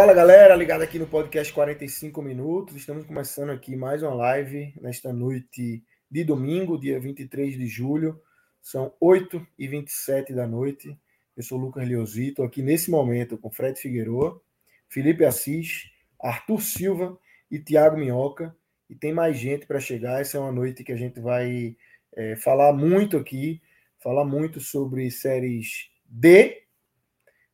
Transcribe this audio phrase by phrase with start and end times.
[0.00, 2.74] Fala galera, ligado aqui no podcast 45 minutos.
[2.74, 8.18] Estamos começando aqui mais uma live nesta noite de domingo, dia 23 de julho.
[8.62, 10.98] São 8 e 27 da noite.
[11.36, 14.40] Eu sou o Lucas Leozito, aqui nesse momento com Fred Figueroa,
[14.88, 17.18] Felipe Assis, Arthur Silva
[17.50, 18.56] e Tiago Minhoca.
[18.88, 20.22] E tem mais gente para chegar.
[20.22, 21.76] Essa é uma noite que a gente vai
[22.16, 23.60] é, falar muito aqui,
[23.98, 26.62] falar muito sobre séries D,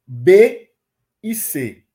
[0.06, 0.70] B
[1.20, 1.86] e C.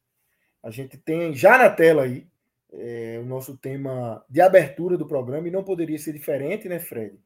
[0.63, 2.27] A gente tem já na tela aí
[2.71, 7.19] é, o nosso tema de abertura do programa e não poderia ser diferente, né, Fred?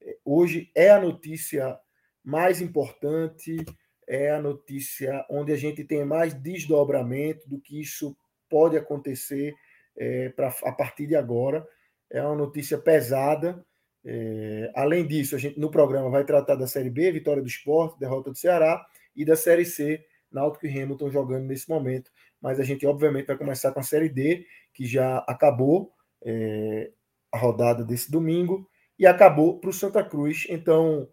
[0.00, 1.78] É, hoje é a notícia
[2.24, 3.64] mais importante,
[4.06, 8.16] é a notícia onde a gente tem mais desdobramento do que isso
[8.48, 9.54] pode acontecer
[9.96, 11.66] é, pra, a partir de agora.
[12.10, 13.64] É uma notícia pesada.
[14.02, 17.98] É, além disso, a gente no programa vai tratar da Série B, vitória do esporte,
[17.98, 22.64] derrota do Ceará, e da Série C, Náutico e Hamilton jogando nesse momento mas a
[22.64, 25.92] gente obviamente vai começar com a Série D, que já acabou
[26.24, 26.90] é,
[27.32, 30.46] a rodada desse domingo, e acabou para o Santa Cruz.
[30.48, 31.08] Então,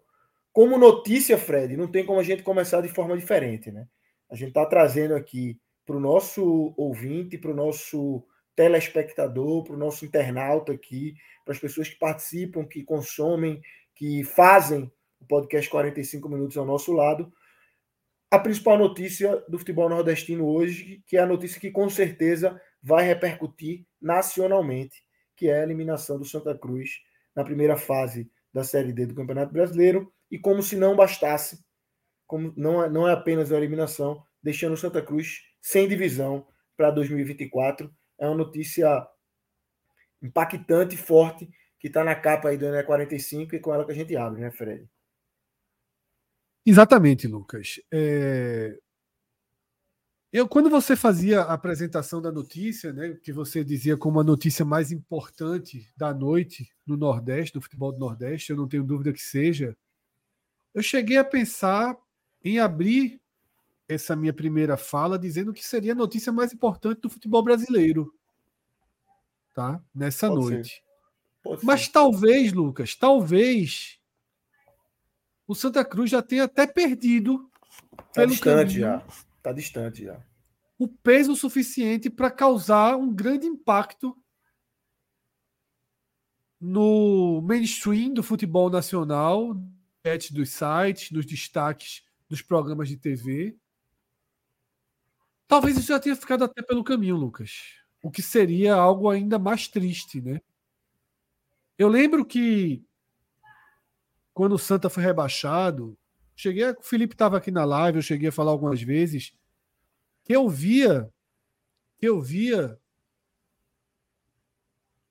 [0.52, 3.86] como notícia, Fred, não tem como a gente começar de forma diferente, né?
[4.30, 8.24] A gente está trazendo aqui para o nosso ouvinte, para o nosso
[8.56, 13.60] telespectador, para o nosso internauta aqui, para as pessoas que participam, que consomem,
[13.94, 17.32] que fazem o podcast 45 minutos ao nosso lado,
[18.30, 23.04] a principal notícia do futebol nordestino hoje, que é a notícia que com certeza vai
[23.04, 25.02] repercutir nacionalmente,
[25.36, 27.00] que é a eliminação do Santa Cruz
[27.34, 31.64] na primeira fase da Série D do Campeonato Brasileiro, e como se não bastasse,
[32.26, 36.90] como não é, não é apenas a eliminação, deixando o Santa Cruz sem divisão para
[36.90, 37.92] 2024.
[38.18, 39.06] É uma notícia
[40.22, 41.48] impactante, forte,
[41.78, 44.50] que está na capa aí do NE45 e com ela que a gente abre, né,
[44.50, 44.88] Fred?
[46.66, 47.80] Exatamente, Lucas.
[47.92, 48.76] É...
[50.32, 54.64] Eu, quando você fazia a apresentação da notícia, né, que você dizia como a notícia
[54.64, 59.22] mais importante da noite no Nordeste, no futebol do Nordeste, eu não tenho dúvida que
[59.22, 59.76] seja,
[60.74, 61.96] eu cheguei a pensar
[62.44, 63.20] em abrir
[63.88, 68.12] essa minha primeira fala dizendo que seria a notícia mais importante do futebol brasileiro,
[69.54, 69.80] tá?
[69.94, 70.84] Nessa Pode noite.
[71.62, 73.95] Mas talvez, Lucas, talvez
[75.46, 77.50] o Santa Cruz já tem até perdido.
[78.08, 79.06] Está distante caminho, já.
[79.36, 80.20] Está distante já.
[80.78, 84.16] O peso suficiente para causar um grande impacto
[86.60, 89.54] no mainstream do futebol nacional,
[90.32, 93.56] dos sites, nos destaques dos programas de TV.
[95.48, 97.74] Talvez isso já tenha ficado até pelo caminho, Lucas.
[98.02, 100.40] O que seria algo ainda mais triste, né?
[101.78, 102.85] Eu lembro que
[104.36, 105.96] quando o Santa foi rebaixado,
[106.36, 109.34] cheguei, o Felipe estava aqui na live, eu cheguei a falar algumas vezes
[110.22, 111.10] que eu via
[111.96, 112.78] que eu via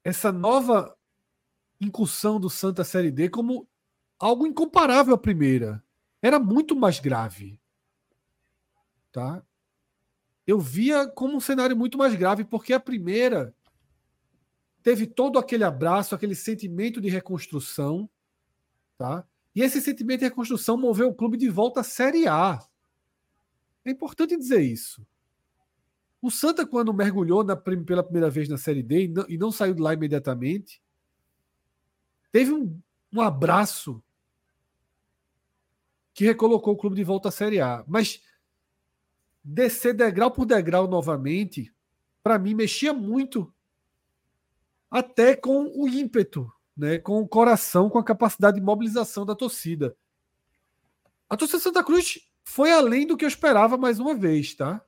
[0.04, 0.96] essa nova
[1.82, 3.68] incursão do Santa Série D como
[4.20, 5.84] algo incomparável à primeira.
[6.22, 7.60] Era muito mais grave.
[9.12, 9.44] Tá?
[10.46, 13.56] Eu via como um cenário muito mais grave, porque a primeira
[14.84, 18.08] teve todo aquele abraço, aquele sentimento de reconstrução,
[18.98, 19.28] Tá?
[19.54, 22.60] E esse sentimento de reconstrução moveu o clube de volta à Série A.
[23.84, 25.06] É importante dizer isso.
[26.22, 29.52] O Santa, quando mergulhou na, pela primeira vez na Série D e não, e não
[29.52, 30.82] saiu de lá imediatamente,
[32.32, 32.80] teve um,
[33.14, 34.04] um abraço
[36.14, 37.84] que recolocou o clube de volta à Série A.
[37.88, 38.22] Mas
[39.44, 41.72] descer degrau por degrau novamente,
[42.24, 43.54] para mim, mexia muito
[44.90, 49.96] até com o ímpeto né, com o coração, com a capacidade de mobilização da torcida.
[51.30, 54.86] A torcida Santa Cruz foi além do que eu esperava mais uma vez, tá?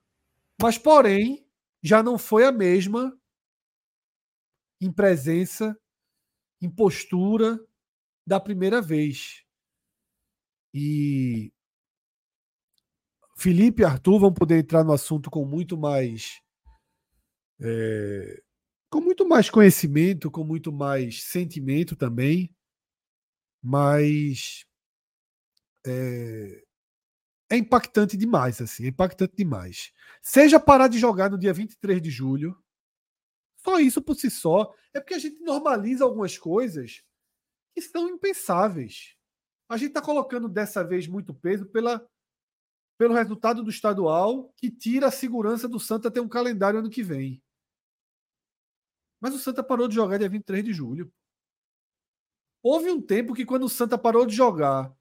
[0.61, 1.47] Mas, porém,
[1.81, 3.17] já não foi a mesma
[4.79, 5.77] em presença,
[6.61, 7.59] em postura
[8.25, 9.43] da primeira vez.
[10.73, 11.51] E
[13.35, 16.41] Felipe e Arthur vão poder entrar no assunto com muito mais.
[17.59, 18.43] É,
[18.89, 22.53] com muito mais conhecimento, com muito mais sentimento também.
[23.61, 24.65] Mas.
[25.85, 26.63] É,
[27.49, 29.93] é impactante demais, assim, é impactante demais.
[30.21, 32.57] Seja parar de jogar no dia 23 de julho,
[33.57, 37.03] só isso por si só, é porque a gente normaliza algumas coisas
[37.73, 39.15] que são impensáveis.
[39.69, 42.05] A gente está colocando dessa vez muito peso pela,
[42.97, 47.03] pelo resultado do estadual, que tira a segurança do Santa ter um calendário ano que
[47.03, 47.41] vem.
[49.19, 51.11] Mas o Santa parou de jogar dia 23 de julho.
[52.61, 54.95] Houve um tempo que, quando o Santa parou de jogar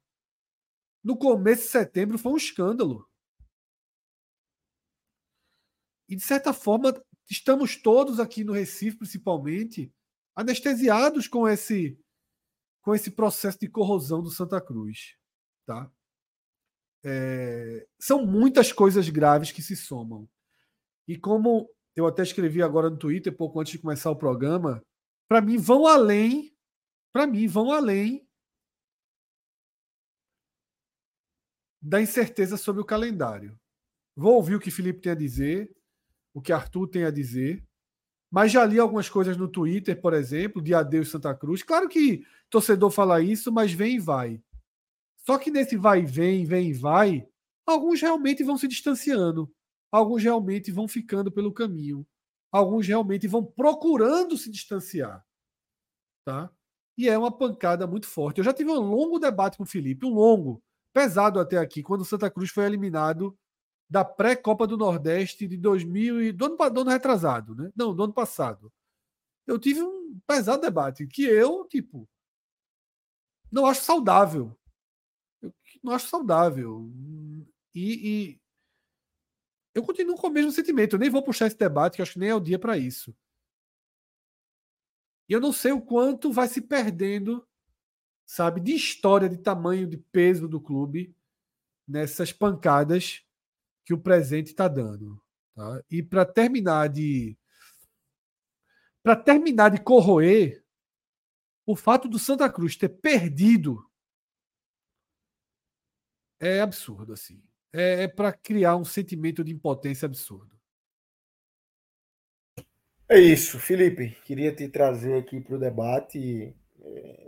[1.07, 3.09] no começo de setembro foi um escândalo.
[6.09, 6.93] E, de certa forma,
[7.29, 9.89] estamos todos aqui no Recife, principalmente,
[10.35, 11.97] anestesiados com esse
[12.81, 15.17] com esse processo de corrosão do Santa Cruz.
[15.65, 15.89] Tá?
[17.03, 20.27] É, são muitas coisas graves que se somam.
[21.07, 24.83] E como eu até escrevi agora no Twitter, pouco antes de começar o programa,
[25.27, 26.55] para mim vão além,
[27.11, 28.25] para mim vão além
[31.81, 33.59] da incerteza sobre o calendário.
[34.15, 35.75] Vou ouvir o que Felipe tem a dizer,
[36.35, 37.65] o que Arthur tem a dizer,
[38.29, 41.63] mas já li algumas coisas no Twitter, por exemplo, de Adeus Santa Cruz.
[41.63, 44.39] Claro que torcedor fala isso, mas vem e vai.
[45.25, 47.27] Só que nesse vai e vem, vem e vai,
[47.65, 49.51] alguns realmente vão se distanciando,
[49.91, 52.05] alguns realmente vão ficando pelo caminho,
[52.51, 55.25] alguns realmente vão procurando se distanciar.
[56.25, 56.51] Tá?
[56.97, 58.39] E é uma pancada muito forte.
[58.39, 60.61] Eu já tive um longo debate com o Felipe, um longo,
[60.93, 63.37] pesado até aqui, quando o Santa Cruz foi eliminado
[63.89, 67.71] da pré-Copa do Nordeste de 2000 e do ano, do ano retrasado, né?
[67.75, 68.71] Não, do ano passado.
[69.45, 72.09] Eu tive um pesado debate que eu, tipo,
[73.51, 74.57] não acho saudável.
[75.41, 75.53] Eu
[75.83, 76.91] não acho saudável.
[77.73, 78.41] E, e
[79.77, 80.95] eu continuo com o mesmo sentimento.
[80.95, 83.15] Eu nem vou puxar esse debate, que acho que nem é o dia para isso.
[85.29, 87.45] E eu não sei o quanto vai se perdendo
[88.27, 91.15] sabe, de história, de tamanho, de peso do clube
[91.87, 93.25] nessas pancadas
[93.85, 95.19] que o presente está dando.
[95.55, 95.81] Tá?
[95.89, 97.37] E para terminar de
[99.01, 100.61] para terminar de corroer
[101.65, 103.89] o fato do Santa Cruz ter perdido
[106.39, 107.41] é absurdo assim.
[107.73, 110.55] É, é para criar um sentimento de impotência absurdo.
[113.09, 114.17] É isso, Felipe.
[114.25, 116.55] Queria te trazer aqui para o debate.
[116.81, 117.27] É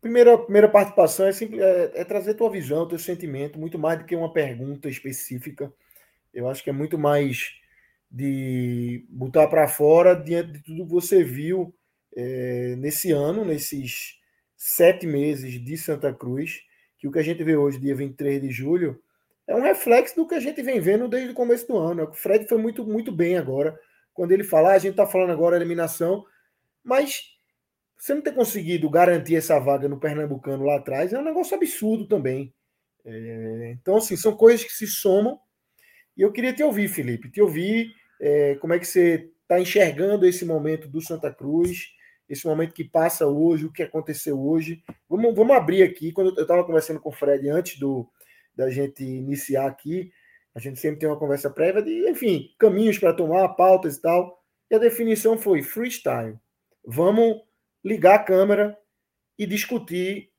[0.00, 4.04] Primeira, primeira participação é, simples, é, é trazer tua visão, teu sentimento, muito mais do
[4.04, 5.72] que uma pergunta específica.
[6.32, 7.54] Eu acho que é muito mais
[8.10, 11.74] de botar para fora diante de tudo que você viu
[12.14, 14.18] é, nesse ano, nesses
[14.56, 16.62] sete meses de Santa Cruz,
[16.98, 19.00] que o que a gente vê hoje, dia 23 de julho,
[19.46, 22.04] é um reflexo do que a gente vem vendo desde o começo do ano.
[22.04, 23.78] O Fred foi muito, muito bem agora,
[24.12, 26.24] quando ele fala, a gente está falando agora eliminação,
[26.82, 27.38] mas
[27.96, 32.06] você não ter conseguido garantir essa vaga no Pernambucano lá atrás é um negócio absurdo
[32.06, 32.52] também.
[33.04, 35.38] É, então, assim, são coisas que se somam.
[36.16, 40.26] E eu queria te ouvir, Felipe, te ouvir é, como é que você está enxergando
[40.26, 41.86] esse momento do Santa Cruz,
[42.28, 44.82] esse momento que passa hoje, o que aconteceu hoje.
[45.08, 46.12] Vamos, vamos abrir aqui.
[46.12, 48.08] Quando eu estava conversando com o Fred antes do,
[48.54, 50.12] da gente iniciar aqui,
[50.54, 54.42] a gente sempre tem uma conversa prévia de, enfim, caminhos para tomar, pautas e tal.
[54.70, 56.38] E a definição foi freestyle.
[56.84, 57.40] Vamos
[57.84, 58.76] ligar a câmera
[59.38, 60.30] e discutir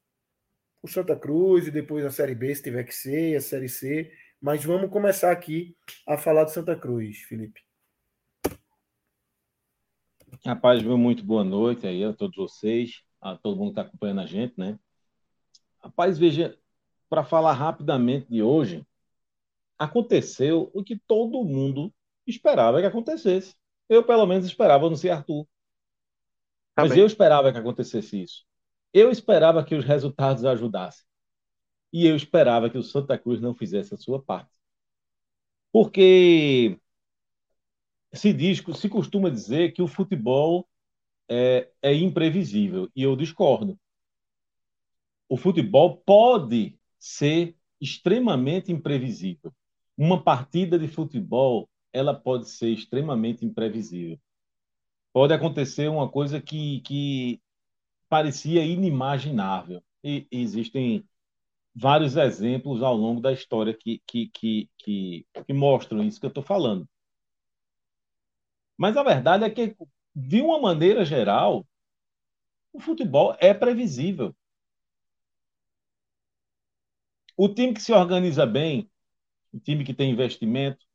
[0.82, 4.12] o Santa Cruz e depois a Série B, se tiver que ser, a Série C.
[4.42, 5.76] Mas vamos começar aqui
[6.08, 7.69] a falar de Santa Cruz, Felipe.
[10.46, 10.98] Rapaz, viu?
[10.98, 14.54] Muito boa noite aí a todos vocês, a todo mundo que está acompanhando a gente,
[14.58, 14.80] né?
[15.84, 16.58] Rapaz, veja,
[17.10, 18.86] para falar rapidamente de hoje,
[19.78, 21.94] aconteceu o que todo mundo
[22.26, 23.56] esperava que acontecesse.
[23.90, 25.46] Eu, pelo menos, esperava, não sei Arthur.
[26.76, 28.46] Mas eu esperava que acontecesse isso.
[28.94, 31.06] Eu esperava que os resultados ajudassem.
[31.92, 34.52] E eu esperava que o Santa Cruz não fizesse a sua parte.
[35.72, 36.80] Porque
[38.14, 40.68] se diz, se costuma dizer que o futebol
[41.30, 42.90] é, é imprevisível.
[42.96, 43.78] E eu discordo.
[45.28, 49.54] O futebol pode ser extremamente imprevisível.
[49.98, 54.20] Uma partida de futebol, ela pode ser extremamente imprevisível
[55.14, 57.42] pode acontecer uma coisa que, que
[58.08, 59.84] parecia inimaginável.
[60.04, 61.06] E existem
[61.76, 66.30] vários exemplos ao longo da história que, que, que, que, que mostram isso que eu
[66.30, 66.88] estou falando.
[68.80, 69.76] Mas a verdade é que,
[70.16, 71.68] de uma maneira geral,
[72.72, 74.34] o futebol é previsível.
[77.36, 78.90] O time que se organiza bem,
[79.52, 80.86] o time que tem investimento,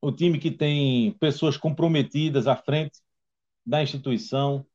[0.00, 3.00] o time que tem pessoas comprometidas à frente
[3.64, 4.66] da instituição,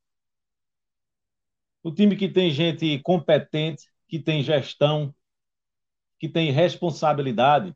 [1.84, 5.14] o time que tem gente competente, que tem gestão,
[6.18, 7.76] que tem responsabilidade,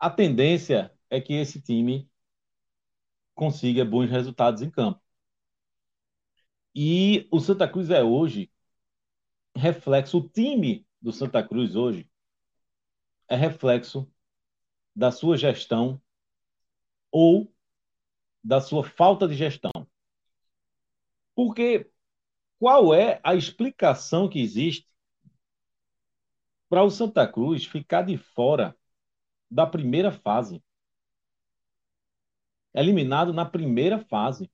[0.00, 2.10] a tendência é que esse time
[3.34, 5.00] consiga bons resultados em campo.
[6.74, 8.50] E o Santa Cruz é hoje
[9.56, 12.10] reflexo, o time do Santa Cruz hoje
[13.28, 14.10] é reflexo
[14.94, 16.00] da sua gestão
[17.10, 17.52] ou
[18.42, 19.70] da sua falta de gestão.
[21.34, 21.90] Porque
[22.58, 24.88] qual é a explicação que existe
[26.68, 28.76] para o Santa Cruz ficar de fora
[29.50, 30.62] da primeira fase?
[32.74, 34.50] Eliminado na primeira fase.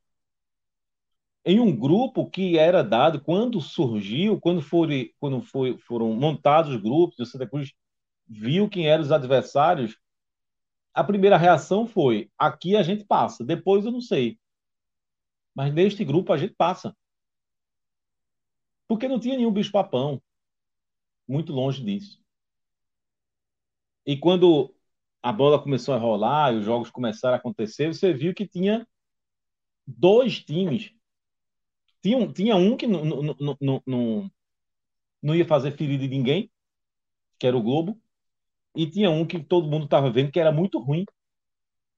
[1.45, 6.81] Em um grupo que era dado quando surgiu, quando, foi, quando foi, foram montados os
[6.83, 7.73] grupos, o Santa Cruz
[8.29, 9.99] viu quem eram os adversários,
[10.93, 14.39] a primeira reação foi: aqui a gente passa, depois eu não sei.
[15.55, 16.97] Mas neste grupo a gente passa.
[18.87, 20.23] Porque não tinha nenhum bicho-papão.
[21.27, 22.21] Muito longe disso.
[24.05, 24.75] E quando
[25.23, 28.87] a bola começou a rolar e os jogos começaram a acontecer, você viu que tinha
[29.87, 30.93] dois times.
[32.03, 34.31] Tinha, tinha um que não, não, não, não,
[35.23, 36.51] não ia fazer ferida de ninguém,
[37.39, 38.01] que era o Globo,
[38.75, 41.05] e tinha um que todo mundo estava vendo que era muito ruim,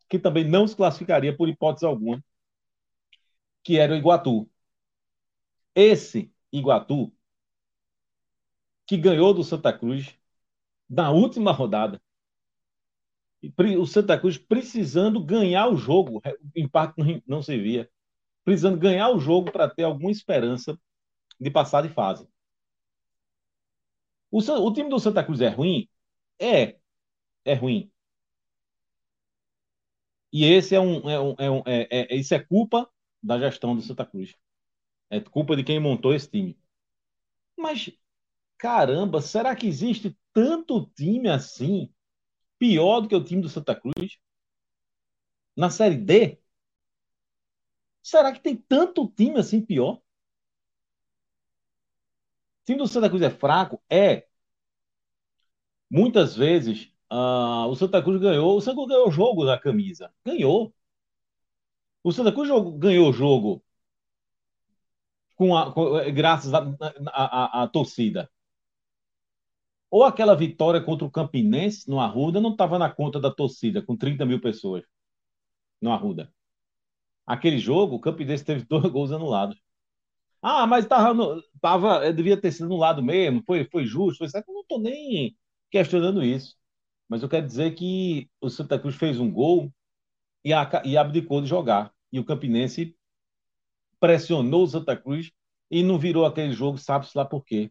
[0.09, 2.23] que também não se classificaria por hipótese alguma,
[3.62, 4.49] que era o Iguatu.
[5.75, 7.12] Esse Iguatu,
[8.87, 10.14] que ganhou do Santa Cruz
[10.88, 12.00] na última rodada,
[13.78, 16.94] o Santa Cruz precisando ganhar o jogo, o empate
[17.26, 17.90] não servia,
[18.44, 20.78] precisando ganhar o jogo para ter alguma esperança
[21.40, 22.28] de passar de fase.
[24.30, 25.88] O, o time do Santa Cruz é ruim?
[26.38, 26.76] É,
[27.44, 27.90] é ruim.
[30.32, 32.90] E esse é um, é um, é um é, é, isso é culpa
[33.22, 34.34] da gestão do Santa Cruz.
[35.11, 36.58] É culpa de quem montou esse time.
[37.56, 37.90] Mas
[38.58, 41.92] caramba, será que existe tanto time assim
[42.62, 44.19] pior do que o time do Santa Cruz
[45.57, 46.38] na Série D?
[48.00, 49.95] Será que tem tanto time assim pior?
[49.95, 50.02] O
[52.64, 53.83] time do Santa Cruz é fraco?
[53.90, 54.28] É.
[55.90, 60.14] Muitas vezes uh, o Santa Cruz ganhou, o Santa Cruz ganhou o jogo da camisa.
[60.25, 60.73] Ganhou.
[62.04, 63.61] O Santa Cruz ganhou o jogo
[65.35, 68.31] com a, com, eh, graças à torcida.
[69.92, 73.94] Ou aquela vitória contra o Campinense no Arruda não estava na conta da torcida, com
[73.94, 74.82] 30 mil pessoas
[75.82, 76.32] no Arruda.
[77.26, 79.61] Aquele jogo, o Campinense teve dois gols anulados.
[80.40, 84.18] Ah, mas tava, no, tava, eh, devia ter sido no lado mesmo, foi, foi justo,
[84.18, 84.49] foi certo.
[84.49, 85.37] Eu não estou nem
[85.70, 86.56] questionando isso.
[87.06, 89.70] Mas eu quero dizer que o Santa Cruz fez um gol
[90.42, 91.92] e, a, e abdicou de jogar.
[92.11, 92.96] E o Campinense
[94.00, 95.30] pressionou o Santa Cruz
[95.70, 97.70] e não virou aquele jogo, sabe-se lá por quê.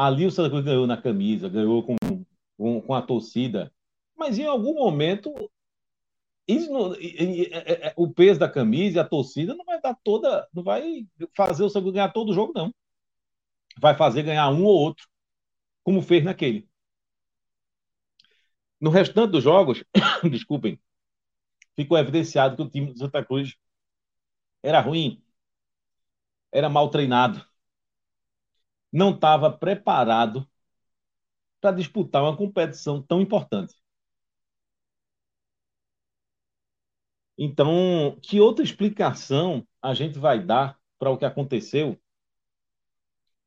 [0.00, 1.96] Ali o Santa Cruz ganhou na camisa, ganhou com,
[2.56, 3.74] com, com a torcida.
[4.16, 5.32] Mas em algum momento,
[6.70, 10.48] não, é, é, o peso da camisa e a torcida não vai dar toda.
[10.54, 11.04] Não vai
[11.36, 12.72] fazer o Santa Cruz ganhar todo o jogo, não.
[13.76, 15.08] Vai fazer ganhar um ou outro
[15.82, 16.68] como fez naquele.
[18.80, 19.82] No restante dos jogos,
[20.30, 20.80] desculpem,
[21.74, 23.56] ficou evidenciado que o time do Santa Cruz
[24.62, 25.20] era ruim,
[26.52, 27.44] era mal treinado,
[28.92, 30.46] não estava preparado
[31.60, 33.74] para disputar uma competição tão importante.
[37.38, 41.98] Então, que outra explicação a gente vai dar para o que aconteceu,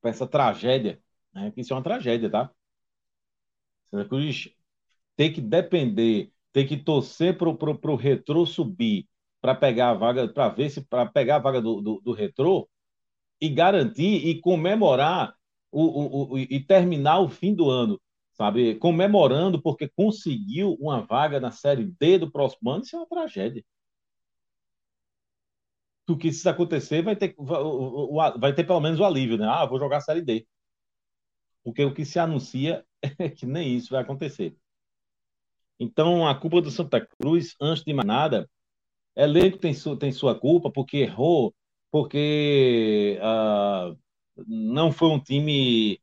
[0.01, 1.01] para essa tragédia
[1.33, 1.53] né?
[1.55, 2.51] Isso é uma tragédia, tá?
[3.89, 4.49] Santa Cruz
[5.17, 9.07] tem que depender, tem que torcer para o retrô subir
[9.41, 12.69] para pegar a vaga, para ver se para pegar a vaga do, do, do retrô
[13.41, 15.33] e garantir e comemorar
[15.71, 17.99] o, o, o, e terminar o fim do ano,
[18.33, 18.75] sabe?
[18.75, 23.63] Comemorando porque conseguiu uma vaga na Série D do próximo ano, isso é uma tragédia.
[26.05, 27.35] Porque se isso acontecer, vai ter,
[28.39, 29.47] vai ter pelo menos o alívio, né?
[29.47, 30.45] Ah, vou jogar a Série D
[31.63, 32.85] porque o que se anuncia
[33.19, 34.55] é que nem isso vai acontecer.
[35.79, 38.49] Então, a culpa do Santa Cruz, antes de mais nada,
[39.15, 41.55] elenco tem, su, tem sua culpa porque errou,
[41.91, 43.97] porque uh,
[44.47, 45.99] não foi um time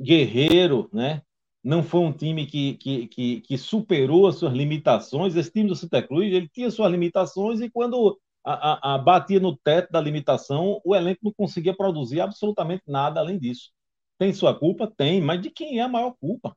[0.00, 1.22] guerreiro, né?
[1.62, 5.36] não foi um time que, que, que, que, superou as suas limitações.
[5.36, 9.38] Esse time do Santa Cruz ele tinha suas limitações e quando a, a, a batia
[9.38, 13.70] no teto da limitação, o elenco não conseguia produzir absolutamente nada além disso
[14.18, 14.90] Tem sua culpa?
[14.96, 16.56] Tem, mas de quem é a maior culpa?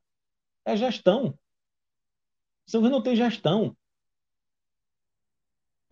[0.64, 1.38] É gestão.
[2.66, 3.76] São não tem gestão.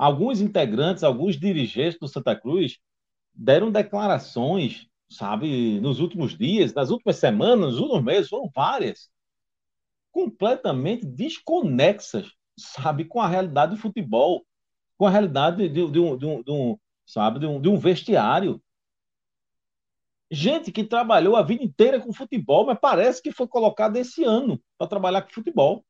[0.05, 2.79] Alguns integrantes, alguns dirigentes do Santa Cruz
[3.33, 9.09] deram declarações, sabe, nos últimos dias, nas últimas semanas, nos últimos meses, foram várias,
[10.13, 14.45] completamente desconexas, sabe, com a realidade do futebol,
[14.99, 17.79] com a realidade de, de, um, de, um, de um, sabe, de um, de um
[17.79, 18.63] vestiário.
[20.31, 24.61] Gente que trabalhou a vida inteira com futebol, mas parece que foi colocado esse ano
[24.77, 25.83] para trabalhar com futebol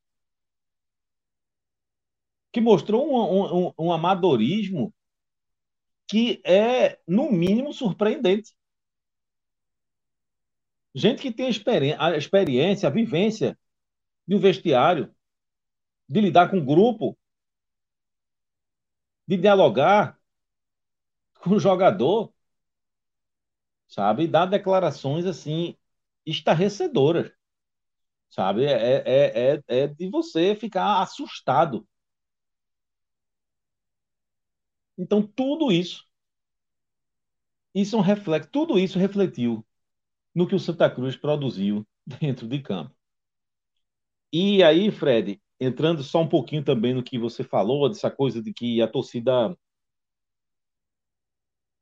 [2.54, 4.94] que mostrou um, um, um amadorismo
[6.08, 8.54] que é, no mínimo, surpreendente.
[10.94, 13.58] Gente que tem a, experi a experiência, a vivência
[14.25, 15.12] de um vestiário,
[16.08, 17.18] de lidar com um grupo,
[19.26, 20.16] de dialogar
[21.40, 22.32] com o jogador,
[23.88, 24.25] sabe?
[24.25, 25.76] E dar declarações assim
[26.25, 27.32] estarrecedoras,
[28.30, 28.64] sabe?
[28.64, 31.84] É, é, é, é de você ficar assustado
[34.98, 36.04] então, tudo isso,
[37.74, 39.64] isso é um reflexo, tudo isso refletiu
[40.34, 42.94] no que o Santa Cruz produziu dentro de campo.
[44.32, 48.52] E aí, Fred, entrando só um pouquinho também no que você falou, dessa coisa de
[48.52, 49.56] que a torcida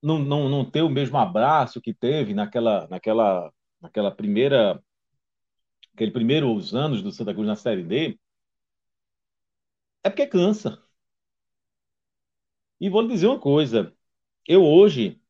[0.02, 4.82] não, não, não ter o mesmo abraço que teve naquela, naquela, naquela primeira,
[5.94, 8.18] aquele primeiros anos do Santa Cruz na Série D,
[10.04, 10.80] é porque cansa.
[12.82, 13.94] E vou lhe dizer uma coisa.
[14.44, 15.20] Eu hoje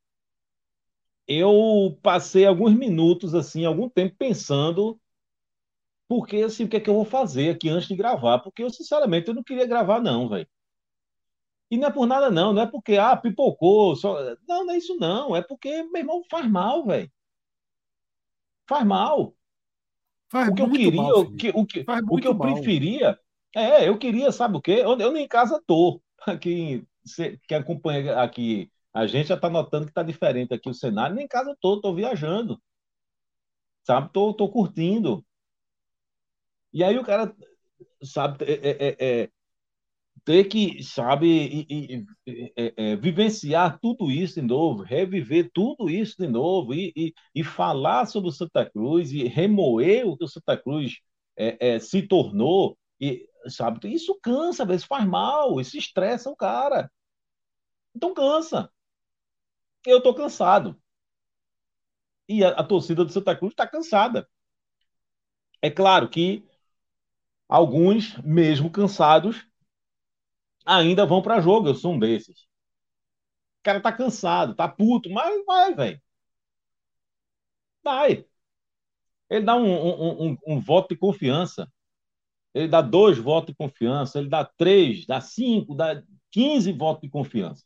[1.29, 4.99] eu passei alguns minutos assim, algum tempo pensando
[6.09, 8.39] porque assim, o que é que eu vou fazer aqui antes de gravar?
[8.39, 10.49] Porque eu sinceramente eu não queria gravar não, velho.
[11.71, 14.19] E não é por nada não, não é porque ah, pipocou, só...
[14.49, 17.13] não, não é isso não, é porque meu irmão faz mal, velho.
[18.67, 19.37] Faz mal.
[20.31, 22.55] Faz o que eu queria, mal, o que, o que, o que eu mal.
[22.55, 23.19] preferia,
[23.55, 24.81] é, eu queria, sabe o quê?
[24.83, 26.87] Eu, eu nem em casa tô, aqui
[27.47, 31.17] que acompanha aqui a gente já está notando que está diferente aqui o cenário.
[31.17, 32.61] Nem em casa eu tô, tô viajando.
[33.85, 34.11] Sabe?
[34.13, 35.25] Tô, tô curtindo.
[36.73, 37.35] E aí o cara,
[38.03, 39.31] sabe, é, é, é, é
[40.25, 46.17] ter que, sabe, e, e, é, é, vivenciar tudo isso de novo, reviver tudo isso
[46.19, 50.57] de novo e, e, falar sobre o Santa Cruz e remoer o que o Santa
[50.57, 51.01] Cruz
[51.81, 53.93] se tornou e sabe?
[53.93, 56.91] Isso cansa, isso faz mal, isso estressa o cara.
[57.95, 58.71] Então cansa.
[59.87, 60.77] Eu estou cansado.
[62.29, 64.29] E a, a torcida do Santa Cruz está cansada.
[65.61, 66.45] É claro que
[67.49, 69.47] alguns, mesmo cansados,
[70.67, 71.69] ainda vão para jogo.
[71.69, 72.47] Eu sou um desses.
[73.61, 76.01] O cara tá cansado, tá puto, mas vai, velho.
[77.85, 78.25] Vai.
[79.29, 81.69] Ele dá um, um, um, um voto de confiança
[82.55, 87.09] ele dá dois votos de confiança, ele dá três, dá cinco, dá quinze votos de
[87.09, 87.65] confiança.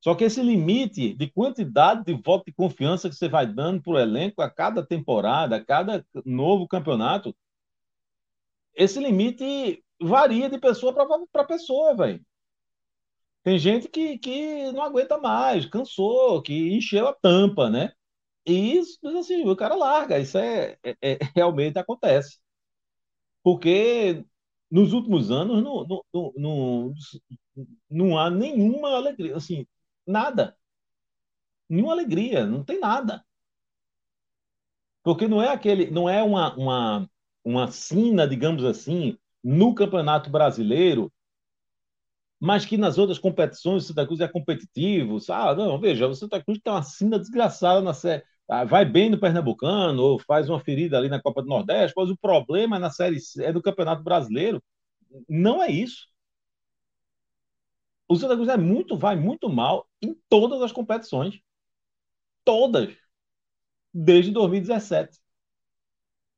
[0.00, 3.92] Só que esse limite de quantidade de votos de confiança que você vai dando para
[3.92, 7.34] o elenco a cada temporada, a cada novo campeonato,
[8.74, 10.92] esse limite varia de pessoa
[11.30, 12.24] para pessoa, velho.
[13.44, 17.92] Tem gente que, que não aguenta mais, cansou, que encheu a tampa, né?
[18.46, 20.18] E isso, assim, o cara larga.
[20.18, 22.41] Isso é, é, é realmente acontece.
[23.42, 24.24] Porque
[24.70, 26.94] nos últimos anos não, não, não,
[27.90, 29.66] não, há nenhuma alegria, assim,
[30.06, 30.56] nada.
[31.68, 33.24] Nenhuma alegria, não tem nada.
[35.02, 37.10] Porque não é aquele, não é uma, uma,
[37.44, 41.12] uma sina, digamos assim, no Campeonato Brasileiro,
[42.40, 45.18] mas que nas outras competições o Santa Cruz é competitivo.
[45.30, 47.92] Ah, não, veja, o Santa Cruz tem uma sina desgraçada na,
[48.52, 52.10] ah, vai bem no Pernambucano, ou faz uma ferida ali na Copa do Nordeste, mas
[52.10, 54.62] o problema na Série C, é do Campeonato Brasileiro.
[55.28, 56.06] Não é isso.
[58.08, 61.40] O Santa Cruz é muito, vai muito mal em todas as competições.
[62.44, 62.94] Todas.
[63.94, 65.18] Desde 2017.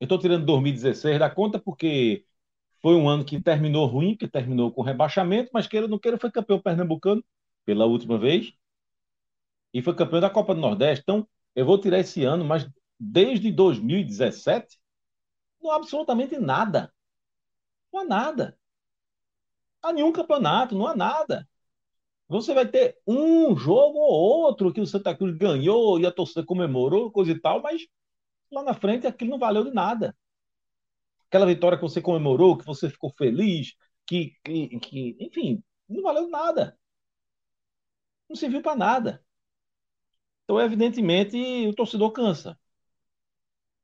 [0.00, 2.24] Eu estou tirando 2016 da conta porque
[2.83, 6.18] foi um ano que terminou ruim, que terminou com rebaixamento, mas queira ou não queira,
[6.18, 7.24] foi campeão pernambucano
[7.64, 8.53] pela última vez.
[9.72, 11.03] E foi campeão da Copa do Nordeste.
[11.03, 14.79] Então, eu vou tirar esse ano, mas desde 2017,
[15.62, 16.93] não há absolutamente nada.
[17.93, 18.59] Não há nada.
[19.83, 21.49] Não há nenhum campeonato, não há nada.
[22.29, 26.45] Você vai ter um jogo ou outro que o Santa Cruz ganhou e a torcida
[26.45, 27.87] comemorou, coisa e tal, mas
[28.51, 30.17] lá na frente aquilo não valeu de nada.
[31.29, 33.75] Aquela vitória que você comemorou, que você ficou feliz,
[34.07, 36.79] que, que, que enfim, não valeu nada.
[38.29, 39.24] Não serviu para nada.
[40.45, 42.59] Então, evidentemente, o torcedor cansa.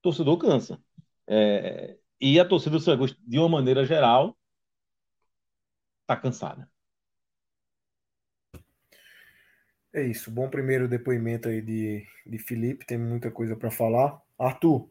[0.03, 0.83] torcedor cansa.
[1.27, 4.37] É, e a torcida do Santa de uma maneira geral,
[6.03, 6.71] está cansada.
[9.93, 10.31] É isso.
[10.31, 12.87] Bom primeiro depoimento aí de, de Felipe.
[12.87, 14.21] Tem muita coisa para falar.
[14.39, 14.89] Arthur,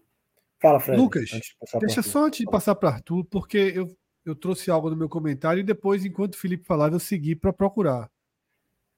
[0.60, 1.00] fala, Fred.
[1.00, 1.42] Lucas, de
[1.80, 5.62] deixa só antes de passar para Arthur, porque eu, eu trouxe algo no meu comentário
[5.62, 8.12] e depois, enquanto o Felipe falava, eu segui para procurar.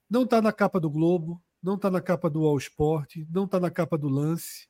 [0.10, 3.60] Não está na capa do Globo, não está na capa do All Sport, não está
[3.60, 4.68] na capa do Lance.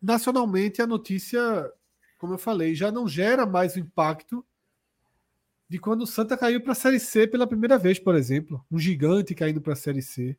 [0.00, 1.72] Nacionalmente, a notícia,
[2.18, 4.44] como eu falei, já não gera mais o impacto
[5.68, 8.64] de quando o Santa caiu para a Série C pela primeira vez, por exemplo.
[8.70, 10.36] Um gigante caindo para a Série C.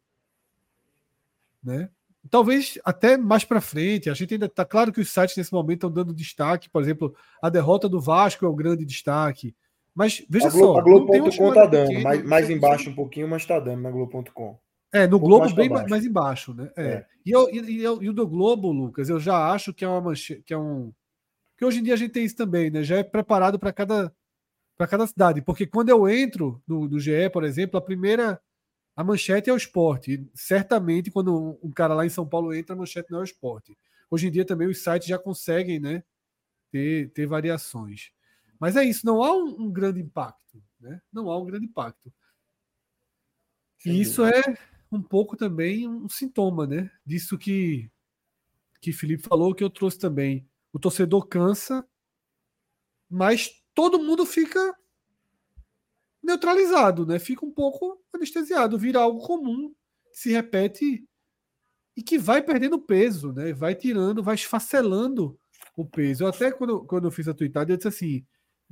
[1.63, 1.89] Né?
[2.29, 4.09] Talvez até mais para frente.
[4.09, 6.69] A gente ainda está claro que os sites nesse momento estão dando destaque.
[6.69, 9.55] Por exemplo, a derrota do Vasco é o grande destaque.
[9.95, 10.79] Mas veja a Globo, só.
[10.79, 14.59] A Globo.com está dando, pequeno, mais, mais embaixo um pouquinho, mas está dando na Globo.com.
[14.93, 15.89] É, no um Globo mais bem baixo.
[15.89, 16.69] mais embaixo, né?
[16.75, 16.83] É.
[16.83, 17.05] é.
[17.25, 20.01] E, eu, e, eu, e, o do Globo, Lucas, eu já acho que é uma
[20.01, 20.43] manche...
[20.45, 20.93] que é um.
[21.57, 22.83] Que hoje em dia a gente tem isso também, né?
[22.83, 24.13] Já é preparado para cada
[24.77, 25.41] para cada cidade.
[25.41, 28.39] Porque quando eu entro no, no GE, por exemplo, a primeira.
[28.97, 30.25] A manchete é o esporte.
[30.33, 33.77] certamente, quando um cara lá em São Paulo entra, a manchete não é o esporte.
[34.09, 36.01] Hoje em dia também os sites já conseguem né,
[36.71, 38.11] ter, ter variações.
[38.59, 40.63] Mas é isso, não há um, um grande impacto.
[40.79, 41.01] Né?
[41.11, 42.11] Não há um grande impacto.
[43.85, 44.41] E isso é
[44.91, 47.91] um pouco também um sintoma né, disso que,
[48.81, 50.47] que Felipe falou, que eu trouxe também.
[50.73, 51.87] O torcedor cansa,
[53.09, 54.75] mas todo mundo fica
[56.21, 57.19] neutralizado, né?
[57.19, 59.73] Fica um pouco anestesiado, vira algo comum,
[60.11, 61.07] se repete
[61.95, 63.53] e que vai perdendo peso, né?
[63.53, 65.39] Vai tirando, vai esfacelando
[65.77, 66.23] o peso.
[66.23, 68.25] Eu até quando, quando eu fiz a tweetada, eu disse assim: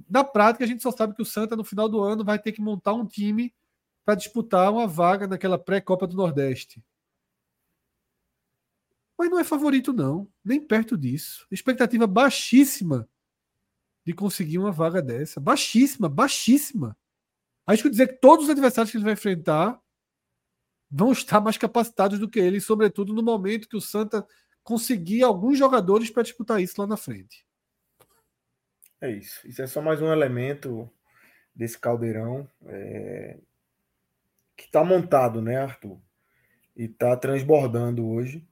[0.09, 2.51] na prática, a gente só sabe que o Santa, no final do ano, vai ter
[2.51, 3.53] que montar um time
[4.05, 6.83] para disputar uma vaga naquela pré-Copa do Nordeste.
[9.17, 11.47] Mas não é favorito, não, nem perto disso.
[11.51, 13.07] Expectativa baixíssima
[14.05, 15.39] de conseguir uma vaga dessa.
[15.39, 16.97] Baixíssima, baixíssima.
[17.65, 19.79] Acho que dizer que todos os adversários que ele vai enfrentar
[20.91, 24.27] vão estar mais capacitados do que ele, sobretudo no momento que o Santa
[24.63, 27.45] conseguir alguns jogadores para disputar isso lá na frente.
[29.03, 29.45] É isso.
[29.45, 30.89] Isso é só mais um elemento
[31.53, 33.37] desse caldeirão é...
[34.55, 35.99] que está montado, né, Arthur?
[36.73, 38.47] E está transbordando hoje.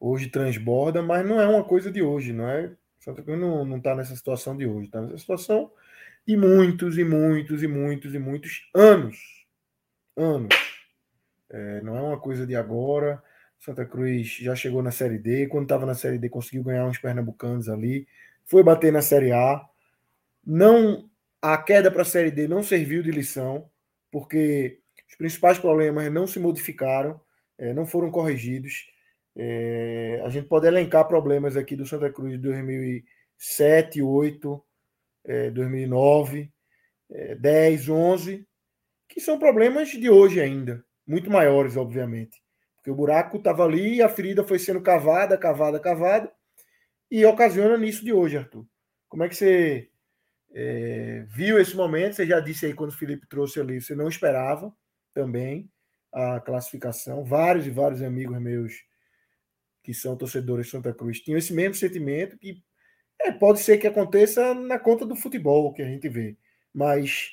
[0.00, 3.94] Hoje transborda, mas não é uma coisa de hoje, não é Santa Cruz não está
[3.94, 5.70] nessa situação de hoje, está nessa situação
[6.26, 9.44] de muitos e muitos e muitos e muitos anos.
[10.16, 10.54] Anos.
[11.50, 13.22] É, não é uma coisa de agora.
[13.58, 15.46] Santa Cruz já chegou na Série D.
[15.48, 18.08] Quando estava na Série D, conseguiu ganhar uns pernambucanos ali.
[18.46, 19.68] Foi bater na Série A.
[20.52, 21.08] Não,
[21.40, 23.70] a queda para a Série D não serviu de lição,
[24.10, 27.20] porque os principais problemas não se modificaram,
[27.56, 28.84] é, não foram corrigidos.
[29.36, 34.64] É, a gente pode elencar problemas aqui do Santa Cruz de 2007, 2008,
[35.24, 36.52] é, 2009,
[37.12, 38.44] é, 10, 11,
[39.08, 42.42] que são problemas de hoje ainda, muito maiores, obviamente.
[42.74, 46.32] Porque o buraco estava ali e a ferida foi sendo cavada, cavada, cavada,
[47.08, 48.66] e ocasiona nisso de hoje, Arthur.
[49.08, 49.89] Como é que você
[50.52, 52.16] é, viu esse momento?
[52.16, 54.74] Você já disse aí quando o Felipe trouxe ali, você não esperava
[55.14, 55.70] também
[56.12, 57.24] a classificação.
[57.24, 58.72] Vários e vários amigos meus
[59.82, 62.62] que são torcedores de Santa Cruz, tinham esse mesmo sentimento que
[63.20, 66.36] é, pode ser que aconteça na conta do futebol que a gente vê,
[66.72, 67.30] mas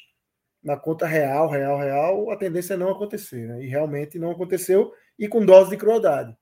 [0.64, 3.64] na conta real, real, real, a tendência é não acontecer, né?
[3.64, 6.36] E realmente não aconteceu e com dose de crueldade,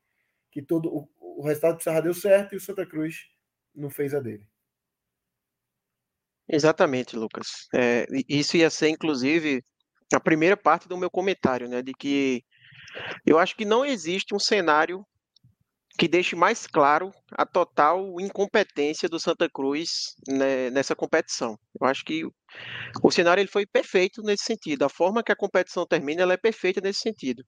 [0.52, 3.28] que todo o, o resultado do Serra deu certo e o Santa Cruz
[3.74, 4.48] não fez a dele.
[6.48, 7.68] Exatamente, Lucas.
[7.74, 9.64] É, isso ia ser, inclusive,
[10.14, 11.82] a primeira parte do meu comentário, né?
[11.82, 12.44] De que
[13.26, 15.06] eu acho que não existe um cenário
[15.98, 21.58] que deixe mais claro a total incompetência do Santa Cruz né, nessa competição.
[21.80, 22.26] Eu acho que
[23.02, 24.84] o cenário ele foi perfeito nesse sentido.
[24.84, 27.44] A forma que a competição termina ela é perfeita nesse sentido.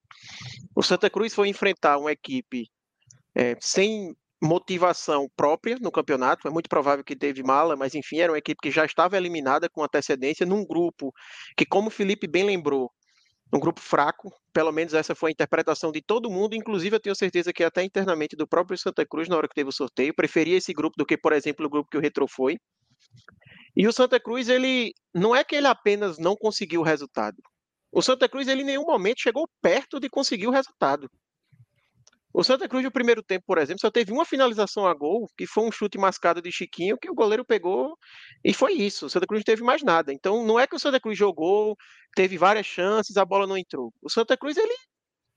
[0.75, 2.69] O Santa Cruz foi enfrentar uma equipe
[3.35, 6.47] é, sem motivação própria no campeonato.
[6.47, 9.69] É muito provável que teve mala, mas enfim, era uma equipe que já estava eliminada
[9.69, 11.11] com antecedência num grupo
[11.55, 12.91] que, como o Felipe bem lembrou,
[13.53, 17.15] um grupo fraco, pelo menos essa foi a interpretação de todo mundo, inclusive eu tenho
[17.15, 20.57] certeza que até internamente do próprio Santa Cruz na hora que teve o sorteio, preferia
[20.57, 22.57] esse grupo do que, por exemplo, o grupo que o Retro foi.
[23.75, 27.37] E o Santa Cruz, ele não é que ele apenas não conseguiu o resultado.
[27.91, 31.09] O Santa Cruz, ele em nenhum momento chegou perto de conseguir o resultado.
[32.33, 35.47] O Santa Cruz, no primeiro tempo, por exemplo, só teve uma finalização a gol, que
[35.47, 37.97] foi um chute mascado de Chiquinho, que o goleiro pegou
[38.43, 39.07] e foi isso.
[39.07, 40.13] O Santa Cruz não teve mais nada.
[40.13, 41.75] Então, não é que o Santa Cruz jogou,
[42.15, 43.93] teve várias chances, a bola não entrou.
[44.01, 44.73] O Santa Cruz, ele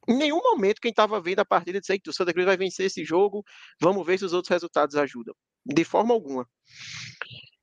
[0.08, 2.86] Em nenhum momento quem estava vendo a partida disse que o Santa Cruz vai vencer
[2.86, 3.44] esse jogo,
[3.80, 5.34] vamos ver se os outros resultados ajudam.
[5.66, 6.46] De forma alguma.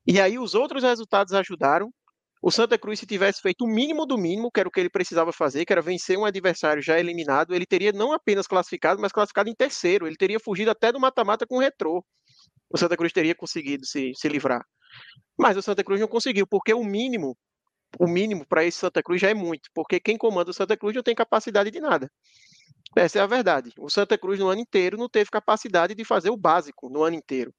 [0.06, 1.92] E aí os outros resultados ajudaram.
[2.40, 4.90] O Santa Cruz, se tivesse feito o mínimo do mínimo, que era o que ele
[4.90, 9.12] precisava fazer, que era vencer um adversário já eliminado, ele teria não apenas classificado, mas
[9.12, 10.06] classificado em terceiro.
[10.06, 12.04] Ele teria fugido até do mata-mata com o retrô.
[12.70, 14.64] O Santa Cruz teria conseguido se, se livrar.
[15.36, 17.36] Mas o Santa Cruz não conseguiu, porque o mínimo,
[17.98, 20.94] o mínimo para esse Santa Cruz já é muito, porque quem comanda o Santa Cruz
[20.94, 22.10] não tem capacidade de nada.
[22.96, 23.72] Essa é a verdade.
[23.78, 27.16] O Santa Cruz no ano inteiro não teve capacidade de fazer o básico no ano
[27.16, 27.52] inteiro.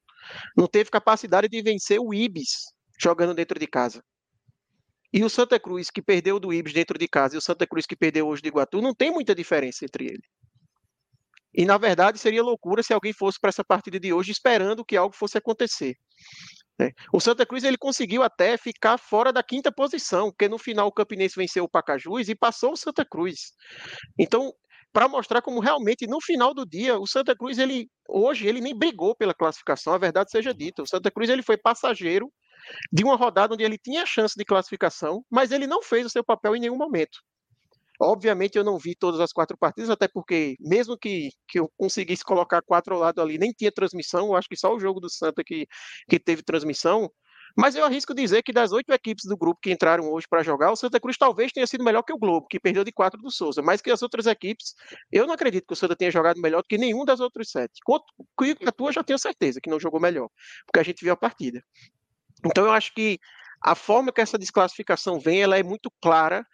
[0.55, 4.03] Não teve capacidade de vencer o Ibis jogando dentro de casa.
[5.11, 7.85] E o Santa Cruz que perdeu do Ibis dentro de casa e o Santa Cruz
[7.85, 10.23] que perdeu hoje de Iguatu, não tem muita diferença entre ele.
[11.53, 14.95] E na verdade seria loucura se alguém fosse para essa partida de hoje esperando que
[14.95, 15.95] algo fosse acontecer.
[16.79, 16.91] Né?
[17.11, 20.91] O Santa Cruz ele conseguiu até ficar fora da quinta posição, porque no final o
[20.91, 23.51] Campinense venceu o Pacajus e passou o Santa Cruz.
[24.17, 24.53] Então
[24.91, 28.75] para mostrar como realmente no final do dia o Santa Cruz ele hoje ele nem
[28.75, 30.83] brigou pela classificação, a verdade seja dita.
[30.83, 32.31] O Santa Cruz ele foi passageiro
[32.91, 36.23] de uma rodada onde ele tinha chance de classificação, mas ele não fez o seu
[36.23, 37.19] papel em nenhum momento.
[38.01, 42.23] Obviamente eu não vi todas as quatro partidas, até porque mesmo que, que eu conseguisse
[42.23, 45.09] colocar quatro ao lado ali, nem tinha transmissão, eu acho que só o jogo do
[45.09, 45.67] Santa que,
[46.09, 47.11] que teve transmissão,
[47.57, 50.71] mas eu arrisco dizer que das oito equipes do grupo que entraram hoje para jogar,
[50.71, 53.31] o Santa Cruz talvez tenha sido melhor que o Globo, que perdeu de quatro do
[53.31, 53.61] Souza.
[53.61, 54.73] Mas que as outras equipes,
[55.11, 57.79] eu não acredito que o Santa tenha jogado melhor do que nenhum das outras sete.
[58.65, 60.29] a tua já tenho certeza que não jogou melhor,
[60.65, 61.61] porque a gente viu a partida.
[62.45, 63.19] Então eu acho que
[63.61, 66.45] a forma que essa desclassificação vem, ela é muito clara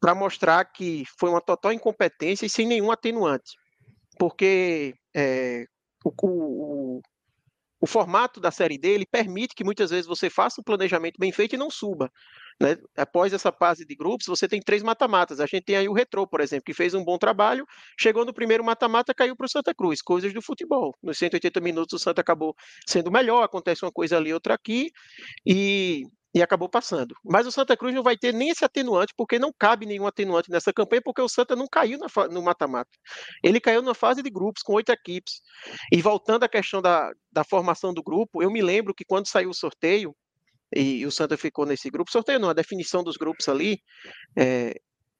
[0.00, 3.52] para mostrar que foi uma total incompetência e sem nenhum atenuante.
[4.18, 5.64] Porque é,
[6.04, 7.00] o, o,
[7.80, 11.30] o formato da Série D ele permite que muitas vezes você faça um planejamento bem
[11.30, 12.10] feito e não suba.
[12.60, 12.76] Né?
[12.96, 15.40] Após essa fase de grupos, você tem três mata-matas.
[15.40, 17.66] A gente tem aí o Retrô, por exemplo, que fez um bom trabalho,
[17.98, 20.96] chegou no primeiro mata-mata, caiu para o Santa Cruz, coisas do futebol.
[21.02, 22.54] Nos 180 minutos, o Santa acabou
[22.86, 24.90] sendo melhor, acontece uma coisa ali, outra aqui,
[25.46, 27.14] e e acabou passando.
[27.24, 30.50] Mas o Santa Cruz não vai ter nem esse atenuante, porque não cabe nenhum atenuante
[30.50, 31.98] nessa campanha, porque o Santa não caiu
[32.30, 32.90] no mata-mata.
[33.42, 35.42] Ele caiu na fase de grupos, com oito equipes.
[35.92, 39.50] E voltando à questão da, da formação do grupo, eu me lembro que quando saiu
[39.50, 40.14] o sorteio,
[40.74, 43.78] e, o Santa ficou nesse grupo, sorteio não, a definição dos grupos ali,
[44.36, 44.74] é,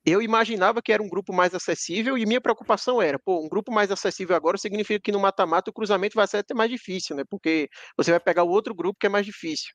[0.04, 3.72] eu imaginava que era um grupo mais acessível e minha preocupação era, pô, um grupo
[3.72, 7.22] mais acessível agora significa que no mata-mata o cruzamento vai ser até mais difícil, né?
[7.30, 9.72] Porque você vai pegar o outro grupo que é mais difícil.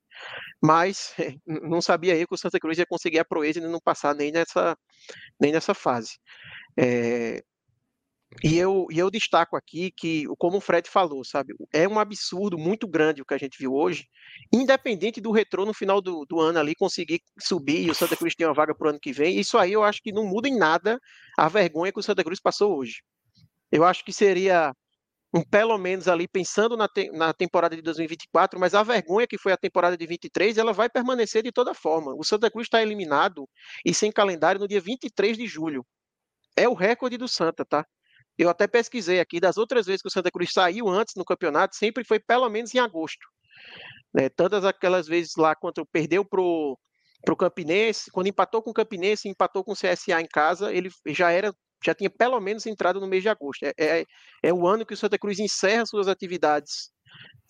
[0.62, 1.14] Mas
[1.48, 4.32] não sabia eu que o Santa Cruz ia conseguir a proeza e não passar nem
[4.32, 4.78] nessa,
[5.40, 6.18] nem nessa fase.
[6.78, 7.42] É,
[8.44, 12.58] e eu, e eu destaco aqui que, como o Fred falou, sabe, é um absurdo
[12.58, 14.06] muito grande o que a gente viu hoje,
[14.52, 18.36] independente do retrô no final do, do ano ali conseguir subir e o Santa Cruz
[18.36, 20.48] tem uma vaga para o ano que vem, isso aí eu acho que não muda
[20.48, 21.00] em nada
[21.38, 23.02] a vergonha que o Santa Cruz passou hoje.
[23.72, 24.74] Eu acho que seria
[25.34, 29.38] um pelo menos ali pensando na, te, na temporada de 2024, mas a vergonha que
[29.38, 32.14] foi a temporada de 23, ela vai permanecer de toda forma.
[32.16, 33.48] O Santa Cruz está eliminado
[33.86, 35.86] e sem calendário no dia 23 de julho.
[36.56, 37.86] É o recorde do Santa, tá?
[38.38, 41.76] Eu até pesquisei aqui, das outras vezes que o Santa Cruz saiu antes no campeonato,
[41.76, 43.26] sempre foi pelo menos em agosto.
[44.14, 44.30] Né?
[44.30, 46.78] Tantas aquelas vezes lá, quando perdeu para o
[47.38, 51.54] Campinense, quando empatou com o Campinense, empatou com o CSA em casa, ele já era
[51.86, 53.64] já tinha pelo menos entrado no mês de agosto.
[53.64, 54.06] É, é,
[54.44, 56.92] é o ano que o Santa Cruz encerra suas atividades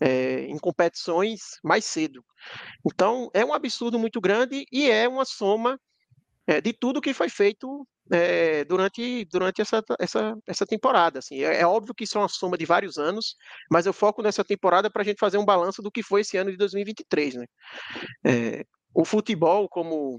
[0.02, 2.24] é, em competições mais cedo.
[2.86, 5.80] Então, é um absurdo muito grande e é uma soma
[6.48, 11.20] é, de tudo que foi feito é, durante, durante essa, essa, essa temporada.
[11.20, 11.44] Assim.
[11.44, 13.36] É, é, óbvio que isso é uma soma de vários anos,
[13.70, 16.38] mas eu foco nessa temporada para a gente fazer um balanço do que foi esse
[16.38, 17.36] ano de 2023.
[17.36, 17.46] Né?
[18.26, 20.18] É, o futebol, como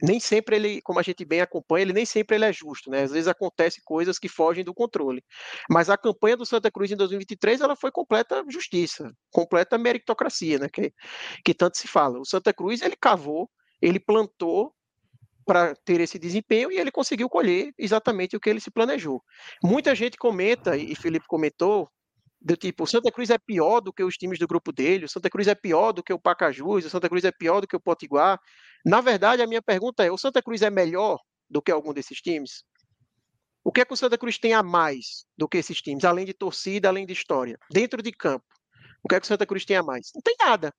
[0.00, 3.02] nem sempre ele, como a gente bem acompanha, ele nem sempre ele é justo, né?
[3.02, 5.24] Às vezes acontece coisas que fogem do controle.
[5.68, 10.68] Mas a campanha do Santa Cruz em 2023 ela foi completa justiça, completa meritocracia, né?
[10.72, 10.92] Que,
[11.44, 12.20] que tanto se fala.
[12.20, 13.50] O Santa Cruz ele cavou,
[13.82, 14.72] ele plantou
[15.48, 19.22] para ter esse desempenho e ele conseguiu colher exatamente o que ele se planejou.
[19.64, 21.90] Muita gente comenta, e Felipe comentou,
[22.38, 25.08] do tipo, o Santa Cruz é pior do que os times do grupo dele, o
[25.08, 27.74] Santa Cruz é pior do que o Pacajus, o Santa Cruz é pior do que
[27.74, 28.38] o Potiguar.
[28.84, 32.20] Na verdade, a minha pergunta é: o Santa Cruz é melhor do que algum desses
[32.20, 32.62] times?
[33.64, 36.26] O que é que o Santa Cruz tem a mais do que esses times, além
[36.26, 37.58] de torcida, além de história?
[37.72, 38.44] Dentro de campo,
[39.02, 40.10] o que é que o Santa Cruz tem a mais?
[40.14, 40.74] Não tem nada.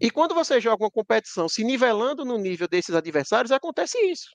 [0.00, 4.30] E quando você joga uma competição se nivelando no nível desses adversários, acontece isso.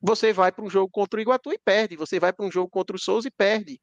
[0.00, 1.96] Você vai para um jogo contra o Iguatu e perde.
[1.96, 3.80] Você vai para um jogo contra o Souza e perde.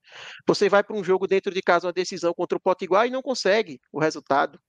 [0.48, 3.22] Você vai para um jogo dentro de casa, uma decisão contra o Potiguar e não
[3.22, 4.60] consegue o resultado.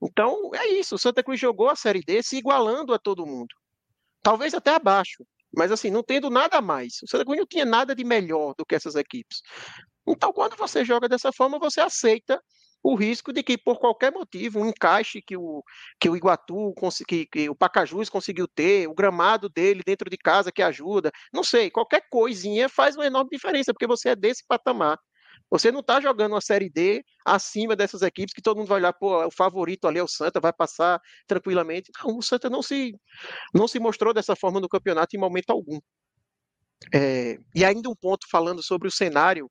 [0.00, 0.94] Então, é isso.
[0.94, 3.54] O Santa Cruz jogou a Série D se igualando a todo mundo.
[4.22, 5.26] Talvez até abaixo.
[5.56, 7.02] Mas assim, não tendo nada mais.
[7.02, 9.40] O Santa Cruz não tinha nada de melhor do que essas equipes.
[10.06, 12.40] Então, quando você joga dessa forma, você aceita
[12.84, 15.64] o risco de que, por qualquer motivo, um encaixe que o,
[15.98, 16.74] que o Iguatu,
[17.08, 21.42] que, que o Pacajus conseguiu ter, o gramado dele dentro de casa que ajuda, não
[21.42, 24.98] sei, qualquer coisinha faz uma enorme diferença, porque você é desse patamar.
[25.50, 28.92] Você não está jogando uma Série D acima dessas equipes que todo mundo vai olhar,
[28.92, 31.90] pô, o favorito ali é o Santa, vai passar tranquilamente.
[32.04, 32.92] Não, o Santa não se,
[33.54, 35.78] não se mostrou dessa forma no campeonato em momento algum.
[36.92, 39.50] É, e ainda um ponto falando sobre o cenário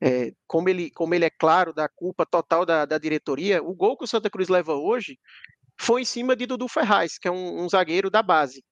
[0.00, 3.96] é, como, ele, como ele é claro da culpa total da, da diretoria, o gol
[3.96, 5.18] que o Santa Cruz leva hoje
[5.80, 8.64] foi em cima de Dudu Ferraz, que é um, um zagueiro da base.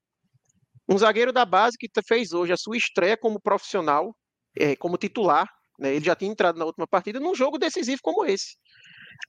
[0.88, 4.16] Um zagueiro da base que fez hoje a sua estreia como profissional,
[4.56, 5.48] é, como titular.
[5.78, 5.94] Né?
[5.94, 8.56] Ele já tinha entrado na última partida num jogo decisivo como esse.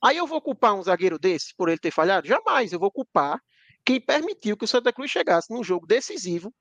[0.03, 2.27] Aí eu vou culpar um zagueiro desse por ele ter falhado?
[2.27, 2.73] Jamais.
[2.73, 3.39] Eu vou culpar
[3.85, 6.53] quem permitiu que o Santa Cruz chegasse num jogo decisivo,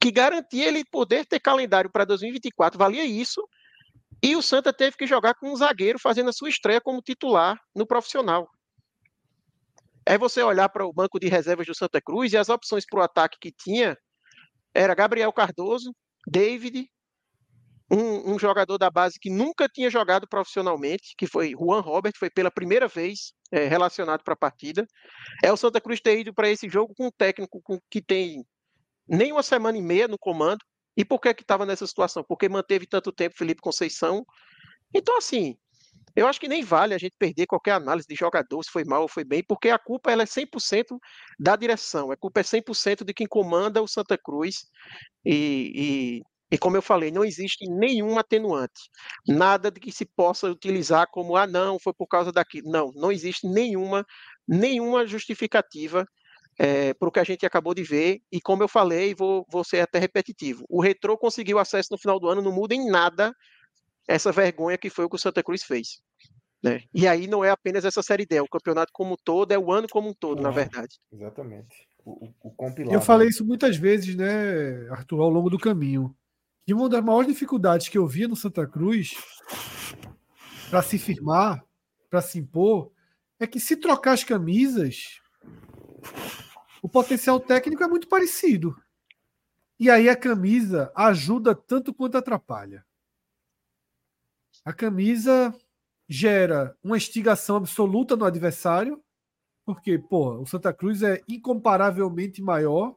[0.00, 2.78] que garantia ele poder ter calendário para 2024.
[2.78, 3.42] Valia isso
[4.22, 7.58] e o Santa teve que jogar com um zagueiro fazendo a sua estreia como titular
[7.74, 8.48] no profissional.
[10.06, 13.00] É você olhar para o banco de reservas do Santa Cruz e as opções para
[13.00, 13.96] o ataque que tinha
[14.74, 15.94] era Gabriel Cardoso,
[16.26, 16.90] David,
[17.90, 22.28] um, um, jogador da base que nunca tinha jogado profissionalmente, que foi Juan Robert, foi
[22.30, 24.86] pela primeira vez é, relacionado para a partida.
[25.42, 28.44] É o Santa Cruz ter ido para esse jogo com um técnico que tem
[29.06, 30.64] nem uma semana e meia no comando,
[30.96, 32.24] e por que que estava nessa situação?
[32.24, 34.24] Porque manteve tanto tempo Felipe Conceição.
[34.92, 35.56] Então, assim,
[36.16, 39.02] eu acho que nem vale a gente perder qualquer análise de jogador, se foi mal
[39.02, 40.98] ou foi bem, porque a culpa ela é 100%
[41.38, 44.66] da direção, a culpa é 100% de quem comanda o Santa Cruz.
[45.24, 48.88] E, e, e, como eu falei, não existe nenhum atenuante,
[49.26, 52.70] nada de que se possa utilizar como, ah, não, foi por causa daquilo.
[52.70, 54.06] Não, não existe nenhuma,
[54.46, 56.06] nenhuma justificativa
[56.58, 58.22] é, para o que a gente acabou de ver.
[58.30, 62.18] E como eu falei, vou, vou ser até repetitivo: o Retrô conseguiu acesso no final
[62.18, 63.34] do ano, não muda em nada
[64.06, 66.02] essa vergonha que foi o que o Santa Cruz fez.
[66.62, 66.82] Né?
[66.94, 69.58] E aí não é apenas essa Série D, é o campeonato como um todo, é
[69.58, 70.98] o ano como um todo, na verdade.
[71.12, 71.86] Exatamente.
[72.04, 72.94] O, o, o compilado.
[72.94, 76.14] Eu falei isso muitas vezes, né, Arthur, ao longo do caminho.
[76.66, 79.14] E uma das maiores dificuldades que eu via no Santa Cruz
[80.70, 81.62] para se firmar,
[82.08, 82.90] para se impor,
[83.38, 85.20] é que se trocar as camisas,
[86.84, 88.78] o potencial técnico é muito parecido.
[89.80, 92.84] E aí a camisa ajuda tanto quanto atrapalha.
[94.62, 95.56] A camisa
[96.06, 99.02] gera uma instigação absoluta no adversário,
[99.64, 102.94] porque, pô, o Santa Cruz é incomparavelmente maior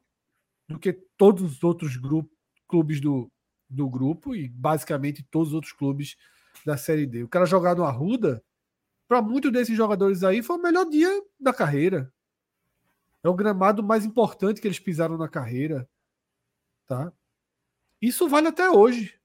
[0.67, 3.31] do que todos os outros grupos, clubes do,
[3.69, 6.17] do grupo e basicamente todos os outros clubes
[6.65, 7.23] da Série D.
[7.23, 8.43] O cara jogar no Arruda,
[9.07, 12.13] para muitos desses jogadores aí, foi o melhor dia da carreira.
[13.23, 15.89] É o gramado mais importante que eles pisaram na carreira.
[16.85, 17.11] Tá?
[18.01, 19.19] Isso vale até hoje.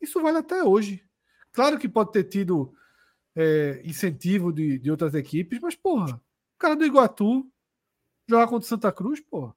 [0.00, 1.04] Isso vale até hoje.
[1.52, 2.74] Claro que pode ter tido
[3.34, 7.50] é, incentivo de, de outras equipes, mas, porra, o cara do Iguatu
[8.28, 9.54] jogar contra o Santa Cruz, porra.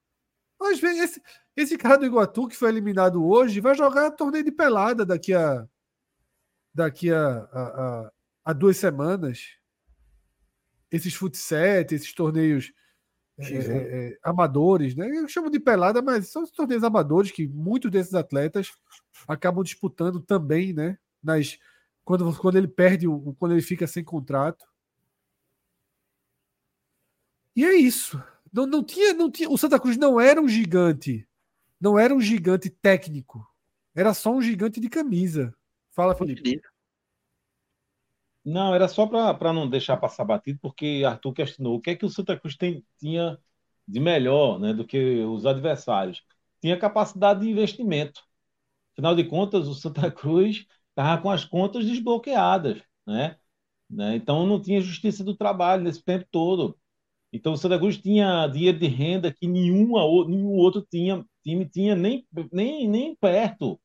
[0.60, 1.24] Às vezes, esse,
[1.56, 5.68] esse cara do Iguatu que foi eliminado hoje vai jogar torneio de pelada daqui a
[6.74, 8.12] daqui a, a, a,
[8.46, 9.58] a duas semanas.
[10.92, 12.72] Esses futset, esses torneios
[13.40, 15.08] é, é, é, amadores, né?
[15.16, 18.72] Eu chamo de pelada, mas são os torneios amadores que muitos desses atletas
[19.28, 20.98] acabam disputando também, né?
[21.22, 21.60] Nas,
[22.04, 23.06] quando, quando ele perde,
[23.38, 24.66] quando ele fica sem contrato.
[27.56, 28.22] E é isso.
[28.52, 29.50] Não, não, tinha, não tinha.
[29.50, 31.28] O Santa Cruz não era um gigante.
[31.80, 33.46] Não era um gigante técnico.
[33.94, 35.54] Era só um gigante de camisa.
[35.92, 36.62] Fala, Felipe.
[38.50, 42.06] Não, era só para não deixar passar batido, porque Arthur questionou o que é que
[42.06, 43.38] o Santa Cruz tem, tinha
[43.86, 46.24] de melhor né, do que os adversários.
[46.62, 48.22] Tinha capacidade de investimento.
[48.94, 52.82] Afinal de contas, o Santa Cruz estava com as contas desbloqueadas.
[53.06, 53.38] Né?
[53.90, 54.16] né?
[54.16, 56.78] Então não tinha justiça do trabalho nesse tempo todo.
[57.34, 61.96] Então o Santa Cruz tinha dinheiro de renda que nenhuma, nenhum outro tinha, time tinha
[61.96, 63.80] nem, nem, nem perto.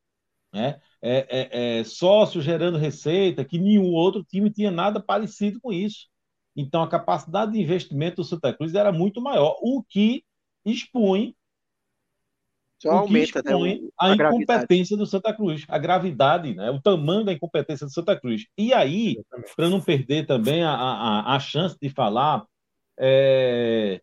[0.52, 0.80] Né?
[1.02, 6.06] É, é, é, sócio gerando receita, que nenhum outro time tinha nada parecido com isso.
[6.54, 10.24] Então, a capacidade de investimento do Santa Cruz era muito maior, o que
[10.64, 11.34] expõe,
[12.80, 16.54] Só o que aumenta, né, expõe né, a, a incompetência do Santa Cruz, a gravidade,
[16.54, 18.46] né, o tamanho da incompetência do Santa Cruz.
[18.56, 19.20] E aí,
[19.56, 22.46] para não perder também a, a, a chance de falar,
[22.96, 24.00] é,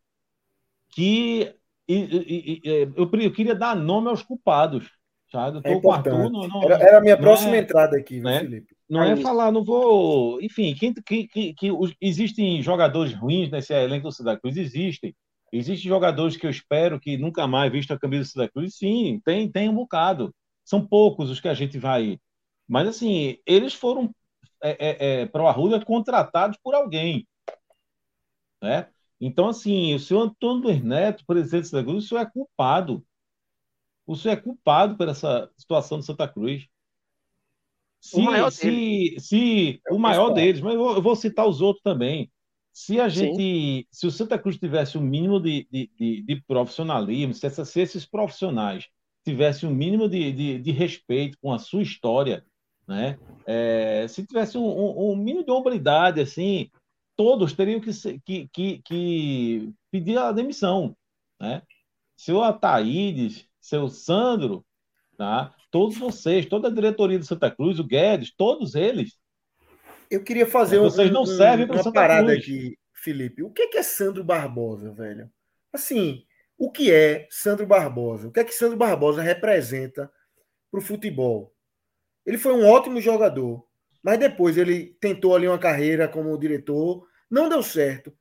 [0.89, 1.55] que
[1.87, 4.98] e, e, e, eu, eu queria dar nome aos culpados.
[5.31, 5.61] Sabe?
[5.63, 8.39] Eu é com Arthur, não, não, era, era, a minha próxima é, entrada aqui, né?
[8.39, 8.75] Felipe?
[8.89, 10.41] Não é, é falar, não vou.
[10.41, 11.69] Enfim, que, que, que, que
[12.01, 15.15] existem jogadores ruins nesse elenco do Santa Cruz, existem.
[15.53, 18.75] Existem jogadores que eu espero que nunca mais vistam a camisa do Santa Cruz?
[18.75, 20.33] Sim, tem, tem um bocado.
[20.65, 22.19] São poucos os que a gente vai.
[22.67, 24.09] Mas, assim, eles foram
[24.61, 27.27] é, é, é, para o Arruda contratados por alguém.
[28.61, 28.87] Né?
[29.21, 33.05] Então, assim, o senhor Antônio Luiz Neto, presidente do Santa Cruz, o senhor é culpado.
[34.09, 36.65] O senhor é culpado por essa situação do Santa Cruz.
[38.01, 42.31] Se, o maior, se, se, o maior deles, mas eu vou citar os outros também.
[42.73, 43.85] Se a gente, Sim.
[43.91, 47.81] se o Santa Cruz tivesse um mínimo de, de, de, de profissionalismo, se, essa, se,
[47.81, 48.87] esses profissionais
[49.23, 52.43] tivessem um mínimo de, de, respeito com a sua história,
[52.87, 53.19] né?
[53.45, 56.71] É, se tivesse um, um, um, mínimo de hombridade, assim,
[57.15, 57.91] todos teriam que,
[58.25, 60.97] que, que, que pedir a demissão,
[61.39, 61.61] né?
[62.17, 64.65] Seu Ataídes, seu Sandro,
[65.17, 65.53] tá?
[65.71, 69.19] todos vocês, toda a diretoria do Santa Cruz, o Guedes, todos eles
[70.09, 72.39] eu queria fazer é, Vocês não servem para uma parada Cruz.
[72.39, 73.43] aqui, Felipe.
[73.43, 75.29] O que é Sandro Barbosa, velho?
[75.71, 76.25] Assim,
[76.57, 78.27] o que é Sandro Barbosa?
[78.27, 80.11] O que é que Sandro Barbosa representa
[80.71, 81.53] para o futebol?
[82.25, 83.63] Ele foi um ótimo jogador,
[84.01, 88.11] mas depois ele tentou ali uma carreira como diretor, não deu certo.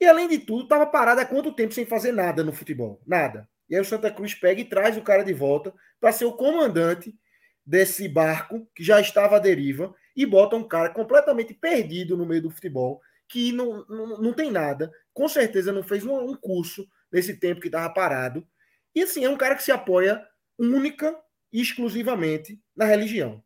[0.00, 3.00] E além de tudo, estava parado há quanto tempo sem fazer nada no futebol?
[3.06, 3.48] Nada.
[3.72, 6.36] E aí o Santa Cruz pega e traz o cara de volta para ser o
[6.36, 7.18] comandante
[7.64, 12.42] desse barco que já estava à deriva e bota um cara completamente perdido no meio
[12.42, 16.86] do futebol, que não, não, não tem nada, com certeza não fez um, um curso
[17.10, 18.46] nesse tempo que estava parado.
[18.94, 20.22] E assim, é um cara que se apoia
[20.58, 21.18] única
[21.50, 23.42] e exclusivamente na religião.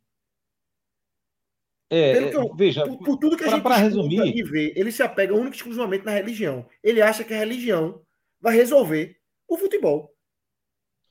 [1.89, 5.01] É, eu, veja, por, por, tudo que a pra, gente resumir, e vê, ele se
[5.01, 6.67] apega única e exclusivamente na religião.
[6.83, 8.05] Ele acha que a religião
[8.41, 9.17] vai resolver
[9.47, 10.16] o futebol.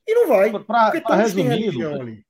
[0.07, 0.52] E não vai.
[0.64, 2.24] Para resumir,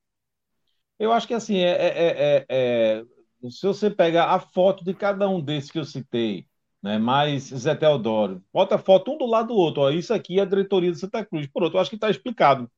[0.99, 3.05] eu acho que assim, é, é, é,
[3.51, 6.47] se você pegar a foto de cada um desses que eu citei,
[6.83, 9.83] né, mais Zé Teodoro, bota a foto um do lado do outro.
[9.83, 11.47] Ó, isso aqui é a diretoria do Santa Cruz.
[11.47, 12.71] Por outro, eu acho que está explicado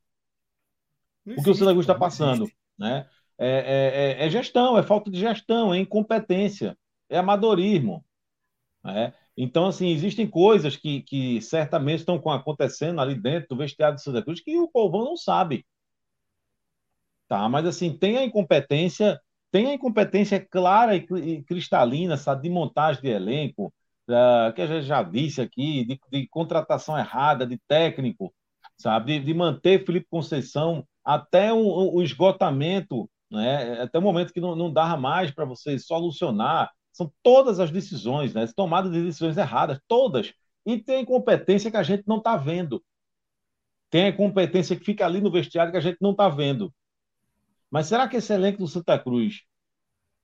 [1.26, 2.50] o que o Santa Cruz está passando.
[2.76, 3.08] Né?
[3.38, 6.76] É, é, é, gestão, é falta de gestão, é incompetência,
[7.08, 8.04] é amadorismo.
[8.82, 9.12] Né?
[9.40, 14.20] Então, assim, existem coisas que, que certamente estão acontecendo ali dentro do vestiário do Santa
[14.22, 15.64] Cruz que o povo não sabe.
[17.28, 17.48] Tá?
[17.48, 19.20] Mas, assim, tem a incompetência
[19.50, 23.72] tem a incompetência clara e cristalina, sabe, de montagem de elenco,
[24.08, 28.32] uh, que a gente já disse aqui, de, de contratação errada, de técnico,
[28.76, 34.40] sabe, de, de manter Felipe Conceição até o, o, esgotamento, né, até o momento que
[34.40, 36.70] não, não dava mais para você solucionar.
[36.98, 40.34] São todas as decisões, né, tomadas de decisões erradas, todas.
[40.66, 42.84] E tem incompetência que a gente não está vendo.
[43.88, 46.74] Tem a competência que fica ali no vestiário que a gente não está vendo.
[47.70, 49.44] Mas será que esse elenco do Santa Cruz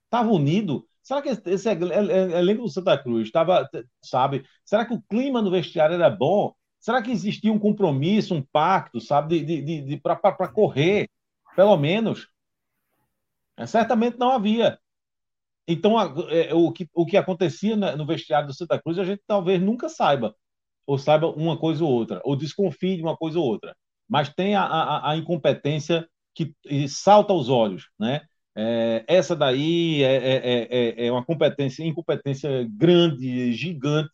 [0.03, 0.85] estava unido?
[1.01, 3.69] Será que esse elenco do Santa Cruz estava,
[4.01, 4.45] sabe?
[4.65, 6.53] Será que o clima no vestiário era bom?
[6.77, 11.09] Será que existia um compromisso, um pacto, sabe, de, de, de, para correr,
[11.55, 12.27] pelo menos?
[13.55, 14.77] É, certamente não havia.
[15.67, 19.21] Então, a, é, o, que, o que acontecia no vestiário do Santa Cruz, a gente
[19.25, 20.35] talvez nunca saiba,
[20.85, 23.75] ou saiba uma coisa ou outra, ou desconfie de uma coisa ou outra.
[24.07, 26.53] Mas tem a, a, a incompetência que
[26.87, 28.21] salta aos olhos, né?
[28.57, 30.67] É, essa daí é, é,
[31.03, 34.11] é, é, uma competência, incompetência grande, gigante,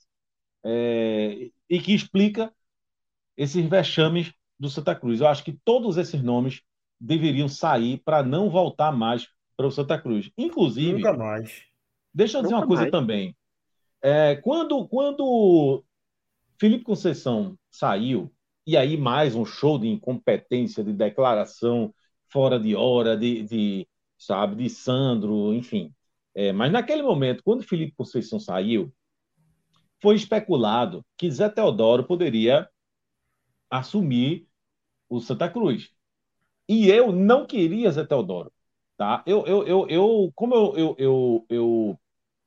[0.63, 2.51] é, e que explica
[3.37, 5.21] esses vexames do Santa Cruz.
[5.21, 6.61] Eu acho que todos esses nomes
[6.99, 10.31] deveriam sair para não voltar mais para o Santa Cruz.
[10.37, 10.93] Inclusive.
[10.93, 11.63] Nunca mais.
[12.13, 12.91] Deixa eu dizer Nunca uma coisa mais.
[12.91, 13.35] também.
[14.01, 15.83] É, quando, quando
[16.59, 18.31] Felipe Conceição saiu,
[18.65, 21.93] e aí mais um show de incompetência, de declaração
[22.29, 23.87] fora de hora, de, de
[24.17, 25.93] sabe, de Sandro, enfim.
[26.33, 28.93] É, mas naquele momento, quando Felipe Conceição saiu,
[30.01, 32.67] foi especulado que Zé Teodoro poderia
[33.69, 34.47] assumir
[35.09, 35.91] o Santa Cruz.
[36.67, 38.51] E eu não queria Zé Teodoro.
[39.01, 39.23] Tá?
[39.25, 41.99] Eu, eu, eu, eu como eu, eu, eu, eu,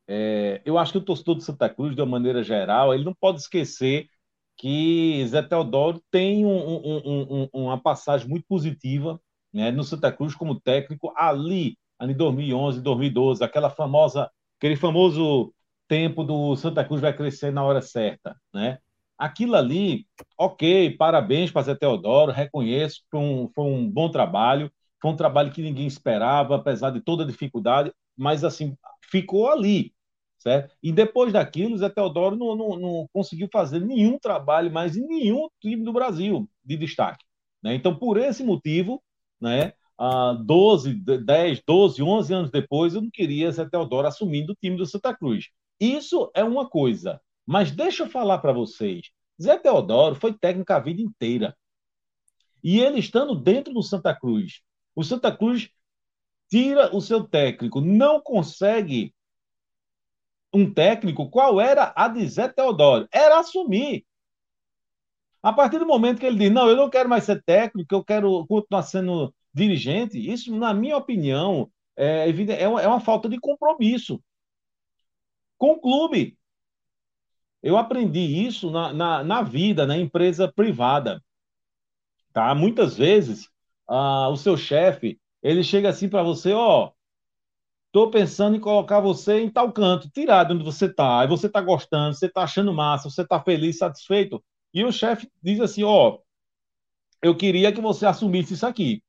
[0.06, 3.12] é, eu acho que o torcedor do Santa Cruz, de uma maneira geral, ele não
[3.12, 4.08] pode esquecer
[4.56, 9.20] que Zé Teodoro tem um, um, um, uma passagem muito positiva
[9.52, 15.52] né, no Santa Cruz como técnico ali, em 2011, 2012, aquela famosa, aquele famoso
[15.88, 18.78] tempo do Santa Cruz vai crescer na hora certa, né?
[19.18, 20.06] Aquilo ali,
[20.38, 24.70] ok, parabéns para Zé Teodoro, reconheço, foi um, foi um bom trabalho,
[25.04, 28.74] foi um trabalho que ninguém esperava, apesar de toda a dificuldade, mas assim,
[29.10, 29.92] ficou ali,
[30.38, 30.74] certo?
[30.82, 35.46] E depois daquilo, Zé Teodoro não, não, não conseguiu fazer nenhum trabalho mais em nenhum
[35.60, 37.22] time do Brasil de destaque.
[37.62, 37.74] Né?
[37.74, 39.02] Então, por esse motivo,
[39.38, 39.74] né?
[39.98, 44.78] Ah, 12, 10, 12, 11 anos depois, eu não queria Zé Teodoro assumindo o time
[44.78, 45.50] do Santa Cruz.
[45.78, 47.20] Isso é uma coisa.
[47.44, 49.10] Mas deixa eu falar para vocês.
[49.40, 51.54] Zé Teodoro foi técnico a vida inteira.
[52.62, 54.62] E ele estando dentro do Santa Cruz,
[54.94, 55.70] o Santa Cruz
[56.48, 59.14] tira o seu técnico, não consegue
[60.52, 63.08] um técnico, qual era a de Zé Teodoro?
[63.10, 64.06] Era assumir.
[65.42, 68.04] A partir do momento que ele diz, não, eu não quero mais ser técnico, eu
[68.04, 73.38] quero continuar sendo dirigente, isso, na minha opinião, é, é uma, é uma falta de
[73.38, 74.22] compromisso
[75.58, 76.38] com o clube.
[77.62, 81.22] Eu aprendi isso na, na, na vida, na empresa privada.
[82.32, 82.54] Tá?
[82.54, 83.48] Muitas vezes,
[83.88, 86.92] ah, o seu chefe, ele chega assim para você, ó,
[87.92, 91.48] tô pensando em colocar você em tal canto, tirar de onde você tá, aí você
[91.48, 95.84] tá gostando, você tá achando massa, você tá feliz, satisfeito, e o chefe diz assim,
[95.84, 96.18] ó,
[97.22, 99.02] eu queria que você assumisse isso aqui.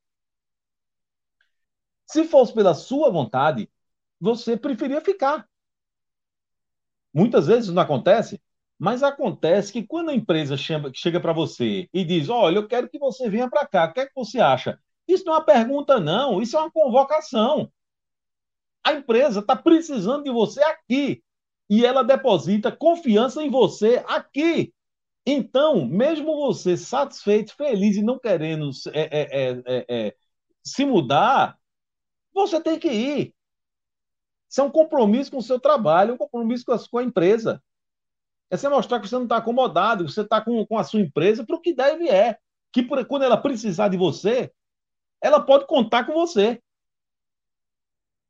[2.06, 3.68] Se fosse pela sua vontade,
[4.20, 5.46] você preferia ficar.
[7.12, 8.40] Muitas vezes não acontece,
[8.78, 12.88] mas acontece que quando a empresa chega, chega para você e diz: Olha, eu quero
[12.88, 14.78] que você venha para cá, o que é que você acha?
[15.08, 17.70] Isso não é uma pergunta, não, isso é uma convocação.
[18.84, 21.22] A empresa está precisando de você aqui
[21.68, 24.72] e ela deposita confiança em você aqui.
[25.24, 30.16] Então, mesmo você satisfeito, feliz e não querendo é, é, é, é, é
[30.62, 31.58] se mudar,
[32.32, 33.34] você tem que ir.
[34.48, 37.62] Isso é um compromisso com o seu trabalho, um compromisso com a, com a empresa.
[38.50, 41.00] É você mostrar que você não está acomodado, que você está com, com a sua
[41.00, 42.38] empresa para o que deve é.
[42.72, 44.52] Que por, quando ela precisar de você,
[45.20, 46.60] ela pode contar com você.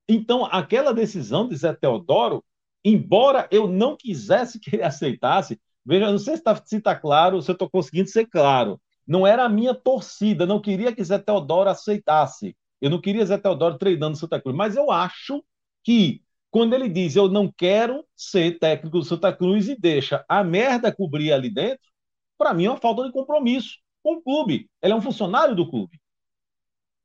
[0.08, 2.44] Então, aquela decisão de Zé Teodoro,
[2.84, 7.42] embora eu não quisesse que ele aceitasse, veja, não sei se está se tá claro,
[7.42, 8.80] se eu estou conseguindo ser claro.
[9.06, 12.56] Não era a minha torcida, não queria que Zé Teodoro aceitasse.
[12.80, 15.44] Eu não queria Zé Teodoro treinando Santa Cruz, mas eu acho
[15.82, 20.42] que quando ele diz eu não quero ser técnico do Santa Cruz e deixa a
[20.42, 21.86] merda cobrir ali dentro,
[22.38, 24.70] para mim é uma falta de compromisso com o clube.
[24.82, 26.00] Ele é um funcionário do clube.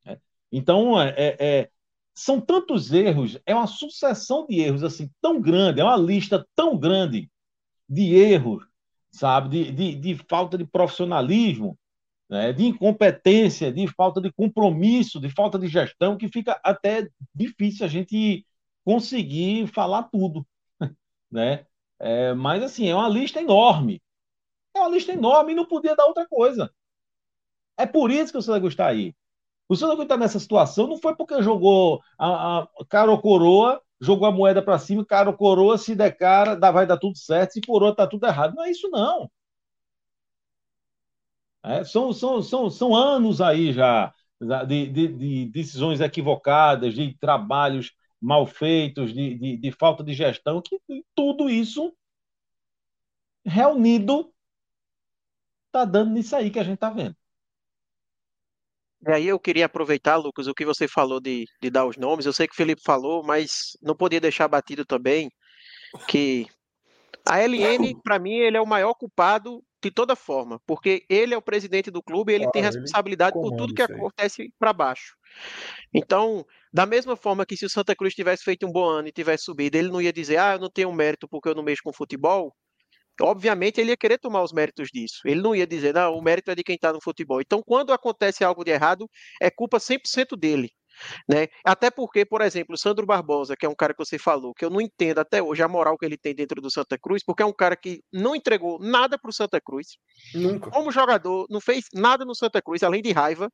[0.04, 0.18] É.
[0.50, 1.70] Então, é, é, é,
[2.14, 6.78] são tantos erros, é uma sucessão de erros assim tão grande, é uma lista tão
[6.78, 7.30] grande
[7.88, 8.64] de erros,
[9.10, 11.78] sabe, de, de, de falta de profissionalismo,
[12.28, 17.84] né, de incompetência, de falta de compromisso, de falta de gestão, que fica até difícil
[17.84, 18.46] a gente
[18.84, 20.46] conseguir falar tudo,
[21.30, 21.66] né?
[22.00, 24.02] É, mas assim, é uma lista enorme.
[24.74, 26.72] É uma lista enorme e não podia dar outra coisa.
[27.76, 29.14] É por isso que o Santa está aí.
[29.68, 33.80] O Santa Cruz está nessa situação não foi porque jogou a, a cara ou coroa,
[34.00, 37.18] jogou a moeda para cima, cara ou coroa, se der cara, dá, vai dar tudo
[37.18, 38.54] certo, se coroa tá tudo errado.
[38.56, 39.30] Não é isso, não.
[41.64, 44.12] É, são, são, são, são anos aí já
[44.66, 47.92] de, de, de decisões equivocadas, de trabalhos
[48.22, 50.78] mal feitos, de, de, de falta de gestão, que
[51.14, 51.92] tudo isso
[53.44, 54.32] reunido
[55.66, 57.16] está dando nisso aí que a gente está vendo.
[59.04, 62.24] E aí eu queria aproveitar, Lucas, o que você falou de, de dar os nomes.
[62.24, 65.28] Eu sei que o Felipe falou, mas não podia deixar batido também
[66.06, 66.46] que
[67.28, 71.36] a LN, para mim, ele é o maior culpado de toda forma, porque ele é
[71.36, 75.16] o presidente do clube e ele claro, tem responsabilidade por tudo que acontece para baixo.
[75.92, 79.12] Então, da mesma forma que se o Santa Cruz tivesse feito um bom ano e
[79.12, 81.82] tivesse subido, ele não ia dizer, ah, eu não tenho mérito porque eu não mexo
[81.82, 82.54] com futebol.
[83.20, 85.20] Obviamente, ele ia querer tomar os méritos disso.
[85.26, 87.40] Ele não ia dizer, não, o mérito é de quem está no futebol.
[87.40, 89.06] Então, quando acontece algo de errado,
[89.40, 90.70] é culpa 100% dele.
[91.28, 91.48] Né?
[91.64, 94.64] Até porque, por exemplo, o Sandro Barbosa, que é um cara que você falou, que
[94.64, 97.42] eu não entendo até hoje a moral que ele tem dentro do Santa Cruz, porque
[97.42, 99.98] é um cara que não entregou nada para o Santa Cruz.
[100.34, 100.70] Nunca.
[100.70, 103.50] Como jogador, não fez nada no Santa Cruz, além de raiva.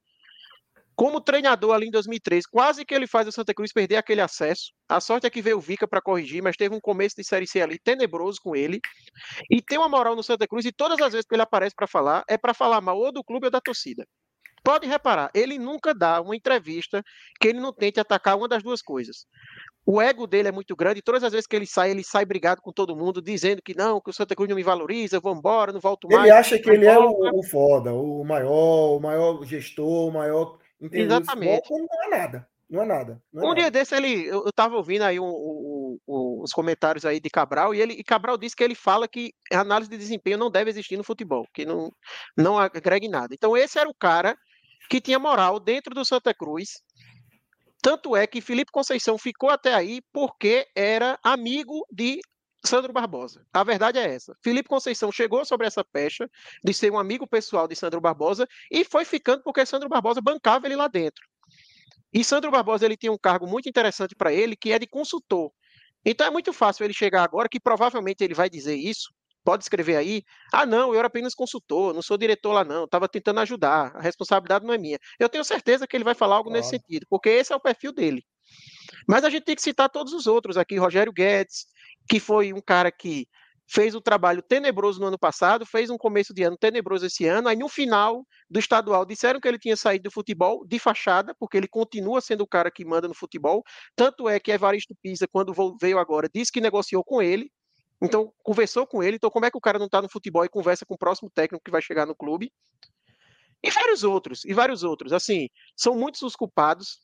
[0.98, 4.72] Como treinador ali em 2003, quase que ele faz o Santa Cruz perder aquele acesso.
[4.88, 7.46] A sorte é que veio o Vica para corrigir, mas teve um começo de Série
[7.46, 8.80] C ali tenebroso com ele.
[9.48, 11.86] E tem uma moral no Santa Cruz e todas as vezes que ele aparece para
[11.86, 14.04] falar, é para falar mal ou do clube ou da torcida.
[14.64, 17.00] Pode reparar, ele nunca dá uma entrevista
[17.40, 19.24] que ele não tente atacar uma das duas coisas.
[19.86, 22.26] O ego dele é muito grande e todas as vezes que ele sai, ele sai
[22.26, 25.20] brigado com todo mundo, dizendo que não, que o Santa Cruz não me valoriza, eu
[25.20, 26.24] vou embora, não volto mais.
[26.24, 30.58] Ele acha que ele é o, o, foda, o maior, o maior gestor, o maior
[30.80, 31.06] Entendeu?
[31.06, 31.70] Exatamente.
[31.70, 32.48] Não é nada.
[32.68, 33.22] Não é nada.
[33.32, 33.60] Não é um nada.
[33.60, 37.94] dia desse ele, eu, eu tava ouvindo aí os comentários aí de Cabral e ele
[37.94, 41.04] e Cabral disse que ele fala que a análise de desempenho não deve existir no
[41.04, 41.90] futebol, que não
[42.36, 43.34] não agrega nada.
[43.34, 44.36] Então esse era o cara
[44.90, 46.82] que tinha moral dentro do Santa Cruz.
[47.80, 52.20] Tanto é que Felipe Conceição ficou até aí porque era amigo de
[52.64, 53.46] Sandro Barbosa.
[53.52, 54.36] A verdade é essa.
[54.42, 56.28] Felipe Conceição chegou sobre essa pecha
[56.62, 60.66] de ser um amigo pessoal de Sandro Barbosa e foi ficando porque Sandro Barbosa bancava
[60.66, 61.24] ele lá dentro.
[62.12, 65.52] E Sandro Barbosa ele tinha um cargo muito interessante para ele, que é de consultor.
[66.04, 69.12] Então é muito fácil ele chegar agora, que provavelmente ele vai dizer isso,
[69.44, 70.22] pode escrever aí.
[70.52, 74.00] Ah, não, eu era apenas consultor, não sou diretor lá, não, estava tentando ajudar, a
[74.00, 74.98] responsabilidade não é minha.
[75.18, 76.58] Eu tenho certeza que ele vai falar algo claro.
[76.58, 78.24] nesse sentido, porque esse é o perfil dele.
[79.08, 81.66] Mas a gente tem que citar todos os outros aqui, Rogério Guedes,
[82.06, 83.26] que foi um cara que
[83.66, 87.48] fez um trabalho tenebroso no ano passado, fez um começo de ano tenebroso esse ano,
[87.48, 91.56] aí no final do estadual disseram que ele tinha saído do futebol de fachada, porque
[91.56, 93.62] ele continua sendo o cara que manda no futebol,
[93.94, 97.50] tanto é que Evaristo Pisa, quando veio agora, disse que negociou com ele,
[98.00, 100.48] então conversou com ele, então como é que o cara não está no futebol e
[100.48, 102.50] conversa com o próximo técnico que vai chegar no clube?
[103.62, 107.00] E vários outros, e vários outros, assim, são muitos os culpados,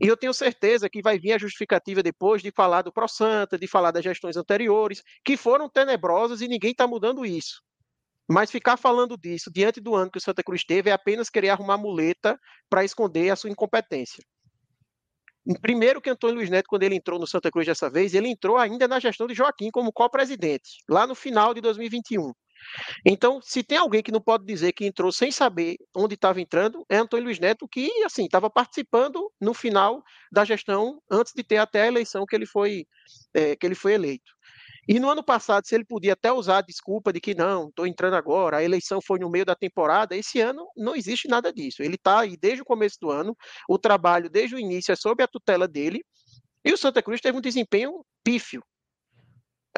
[0.00, 3.66] e eu tenho certeza que vai vir a justificativa depois de falar do ProSanta, de
[3.66, 7.60] falar das gestões anteriores, que foram tenebrosas e ninguém está mudando isso.
[8.30, 11.48] Mas ficar falando disso diante do ano que o Santa Cruz teve é apenas querer
[11.48, 12.38] arrumar muleta
[12.68, 14.22] para esconder a sua incompetência.
[15.62, 18.58] Primeiro que Antônio Luiz Neto, quando ele entrou no Santa Cruz dessa vez, ele entrou
[18.58, 22.32] ainda na gestão de Joaquim como co-presidente, lá no final de 2021.
[23.04, 26.84] Então, se tem alguém que não pode dizer que entrou sem saber onde estava entrando,
[26.88, 31.58] é Antônio Luiz Neto, que assim estava participando no final da gestão, antes de ter
[31.58, 32.86] até a eleição que ele foi,
[33.34, 34.32] é, que ele foi eleito.
[34.88, 37.86] E no ano passado, se ele podia até usar a desculpa de que não, estou
[37.86, 41.82] entrando agora, a eleição foi no meio da temporada, esse ano não existe nada disso.
[41.82, 43.36] Ele está aí desde o começo do ano,
[43.68, 46.02] o trabalho desde o início é sob a tutela dele,
[46.64, 48.62] e o Santa Cruz teve um desempenho pífio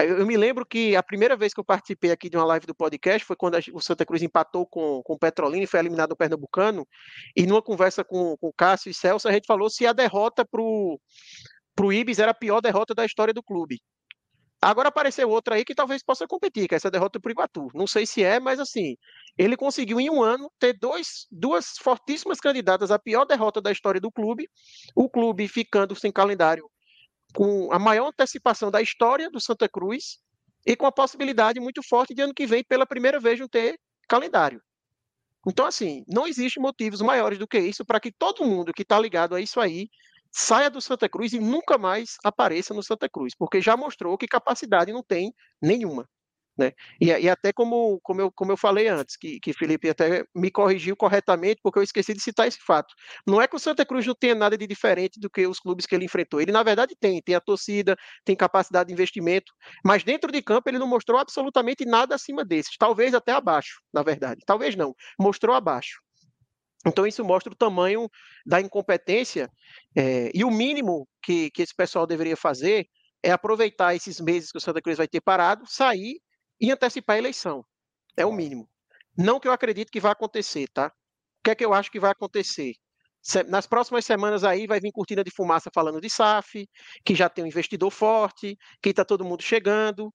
[0.04, 2.74] eu me lembro que a primeira vez que eu participei aqui de uma live do
[2.74, 6.16] podcast foi quando o Santa Cruz empatou com, com o Petrolina e foi eliminado o
[6.16, 6.86] Pernambucano.
[7.36, 10.44] E numa conversa com, com o Cássio e Celso, a gente falou se a derrota
[10.44, 13.80] para o Ibis era a pior derrota da história do clube.
[14.62, 17.68] Agora apareceu outra aí que talvez possa competir, que é essa derrota para o Iguatu.
[17.74, 18.94] Não sei se é, mas assim,
[19.38, 24.00] ele conseguiu em um ano ter dois, duas fortíssimas candidatas à pior derrota da história
[24.00, 24.46] do clube,
[24.94, 26.70] o clube ficando sem calendário
[27.32, 30.18] com a maior antecipação da história do Santa Cruz
[30.66, 33.78] e com a possibilidade muito forte de ano que vem, pela primeira vez, não ter
[34.08, 34.60] calendário.
[35.46, 38.98] Então, assim, não existe motivos maiores do que isso para que todo mundo que está
[38.98, 39.88] ligado a isso aí
[40.30, 44.28] saia do Santa Cruz e nunca mais apareça no Santa Cruz, porque já mostrou que
[44.28, 46.08] capacidade não tem nenhuma.
[46.60, 46.72] Né?
[47.00, 50.50] E, e, até como, como, eu, como eu falei antes, que, que Felipe até me
[50.50, 52.94] corrigiu corretamente, porque eu esqueci de citar esse fato.
[53.26, 55.86] Não é que o Santa Cruz não tenha nada de diferente do que os clubes
[55.86, 56.38] que ele enfrentou.
[56.38, 57.22] Ele, na verdade, tem.
[57.22, 57.96] Tem a torcida,
[58.26, 59.50] tem capacidade de investimento,
[59.82, 62.76] mas dentro de campo ele não mostrou absolutamente nada acima desses.
[62.76, 64.42] Talvez até abaixo, na verdade.
[64.44, 64.94] Talvez não.
[65.18, 65.98] Mostrou abaixo.
[66.86, 68.06] Então, isso mostra o tamanho
[68.44, 69.50] da incompetência
[69.96, 72.86] é, e o mínimo que, que esse pessoal deveria fazer
[73.22, 76.20] é aproveitar esses meses que o Santa Cruz vai ter parado, sair
[76.60, 77.64] e antecipar a eleição.
[78.16, 78.68] É o mínimo.
[79.16, 80.88] Não que eu acredite que vai acontecer, tá?
[80.88, 82.74] O que é que eu acho que vai acontecer?
[83.48, 86.66] Nas próximas semanas aí vai vir cortina de fumaça falando de SAF,
[87.04, 90.12] que já tem um investidor forte, que está todo mundo chegando,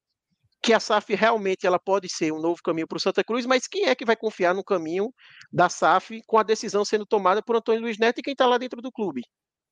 [0.62, 3.68] que a SAF realmente ela pode ser um novo caminho para o Santa Cruz, mas
[3.68, 5.14] quem é que vai confiar no caminho
[5.52, 8.58] da SAF com a decisão sendo tomada por Antônio Luiz Neto e quem está lá
[8.58, 9.22] dentro do clube?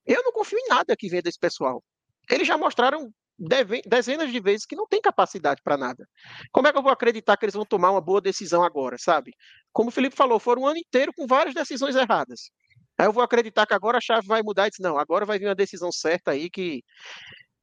[0.06, 1.84] Eu não confio em nada que venha desse pessoal.
[2.30, 6.08] Eles já mostraram dezenas de vezes que não tem capacidade para nada.
[6.52, 9.32] Como é que eu vou acreditar que eles vão tomar uma boa decisão agora, sabe?
[9.72, 12.52] Como o Felipe falou, foram um ano inteiro com várias decisões erradas.
[12.98, 15.40] Aí eu vou acreditar que agora a chave vai mudar e dizer, não, agora vai
[15.40, 16.84] vir uma decisão certa aí que,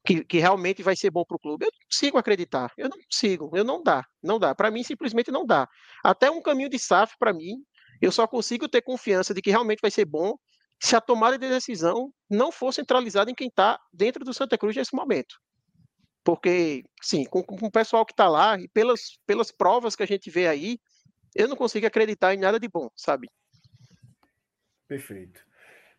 [0.05, 1.65] que, que realmente vai ser bom para o clube.
[1.67, 4.55] Eu não consigo acreditar, eu não consigo, eu não dá, não dá.
[4.55, 5.69] Para mim, simplesmente não dá.
[6.05, 7.63] Até um caminho de SAF, para mim,
[8.01, 10.37] eu só consigo ter confiança de que realmente vai ser bom
[10.83, 14.75] se a tomada de decisão não for centralizada em quem está dentro do Santa Cruz
[14.75, 15.37] nesse momento.
[16.23, 20.07] Porque, sim, com, com o pessoal que está lá e pelas, pelas provas que a
[20.07, 20.79] gente vê aí,
[21.35, 23.29] eu não consigo acreditar em nada de bom, sabe?
[24.87, 25.41] Perfeito.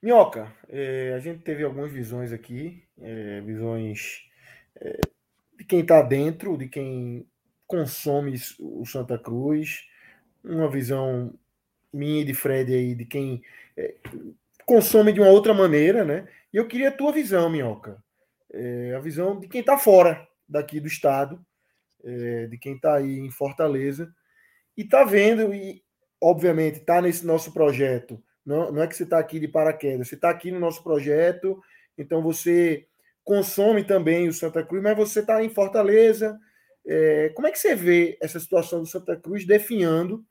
[0.02, 4.28] Minhoca, é, a gente teve algumas visões aqui, é, visões
[4.76, 5.00] é,
[5.58, 7.28] de quem está dentro, de quem
[7.68, 9.88] consome o Santa Cruz,
[10.44, 11.34] uma visão
[11.94, 13.42] minha e de Fred aí, de quem
[14.66, 16.28] consome de uma outra maneira, né?
[16.54, 18.02] E eu queria a tua visão, Minhoca
[18.54, 21.44] é, a visão de quem está fora daqui do estado,
[22.04, 24.14] é, de quem está aí em Fortaleza,
[24.78, 25.84] e está vendo, e
[26.20, 28.22] obviamente está nesse nosso projeto.
[28.46, 31.62] Não, não é que você está aqui de paraquedas, você está aqui no nosso projeto,
[31.98, 32.88] então você
[33.24, 36.40] consome também o Santa Cruz, mas você está em Fortaleza.
[36.86, 40.26] É, como é que você vê essa situação do Santa Cruz definhando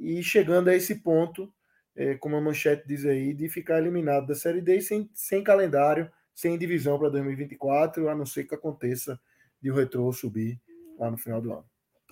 [0.00, 1.52] e chegando a esse ponto,
[1.94, 6.10] é, como a manchete diz aí, de ficar eliminado da Série D sem, sem calendário
[6.34, 9.20] sem divisão para 2024, a não ser que aconteça
[9.62, 10.60] de o Retrô subir
[10.98, 11.64] lá no final do ano.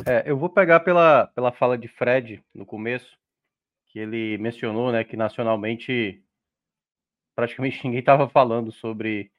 [0.07, 3.19] É, eu vou pegar pela, pela fala de Fred no começo,
[3.87, 6.25] que ele mencionou né, que nacionalmente
[7.35, 9.31] praticamente ninguém estava falando sobre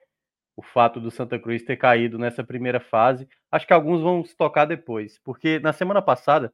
[0.56, 3.28] o fato do Santa Cruz ter caído nessa primeira fase.
[3.52, 6.54] Acho que alguns vão se tocar depois, porque na semana passada,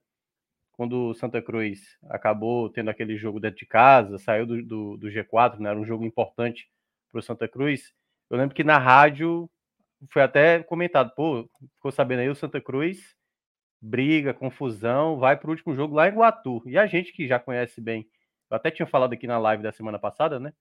[0.72, 5.08] quando o Santa Cruz acabou tendo aquele jogo dentro de casa, saiu do, do, do
[5.08, 6.70] G4, né, era um jogo importante
[7.12, 7.94] para o Santa Cruz.
[8.30, 9.50] Eu lembro que na rádio
[10.10, 13.18] foi até comentado, pô, ficou sabendo aí o Santa Cruz
[13.82, 16.62] briga, confusão, vai para o último jogo lá em Guatu.
[16.66, 18.08] E a gente que já conhece bem,
[18.50, 20.54] eu até tinha falado aqui na live da semana passada, né?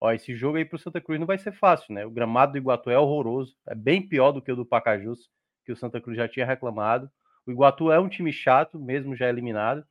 [0.00, 2.04] Ó, esse jogo aí para o Santa Cruz não vai ser fácil, né?
[2.04, 5.30] O gramado do Iguatu é horroroso, é bem pior do que o do Pacajus,
[5.64, 7.10] que o Santa Cruz já tinha reclamado.
[7.46, 9.84] O Iguatu é um time chato, mesmo já eliminado.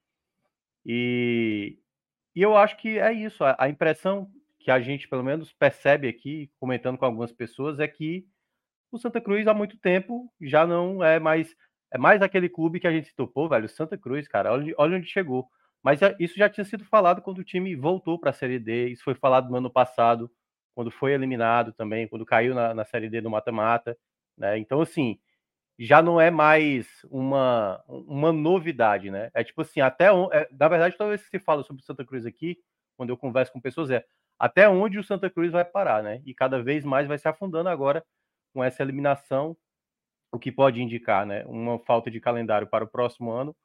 [0.85, 1.77] E,
[2.35, 3.43] e eu acho que é isso.
[3.43, 4.29] A, a impressão
[4.61, 8.25] que a gente, pelo menos, percebe aqui, comentando com algumas pessoas, é que
[8.91, 11.55] o Santa Cruz há muito tempo já não é mais
[11.93, 14.97] é mais aquele clube que a gente citou, pô, velho, Santa Cruz, cara, olha, olha
[14.97, 15.49] onde chegou.
[15.83, 19.03] Mas isso já tinha sido falado quando o time voltou para a Série D, isso
[19.03, 20.31] foi falado no ano passado,
[20.73, 23.97] quando foi eliminado também, quando caiu na, na Série D do mata-mata,
[24.37, 24.57] né?
[24.57, 25.19] Então, assim,
[25.77, 29.29] já não é mais uma, uma novidade, né?
[29.33, 32.25] É tipo assim, até é, na verdade, toda vez que se fala sobre Santa Cruz
[32.25, 32.57] aqui,
[32.95, 34.05] quando eu converso com pessoas, é
[34.41, 36.19] até onde o Santa Cruz vai parar, né?
[36.25, 38.03] E cada vez mais vai se afundando agora
[38.51, 39.55] com essa eliminação
[40.31, 43.55] o que pode indicar né, uma falta de calendário para o próximo ano,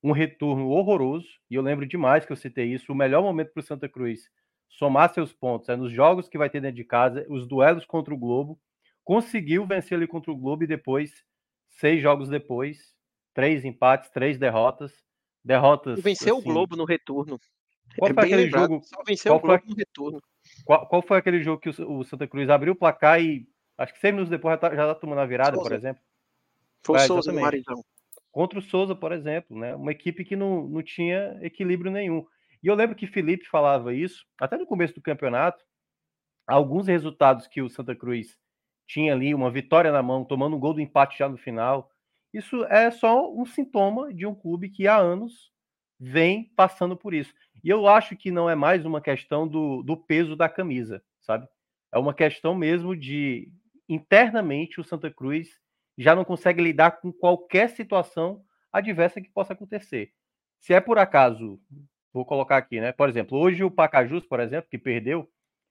[0.00, 3.62] um retorno horroroso, e eu lembro demais que eu citei isso, o melhor momento para
[3.62, 4.30] o Santa Cruz
[4.68, 8.14] somar seus pontos é nos jogos que vai ter dentro de casa, os duelos contra
[8.14, 8.60] o Globo,
[9.02, 11.10] conseguiu vencer ali contra o Globo e depois,
[11.68, 12.78] seis jogos depois,
[13.34, 14.92] três empates, três derrotas,
[15.44, 15.98] derrotas...
[15.98, 17.40] E venceu assim, o Globo no retorno.
[17.98, 18.84] Qual é foi aquele lembrado, jogo?
[18.84, 20.22] Só venceu o Globo no retorno.
[20.64, 23.94] Qual, qual, foi aquele jogo que o, o Santa Cruz abriu o placar e Acho
[23.94, 25.68] que seis minutos depois já tá, já tá tomando a virada, Souza.
[25.68, 26.02] por exemplo.
[26.84, 27.84] Foi o é, Souza Marizão.
[28.30, 29.74] Contra o Souza, por exemplo, né?
[29.74, 32.24] Uma equipe que não, não tinha equilíbrio nenhum.
[32.62, 35.64] E eu lembro que Felipe falava isso, até no começo do campeonato,
[36.46, 38.38] alguns resultados que o Santa Cruz
[38.86, 41.90] tinha ali, uma vitória na mão, tomando um gol do empate já no final.
[42.32, 45.51] Isso é só um sintoma de um clube que há anos
[46.04, 47.32] vem passando por isso.
[47.62, 51.46] E eu acho que não é mais uma questão do, do peso da camisa, sabe?
[51.92, 53.52] É uma questão mesmo de
[53.88, 55.60] internamente o Santa Cruz
[55.96, 58.42] já não consegue lidar com qualquer situação
[58.72, 60.10] adversa que possa acontecer.
[60.58, 61.60] Se é por acaso,
[62.12, 62.90] vou colocar aqui, né?
[62.90, 65.30] Por exemplo, hoje o Pacajus, por exemplo, que perdeu,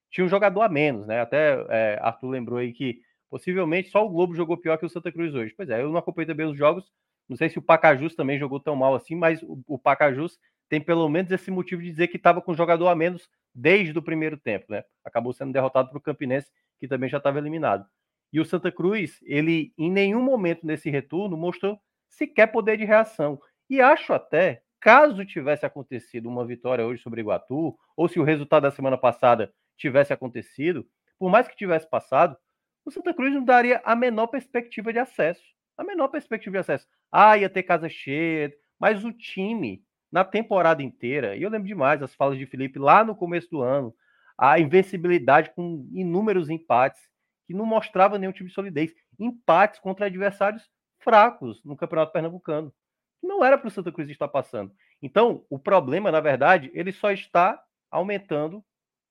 [0.09, 1.19] tinha um jogador a menos, né?
[1.19, 5.11] Até é, Arthur lembrou aí que possivelmente só o Globo jogou pior que o Santa
[5.11, 5.53] Cruz hoje.
[5.57, 6.89] Pois é, eu não acompanhei também os jogos,
[7.27, 10.37] não sei se o Pacajus também jogou tão mal assim, mas o, Pacajus
[10.69, 14.01] tem pelo menos esse motivo de dizer que estava com jogador a menos desde o
[14.01, 14.83] primeiro tempo, né?
[15.03, 16.49] Acabou sendo derrotado para o Campinense,
[16.79, 17.85] que também já estava eliminado.
[18.31, 23.39] E o Santa Cruz, ele em nenhum momento nesse retorno mostrou sequer poder de reação.
[23.69, 28.63] E acho até, caso tivesse acontecido uma vitória hoje sobre Iguatu, ou se o resultado
[28.63, 30.87] da semana passada tivesse acontecido,
[31.19, 32.37] por mais que tivesse passado,
[32.85, 35.43] o Santa Cruz não daria a menor perspectiva de acesso.
[35.81, 36.87] A menor perspectiva de acesso.
[37.11, 42.03] Ah, ia ter casa cheia, mas o time, na temporada inteira, e eu lembro demais
[42.03, 43.91] as falas de Felipe lá no começo do ano,
[44.37, 47.01] a invencibilidade com inúmeros empates
[47.47, 48.93] que não mostrava nenhum tipo de solidez.
[49.19, 50.69] Empates contra adversários
[50.99, 52.71] fracos no Campeonato Pernambucano.
[53.19, 54.71] Não era para o Santa Cruz estar passando.
[55.01, 57.59] Então, o problema, na verdade, ele só está
[57.89, 58.63] aumentando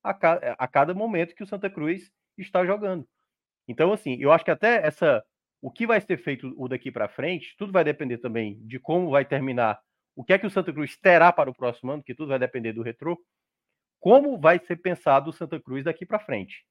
[0.05, 3.05] a, ca a cada momento que o Santa Cruz está jogando.
[3.67, 5.25] Então, assim, eu acho que até essa.
[5.63, 9.11] O que vai ser feito o daqui para frente, tudo vai depender também de como
[9.11, 9.81] vai terminar.
[10.17, 12.39] O que é que o Santa Cruz terá para o próximo ano, que tudo vai
[12.39, 13.19] depender do retrô.
[13.99, 16.65] Como vai ser pensado o Santa Cruz daqui para frente.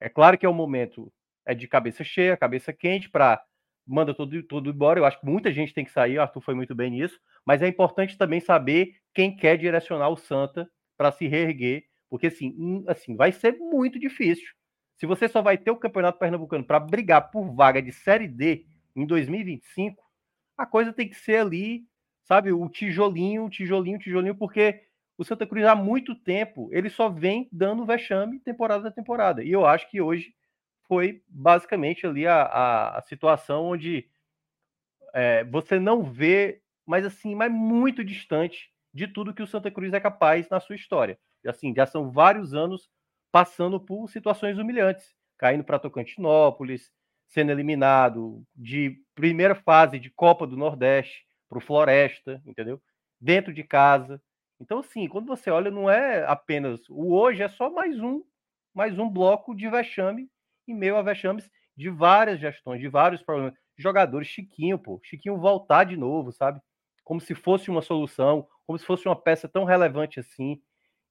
[0.00, 1.12] É claro que é um momento
[1.46, 3.42] é de cabeça cheia, cabeça quente, para
[3.86, 4.98] manda tudo, tudo embora.
[4.98, 7.62] Eu acho que muita gente tem que sair, o Arthur foi muito bem nisso, mas
[7.62, 12.84] é importante também saber quem quer direcionar o Santa para se reerguer, porque assim, hum,
[12.88, 14.48] assim, vai ser muito difícil.
[14.96, 18.64] Se você só vai ter o Campeonato Pernambucano para brigar por vaga de Série D
[18.94, 20.02] em 2025,
[20.56, 21.84] a coisa tem que ser ali,
[22.22, 24.84] sabe, o tijolinho, tijolinho, tijolinho, porque
[25.18, 29.42] o Santa Cruz há muito tempo ele só vem dando vexame temporada a temporada.
[29.42, 30.34] E eu acho que hoje
[30.86, 34.08] foi basicamente ali a, a, a situação onde
[35.12, 39.92] é, você não vê, mas assim, mas muito distante de tudo que o Santa Cruz
[39.92, 41.18] é capaz na sua história.
[41.46, 42.88] Assim, já são vários anos
[43.34, 46.92] passando por situações humilhantes, caindo para Tocantinópolis,
[47.26, 52.80] sendo eliminado de primeira fase de Copa do Nordeste para o Floresta, entendeu?
[53.20, 54.22] Dentro de casa.
[54.60, 58.22] Então, assim, quando você olha, não é apenas o hoje, é só mais um,
[58.72, 60.30] mais um bloco de vexame
[60.68, 63.54] em meio a vexames de várias gestões, de vários problemas.
[63.76, 66.60] Jogadores, Chiquinho, pô, Chiquinho voltar de novo, sabe?
[67.02, 70.62] Como se fosse uma solução, como se fosse uma peça tão relevante assim.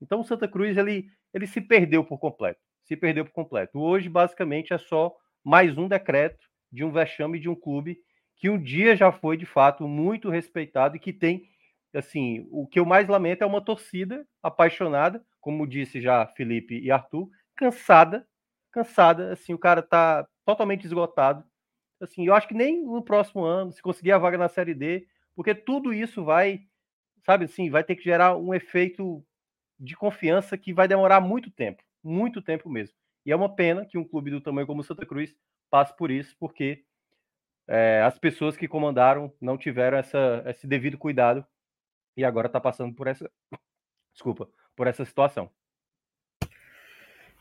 [0.02, 2.60] Então, o Santa Cruz, ele, ele se perdeu por completo.
[2.84, 3.80] Se perdeu por completo.
[3.80, 7.98] Hoje, basicamente, é só mais um decreto de um vexame de um clube
[8.38, 11.48] que um dia já foi de fato muito respeitado e que tem
[11.94, 16.90] assim, o que eu mais lamento é uma torcida apaixonada, como disse já Felipe e
[16.90, 18.28] Arthur, cansada,
[18.72, 21.44] cansada, assim, o cara tá totalmente esgotado.
[22.02, 25.08] Assim, eu acho que nem no próximo ano, se conseguir a vaga na Série D,
[25.36, 26.62] porque tudo isso vai,
[27.24, 29.24] sabe assim, vai ter que gerar um efeito
[29.84, 32.96] de confiança que vai demorar muito tempo, muito tempo mesmo.
[33.26, 35.36] E é uma pena que um clube do tamanho como Santa Cruz
[35.70, 36.86] passe por isso, porque
[37.68, 41.46] é, as pessoas que comandaram não tiveram essa, esse devido cuidado
[42.16, 43.30] e agora está passando por essa,
[44.14, 45.50] desculpa, por essa situação.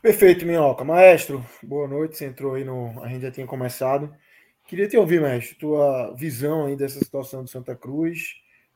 [0.01, 0.83] Perfeito, Minhoca.
[0.83, 2.17] Maestro, boa noite.
[2.17, 3.01] Você entrou aí no.
[3.01, 4.13] A gente já tinha começado.
[4.67, 8.35] Queria te ouvir, mestre, tua visão aí dessa situação de Santa Cruz,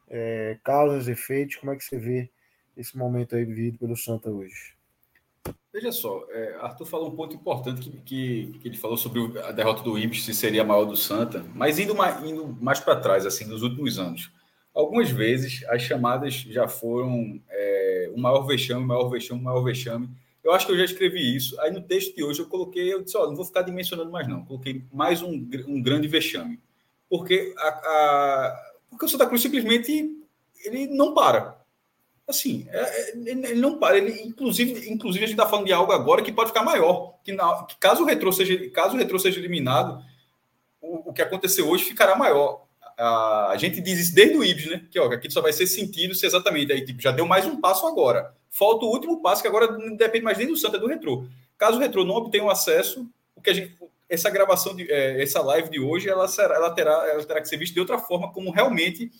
[0.09, 2.29] é, causas, efeitos, como é que você vê
[2.77, 4.77] esse momento aí vivido pelo Santa hoje?
[5.73, 9.51] Veja só, é, Arthur falou um ponto importante que, que, que ele falou sobre a
[9.51, 13.25] derrota do Ibis, se seria maior do Santa, mas indo mais, indo mais para trás,
[13.25, 14.31] assim, nos últimos anos.
[14.73, 19.61] Algumas vezes as chamadas já foram é, o maior vexame, o maior vexame, o maior
[19.61, 20.09] vexame.
[20.43, 21.59] Eu acho que eu já escrevi isso.
[21.61, 24.27] Aí no texto de hoje eu coloquei, eu disse, ó, não vou ficar dimensionando mais
[24.27, 24.45] não.
[24.45, 26.59] Coloquei mais um, um grande vexame.
[27.09, 30.15] Porque, a, a, porque o Santa Cruz simplesmente
[30.63, 31.56] ele não para.
[32.27, 33.97] Assim, é, é ele não para.
[33.97, 37.15] Ele, inclusive, inclusive, a gente está falando de algo agora que pode ficar maior.
[37.23, 40.03] Que, na, que caso, o retrô seja, caso o retrô seja eliminado,
[40.81, 42.67] o, o que aconteceu hoje ficará maior
[42.97, 44.81] a, a gente diz isso desde o IBS, né?
[44.89, 47.61] Que ó, aqui só vai ser sentido se exatamente aí, tipo, já deu mais um
[47.61, 48.33] passo agora.
[48.49, 51.27] Falta o último passo, que agora não depende mais nem do Santa, é do Retrô.
[51.57, 53.77] Caso o Retrô não obtenha o acesso, o que a gente,
[54.09, 57.47] essa gravação, de, é, essa live de hoje, ela, será, ela, terá, ela terá que
[57.47, 59.11] ser vista de outra forma, como realmente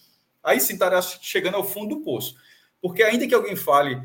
[0.44, 2.36] aí sim estará chegando ao fundo do poço.
[2.88, 4.02] Porque ainda que alguém fale,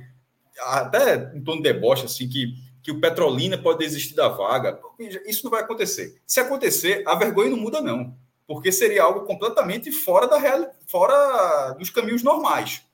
[0.61, 4.79] até em tom de deboche, assim, que, que o Petrolina pode desistir da vaga,
[5.27, 6.21] isso não vai acontecer.
[6.27, 8.17] Se acontecer, a vergonha não muda, não
[8.47, 12.85] porque seria algo completamente fora da real, fora dos caminhos normais.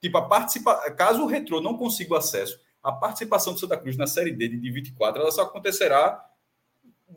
[0.00, 0.74] Tipo, a participa...
[0.92, 4.48] caso o Retrô não consiga o acesso, a participação do Santa Cruz na Série D
[4.48, 6.24] de 24, ela só acontecerá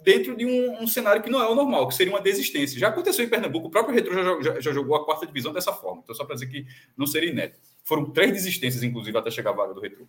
[0.03, 2.79] dentro de um, um, cenário que não é o normal, que seria uma desistência.
[2.79, 5.71] Já aconteceu em Pernambuco, o próprio Retrô já, já, já jogou a quarta divisão dessa
[5.71, 6.01] forma.
[6.03, 6.65] Então, só para dizer que
[6.97, 7.59] não seria inédito.
[7.83, 10.07] Foram três desistências, inclusive, até chegar a vaga do Retrô.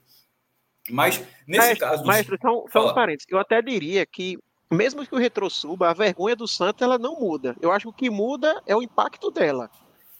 [0.91, 2.05] Mas, nesse caso...
[2.05, 3.27] Maestro, só, só uns parênteses.
[3.31, 4.39] Eu até diria que
[4.71, 7.57] mesmo que o retrô suba, a vergonha do Santa ela não muda.
[7.61, 9.71] Eu acho que o que muda é o impacto dela.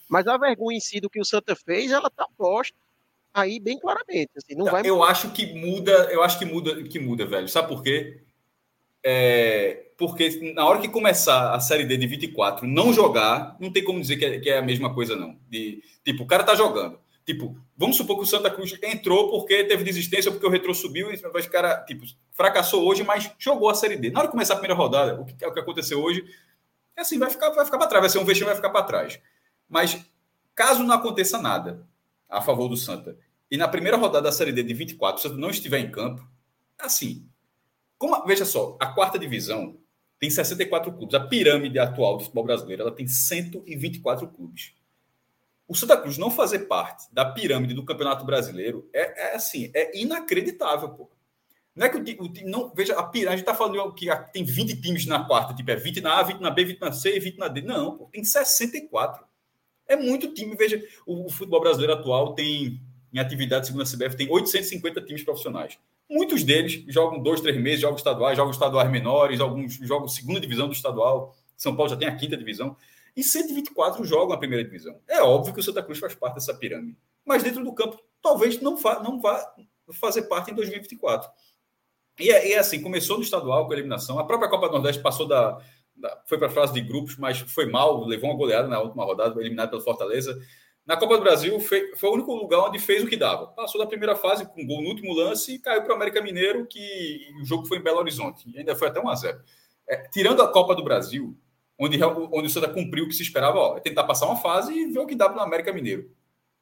[0.09, 2.77] Mas a vergonha em si do que o Santa fez, ela tá posta
[3.33, 4.31] aí bem claramente.
[4.37, 7.49] Assim, não vai eu acho que muda, eu acho que muda, que muda, velho.
[7.49, 8.23] Sabe por quê?
[9.03, 13.85] É, porque na hora que começar a série D de 24, não jogar, não tem
[13.85, 15.37] como dizer que é, que é a mesma coisa, não.
[15.49, 16.99] De, tipo, o cara tá jogando.
[17.25, 21.11] Tipo, vamos supor que o Santa Cruz entrou porque teve desistência, porque o Retro subiu,
[21.11, 24.11] e o cara, tipo, fracassou hoje, mas jogou a Série D.
[24.11, 26.23] Na hora de começar a primeira rodada, o que, é o que aconteceu hoje,
[26.95, 28.85] é assim, vai ficar, vai ficar para trás, vai ser um vexame, vai ficar para
[28.85, 29.19] trás.
[29.67, 30.05] Mas,
[30.55, 31.89] caso não aconteça nada
[32.29, 33.17] a favor do Santa,
[33.51, 36.29] e na primeira rodada da Série D de 24, o Santa não estiver em campo,
[36.79, 37.27] assim,
[37.97, 39.79] como, veja só, a quarta divisão
[40.19, 41.15] tem 64 clubes.
[41.15, 44.75] A pirâmide atual do futebol brasileiro, ela tem 124 clubes
[45.67, 49.99] o Santa Cruz não fazer parte da pirâmide do Campeonato Brasileiro é, é assim, é
[49.99, 51.11] inacreditável, pô.
[51.75, 54.45] Não é que o, time não veja a pirâmide, a gente tá falando que tem
[54.45, 57.17] 20 times na quarta, tipo é 20 na A, 20 na B, 20 na C
[57.17, 57.63] e 20 na D.
[57.63, 59.25] Não, pô, tem 64.
[59.87, 62.81] É muito time, veja, o, o futebol brasileiro atual tem
[63.13, 65.79] em atividade segundo a CBF tem 850 times profissionais.
[66.11, 70.67] Muitos deles jogam dois, três meses, jogos estaduais, jogos estaduais menores, alguns jogam segunda divisão
[70.67, 71.35] do estadual.
[71.57, 72.77] São Paulo já tem a quinta divisão
[73.17, 75.01] e 124 jogam a primeira divisão.
[75.09, 78.61] É óbvio que o Santa Cruz faz parte dessa pirâmide, mas dentro do campo talvez
[78.61, 79.55] não vá, não vá
[79.93, 81.31] fazer parte em 2024.
[82.19, 85.03] E é, é assim, começou no estadual com a eliminação, a própria Copa do Nordeste
[85.03, 85.61] passou da,
[85.95, 89.05] da foi para a fase de grupos, mas foi mal, levou uma goleada na última
[89.05, 90.41] rodada, eliminado pelo Fortaleza.
[90.87, 93.47] Na Copa do Brasil foi, foi o único lugar onde fez o que dava.
[93.49, 96.67] Passou da primeira fase com gol no último lance e caiu para o América Mineiro,
[96.67, 98.45] que o jogo foi em Belo Horizonte.
[98.51, 99.41] E ainda foi até 1 a 0
[99.89, 101.37] é, Tirando a Copa do Brasil,
[101.79, 104.73] onde, onde o Santa cumpriu o que se esperava, ó, é tentar passar uma fase
[104.73, 106.11] e ver o que dá para o América Mineiro.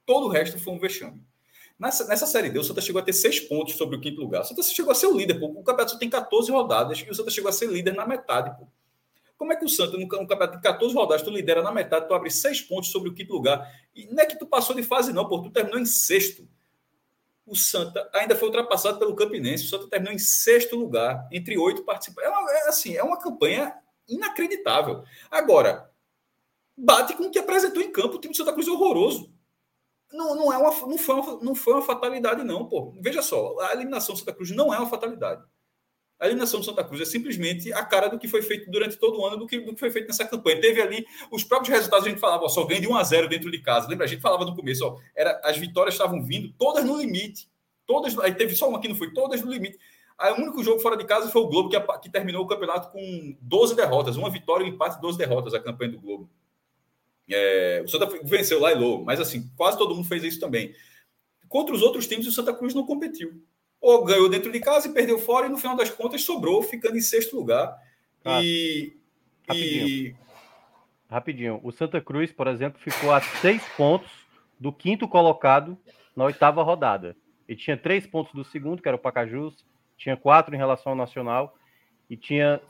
[0.06, 1.20] Todo o resto foi um vexame.
[1.78, 4.42] Nessa, nessa Série D, o Santa chegou a ter seis pontos sobre o quinto lugar.
[4.42, 5.46] O Santa chegou a ser o líder, pô.
[5.46, 8.56] O campeonato só tem 14 rodadas e o Santa chegou a ser líder na metade,
[8.58, 8.66] pô.
[9.36, 12.14] Como é que o Santa, no, campeonato de 14 rodadas, tu lidera na metade, tu
[12.14, 13.68] abre seis pontos sobre o quinto lugar?
[13.92, 15.42] E não é que tu passou de fase, não, pô.
[15.42, 16.48] Tu terminou em sexto.
[17.44, 19.64] O Santa ainda foi ultrapassado pelo Campinense.
[19.64, 22.30] O Santa terminou em sexto lugar, entre oito participantes.
[22.30, 23.74] É, uma, é assim, é uma campanha
[24.08, 25.04] inacreditável.
[25.30, 25.90] Agora,
[26.76, 29.32] bate com o que apresentou em campo o time do Santa Cruz é horroroso.
[30.12, 32.92] Não, não, é uma, não, foi uma, não foi uma fatalidade, não, pô.
[33.00, 35.42] Veja só, a eliminação do Santa Cruz não é uma fatalidade.
[36.20, 39.18] A eliminação do Santa Cruz é simplesmente a cara do que foi feito durante todo
[39.18, 40.60] o ano, do que, do que foi feito nessa campanha.
[40.60, 43.28] Teve ali os próprios resultados, a gente falava, ó, só ganha de 1 a 0
[43.28, 43.88] dentro de casa.
[43.88, 44.04] Lembra?
[44.04, 47.50] A gente falava no começo, ó, era, as vitórias estavam vindo todas no limite.
[47.86, 49.78] Todas, aí teve só uma que não foi, todas no limite.
[50.22, 52.90] Aí o único jogo fora de casa foi o Globo, que, que terminou o campeonato
[52.90, 56.30] com 12 derrotas, uma vitória, um empate, 12 derrotas, a campanha do Globo.
[57.28, 60.74] É, o Santa venceu lá e logo, mas assim, quase todo mundo fez isso também.
[61.48, 63.42] Contra os outros times, o Santa Cruz não competiu
[63.82, 66.96] ou ganhou dentro de casa e perdeu fora, e no final das contas sobrou, ficando
[66.96, 67.76] em sexto lugar.
[68.24, 68.96] Ah, e,
[69.46, 69.88] rapidinho.
[69.88, 70.16] e.
[71.10, 71.60] Rapidinho.
[71.64, 74.08] O Santa Cruz, por exemplo, ficou a seis pontos
[74.58, 75.76] do quinto colocado
[76.14, 77.16] na oitava rodada.
[77.48, 79.66] E tinha três pontos do segundo, que era o Pacajus,
[80.02, 81.54] tinha quatro em relação ao Nacional,
[82.10, 82.60] e tinha,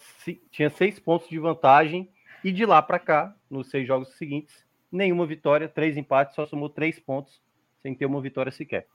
[0.50, 2.08] tinha seis pontos de vantagem.
[2.44, 6.68] E de lá para cá, nos seis jogos seguintes, nenhuma vitória, três empates, só somou
[6.68, 7.40] três pontos,
[7.80, 8.86] sem ter uma vitória sequer.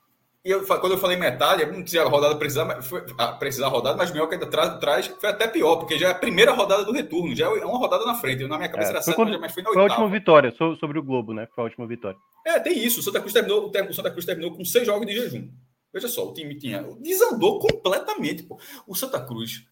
[0.44, 3.02] E eu, quando eu falei metade, não tinha a rodada precisar, foi,
[3.40, 6.16] precisar rodada, mas melhor que ainda traz, traz, foi até pior, porque já é a
[6.16, 8.46] primeira rodada do retorno, já é uma rodada na frente.
[8.46, 11.04] Na minha cabeça é, era certo, mas foi na Foi a última vitória, sobre o
[11.04, 11.48] Globo, né?
[11.56, 12.18] Foi a última vitória.
[12.46, 13.00] É, tem isso.
[13.00, 15.50] O Santa Cruz terminou, o Santa Cruz terminou com seis jogos de jejum.
[15.94, 16.84] Veja só, o time tinha.
[17.00, 18.44] Desandou completamente.
[18.44, 18.60] Pô.
[18.86, 19.66] O Santa Cruz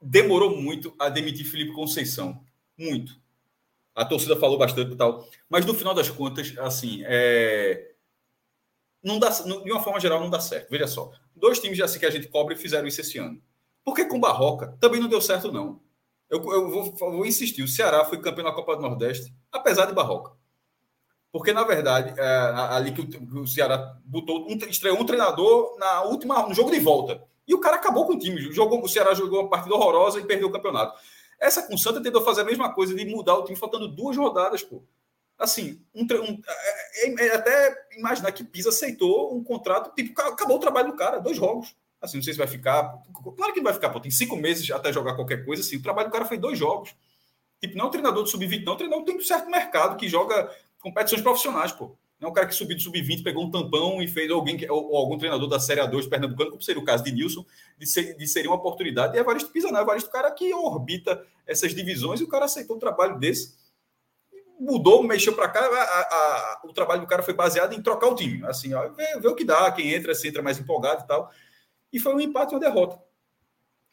[0.00, 2.44] demorou muito a demitir Felipe Conceição.
[2.78, 3.20] Muito.
[3.94, 5.28] A torcida falou bastante e tal.
[5.48, 7.90] Mas no final das contas, assim, é
[9.02, 10.70] não dá, de uma forma geral, não dá certo.
[10.70, 13.40] Veja só, dois times assim que a gente cobre fizeram isso esse ano.
[13.82, 15.80] Porque com Barroca também não deu certo, não.
[16.28, 19.94] Eu, eu vou, vou, insistir: o Ceará foi campeão da Copa do Nordeste, apesar de
[19.94, 20.32] Barroca.
[21.32, 22.26] Porque, na verdade, é,
[22.70, 26.80] ali que o, o, Ceará botou, um, estreou um treinador na última, no jogo de
[26.80, 27.22] volta.
[27.46, 28.52] E o cara acabou com o time.
[28.52, 30.98] Jogou, o Ceará jogou uma partida horrorosa e perdeu o campeonato.
[31.38, 34.16] Essa com o Santa tentou fazer a mesma coisa de mudar o time, faltando duas
[34.16, 34.82] rodadas, pô
[35.40, 40.58] assim, um, um, é, é, é, até imaginar que Pisa aceitou um contrato, tipo, acabou
[40.58, 41.74] o trabalho do cara, dois jogos.
[42.00, 42.98] Assim, não sei se vai ficar.
[43.36, 45.76] Claro que não vai ficar, pô, tem cinco meses até jogar qualquer coisa, assim.
[45.76, 46.94] O trabalho do cara foi dois jogos.
[47.60, 49.96] Tipo, não é um treinador de sub-20, não, é um treinador tem um certo mercado
[49.96, 50.50] que joga
[50.80, 51.96] competições profissionais, pô.
[52.18, 54.90] Não é um cara que subiu do sub-20, pegou um tampão e fez alguém, ou,
[54.90, 57.46] ou, algum treinador da Série A2 Pernambucano, como seria o caso de Nilson,
[57.78, 59.16] de, ser, de seria uma oportunidade.
[59.16, 59.80] E Evaristo Pisa, não.
[59.80, 63.58] Evaristo, o cara que orbita essas divisões e o cara aceitou um trabalho desse
[64.60, 68.14] mudou, mexeu para cá, a, a, o trabalho do cara foi baseado em trocar o
[68.14, 68.44] time.
[68.44, 71.32] Assim, ó, ver, ver, o que dá, quem entra, se entra mais empolgado e tal.
[71.90, 73.00] E foi um empate e uma derrota.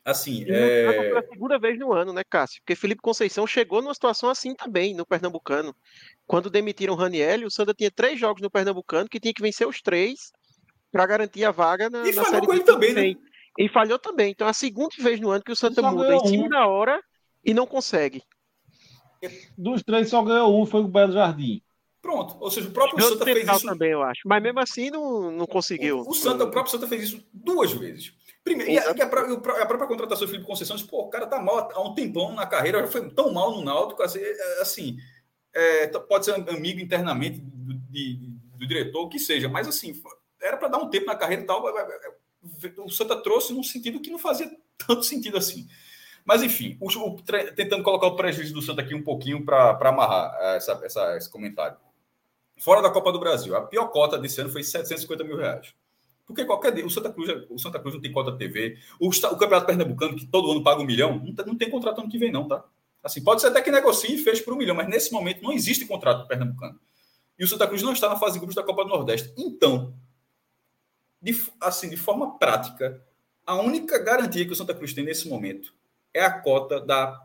[0.03, 1.09] Assim, é...
[1.09, 2.61] Foi a segunda vez no ano, né, Cássio?
[2.61, 5.75] Porque Felipe Conceição chegou numa situação assim também no Pernambucano.
[6.28, 9.65] Quando demitiram o Raniel, o Santa tinha três jogos no Pernambucano que tinha que vencer
[9.65, 10.32] os três
[10.91, 13.13] para garantir a vaga na, e na falhou com ele também, né?
[13.57, 14.32] E falhou também.
[14.32, 16.49] Então, é a segunda vez no ano que o Santa muda em cima um.
[16.49, 17.01] da hora
[17.43, 18.21] e não consegue.
[19.57, 21.61] Dos três só ganhou um, foi o Belo Jardim.
[22.01, 22.36] Pronto.
[22.39, 23.65] Ou seja, o próprio Santa fez isso.
[23.65, 24.21] também, eu acho.
[24.25, 25.99] Mas mesmo assim não, não conseguiu.
[25.99, 28.13] O, o, Santa, o próprio Santa fez isso duas vezes.
[28.43, 29.07] Primeiro, e a, e a, a,
[29.65, 32.45] própria contratação do Felipe Conceição disse, pô, o cara tá mal há um tempão na
[32.45, 34.97] carreira, já foi tão mal no Náutico, assim, é, assim
[35.53, 38.15] é, pode ser amigo internamente do, de,
[38.55, 39.93] do diretor, o que seja, mas assim,
[40.41, 41.63] era para dar um tempo na carreira e tal.
[42.77, 45.67] O Santa trouxe num sentido que não fazia tanto sentido assim.
[46.25, 47.21] Mas, enfim, o, o,
[47.55, 51.77] tentando colocar o prejuízo do Santa aqui um pouquinho para amarrar essa, essa, esse comentário.
[52.59, 55.73] Fora da Copa do Brasil, a pior cota desse ano foi 750 mil reais.
[56.25, 58.77] Porque qualquer dia, o Santa Cruz, o Santa Cruz não tem cota TV.
[58.99, 62.09] O, o Campeonato Pernambucano, que todo ano paga um milhão, não, não tem contrato ano
[62.09, 62.65] que vem, não, tá?
[63.07, 65.53] Assim, pode ser até que negocie e feche por um milhão, mas nesse momento não
[65.53, 66.77] existe contrato pernambucano.
[67.39, 69.33] E o Santa Cruz não está na fase de grupos da Copa do Nordeste.
[69.37, 69.95] Então,
[71.21, 73.01] de, assim, de forma prática,
[73.45, 75.73] a única garantia que o Santa Cruz tem nesse momento
[76.13, 77.17] é a cota da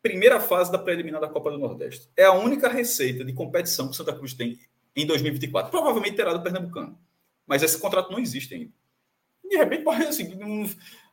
[0.00, 2.08] primeira fase da preliminar da Copa do Nordeste.
[2.16, 4.58] É a única receita de competição que o Santa Cruz tem
[4.94, 5.70] em 2024.
[5.70, 6.98] Provavelmente terá do Pernambucano.
[7.46, 8.72] Mas esse contrato não existe ainda.
[9.44, 10.34] De repente, assim,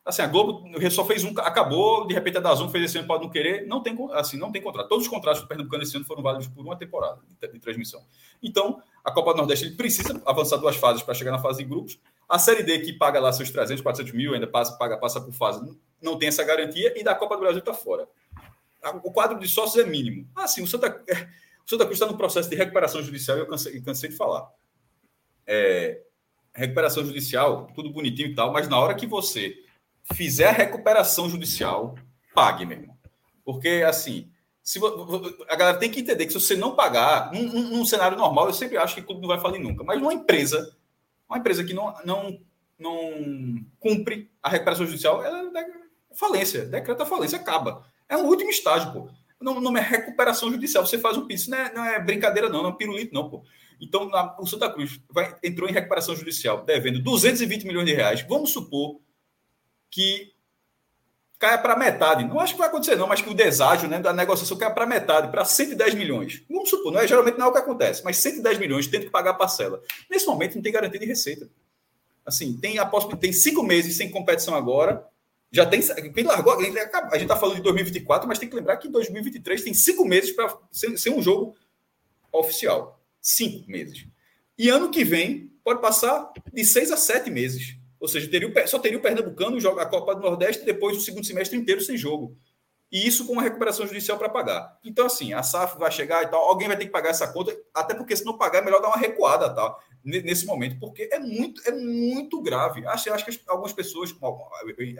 [0.05, 3.23] assim, a Globo só fez um, acabou, de repente a Dazon fez esse ano, pode
[3.23, 4.89] não querer, não tem, assim, não tem contrato.
[4.89, 8.03] Todos os contratos do Pernambucano esse ano foram válidos por uma temporada de, de transmissão.
[8.41, 11.69] Então, a Copa do Nordeste ele precisa avançar duas fases para chegar na fase de
[11.69, 11.99] grupos.
[12.27, 15.33] A Série D, que paga lá seus 300, 400 mil, ainda passa, paga, passa por
[15.33, 15.61] fase,
[16.01, 18.07] não tem essa garantia, e da Copa do Brasil está fora.
[19.03, 20.27] O quadro de sócios é mínimo.
[20.35, 20.87] Ah, sim, o Santa,
[21.65, 24.49] o Santa Cruz está no processo de recuperação judicial, eu cansei, cansei de falar.
[25.47, 26.01] É,
[26.53, 29.62] recuperação judicial, tudo bonitinho e tal, mas na hora que você
[30.11, 31.95] fizer a recuperação judicial,
[32.33, 32.97] pague, meu irmão.
[33.45, 34.29] Porque, assim,
[34.63, 34.79] se,
[35.49, 38.53] a galera tem que entender que se você não pagar, num, num, cenário normal, eu
[38.53, 40.75] sempre acho que o clube não vai falir nunca, mas numa empresa,
[41.27, 42.39] uma empresa que não, não,
[42.79, 45.65] não cumpre a recuperação judicial, ela é
[46.13, 47.85] falência, decreta falência, acaba.
[48.07, 49.09] É um último estágio, pô.
[49.41, 52.63] Não, não é recuperação judicial, você faz um piso, não é, não é brincadeira, não,
[52.63, 53.43] não é pirulito, não, pô.
[53.81, 58.21] Então, na, o Santa Cruz vai, entrou em recuperação judicial, devendo 220 milhões de reais.
[58.21, 59.01] Vamos supor
[59.93, 60.33] que
[61.37, 62.25] caia para metade.
[62.25, 64.87] Não acho que vai acontecer, não, mas que o deságio né, da negociação caia para
[64.87, 66.41] metade, para 110 milhões.
[66.49, 69.11] Vamos supor, não é geralmente não é o que acontece, mas 110 milhões tendo que
[69.11, 69.79] pagar a parcela.
[70.09, 71.47] Nesse momento não tem garantia de receita.
[72.25, 72.85] Assim, tem a
[73.19, 75.05] tem cinco meses sem competição agora.
[75.51, 75.81] Já tem.
[76.11, 76.77] Quem largou, a gente
[77.21, 80.57] está falando de 2024, mas tem que lembrar que em 2023 tem cinco meses para
[80.71, 81.55] ser, ser um jogo
[82.31, 82.99] oficial.
[83.21, 84.07] Cinco meses.
[84.57, 87.77] E ano que vem pode passar de seis a sete meses.
[88.03, 91.01] Ou seja, teria o, só teria o Pernambucano jogar a Copa do Nordeste depois do
[91.01, 92.35] segundo semestre inteiro sem jogo.
[92.91, 94.77] E isso com uma recuperação judicial para pagar.
[94.83, 97.57] Então, assim, a SAF vai chegar e tal, alguém vai ter que pagar essa conta,
[97.73, 101.17] até porque se não pagar é melhor dar uma recuada tal, nesse momento, porque é
[101.17, 102.85] muito, é muito grave.
[102.85, 104.13] Acho, acho que algumas pessoas,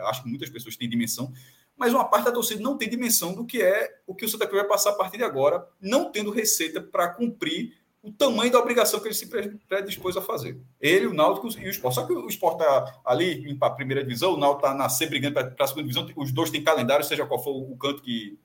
[0.07, 1.29] acho que muitas pessoas têm dimensão,
[1.75, 4.47] mas uma parte da torcida não tem dimensão do que é o que o Santa
[4.47, 8.59] Cruz vai passar a partir de agora, não tendo receita para cumprir o tamanho da
[8.59, 10.59] obrigação que ele se predispôs a fazer.
[10.79, 11.95] Ele, o Náutico e o Sport.
[11.95, 15.07] Só que o Sport está ali em a primeira divisão, o Náutico está na C
[15.07, 18.37] brigando para a segunda divisão, os dois têm calendário, seja qual for o canto que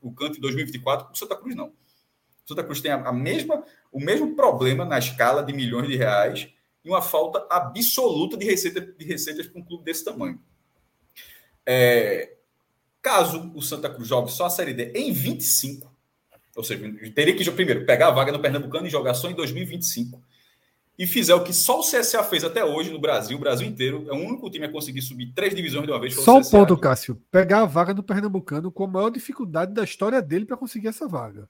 [0.00, 1.66] o canto de 2024, o Santa Cruz não.
[1.66, 5.96] O Santa Cruz tem a, a mesma, o mesmo problema na escala de milhões de
[5.96, 6.48] reais
[6.84, 10.40] e uma falta absoluta de, receita, de receitas para um clube desse tamanho.
[11.66, 12.36] É,
[13.00, 15.91] caso o Santa Cruz jogue só a Série D em 25,
[16.56, 16.82] ou seja,
[17.14, 20.22] teria que primeiro pegar a vaga no Pernambucano e jogar só em 2025.
[20.98, 24.06] E fizer o que só o CSA fez até hoje no Brasil, o Brasil inteiro,
[24.08, 26.14] é o único time a conseguir subir três divisões de uma vez.
[26.14, 27.20] Só o um ponto, Cássio.
[27.30, 31.08] Pegar a vaga do Pernambucano com a maior dificuldade da história dele para conseguir essa
[31.08, 31.48] vaga.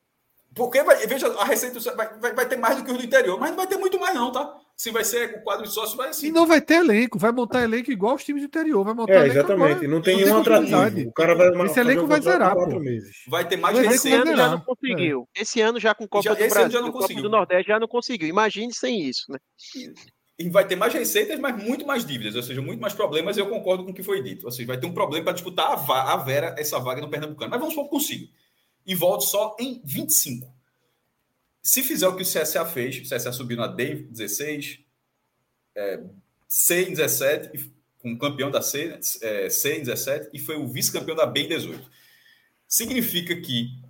[0.55, 3.39] Porque, vai, veja, a receita vai, vai, vai, ter mais do que os do interior,
[3.41, 4.59] mas não vai ter muito mais, não, tá?
[4.77, 6.27] Se vai ser o quadro de sócio, vai assim.
[6.27, 8.85] E não vai ter elenco, vai montar elenco igual os times do interior.
[8.85, 9.73] Vai montar é, exatamente.
[9.73, 11.09] Agora, não tem nenhum atrativo.
[11.09, 12.55] O cara vai Esse elenco vai zerar.
[12.55, 12.81] Pô.
[12.81, 13.17] Meses.
[13.29, 15.29] Vai ter mais Esse ano já não conseguiu.
[15.37, 15.43] É.
[15.43, 17.87] Esse ano já com Copa já, do Brasil, já não Copa do Nordeste já não
[17.87, 18.29] conseguiu.
[18.29, 19.39] Imagine sem isso, né?
[20.39, 23.37] E vai ter mais receitas, mas muito mais dívidas, ou seja, muito mais problemas.
[23.37, 24.47] Eu concordo com o que foi dito.
[24.47, 27.51] Ou seja, vai ter um problema para disputar a, a Vera essa vaga no Pernambucano.
[27.51, 28.27] Mas vamos supor que consiga.
[28.85, 30.62] E volte só em 25.
[31.63, 34.81] Se fizer o que o CSA fez, o CSA subiu na D16,
[35.77, 36.03] é,
[36.49, 41.15] C em 17, com campeão da C, é, C em 17, e foi o vice-campeão
[41.15, 41.89] da B em 18.
[42.67, 43.81] Significa que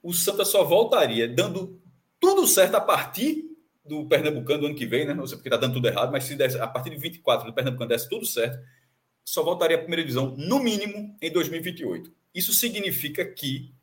[0.00, 1.82] o Santa só voltaria dando
[2.20, 3.44] tudo certo a partir
[3.84, 5.12] do Pernambucano do ano que vem, né?
[5.12, 7.52] Não sei porque está dando tudo errado, mas se desse, a partir de 24 do
[7.52, 8.58] Pernambucano desse tudo certo,
[9.24, 12.12] só voltaria à primeira divisão, no mínimo, em 2028.
[12.32, 13.74] Isso significa que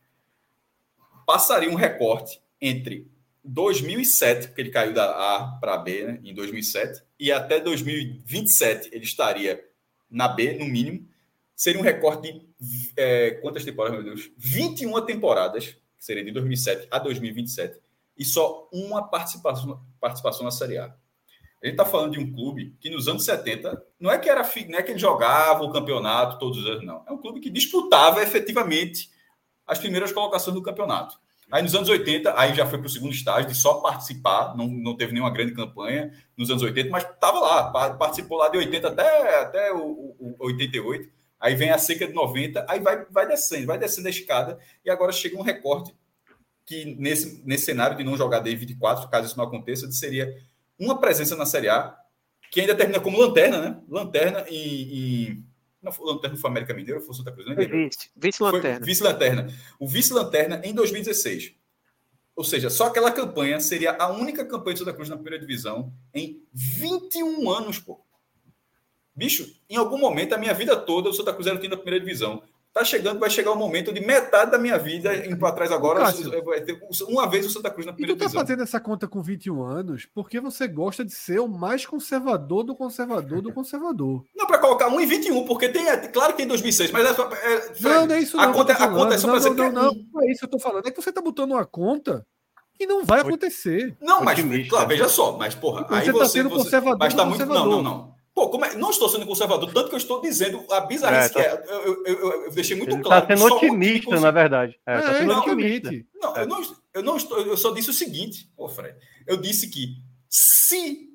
[1.26, 3.12] passaria um recorte entre
[3.44, 9.04] 2007, porque ele caiu da A para B né, em 2007, e até 2027 ele
[9.04, 9.64] estaria
[10.10, 11.08] na B, no mínimo.
[11.56, 14.32] Seria um recorte de é, quantas temporadas, meu Deus?
[14.38, 15.68] 21 temporadas,
[15.98, 17.80] que seria de 2007 a 2027,
[18.18, 20.86] e só uma participação, participação na Série A.
[20.86, 24.42] A gente está falando de um clube que nos anos 70 não é que era
[24.68, 27.04] não é que ele jogava o campeonato todos os anos, não.
[27.08, 29.10] É um clube que disputava efetivamente
[29.66, 31.18] as primeiras colocações do campeonato.
[31.54, 34.68] Aí nos anos 80, aí já foi para o segundo estágio de só participar, não,
[34.68, 38.88] não teve nenhuma grande campanha nos anos 80, mas estava lá, participou lá de 80
[38.88, 41.08] até, até o, o, o 88.
[41.40, 44.90] Aí vem a seca de 90, aí vai, vai descendo, vai descendo a escada, e
[44.90, 45.94] agora chega um recorte
[46.66, 50.36] que nesse, nesse cenário de não jogar de 24, caso isso não aconteça, seria
[50.80, 51.96] uma presença na Série A,
[52.50, 53.80] que ainda termina como lanterna, né?
[53.88, 55.46] Lanterna em
[55.84, 57.48] não foi lanterna foi América Mineiro ou foi Santa Cruz?
[57.48, 58.86] Não vice, vice-lanterna.
[58.86, 59.54] Vice-lanterna.
[59.80, 61.56] O vice-lanterna em 2016.
[62.36, 65.94] Ou seja, só aquela campanha seria a única campanha de Santa Cruz na primeira divisão
[66.14, 68.04] em 21 anos, pô.
[69.16, 71.78] Bicho, em algum momento da minha vida toda o Santa Cruz era o time da
[71.78, 72.42] primeira divisão.
[72.74, 75.72] Tá chegando, vai chegar o um momento de metade da minha vida indo para trás
[75.72, 76.12] agora.
[76.44, 76.76] Vai ter
[77.08, 78.42] uma vez o Santa Cruz na primeira e tu tá divisão.
[78.42, 82.76] fazendo essa conta com 21 anos porque você gosta de ser o mais conservador do
[82.76, 84.24] conservador do conservador.
[84.36, 87.14] Não, para colocar 1 em 21, porque tem, é, claro que tem 2006, mas é,
[87.14, 88.44] só, é, não, não é isso não.
[88.44, 90.46] A conta, a conta é só para dizer não, não, não, não, é isso que
[90.46, 90.88] eu tô falando.
[90.88, 92.26] É que você tá botando uma conta
[92.74, 93.96] que não vai acontecer.
[94.02, 97.14] Não, mas claro, veja só, mas porra, você aí você, tá sendo você, conservador mas
[97.14, 97.70] tá muito conservador.
[97.70, 98.23] não, não, não.
[98.34, 98.76] Pô, como é?
[98.76, 101.58] não estou sendo conservador, tanto que eu estou dizendo a bizarrice é, tá...
[101.58, 101.76] que é.
[101.76, 103.24] Eu, eu, eu, eu, deixei muito Ele claro.
[103.24, 104.80] Está sendo otimista, na verdade.
[104.88, 105.92] É, tá sendo não, otimista.
[106.16, 106.62] Não, eu, não,
[106.96, 107.40] eu não estou.
[107.40, 108.98] Eu só disse o seguinte, ô Fred.
[109.28, 109.98] Eu disse que
[110.28, 111.14] se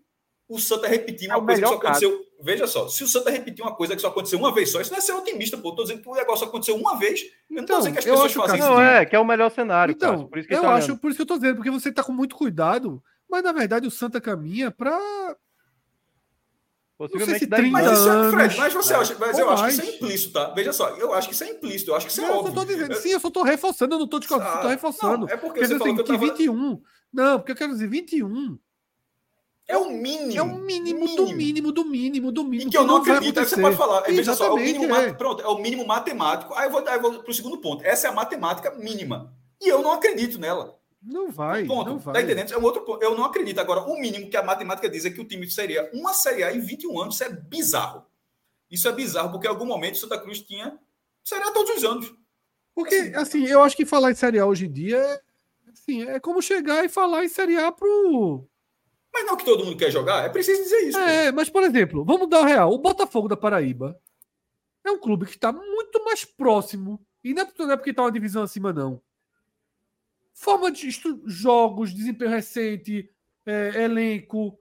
[0.49, 2.11] o Santa repetir uma coisa que só aconteceu.
[2.11, 2.28] Caso.
[2.40, 4.93] Veja só, se o Santa repetir uma coisa que só aconteceu uma vez só, isso
[4.93, 5.70] não é ser otimista, pô.
[5.70, 7.23] Estou dizendo que o negócio aconteceu uma vez.
[7.51, 8.69] Eu não estou dizendo que as pessoas fazem isso.
[8.69, 9.93] Não, é, que é o melhor cenário.
[9.93, 11.70] Então, Cássio, por isso que eu tá acho, por isso que eu estou dizendo, porque
[11.70, 14.97] você está com muito cuidado, mas na verdade o Santa caminha para
[16.99, 19.65] Possivelmente não sei se 30 mas isso é, Fred, mas você acha, mas eu acho
[19.65, 20.51] que isso é implícito, tá?
[20.51, 22.51] Veja só, eu acho que isso é implícito, eu acho que isso é não, óbvio.
[22.51, 25.27] Eu tô dizendo, sim, eu só tô reforçando, eu não tô discordando, ah, tô reforçando.
[25.27, 26.33] Não, é porque Quer você dizer falou assim, que, eu que tava...
[26.33, 26.83] 21.
[27.12, 28.59] Não, porque eu quero dizer 21.
[29.69, 30.37] É o mínimo.
[30.37, 32.69] É o mínimo, do mínimo, do mínimo, do mínimo.
[32.69, 33.39] E que eu não acredito.
[33.39, 35.12] Aí você pode falar, veja só, é o Exatamente, mínimo, é.
[35.12, 36.53] pronto, é o mínimo matemático.
[36.55, 37.85] Aí eu vou, aí eu vou para o segundo ponto.
[37.85, 39.33] Essa é a matemática mínima.
[39.61, 40.78] E eu não acredito nela.
[41.01, 41.91] Não vai, Ponto.
[41.91, 42.15] não vai.
[42.15, 42.53] Tá entendendo?
[42.53, 43.03] É um outro ponto.
[43.03, 43.61] Eu não acredito.
[43.61, 46.53] Agora, o mínimo que a matemática diz é que o time seria uma Série A
[46.53, 47.15] em 21 anos.
[47.15, 48.05] Isso é bizarro.
[48.70, 50.79] Isso é bizarro, porque em algum momento o Santa Cruz tinha
[51.25, 52.12] Série A todos os anos.
[52.75, 55.20] Porque, assim, eu acho que falar em Série A hoje em dia é,
[55.73, 58.47] assim, é como chegar e falar em Série A pro.
[59.12, 60.99] Mas não que todo mundo quer jogar, é preciso dizer isso.
[60.99, 61.05] pô.
[61.05, 62.73] É, mas, por exemplo, vamos dar o real.
[62.73, 63.99] O Botafogo da Paraíba
[64.85, 67.01] é um clube que está muito mais próximo.
[67.25, 69.01] E é não é porque está uma divisão acima, não.
[70.39, 70.89] Forma de
[71.27, 73.12] jogos, desempenho recente,
[73.44, 74.56] é, elenco.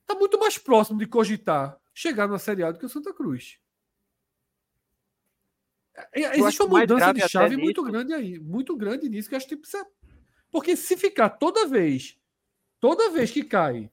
[0.00, 3.58] Está muito mais próximo de cogitar chegar na Série A do que o Santa Cruz.
[5.94, 7.92] É, é, Existe uma mudança de chave muito nisso.
[7.92, 9.86] grande aí, muito grande nisso que acho que precisa.
[10.50, 12.18] Porque se ficar toda vez,
[12.80, 13.92] toda vez que cai,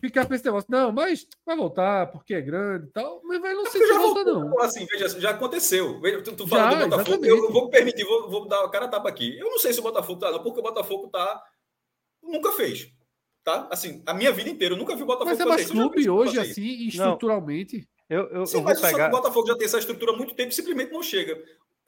[0.00, 3.54] ficar com esse negócio, não, mas vai voltar porque é grande e tal, mas vai
[3.54, 4.60] não sei Porque se já volta, voltou, não.
[4.60, 6.00] Assim, veja, já aconteceu.
[6.00, 7.28] Veja, Tu, tu Já, fala do Botafogo, exatamente.
[7.28, 9.38] eu, eu vou permitir, vou, vou dar a cara a tapa aqui.
[9.38, 11.42] Eu não sei se o Botafogo tá, não, porque o Botafogo tá.
[12.22, 12.88] Nunca fez.
[13.42, 13.68] Tá?
[13.70, 15.74] Assim, a minha vida inteira, eu nunca vi o Botafogo Mas é fazer mais já
[15.74, 16.40] clube isso hoje, isso.
[16.52, 17.88] assim, estruturalmente.
[18.08, 19.08] Eu, eu, Sim, eu vou mas o pegar.
[19.10, 21.42] Botafogo já tem essa estrutura há muito tempo e simplesmente não chega.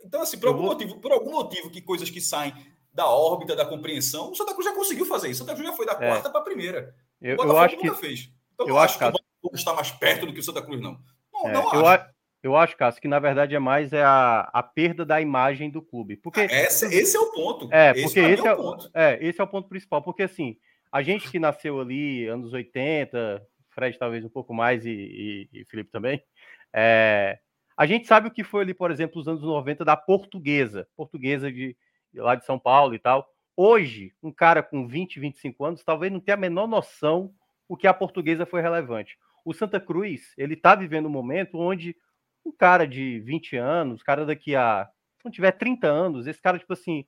[0.05, 2.53] Então, assim, por Eu algum, vou- motivo, por algum motivo que coisas que saem
[2.93, 5.43] da órbita, da compreensão, o Santa Cruz já conseguiu fazer isso.
[5.43, 5.97] O Santa Cruz já foi da É.
[5.97, 6.95] quarta para a primeira.
[7.27, 7.91] Eu, eu acho que.
[7.95, 8.31] fez.
[8.55, 9.13] Então, eu não acho, acho que o.
[9.13, 10.99] Botafogo está mais perto do que o Santa Cruz, não.
[11.33, 12.03] Não, é, não eu, acho.
[12.03, 12.11] a-
[12.43, 15.83] eu acho, Cássio, que na verdade é mais é a, a perda da imagem do
[15.83, 16.17] clube.
[16.17, 17.69] Porque Esse, esse é o ponto.
[17.73, 18.91] É, esse porque mim esse é é, o ponto.
[18.95, 20.01] é, esse é o ponto principal.
[20.03, 20.57] Porque assim,
[20.93, 25.65] a gente que nasceu ali, anos 80, Fred talvez um pouco mais e, e- e
[25.65, 26.23] Felipe também,
[26.73, 27.39] é,
[27.77, 31.51] a gente sabe o que foi ali, por exemplo, os anos 90 da portuguesa, portuguesa
[31.51, 31.77] de
[32.15, 33.27] lá de São Paulo e tal.
[33.57, 37.33] Hoje, um cara com 20, 25 anos talvez não tenha a menor noção
[37.69, 39.17] o que a portuguesa foi relevante.
[39.45, 41.97] O Santa Cruz, ele está vivendo um momento onde
[42.45, 44.89] um cara de 20 anos, cara daqui a.
[45.23, 47.05] Quando tiver 30 anos, esse cara, tipo assim,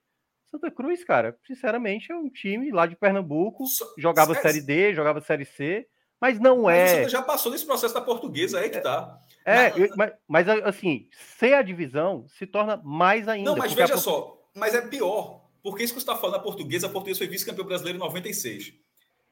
[0.47, 4.95] Santa Cruz, cara, sinceramente, é um time lá de Pernambuco, Só- jogava é- Série D,
[4.95, 5.87] jogava Série C,
[6.21, 6.87] mas não Mas o é.
[6.97, 9.21] Santa já passou desse processo da portuguesa, aí que tá.
[9.45, 13.51] É, Mas- eu- mas, mas, assim, ser a divisão se torna mais ainda.
[13.51, 15.38] Não, mas veja só, mas é pior.
[15.63, 18.73] Porque isso que você está falando, a portuguesa, a portuguesa foi vice-campeão brasileiro em 96.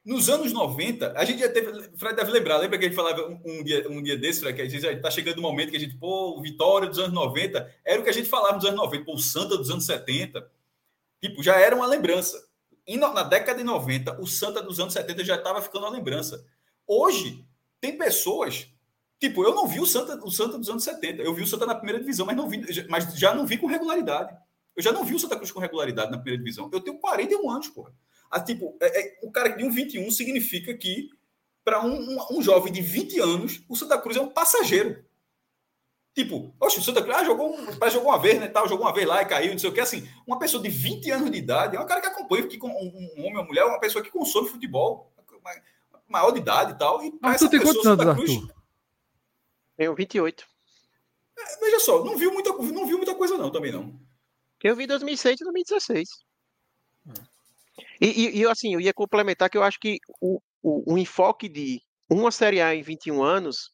[0.04, 1.90] Nos anos 90, a gente já teve.
[1.96, 4.54] Fred deve lembrar, lembra que a gente falava um, um dia, um dia desse, Fred,
[4.54, 7.12] que a gente está chegando no momento que a gente, pô, o Vitória dos anos
[7.12, 9.84] 90, era o que a gente falava nos anos 90, pô, o Santa dos anos
[9.84, 10.48] 70.
[11.20, 12.46] Tipo, já era uma lembrança.
[12.86, 16.44] E na década de 90, o Santa dos anos 70 já estava ficando uma lembrança.
[16.86, 17.44] Hoje,
[17.80, 18.68] tem pessoas.
[19.18, 21.20] Tipo, eu não vi o Santa, o Santa dos anos 70.
[21.22, 23.66] Eu vi o Santa na primeira divisão, mas, não vi, mas já não vi com
[23.66, 24.36] regularidade.
[24.76, 26.68] Eu já não vi o Santa Cruz com regularidade na primeira divisão.
[26.72, 27.92] Eu tenho 41 anos, porra.
[28.30, 31.08] Ah, tipo, é, é, o cara de um 21 significa que,
[31.64, 35.04] para um, um, um jovem de 20 anos, o Santa Cruz é um passageiro.
[36.14, 38.48] Tipo, oxe, o Santa Cruz ah, jogou, um, jogou uma vez, né?
[38.48, 39.80] Tal, jogou uma vez lá e caiu, não sei o que.
[39.80, 42.68] Assim, uma pessoa de 20 anos de idade é um cara que acompanha, que, um,
[42.68, 45.12] um homem ou mulher, uma pessoa que consome futebol,
[45.42, 45.62] ma-
[46.08, 47.02] maior de idade e tal.
[47.02, 48.54] E Arthur essa tem pessoa, quantos anos, Santa Cruz, Arthur?
[49.76, 50.46] Tenho 28.
[51.60, 53.94] veja só, não viu muita, não viu muita coisa, não, também não.
[54.62, 56.08] Eu vi 2006 e 2016.
[58.00, 61.48] E, e, e, assim, eu ia complementar que eu acho que o, o, o enfoque
[61.48, 61.80] de
[62.10, 63.70] uma Série A em 21 anos,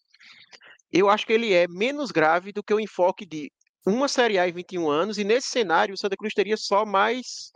[0.93, 3.51] eu acho que ele é menos grave do que o enfoque de
[3.87, 7.51] uma Série A em 21 anos, e nesse cenário o Santa Cruz teria só mais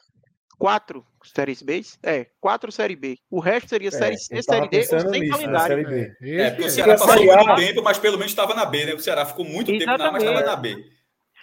[0.58, 1.82] quatro Séries B.
[2.02, 3.16] É, quatro Série B.
[3.30, 5.76] O resto seria Série C, É, eu tava Série D ou sem nisso, na calendário.
[5.76, 6.16] Série B.
[6.22, 8.86] É, É, porque o Ceará passou Série muito tempo, mas pelo menos estava na B,
[8.86, 8.94] né?
[8.94, 10.76] O Ceará ficou muito tempo na, mas estava na B.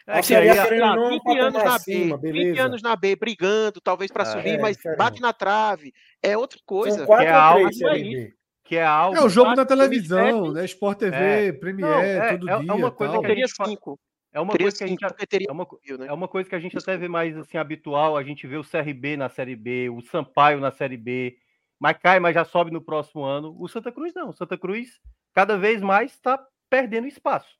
[0.05, 2.63] É, A que aí A, a- é um 20 anos na acima, B, 20 beleza.
[2.63, 4.97] anos na B, brigando, talvez para Ah, subir, é, mas diferente.
[4.97, 5.93] bate na trave.
[6.21, 6.97] É outra coisa.
[6.97, 8.33] São quatro que é três Série aí.
[8.65, 9.17] Que é algo.
[9.17, 10.53] É o jogo na televisão, 2007.
[10.55, 10.65] né?
[10.65, 11.51] Sport TV, É.
[11.53, 12.73] Premiere, Não, é- todo é- é dia.
[12.73, 13.21] uma coisa tal.
[13.21, 13.99] que a Teria cinco.
[14.35, 15.67] É uma coisa que a gente é uma,
[15.99, 16.07] né?
[16.07, 18.63] é uma coisa que a gente até vê mais assim habitual, a gente vê o
[18.63, 21.37] CRB na Série B, o Sampaio na Série B,
[21.79, 23.55] mas cai, mas já sobe no próximo ano.
[23.59, 24.99] O Santa Cruz não, o Santa Cruz
[25.35, 27.55] cada vez mais está perdendo espaço.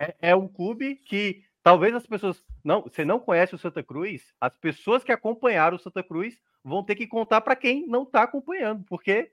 [0.00, 4.32] É, é um clube que talvez as pessoas não, você não conhece o Santa Cruz,
[4.40, 8.22] as pessoas que acompanharam o Santa Cruz vão ter que contar para quem não está
[8.22, 9.32] acompanhando, porque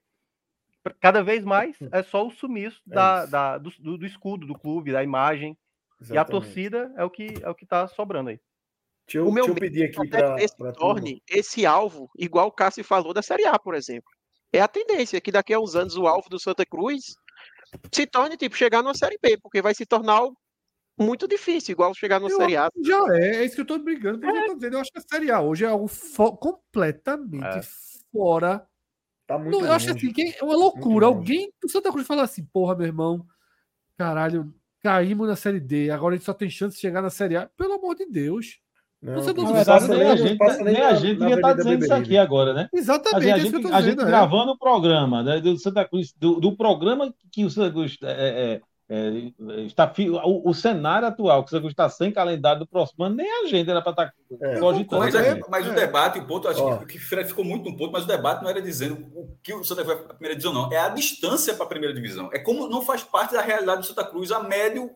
[1.00, 4.58] cada vez mais é só o sumiço É da, da- do, do- do escudo do
[4.58, 5.52] clube, da imagem.
[5.52, 6.32] E a Exatamente.
[6.32, 8.40] torcida é o que é o que tá sobrando aí.
[9.06, 12.10] Deixa eu, O meu deixa eu pedir aqui até para que esse torne esse alvo,
[12.18, 14.10] igual o Cássio falou da Série A, por exemplo.
[14.52, 17.14] É a tendência que daqui a uns anos o alvo do Santa Cruz
[17.92, 20.36] se torne, tipo, chegar numa Série B, porque vai se tornar algo
[20.99, 22.70] muito difícil, igual chegar numa Eu Série A.
[22.84, 24.99] Já é, é isso que eu tô brigando, porque eu tô dizendo, eu acho que
[24.99, 27.61] a Série A hoje é algo fo- completamente É.
[28.11, 28.65] fora
[29.26, 31.06] Tá muito Não, eu acho assim, que é uma loucura.
[31.06, 33.26] Alguém do Santa Cruz fala assim, porra, meu irmão,
[33.98, 37.38] caralho, caímos na Série D, agora a gente só tem chance de chegar na Série
[37.38, 37.49] A.
[37.57, 38.60] Pelo amor de Deus.
[39.02, 41.36] Não, Você não não verdade, nem- nem a gente, nem na- a gente na ia
[41.36, 42.06] estar Avenida dizendo isso Beberibe.
[42.06, 42.70] aqui agora, né?
[42.74, 44.02] Exatamente, Assim, a é isso gente, que eu tô a gente dizendo.
[44.07, 44.11] é.
[44.11, 48.61] gravando o programa né, do Santa Cruz, do, do programa que o Santa Cruz é,
[48.90, 49.10] é,
[49.66, 49.92] está
[50.26, 53.44] o, o cenário atual, que o Santa Cruz está sem calendário do próximo ano, nem
[53.44, 55.00] a gente era para estar É, cogitando.
[55.02, 55.76] Mas, é- mas o É.
[55.76, 56.78] debate, o ponto, acho Ó.
[56.80, 59.54] que, o Fred ficou muito no ponto, mas o debate não era dizendo o que
[59.54, 60.72] o Santa Cruz vai para a primeira divisão, não.
[60.72, 62.30] É a distância para a primeira divisão.
[62.34, 64.92] É como não faz parte da realidade do Santa Cruz a médio,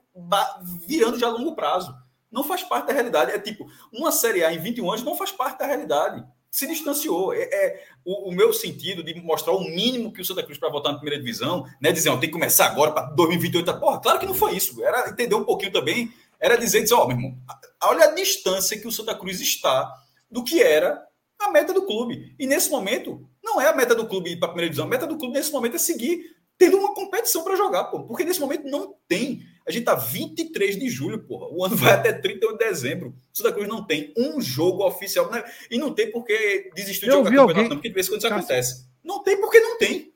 [0.88, 1.96] virando já a longo prazo.
[2.32, 3.32] Não faz parte da realidade.
[3.32, 6.24] É tipo, uma Série A em 21 anos não faz parte da realidade.
[6.49, 7.34] Se distanciou.
[7.34, 10.69] É, é o, o meu sentido de mostrar o mínimo que o Santa Cruz para
[10.69, 11.91] voltar na primeira divisão, né?
[11.91, 13.80] Dizer, ó, tem que começar agora para 2028.
[13.80, 14.84] Porra, claro que não foi isso.
[14.84, 16.11] Era entender um pouquinho também.
[16.40, 17.38] Era dizer, dizer, ó, meu irmão,
[17.84, 19.91] olha a distância que o Santa Cruz está
[20.30, 21.03] do que era
[21.40, 22.36] a meta do clube.
[22.38, 24.86] E nesse momento, não é a meta do clube ir para a primeira divisão.
[24.86, 28.03] A meta do clube nesse momento é seguir tendo uma competição para jogar, pô.
[28.03, 29.44] Porque nesse momento não tem.
[29.68, 31.48] A gente tá 23 de julho, porra.
[31.52, 33.10] O ano vai até 31 de dezembro.
[33.34, 35.30] O Santa Cruz não tem um jogo oficial.
[35.30, 35.44] né?
[35.69, 38.06] E não tem porque desistiu de Eu jogar vi campeonato, alguém- não, porque de vez
[38.07, 38.44] em quando isso Cássio.
[38.45, 38.88] acontece.
[39.03, 40.14] Não tem porque não tem.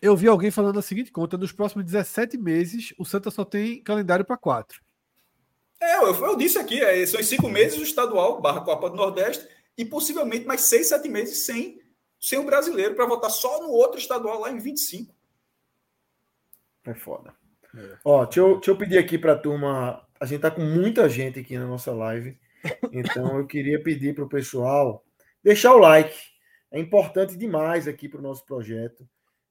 [0.00, 3.82] Eu vi alguém falando a seguinte conta: nos próximos 17 meses, o Santa só tem
[3.82, 4.80] calendário para quatro.
[5.80, 8.96] É, eu, eu disse aqui, é, são os cinco meses o estadual, barra Copa do
[8.96, 11.80] Nordeste, e possivelmente mais seis, sete meses sem,
[12.20, 15.14] sem o brasileiro, para votar só no outro estadual lá em 25.
[16.84, 17.34] É foda.
[17.76, 17.98] É.
[18.04, 20.06] Ó, deixa eu, deixa eu pedir aqui para a turma.
[20.18, 22.38] A gente tá com muita gente aqui na nossa live.
[22.92, 25.04] Então eu queria pedir para o pessoal
[25.42, 26.16] deixar o like.
[26.70, 29.08] É importante demais aqui para o nosso projeto.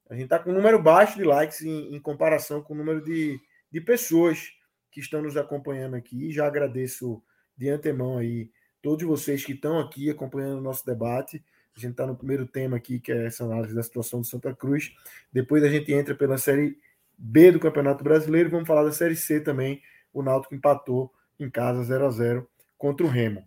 [0.08, 3.02] A gente está com um número baixo de likes em, em comparação com o número
[3.02, 3.38] de,
[3.70, 4.52] de pessoas
[4.90, 6.32] que estão nos acompanhando aqui.
[6.32, 7.22] Já agradeço
[7.56, 8.50] de antemão aí
[8.82, 11.44] todos vocês que estão aqui acompanhando o nosso debate.
[11.76, 14.54] A gente está no primeiro tema aqui, que é essa análise da situação do Santa
[14.54, 14.92] Cruz.
[15.32, 16.76] Depois a gente entra pela série
[17.20, 18.48] B do Campeonato Brasileiro.
[18.48, 19.82] Vamos falar da Série C também.
[20.12, 22.48] O Náutico empatou em casa 0 a 0
[22.78, 23.44] contra o Remo.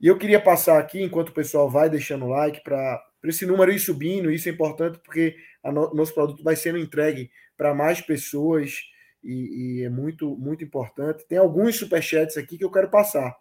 [0.00, 3.72] E eu queria passar aqui, enquanto o pessoal vai deixando o like, para esse número
[3.72, 4.30] ir subindo.
[4.30, 8.82] Isso é importante porque o no, nosso produto vai sendo entregue para mais pessoas
[9.22, 11.26] e, e, é muito, muito importante.
[11.26, 13.34] Tem alguns superchats aqui que eu quero passar.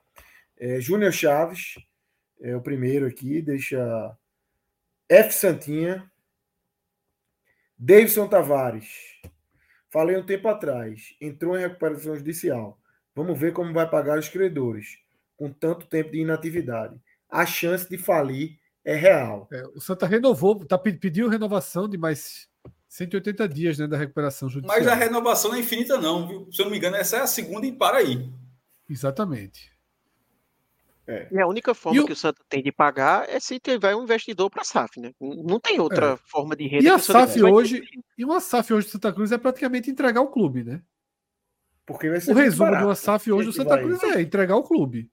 [0.57, 1.75] É, Júnior Chaves
[2.39, 4.15] é o primeiro aqui, deixa
[5.09, 5.33] F.
[5.33, 6.09] Santinha.
[7.77, 8.87] Davidson Tavares.
[9.93, 11.15] Falei um tempo atrás.
[11.21, 12.79] Entrou em recuperação judicial.
[13.15, 14.97] Vamos ver como vai pagar os credores
[15.37, 16.99] com tanto tempo de inatividade.
[17.29, 19.47] A chance de falir é real.
[19.53, 22.47] É, o Santa renovou, tá, pediu renovação de mais
[22.89, 24.79] 180 dias né, da recuperação judicial.
[24.79, 26.51] Mas a renovação não é infinita, não, viu?
[26.51, 28.27] Se eu não me engano, essa é a segunda e para aí.
[28.89, 29.71] Exatamente.
[31.05, 31.27] É.
[31.31, 32.05] E a única forma o...
[32.05, 35.11] que o Santa tem de pagar é se tiver um investidor para a SAF, né?
[35.19, 36.17] Não tem outra é.
[36.29, 36.83] forma de renda.
[36.83, 37.83] E a SAF hoje,
[38.17, 40.81] e uma SAF hoje do Santa Cruz é praticamente entregar o clube, né?
[41.85, 42.83] Porque vai ser o resumo barato.
[42.83, 45.11] de uma SAF hoje do Santa Cruz é entregar o clube.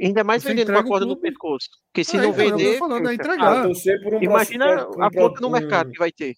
[0.00, 1.68] Ainda mais Você vendendo com a corda no pescoço.
[1.92, 2.78] Porque se é, não vender.
[2.78, 3.66] Falando, é entregar.
[3.66, 6.34] Ah, um Imagina um a pouco no mercado que vai ter.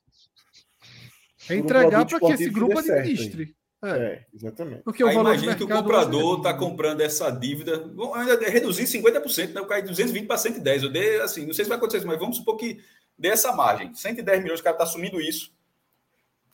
[1.49, 3.55] É entregar um para que esse grupo administre.
[3.85, 3.91] É.
[3.91, 4.83] é, exatamente.
[4.83, 9.53] Porque o Aí imagina que o comprador está comprando essa dívida, vamos ainda reduzir 50%,
[9.53, 9.61] né?
[9.61, 10.85] Eu caí de 220 para 110.
[10.85, 12.81] Eu dei assim, não sei se vai acontecer isso, mas vamos supor que
[13.19, 13.93] dê essa margem.
[13.93, 15.53] 110 milhões, o cara está assumindo isso.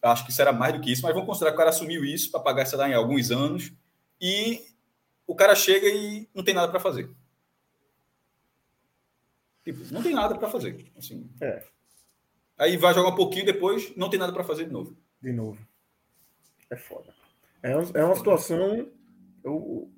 [0.01, 2.31] Acho que será mais do que isso, mas vamos considerar que o cara assumiu isso
[2.31, 3.73] para pagar, sei lá, em alguns anos.
[4.21, 4.63] E
[5.27, 7.11] o cara chega e não tem nada para fazer.
[9.65, 10.91] Tipo, não tem nada para fazer.
[10.97, 11.29] Assim.
[11.43, 11.63] É.
[12.57, 14.97] Aí vai jogar um pouquinho depois, não tem nada para fazer de novo.
[15.21, 15.59] De novo.
[16.71, 17.18] É foda.
[17.63, 18.89] É, é uma situação.
[19.45, 19.91] Eu,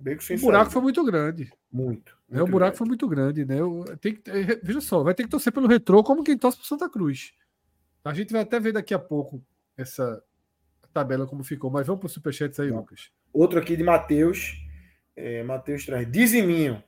[0.00, 1.50] o buraco foi muito grande.
[1.70, 2.16] Muito.
[2.28, 2.78] muito é, o buraco grande.
[2.78, 3.60] foi muito grande, né?
[3.60, 4.30] Eu, tem que,
[4.62, 7.32] veja só, vai ter que torcer pelo retrô como quem torce pro Santa Cruz.
[8.04, 9.42] A gente vai até ver daqui a pouco
[9.76, 10.22] essa
[10.92, 12.78] tabela como ficou, mas vamos pro Superchats aí, Não.
[12.78, 13.10] Lucas.
[13.32, 14.56] Outro aqui de Matheus.
[15.14, 16.10] É, Matheus traz.
[16.10, 16.82] Diziminho.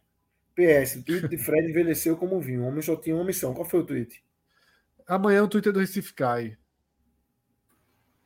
[0.54, 2.62] PS, o tweet de Fred envelheceu como vinho.
[2.62, 3.54] O homem só tinha uma missão.
[3.54, 4.22] Qual foi o tweet?
[5.06, 6.56] Amanhã o Twitter do Recife cai.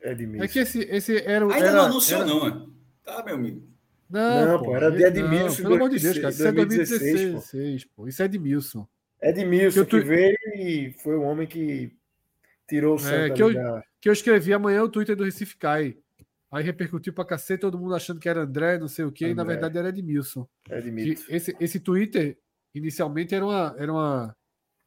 [0.05, 1.51] É de É que esse, esse era o.
[1.51, 2.29] Ainda era, não anunciou, era...
[2.29, 2.67] não, é?
[3.03, 3.67] Tá, meu amigo.
[4.07, 5.63] Não, não pô, pô, era de Edmilson.
[5.63, 6.29] Pelo amor de Deus, cara.
[6.29, 8.07] Isso é 2016, pô.
[8.07, 8.87] Isso é Edmilson.
[9.19, 9.99] Edmilson que, tu...
[9.99, 11.91] que veio e foi o homem que
[12.67, 13.83] tirou o Santa é, que eu, da...
[13.99, 15.97] que eu escrevi amanhã o Twitter do Recife cai.
[16.51, 19.33] Aí repercutiu pra cacete, todo mundo achando que era André, não sei o quê, André.
[19.33, 20.47] e na verdade era Edmilson.
[20.69, 21.25] Edmilson.
[21.29, 22.37] Esse, esse Twitter,
[22.75, 24.35] inicialmente, era uma, era uma.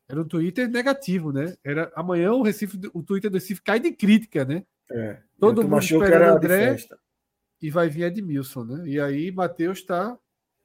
[0.09, 1.55] Era um Twitter negativo, né?
[1.63, 4.65] Era amanhã o Recife, o Twitter do Recife cai de crítica, né?
[4.91, 5.19] É.
[5.39, 6.77] Todo mundo esperando André
[7.61, 8.89] e vai vir Edmilson, né?
[8.89, 10.17] E aí Matheus tá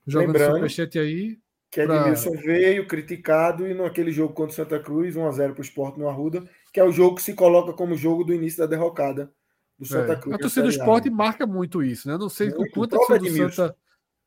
[0.07, 1.37] jogando Lembrando, superchat aí.
[1.71, 5.63] Que Pra- Edmilson veio criticado e naquele jogo contra o Santa Cruz, 1x0 para o
[5.63, 8.65] Sport no Arruda, que é o jogo que se coloca como jogo do início da
[8.67, 9.31] derrocada
[9.77, 10.35] do Santa É, Cruz.
[10.35, 12.15] a torcida do esporte marca muito isso, né?
[12.17, 12.71] Não sei Muito.
[12.73, 13.51] quanto O a torcida do Edmilson.
[13.55, 13.75] Santa.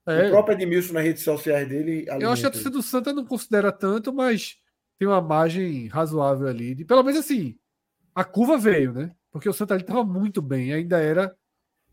[0.08, 2.04] É, O próprio Edmilson nas redes sociais dele.
[2.20, 4.56] eu acho que a torcida do Santa não considera tanto, mas
[4.98, 6.74] tem uma margem razoável ali.
[6.74, 7.56] De, pelo menos assim,
[8.14, 9.12] a curva veio, né?
[9.36, 11.36] Porque o Santa ali estava muito bem, ainda era.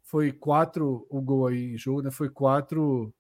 [0.01, 2.09] Foi quatro o gol aí em jogo, né?
[2.09, 3.13] Foi quatro.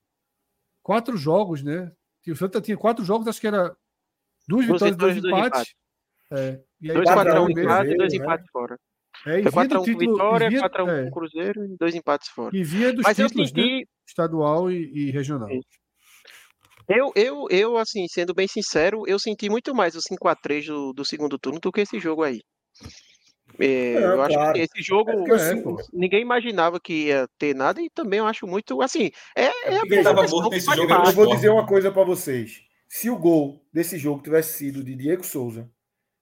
[0.81, 1.91] Quatro jogos, né?
[2.25, 3.75] E o Santa tinha quatro jogos, acho que era
[4.47, 5.75] duas Duas vitórias e dois dois empates.
[6.31, 8.19] É, e aí Dois quatro a 4 um um em empate e dois né?
[8.19, 8.79] empates fora.
[9.25, 10.89] É, e Foi vinha 4 do a 1 com título, Vitória, vinha, 4 a 1
[10.89, 12.55] é, Cruzeiro e dois empates fora.
[12.55, 13.61] e vinha dos Mas eu títulos, né?
[13.61, 15.49] senti, Estadual e, e regional.
[16.87, 21.05] Eu, eu, eu, assim, sendo bem sincero, eu senti muito mais o 5x3 do, do
[21.05, 22.39] segundo turno do que esse jogo aí.
[23.59, 24.53] É, Não, eu acho claro.
[24.53, 25.77] que esse jogo É É, pô.
[25.93, 29.51] ninguém imaginava que ia ter nada e também eu acho muito, assim, é, é a
[29.73, 32.61] era o Eu vou dizer uma coisa para vocês.
[32.87, 35.69] Se o gol desse jogo tivesse sido de Diego Souza,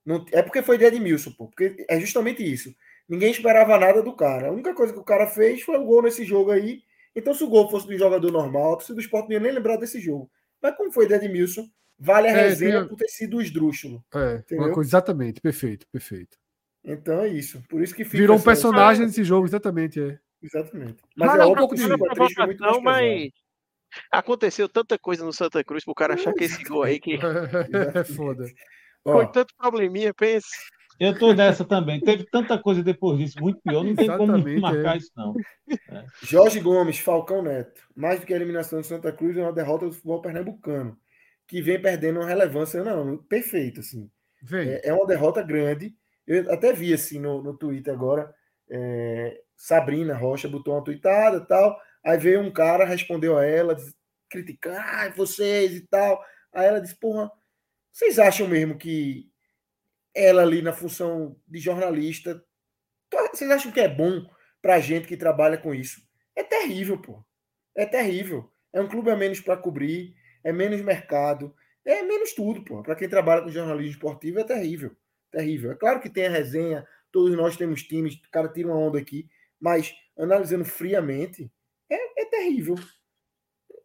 [0.05, 1.47] não- é porque foi de Edmilson, pô.
[1.47, 2.73] Porque é justamente isso.
[3.07, 4.47] Ninguém esperava nada do cara.
[4.47, 6.81] A única coisa que o cara fez foi o gol nesse jogo aí.
[7.15, 9.39] Então, se o gol fosse de um jogador normal, a torcida do esporte não ia
[9.41, 10.31] nem lembrar desse jogo.
[10.61, 11.67] Mas como foi de Edmilson,
[11.99, 14.01] vale a É, resenha tem- por ter sido o esdrúxulo.
[14.15, 14.65] É, Entendeu?
[14.65, 16.37] uma coisa, exatamente, perfeito, perfeito.
[16.83, 17.61] Então é isso.
[17.69, 20.01] Por isso que fica Virou um personagem nesse jogo, exatamente.
[20.01, 20.19] É.
[20.41, 20.97] Exatamente.
[21.15, 23.31] Mas é é óbvio que o uma 5x3 foi muito mais provocação, mas
[24.11, 27.19] aconteceu tanta coisa no Santa Cruz pro cara achar que esse gol aí que
[27.95, 28.45] É foda.
[29.05, 30.47] Ó, foi tanto probleminha, pensa.
[30.99, 31.99] Eu tô nessa também.
[31.99, 33.83] Teve tanta coisa depois disso, muito pior.
[33.83, 34.97] Não tem como Exatamente, marcar é.
[34.97, 35.33] isso, não.
[36.21, 37.81] Jorge Gomes, Falcão Neto.
[37.95, 40.95] Mais do que a eliminação do Santa Cruz, é uma derrota do futebol pernambucano,
[41.47, 42.83] que vem perdendo uma relevância.
[42.83, 44.11] Não, perfeito, assim.
[44.43, 44.69] Vem.
[44.69, 45.95] É, é uma derrota grande.
[46.31, 48.33] Eu até vi assim no, no Twitter agora.
[48.69, 51.79] é, Sabrina Rocha botou uma tweetada e tal.
[52.03, 53.75] Aí veio um cara, respondeu a ela,
[54.29, 56.23] criticando, ah, vocês e tal.
[56.53, 57.31] Aí ela disse, porra,
[57.91, 59.29] vocês acham mesmo que
[60.15, 62.43] ela ali na função de jornalista,
[63.33, 64.25] vocês acham que é bom
[64.61, 66.01] pra gente que trabalha com isso?
[66.35, 67.23] É terrível, pô.
[67.75, 68.51] É terrível.
[68.73, 71.55] É um clube a menos para cobrir, é menos mercado,
[71.85, 72.81] é menos tudo, pô.
[72.83, 74.95] Para quem trabalha com jornalismo esportivo é terrível.
[75.31, 75.71] Terrível.
[75.71, 78.99] É claro que tem a resenha, todos nós temos times, o cara tira uma onda
[78.99, 79.27] aqui,
[79.59, 81.51] mas analisando friamente,
[81.89, 82.75] é, é terrível.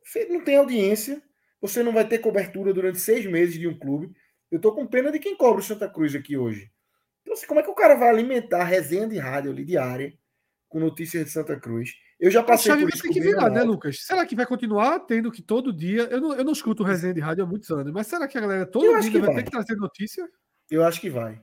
[0.02, 1.22] Você não tem audiência,
[1.60, 4.12] você não vai ter cobertura durante seis meses de um clube.
[4.50, 6.70] Eu tô com pena de quem cobra o Santa Cruz aqui hoje.
[7.22, 10.16] Então, assim, como é que o cara vai alimentar a resenha de rádio ali diária
[10.68, 11.90] com notícias de Santa Cruz?
[12.18, 13.62] Eu já passei por isso ter com que virar, né.
[13.62, 13.98] Lucas?
[14.00, 16.04] Será que vai continuar tendo que todo dia.
[16.04, 18.40] Eu não, eu não escuto resenha de rádio há muitos anos, mas será que a
[18.40, 19.34] galera todo Eu dia vai, vai.
[19.36, 20.26] ter que trazer notícia?
[20.70, 21.40] Eu acho que vai.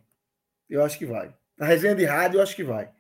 [0.70, 1.34] Eu acho que vai.
[1.58, 2.92] Na resenha de rádio, eu acho que vai.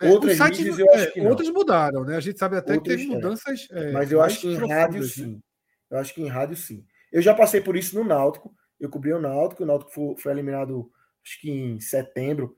[0.00, 1.30] É, Outras os sites- mídias, eu é, acho que não.
[1.30, 2.16] Outras mudaram, né?
[2.16, 3.14] A gente sabe até Outras, que teve é.
[3.16, 3.68] mudanças.
[3.70, 5.06] é, Mas eu acho que em rádio, né?
[5.08, 5.42] sim.
[5.90, 6.84] Eu acho que em rádio, sim.
[7.10, 8.54] Eu já passei por isso no Náutico.
[8.78, 9.62] Eu cobri o Náutico.
[9.62, 10.90] O Náutico foi, foi eliminado,
[11.24, 12.56] acho que em setembro.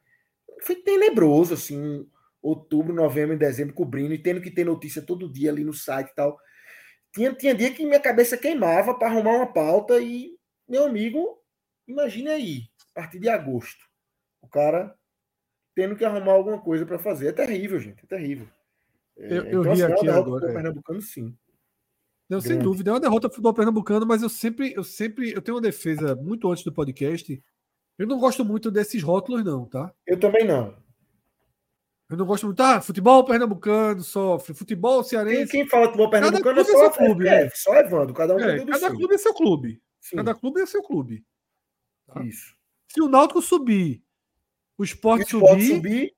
[0.62, 2.06] Foi tenebroso, assim.
[2.42, 6.08] Outubro, novembro, e dezembro, cobrindo e tendo que ter notícia todo dia ali no site
[6.10, 6.38] e tal.
[7.12, 10.36] Tinha, tinha dia que minha cabeça queimava para arrumar uma pauta e,
[10.68, 11.38] meu amigo,
[11.86, 12.62] imagine aí,
[12.94, 13.84] a partir de agosto,
[14.42, 14.94] o cara
[15.74, 17.28] tendo que arrumar alguma coisa para fazer.
[17.28, 18.48] É terrível, gente, é terrível.
[19.16, 20.54] É, Eu- eu então, vi assim, é uma aqui derrota agora, pro é.
[20.54, 21.36] Pernambucano, sim.
[22.28, 25.42] Não, sem dúvida, é uma derrota pro futebol pernambucano, mas eu sempre, eu sempre, eu
[25.42, 27.42] tenho uma defesa muito antes do podcast.
[27.98, 29.92] Eu não gosto muito desses rótulos, não, tá?
[30.06, 30.76] Eu também não.
[32.08, 35.50] Eu não gosto muito, ah, futebol pernambucano sofre, futebol Quem, cearense.
[35.52, 37.50] quem fala futebol pernambucano é é só, seu clube, é, né?
[37.54, 39.82] só Evandro, cada um É, cada clube é seu clube.
[40.00, 41.24] Sim, Cada clube é seu clube.
[42.06, 42.22] tá?
[42.24, 42.56] Isso.
[42.92, 44.02] Se o Náutico subir,
[44.76, 46.14] o esporte o Sport subir, subir,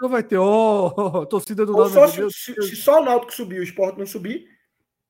[0.00, 1.94] não vai ter, ó, torcida do Náutico.
[1.94, 4.46] só se, se, se só o Náutico subir e o Sport não subir,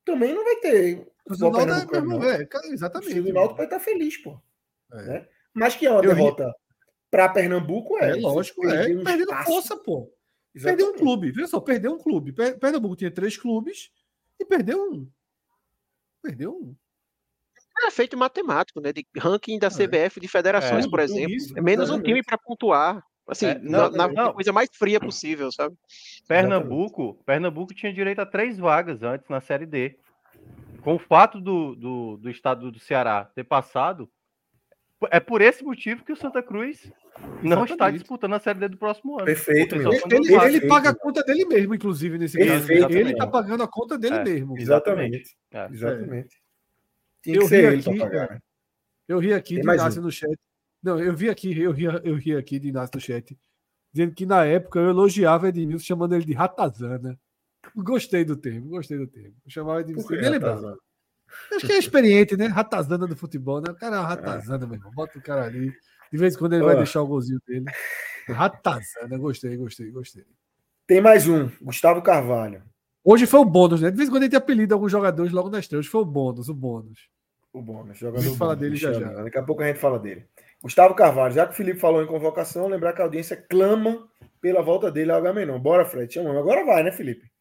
[0.05, 3.21] também não vai ter do Náutico é, mesmo, é, O exatamente.
[3.21, 4.41] do Náutico vai estar feliz, pô.
[4.93, 5.03] É.
[5.03, 5.29] né?
[5.53, 6.55] Mas que é uma Eu derrota
[7.11, 8.11] para Pernambuco, é.
[8.11, 8.89] É, lógico, é.
[8.95, 9.51] um Perdendo espaço.
[9.51, 10.13] força, pô.
[10.53, 10.99] Perdeu um Exatamente.
[10.99, 11.33] clube.
[11.33, 12.33] Veja só, perdeu um clube.
[12.33, 13.91] Per- Pernambuco tinha três clubes
[14.41, 15.09] e perdeu um.
[16.23, 16.75] Perdeu um.
[17.85, 18.93] É feito matemático, né?
[18.93, 19.71] De ranking da É.
[19.71, 21.31] CBF de federações, É, por exemplo.
[21.35, 22.07] isso, é menos um exatamente.
[22.09, 23.03] time para pontuar.
[23.29, 24.33] Assim, É, na, não, na- não.
[24.33, 25.75] coisa mais fria possível, sabe?
[26.29, 29.97] Pernambuco, Pernambuco tinha direito a três vagas antes na Série D.
[30.83, 34.09] Com o fato do, do, do estado do Ceará ter passado,
[35.11, 36.91] é por esse motivo que o Santa Cruz
[37.43, 37.99] não está Exatamente.
[37.99, 39.25] disputando a Série D do próximo ano.
[39.25, 42.67] Perfeito, Ele, ele- ele paga a conta dele mesmo, inclusive, nesse caso.
[42.67, 43.17] Perfeito, Ele meu.
[43.19, 44.25] tá pagando a conta dele É.
[44.25, 44.57] mesmo.
[44.59, 45.37] Exatamente.
[45.53, 45.67] É.
[45.71, 46.37] Exatamente.
[47.27, 48.31] Tinha Eu que ser ele aqui, pagar.
[48.31, 48.39] né?
[49.09, 50.05] Eu ri aqui Tem de Inácio um.
[50.05, 50.39] no chat.
[50.81, 53.37] Não, eu vi aqui, eu ri, eu ri aqui de Inácio no chat.
[53.93, 57.19] Dizendo que na época eu elogiava Edmilson chamando ele de ratazana.
[57.75, 59.35] Gostei do termo, gostei do termo.
[59.45, 60.09] Eu chamava Edmilson.
[60.15, 60.55] Nem lembrava.
[60.55, 60.79] Ratazana?
[61.53, 62.47] Acho que é experiente, né?
[62.47, 63.73] Ratazana do futebol, né?
[63.73, 64.93] O cara é uma ratazana, meu irmão.
[64.93, 65.73] Bota o cara ali.
[66.13, 67.65] De vez em quando ele vai deixar o golzinho dele.
[68.29, 70.25] Ratazana, gostei, gostei, gostei.
[70.87, 72.63] Tem mais um, Gustavo Carvalho.
[73.03, 73.91] Hoje foi o bônus, né?
[73.91, 75.81] De vez em quando ele tem apelido alguns jogadores logo na estreia.
[75.81, 77.09] Hoje foi o bônus, o bônus.
[77.57, 78.19] O bônus, jogador.
[78.19, 79.23] A gente fala dele já, já.
[79.23, 80.27] Daqui a pouco a gente fala dele.
[80.63, 84.07] Gustavo Carvalho, já que o Felipe falou em convocação, lembrar que a audiência clama
[84.43, 85.59] pela volta dele ao Agamenon.
[85.59, 86.37] Bora, Fred, chamamos.
[86.37, 87.33] Agora vai, né, Felipe?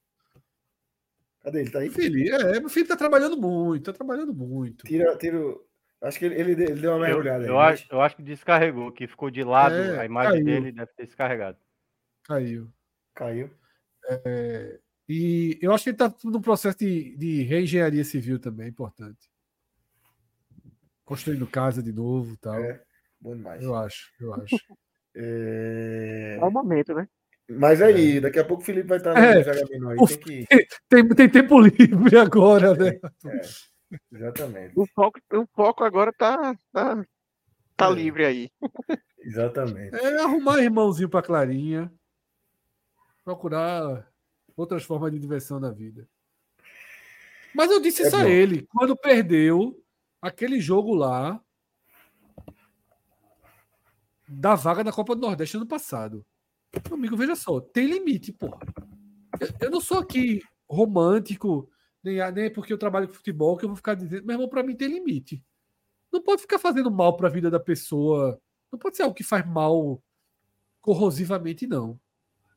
[1.44, 1.70] Cadê ele?
[1.70, 1.90] Tá aí?
[1.90, 4.86] Felipe, é, meu filho tá trabalhando muito, tá trabalhando muito.
[4.86, 5.38] Tira, tira.
[6.02, 7.44] Acho que ele, ele, ele deu uma mergulhada.
[7.44, 10.46] Eu, eu, acho, eu acho que descarregou, que ficou de lado, é, a imagem caiu.
[10.46, 11.58] dele deve ter descarregado.
[12.24, 12.72] Caiu.
[13.14, 13.50] Caiu.
[14.08, 14.80] É,
[15.10, 19.35] e eu acho que ele está no processo de, de reengenharia civil também, importante.
[21.06, 22.56] Construindo casa de novo tal.
[22.56, 22.82] É,
[23.22, 23.64] bom demais.
[23.64, 24.56] Eu acho, eu acho.
[25.16, 26.38] é...
[26.42, 27.08] é o momento, né?
[27.48, 28.22] Mas aí, é.
[28.22, 29.44] daqui a pouco o Felipe vai estar no é, aí.
[30.08, 30.68] Tem, que...
[30.90, 33.00] tem, tem, tempo livre agora, né?
[33.26, 33.42] É,
[34.12, 34.74] exatamente.
[34.76, 37.06] O foco, o foco agora tá, tá,
[37.78, 37.94] tá é.
[37.94, 38.50] livre aí.
[39.20, 39.96] Exatamente.
[39.96, 41.92] É arrumar irmãozinho para Clarinha
[43.26, 44.08] procurar
[44.56, 46.08] outras formas de diversão na vida.
[47.54, 48.24] Mas eu disse é isso bom.
[48.24, 49.84] a ele, quando perdeu
[50.28, 51.40] aquele jogo lá
[54.28, 56.26] da vaga da Copa do Nordeste ano passado.
[56.88, 58.60] Meu amigo, veja só, tem limite, porra.
[59.40, 61.70] Eu, eu não sou aqui romântico,
[62.04, 64.64] nem, nem porque eu trabalho com futebol que eu vou ficar dizendo, meu irmão, para
[64.64, 65.44] mim tem limite.
[66.12, 68.40] Não pode ficar fazendo mal para a vida da pessoa.
[68.72, 70.02] Não pode ser algo que faz mal
[70.82, 72.00] corrosivamente, não.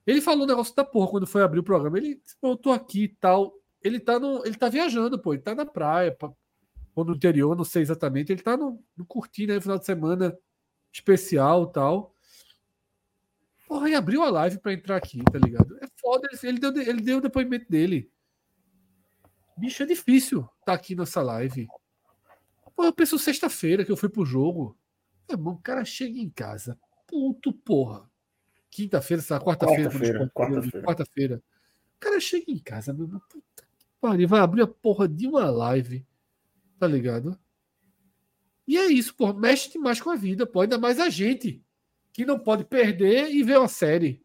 [0.06, 1.98] Ele falou um negócio da porra quando foi abrir o programa.
[1.98, 3.52] Ele, eu tô aqui e tal.
[3.82, 5.34] Ele tá, no, ele tá viajando, pô.
[5.34, 6.16] Ele tá na praia,
[7.00, 8.32] ou no interior, não sei exatamente.
[8.32, 10.36] Ele tá no, no curtindo aí, final de semana
[10.92, 12.14] especial tal.
[13.66, 15.78] Porra, e abriu a live pra entrar aqui, tá ligado?
[15.82, 16.28] É foda.
[16.42, 18.10] Ele deu, ele deu o depoimento dele.
[19.56, 21.66] Bicho, é difícil tá aqui nessa live.
[22.74, 24.78] Pô, eu penso sexta-feira que eu fui pro jogo.
[25.28, 26.78] É bom, o cara chega em casa.
[27.06, 28.08] Puto, porra
[28.70, 30.86] quinta-feira, quarta-feira, quarta-feira, quarta-feira.
[30.86, 31.42] quarta-feira.
[31.96, 35.26] O cara chega em casa, meu irmão, puta que pariu, vai abrir a porra de
[35.26, 36.06] uma live,
[36.78, 37.38] tá ligado?
[38.66, 41.64] E é isso, porra, mexe demais com a vida, pô, ainda mais a gente,
[42.12, 44.22] que não pode perder e ver uma série.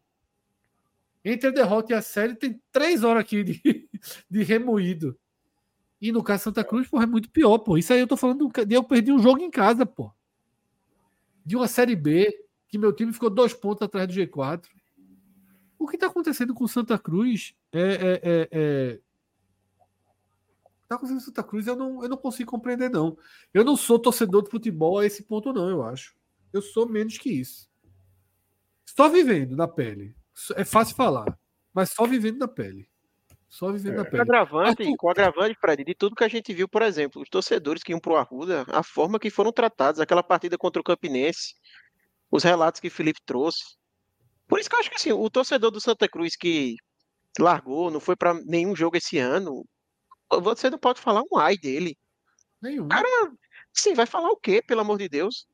[1.24, 3.88] Entre a derrota e a série tem três horas aqui de,
[4.30, 5.18] de remoído.
[6.00, 7.78] E no caso Santa Cruz, porra, é muito pior, pô.
[7.78, 10.12] Isso aí eu tô falando de eu perdi um jogo em casa, pô.
[11.46, 12.30] De uma série B,
[12.68, 14.66] que meu time ficou dois pontos atrás do G4.
[15.78, 17.80] O que está acontecendo com Santa Cruz é.
[17.80, 19.00] é, é, é...
[20.94, 23.18] Tá acontecendo com Santa Cruz, eu não, eu não consigo compreender, não.
[23.52, 26.14] Eu não sou torcedor de futebol a esse ponto, não, eu acho.
[26.52, 27.68] Eu sou menos que isso.
[28.86, 30.14] Só vivendo na pele.
[30.54, 31.36] É fácil falar,
[31.72, 32.88] mas só vivendo na pele.
[33.48, 33.96] Só vivendo é.
[33.98, 34.16] na pele.
[34.16, 34.96] Com agravante, Arthur...
[34.96, 38.00] com agravante, Fred, de tudo que a gente viu, por exemplo, os torcedores que iam
[38.00, 41.54] pro Arruda, a forma que foram tratados, aquela partida contra o Campinense,
[42.30, 43.76] os relatos que o Felipe trouxe.
[44.46, 46.76] Por isso que eu acho que assim, o torcedor do Santa Cruz que
[47.38, 49.64] largou, não foi para nenhum jogo esse ano,
[50.30, 51.96] você não pode falar um ai dele.
[52.60, 52.86] Nenhum.
[52.86, 53.08] O cara,
[53.72, 55.46] sim, vai falar o quê, pelo amor de Deus?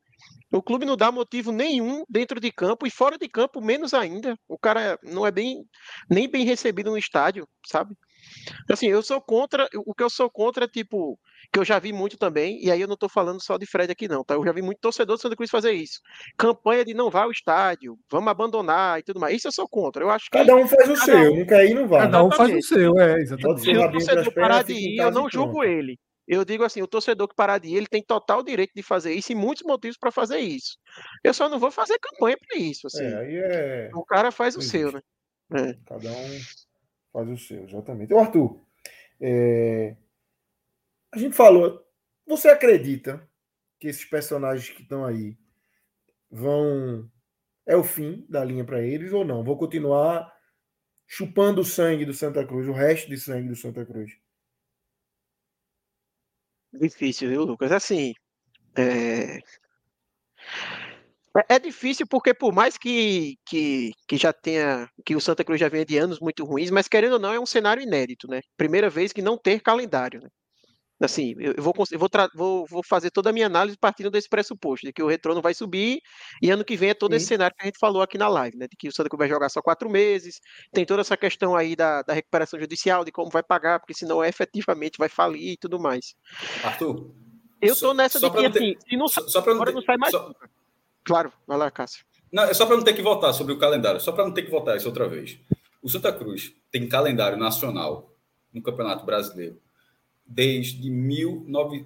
[0.51, 4.37] O clube não dá motivo nenhum dentro de campo e fora de campo menos ainda.
[4.47, 5.65] O cara não é bem
[6.09, 7.95] nem bem recebido no estádio, sabe?
[8.69, 11.19] Assim, eu sou contra, o que eu sou contra é tipo
[11.51, 13.91] que eu já vi muito também, e aí eu não estou falando só de Fred
[13.91, 14.35] aqui não, tá?
[14.35, 15.99] Eu já vi muito torcedor do Santa Cruz fazer isso.
[16.37, 19.35] Campanha de não vá ao estádio, vamos abandonar e tudo mais.
[19.35, 20.03] Isso eu sou contra.
[20.03, 22.01] Eu acho que cada um faz o seu, um, não quer ir, não vai.
[22.01, 23.61] Cada um faz o seu, é, exatamente.
[23.61, 25.97] Se o torcedor parar de ir, eu não julgo ele.
[26.27, 29.13] Eu digo assim, o torcedor que parar de ir, ele tem total direito de fazer
[29.13, 30.77] isso e muitos motivos para fazer isso.
[31.23, 33.03] Eu só não vou fazer campanha para isso, assim.
[33.03, 33.89] É, aí é...
[33.93, 35.01] O cara faz o seu, né?
[35.53, 35.73] É.
[35.85, 36.39] Cada um
[37.11, 38.13] faz o seu, exatamente.
[38.13, 38.59] O Arthur,
[39.19, 39.95] é...
[41.13, 41.85] A gente falou.
[42.25, 43.29] Você acredita
[43.79, 45.37] que esses personagens que estão aí
[46.29, 47.09] vão.
[47.65, 49.43] É o fim da linha para eles ou não?
[49.43, 50.33] Vou continuar
[51.05, 54.11] chupando o sangue do Santa Cruz, o resto de sangue do Santa Cruz?
[56.73, 57.71] Difícil, viu, Lucas?
[57.71, 58.13] Assim.
[58.75, 59.39] É...
[61.47, 65.69] É difícil porque por mais que, que, que já tenha que o Santa Cruz já
[65.69, 68.41] venha de anos muito ruins, mas querendo ou não é um cenário inédito, né?
[68.57, 70.27] Primeira vez que não ter calendário, né?
[71.01, 74.85] Assim, eu vou, eu vou, vou, vou, fazer toda a minha análise partindo desse pressuposto,
[74.85, 75.99] de que o retorno vai subir
[76.41, 77.17] e ano que vem é todo Sim.
[77.17, 78.67] esse cenário que a gente falou aqui na live, né?
[78.69, 80.39] De que o Santa Cruz vai jogar só quatro meses,
[80.71, 84.23] tem toda essa questão aí da, da recuperação judicial, de como vai pagar, porque senão
[84.23, 86.13] efetivamente vai falir e tudo mais.
[86.63, 87.11] Arthur.
[87.59, 90.11] Eu tô nessa de que, assim, se não, só, só não, ter, não sai mais.
[90.11, 90.31] Só...
[91.03, 92.05] Claro, vai lá, Cássio.
[92.31, 94.43] Não, é só para não ter que votar sobre o calendário, só para não ter
[94.43, 95.37] que votar isso outra vez.
[95.81, 98.13] O Santa Cruz tem calendário nacional
[98.53, 99.59] no Campeonato Brasileiro
[100.25, 101.85] desde 19...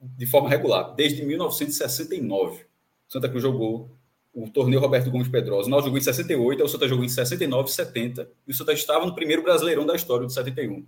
[0.00, 2.64] de forma regular, desde 1969.
[3.06, 3.90] Santa Cruz jogou
[4.32, 5.68] o torneio Roberto Gomes Pedrosa.
[5.68, 8.30] Nós jogou em 68, o Santa jogou em 69 e 70.
[8.46, 10.86] E o Santa estava no primeiro Brasileirão da história, de 71.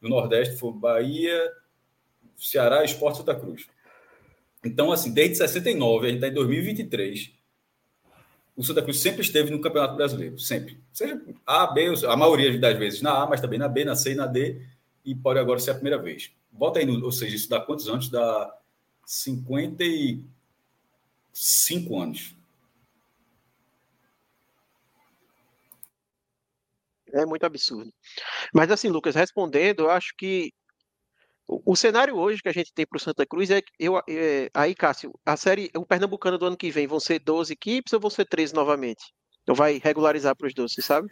[0.00, 1.52] No Nordeste foi Bahia,
[2.36, 3.66] Ceará, Esporte Santa Cruz.
[4.64, 7.32] Então, assim, desde 69, a gente está em 2023,
[8.56, 10.78] o Santa Cruz sempre esteve no Campeonato Brasileiro, sempre.
[10.92, 14.12] Seja A, B, a maioria das vezes na A, mas também na B, na C
[14.12, 14.60] e na D,
[15.02, 16.30] e pode agora ser a primeira vez.
[16.52, 18.10] Bota aí, ou seja, isso dá quantos anos?
[18.10, 18.54] Dá
[19.06, 22.34] 55 anos.
[27.12, 27.92] É muito absurdo.
[28.52, 30.52] Mas assim, Lucas, respondendo, eu acho que
[31.50, 34.48] o, o cenário hoje que a gente tem para o Santa Cruz é, eu, é,
[34.54, 38.00] aí, Cássio, a série, o Pernambucano do ano que vem vão ser 12 equipes ou
[38.00, 39.12] vão ser 13 novamente?
[39.42, 41.08] Então vai regularizar para os 12, você sabe?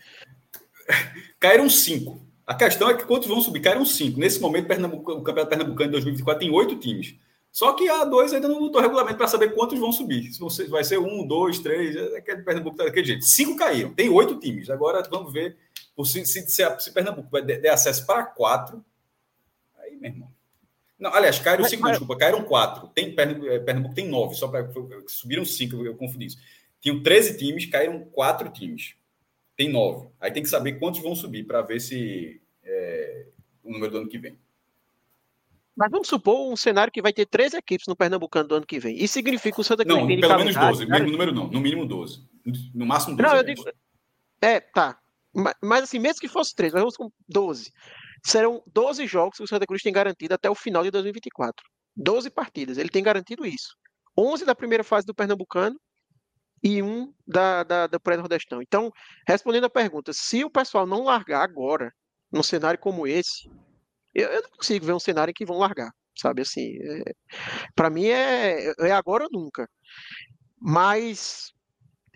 [1.40, 2.24] Caíram 5.
[2.46, 3.60] A questão é que quantos vão subir?
[3.60, 4.18] Caíram 5.
[4.18, 7.16] Nesse momento, Pernambuco, o Campeonato Pernambucano de 2024 tem oito times.
[7.50, 10.30] Só que a dois ainda não botou regulamento para saber quantos vão subir.
[10.32, 13.24] Se vai ser um, dois, três, é aquele Pernambuco tá daquele jeito.
[13.24, 14.70] Cinco caíram, tem oito times.
[14.70, 15.56] Agora vamos ver
[16.04, 18.84] se, se, se, se Pernambuco der acesso para quatro.
[20.00, 20.32] Meu irmão.
[20.98, 21.92] Não, aliás, caíram cinco, mas...
[21.92, 22.88] desculpa, caíram quatro.
[22.88, 24.68] Tem, Pernambuco, Pernambuco tem nove, só para.
[25.06, 26.38] Subiram cinco, eu confundi isso.
[26.80, 28.94] Tinham 13 times, caíram quatro times.
[29.56, 30.08] Tem nove.
[30.20, 33.26] Aí tem que saber quantos vão subir para ver se é,
[33.62, 34.38] o número do ano que vem.
[35.76, 38.80] Mas vamos supor um cenário que vai ter três equipes no Pernambucano do ano que
[38.80, 38.96] vem.
[38.96, 39.96] Isso significa o Santa Cruz...
[39.96, 40.86] Não, pelo menos 12.
[40.86, 41.46] Mesmo número não.
[41.46, 42.26] No mínimo 12.
[42.74, 43.28] No máximo 12.
[43.28, 43.64] Não, eu digo...
[44.40, 44.98] É, tá.
[45.32, 47.72] Mas, mas, assim, mesmo que fosse três, mas vamos com 12.
[48.24, 51.64] Serão 12 jogos que o Santa Cruz tem garantido até o final de 2024.
[51.96, 52.78] 12 partidas.
[52.78, 53.76] Ele tem garantido isso.
[54.16, 55.78] 11 da primeira fase do Pernambucano
[56.62, 58.60] e um da, da, da pré-nordestão.
[58.60, 58.90] Então,
[59.26, 61.92] respondendo a pergunta, se o pessoal não largar agora,
[62.32, 63.48] num cenário como esse,
[64.14, 66.42] eu, eu não consigo ver um cenário em que vão largar, sabe?
[66.42, 67.12] Assim, é,
[67.74, 69.68] para mim é, é agora ou nunca.
[70.60, 71.52] Mas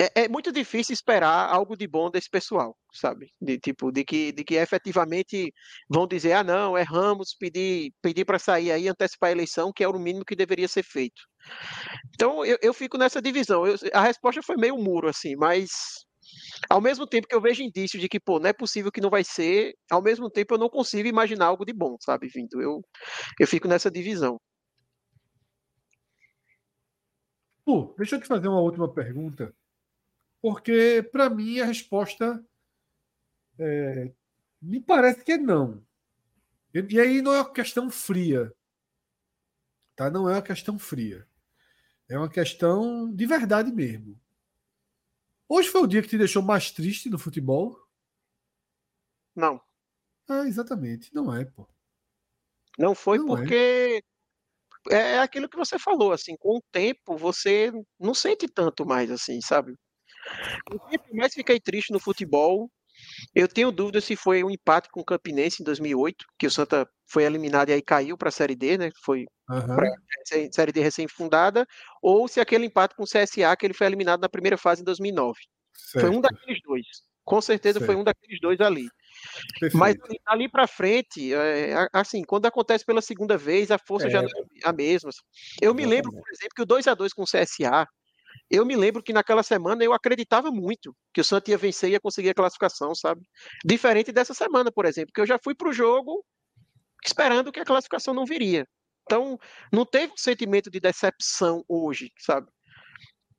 [0.03, 3.33] é, é, muito difícil esperar algo de bom desse pessoal, sabe?
[3.41, 5.53] De tipo, de que, de que efetivamente
[5.89, 9.89] vão dizer, ah, não, erramos, pedir, pedir para sair aí, antecipar a eleição, que é
[9.89, 11.23] o mínimo que deveria ser feito.
[12.15, 13.67] Então, eu, eu fico nessa divisão.
[13.67, 15.71] Eu, a resposta foi meio muro, assim, mas
[16.69, 19.11] ao mesmo tempo que eu vejo indícios de que, pô, não é possível que não
[19.11, 22.61] vai ser, ao mesmo tempo eu não consigo imaginar algo de bom, sabe, vindo.
[22.61, 22.81] Eu,
[23.41, 24.39] eu fico nessa divisão.
[27.65, 29.55] Pô, deixa eu te fazer uma última pergunta,
[30.43, 32.45] porque para mim a resposta
[33.59, 34.13] é,
[34.61, 35.83] me parece que é não.
[36.75, 38.53] E, e aí não é uma questão fria,
[39.95, 40.11] tá?
[40.11, 41.27] Não é uma questão fria.
[42.09, 44.21] É uma questão de verdade mesmo.
[45.49, 47.79] Hoje foi o dia que te deixou mais triste no futebol?
[49.35, 49.61] Não.
[50.29, 51.15] Ah, exatamente.
[51.15, 51.69] Não é, pô.
[52.79, 53.37] Não foi não é.
[53.37, 54.05] porque
[54.91, 54.97] é.
[54.97, 59.41] é aquilo que você falou, assim, com o tempo você não sente tanto mais, assim,
[59.41, 59.77] sabe?
[60.73, 62.71] O que mais fiquei triste no futebol,
[63.35, 66.89] eu tenho dúvida se foi um empate com o Campinense em 2008, que o Santa
[67.07, 68.91] foi eliminado e aí caiu para a Série D, né?
[69.05, 69.77] Foi uhum.
[69.77, 71.67] para a Série D recém-fundada,
[72.03, 74.85] ou se aquele empate com o CSA, que ele foi eliminado na primeira fase em
[74.85, 75.39] 2009.
[75.75, 76.07] Certo.
[76.07, 76.87] Foi um daqueles dois.
[77.25, 77.87] Com certeza certo.
[77.87, 78.89] foi um daqueles dois ali.
[79.61, 79.77] Perfeito.
[79.77, 79.97] Mas
[80.27, 84.11] ali para frente, é, assim, quando acontece pela segunda vez, a força é.
[84.11, 85.11] já não é a mesma.
[85.61, 87.87] Eu me lembro, por exemplo, que o 2 a 2 com o CSA,
[88.53, 91.93] eu me lembro que naquela semana eu acreditava muito que o Santos ia vencer e
[91.93, 93.23] ia conseguir a classificação, sabe?
[93.65, 96.23] Diferente dessa semana, por exemplo, que eu já fui para o jogo
[97.03, 98.69] esperando que a classificação não viria.
[99.05, 99.39] Então,
[99.73, 102.47] não teve um sentimento de decepção hoje, sabe?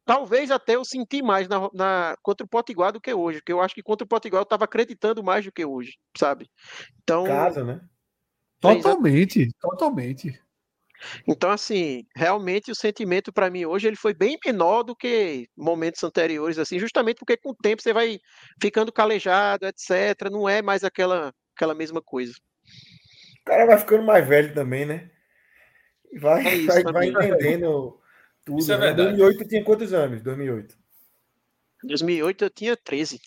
[0.03, 3.61] Talvez até eu senti mais na, na, contra o Potiguar do que hoje, porque eu
[3.61, 6.49] acho que contra o Potiguar eu estava acreditando mais do que hoje, sabe?
[7.03, 7.23] Então.
[7.23, 7.80] Casa, né?
[8.60, 10.41] Totalmente, totalmente.
[11.27, 16.03] Então, assim, realmente o sentimento para mim hoje ele foi bem menor do que momentos
[16.03, 18.19] anteriores, assim, justamente porque com o tempo você vai
[18.61, 20.30] ficando calejado, etc.
[20.31, 22.34] Não é mais aquela, aquela mesma coisa.
[23.41, 25.09] O cara vai ficando mais velho também, né?
[26.19, 27.99] Vai, é vai, vai entendendo
[28.45, 28.59] tudo.
[28.59, 28.88] Isso é né?
[28.88, 29.17] verdade.
[29.17, 30.21] 2008 tinha quantos anos?
[30.21, 30.77] 2008?
[31.84, 33.19] 2008 eu tinha 13.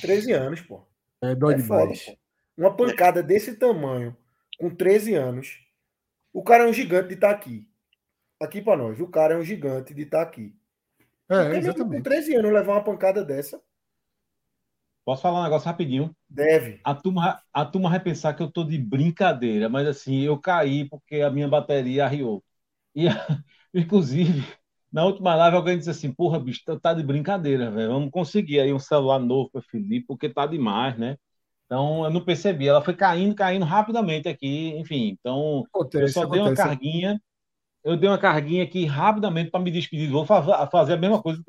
[0.00, 0.86] 13 anos, pô.
[1.22, 2.04] É dói é demais.
[2.04, 2.18] Foda,
[2.56, 4.16] Uma pancada desse tamanho,
[4.58, 5.63] com 13 anos.
[6.34, 7.64] O cara é um gigante de estar tá aqui.
[8.42, 9.00] Aqui para nós.
[9.00, 10.52] O cara é um gigante de estar tá aqui.
[11.30, 11.98] É, exatamente.
[11.98, 13.62] Com 13 anos levar uma pancada dessa.
[15.04, 16.14] Posso falar um negócio rapidinho?
[16.28, 16.80] Deve.
[16.82, 20.88] A turma, a turma vai pensar que eu tô de brincadeira, mas assim, eu caí
[20.88, 22.42] porque a minha bateria arriou.
[22.96, 23.04] E,
[23.72, 24.44] inclusive,
[24.90, 27.90] na última live alguém disse assim, porra, bicho, tá, tá de brincadeira, velho.
[27.90, 31.16] Vamos conseguir aí um celular novo para Felipe, porque tá demais, né?
[31.74, 32.68] Então eu não percebi.
[32.68, 34.68] Ela foi caindo, caindo rapidamente aqui.
[34.76, 36.68] Enfim, então Acontece, eu só dei uma acontece.
[36.68, 37.20] carguinha.
[37.82, 40.08] Eu dei uma carguinha aqui rapidamente para me despedir.
[40.08, 41.42] Vou fa- fazer a mesma coisa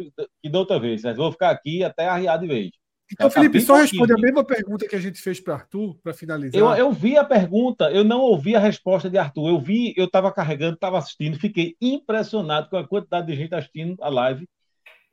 [0.44, 1.04] que da outra vez.
[1.04, 2.72] Mas vou ficar aqui até arriar de vez.
[3.12, 6.60] Então, Felipe, só responde a mesma pergunta que a gente fez para Arthur, para finalizar.
[6.60, 9.50] Eu, eu vi a pergunta, eu não ouvi a resposta de Arthur.
[9.50, 13.96] Eu vi, eu estava carregando, estava assistindo, fiquei impressionado com a quantidade de gente assistindo
[14.02, 14.48] a live.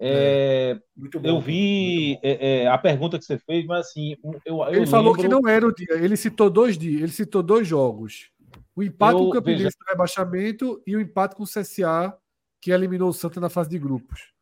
[0.01, 1.29] É, Muito bom.
[1.29, 2.21] eu muito vi bom.
[2.25, 5.29] é, é, a pergunta que você fez, mas assim, eu, eu Ele falou lembro- que
[5.29, 5.93] não era o dia.
[5.95, 8.31] Ele citou dois dias, ele citou dois jogos.
[8.75, 12.17] O empate Eu- com o Campinense no rebaixamento e o empate com o CSA,
[12.61, 14.33] que eliminou o Santa na fase de grupos.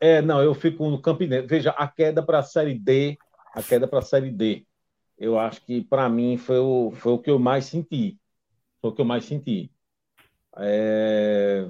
[0.00, 1.46] É, não, eu fico no Campinense.
[1.46, 3.16] Veja, a queda para a Série D,
[3.54, 4.66] a queda para a Série D,
[5.18, 8.18] eu acho que para mim foi o, foi o que eu mais senti.
[8.80, 9.70] Foi o que eu mais senti.
[10.56, 11.66] É,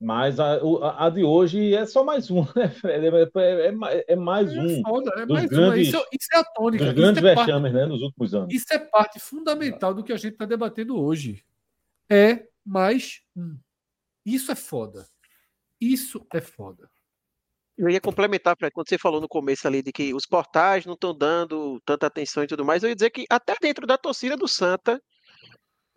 [0.00, 3.06] mas a, a- a de hoje é só mais um, né, Fred?
[3.06, 5.58] É, é- é ma- é mais É um foda, é dos mais uma.
[5.68, 6.84] grandes- Isso, é- isso é a tônica.
[6.84, 8.54] dos Isso grandes é, parte, vexames né, nos últimos anos.
[8.54, 11.44] isso é parte fundamental do que a gente está debatendo hoje.
[12.08, 13.56] É mais um.
[14.24, 15.06] Isso é foda.
[15.80, 16.90] Isso é foda.
[17.78, 20.92] Eu ia complementar, Fred, quando você falou no começo ali de que os portais não
[20.92, 24.36] estão dando tanta atenção e tudo mais, eu ia dizer que até dentro da torcida
[24.36, 25.00] do Santa,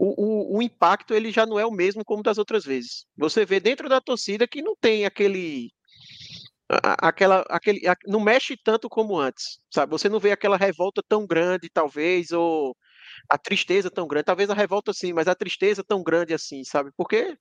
[0.04, 3.06] o, o, o impacto ele já não é o mesmo como das outras vezes.
[3.18, 5.70] Você vê dentro da torcida que não tem aquele.
[6.70, 9.92] Aquela, aquele, não mexe tanto como antes, sabe?
[9.92, 12.76] Você não vê aquela revolta tão grande, talvez, ou
[13.30, 14.26] a tristeza tão grande.
[14.26, 16.90] Talvez a revolta sim, mas a tristeza tão grande assim, sabe?
[16.98, 17.38] Porque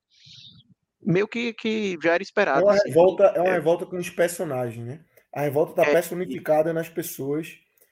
[1.01, 2.65] meio que, que já era É esperado.
[2.65, 2.89] uma assim.
[2.89, 3.55] revolta, é uma É.
[3.55, 5.05] revolta com os personagens, né?
[5.35, 5.95] A revolta está É.
[5.95, 7.49] personificada nas pessoas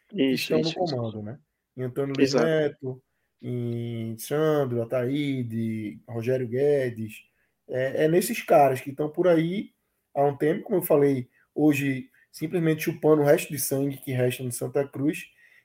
[0.08, 0.94] que Isso, estão isso, no isso.
[0.96, 1.38] comando, né?
[1.76, 2.34] Em Antônio Luiz.
[2.34, 3.02] Neto,
[3.42, 7.24] em Sandro, Ataíde, Rogério Guedes.
[7.68, 9.72] É, é nesses caras que estão por aí
[10.14, 14.42] há um tempo, como eu falei, hoje simplesmente chupando o resto de sangue que resta
[14.42, 15.24] no Santa Cruz.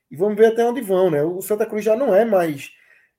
[0.10, 1.24] E vamos ver até onde vão, né?
[1.24, 2.72] O Santa Cruz já não é mais,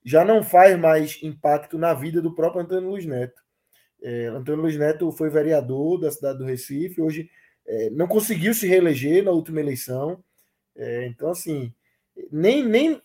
[0.05, 3.43] já não faz mais impacto na vida do próprio Antônio Luiz Neto.
[4.03, 7.31] É, Antônio Luiz Neto foi vereador da cidade do Recife, hoje
[7.67, 10.23] é, não conseguiu se reeleger na última eleição.
[10.77, 11.73] É, então, assim,
[12.31, 13.03] nem, nem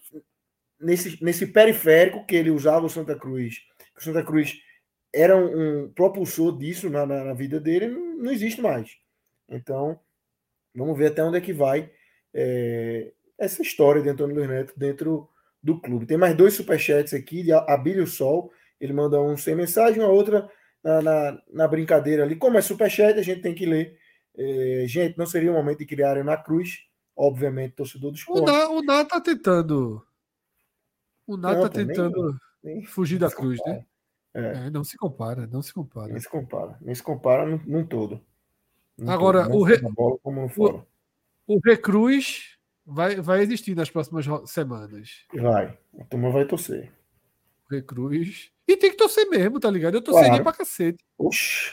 [0.82, 3.60] nesse, nesse periférico que ele usava o Santa Cruz,
[3.96, 4.60] que o Santa Cruz
[5.14, 8.98] era um, um propulsor disso na, na, na vida dele, não, não existe mais.
[9.50, 10.00] Então,
[10.74, 11.92] vamos ver até onde é que vai
[12.34, 15.30] é, essa história de Antônio Luiz Neto dentro
[15.62, 16.06] do clube.
[16.06, 20.50] Tem mais dois superchats aqui, de Abílio Sol, ele manda um sem mensagem, uma outra
[20.84, 22.36] na, na, na brincadeira ali.
[22.36, 23.98] Como é superchat, a gente tem que ler.
[24.36, 26.86] É, gente, não seria o momento de criar na cruz,
[27.16, 28.50] obviamente, torcedor do O esporte.
[28.50, 30.04] O Ná tá tentando.
[31.28, 33.84] O Não, tá pô, nem- tentando nem- fugir da cruz, né?
[34.34, 34.58] compara.
[34.64, 34.68] É.
[34.68, 36.08] É, não se compara, não se compara.
[36.08, 36.78] Nem se compara.
[36.82, 38.22] Nem se compara num, num todo.
[38.98, 40.86] Num Agora, todo, o re- só na bola como no fora.
[41.48, 45.26] O Recruz vai, vai existir nas próximas semanas.
[45.34, 45.78] Vai.
[46.00, 46.92] A turma vai torcer.
[47.70, 48.52] O Recruz.
[48.68, 49.96] E tem que torcer mesmo, tá ligado?
[49.96, 50.44] Eu torceria Claro.
[50.44, 51.04] pra cacete.
[51.18, 51.72] Oxi,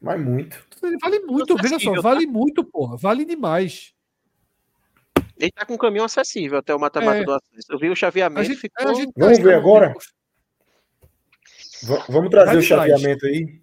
[0.00, 0.66] mas muito.
[1.00, 2.96] Vale muito, veja só, vale muito, porra.
[2.96, 3.94] Vale demais.
[5.40, 7.24] Ele tá com um caminho acessível até o mata-mata É.
[7.24, 7.72] do acesso.
[7.72, 8.88] Eu vi o A chaveamento, gente, ficou.
[8.88, 9.94] a gente Vamos tá ver agora?
[11.82, 13.60] Va- vamos trazer o chaveamento aí.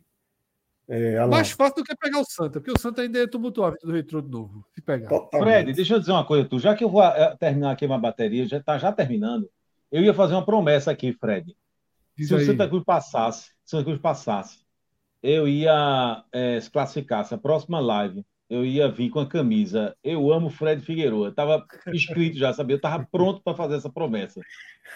[0.90, 3.92] É, Mais fácil do que pegar o Santa, porque o Santa ainda é tumultuável do
[3.92, 4.66] retrô de novo.
[4.74, 5.10] Se pegar.
[5.10, 5.52] totalmente.
[5.54, 6.58] Fred, deixa eu dizer uma coisa, tu.
[6.60, 9.50] Já que eu vou eh, terminar aqui uma bateria, já está já terminando.
[9.92, 11.56] Eu ia fazer uma promessa aqui, Fred.
[12.16, 12.46] Diz Se o aí.
[12.46, 14.60] Santa Cruz passasse, se o Santa Cruz passasse,
[15.22, 17.34] eu ia eh, se classificasse.
[17.34, 19.96] A próxima live, eu ia vir com a camisa.
[20.04, 21.28] Eu amo Fred Figueiredo.
[21.28, 22.76] Estava escrito já, sabia?
[22.76, 24.42] Eu estava pronto para fazer essa promessa.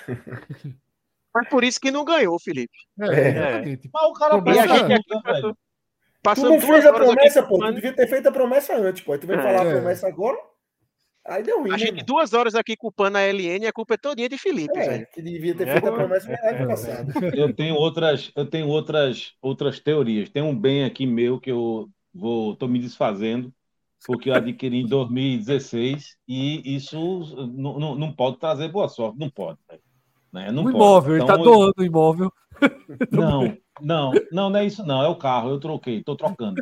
[1.34, 2.74] Mas por isso que não ganhou, Felipe.
[3.02, 3.80] É, É.
[3.94, 5.54] Mas o cara Promessa- passa a gente aqui tudo, né,
[6.22, 6.46] passou?
[6.46, 7.58] Tu não fez a promessa, pô.
[7.60, 9.18] Tu devia ter feito a promessa antes, pô.
[9.18, 9.44] Tu veio É.
[9.44, 9.72] falar a É.
[9.76, 10.38] promessa agora.
[11.26, 12.06] Aí deu ruim, A né, gente irmão?
[12.06, 15.08] duas horas aqui culpando a LN e a culpa é todinha de Felipe, É, velho.
[15.14, 17.14] que devia ter feito a promessa na live passada.
[17.36, 20.30] Eu tenho outras, eu tenho outras, outras teorias.
[20.30, 23.54] Tem um bem aqui meu que eu vou, tô me desfazendo
[24.06, 26.98] porque eu adquiri em 2016 e isso
[27.54, 29.60] não, não, não pode trazer boa sorte, não pode.
[30.34, 30.52] Né?
[30.52, 30.76] Não O pode.
[30.78, 32.32] imóvel, ele tá Então, doando o imóvel.
[33.12, 36.62] Não, não, não, não é isso não, é o carro, eu troquei, tô trocando.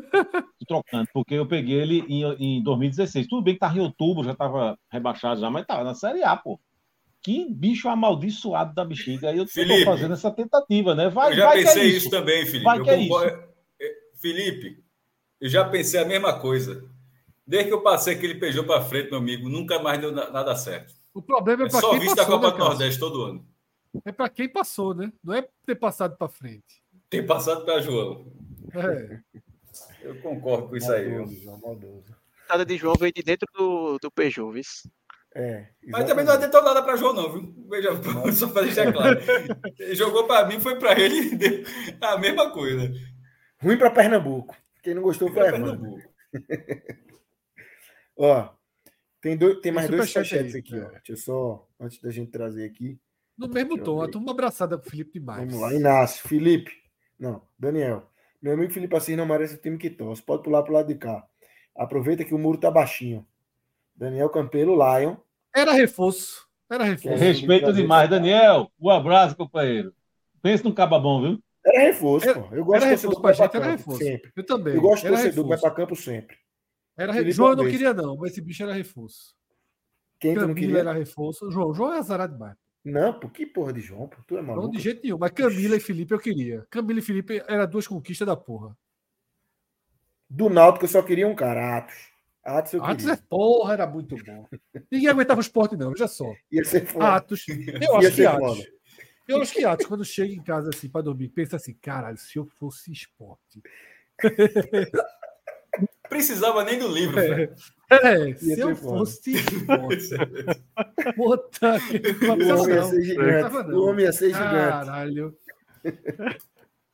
[0.60, 2.24] Tô trocando, porque eu peguei ele em,
[2.60, 3.28] em 2016.
[3.28, 6.38] Tudo bem que tava em outubro, já tava rebaixado já, mas tava na Série A,
[6.38, 6.58] pô.
[7.22, 9.30] Que bicho amaldiçoado da bexiga.
[9.30, 11.10] Aí eu tô Felipe, fazendo essa tentativa, né?
[11.10, 11.98] Vai, eu já vai que é pensei isso.
[11.98, 12.64] isso também, Felipe.
[12.64, 13.44] Vai Eu que é concordo-
[13.82, 14.84] É, Felipe,
[15.42, 16.84] eu já pensei a mesma coisa.
[17.46, 20.56] Desde que eu passei aquele Peugeot para frente, meu amigo, nunca mais deu na- nada
[20.56, 20.94] certo.
[21.14, 22.64] O problema é É só quem visto da passou, Copa né, do?
[22.66, 23.48] Nordeste todo ano.
[24.06, 25.12] É pra quem passou, né?
[25.24, 26.84] Não é ter passado pra frente.
[27.10, 28.32] Tem passado para João.
[28.76, 29.20] É.
[30.04, 31.06] Eu concordo com isso aí.
[31.10, 31.18] viu?
[31.20, 32.16] Maldoso, João, maldoso.
[32.50, 34.62] A de João veio de dentro do, do Peugeot, viu?
[35.36, 37.54] É, Mas também não adiantou nada para João, não, viu?
[37.70, 37.90] Veja,
[38.34, 39.20] só para deixar claro.
[39.80, 41.64] Ele jogou para mim, foi para ele deu
[42.02, 42.92] a mesma coisa.
[43.62, 44.56] Ruim para Pernambuco.
[44.82, 46.00] Quem não gostou foi Pernambuco.
[48.18, 48.50] ó,
[49.22, 50.90] tem, dois, tem mais dois superchats aqui, ó.
[50.90, 53.00] Deixa eu só, antes da gente trazer aqui.
[53.38, 55.46] No mesmo tom, a turma abraçada com o Felipe demais.
[55.46, 56.72] Vamos lá, Inácio, Felipe.
[57.18, 58.10] Não, Daniel.
[58.42, 60.22] Meu amigo Felipe Assis não merece o time que torce.
[60.22, 61.26] Pode pular pro lado de cá.
[61.76, 63.26] Aproveita que o muro tá baixinho.
[63.96, 65.16] Daniel Campelo, Lion.
[65.54, 66.48] Era reforço.
[66.70, 67.18] Era reforço.
[67.18, 68.72] Respeito demais, Daniel.
[68.80, 69.94] Um abraço, companheiro.
[70.42, 71.44] Pensa num caba bom, viu?
[71.66, 72.56] Era reforço, era, pô.
[72.56, 73.98] Eu gosto de torcedor que vai para campo.
[73.98, 74.32] Sempre.
[74.36, 74.76] Eu também.
[74.76, 76.38] Eu gosto de torcedor que vai para campo sempre.
[76.98, 77.32] Era re...
[77.32, 79.36] João eu não queria, não, mas esse bicho era reforço.
[80.20, 80.80] Quem Camila não queria?
[80.80, 81.50] era reforço.
[81.50, 82.58] João, João é azarado demais.
[82.84, 84.08] Não, por que porra de João?
[84.08, 84.18] Pô?
[84.28, 84.68] Tu é maluco?
[84.68, 85.18] Não, de jeito nenhum.
[85.18, 86.66] Mas Camila e Felipe eu queria.
[86.70, 88.76] Camila e Felipe era duas conquistas da porra.
[90.30, 91.96] Do Náutico eu só queria um cara, Atos.
[92.44, 94.48] Atos, eu Atos é porra, era muito bom.
[94.92, 96.32] Ninguém aguentava o esporte, não, já só.
[96.52, 97.16] Ia ser foda.
[97.16, 97.46] Atos.
[97.48, 98.68] Eu acho que Atos.
[99.30, 102.40] Eu acho que Atos, quando chega em casa assim para dormir, pensa assim: caralho, se
[102.40, 103.62] eu fosse esporte.
[106.10, 107.54] Precisava nem do livro, é.
[107.92, 110.10] É, se eu fosse esporte.
[111.16, 113.72] Puta que O homem ia ser gigante.
[113.72, 114.50] O homem ia ser gigante.
[114.50, 115.38] Caralho.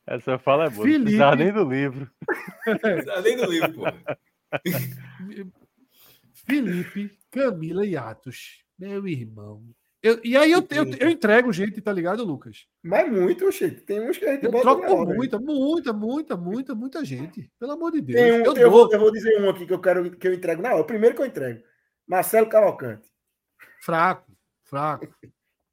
[0.06, 0.86] Essa fala é boa.
[0.86, 0.98] Felipe...
[0.98, 2.12] Não precisava nem do livro.
[2.82, 3.86] Precisava nem do livro, pô.
[6.46, 8.62] Felipe, Camila e Atos.
[8.78, 9.64] Meu irmão.
[10.06, 12.68] Eu, e aí eu, eu, eu, entrego gente, tá ligado, Lucas?
[12.84, 13.82] Mas muito, gente.
[13.82, 17.52] Tem uns que a gente eu troco por muita, muita, muita, muita, muita gente.
[17.60, 18.22] Pelo amor de Deus.
[18.22, 20.62] Um, eu, eu, vou, eu vou dizer um aqui que eu quero que eu entrego.
[20.62, 21.60] Não, é o primeiro que eu entrego.
[22.08, 23.10] Marcelo Cavalcante.
[23.82, 24.32] Fraco,
[24.64, 25.08] fraco,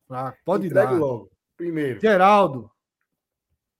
[0.09, 0.39] fraco.
[0.47, 0.99] Pode Entrego dar.
[0.99, 1.31] logo.
[1.55, 2.01] Primeiro.
[2.01, 2.71] Geraldo.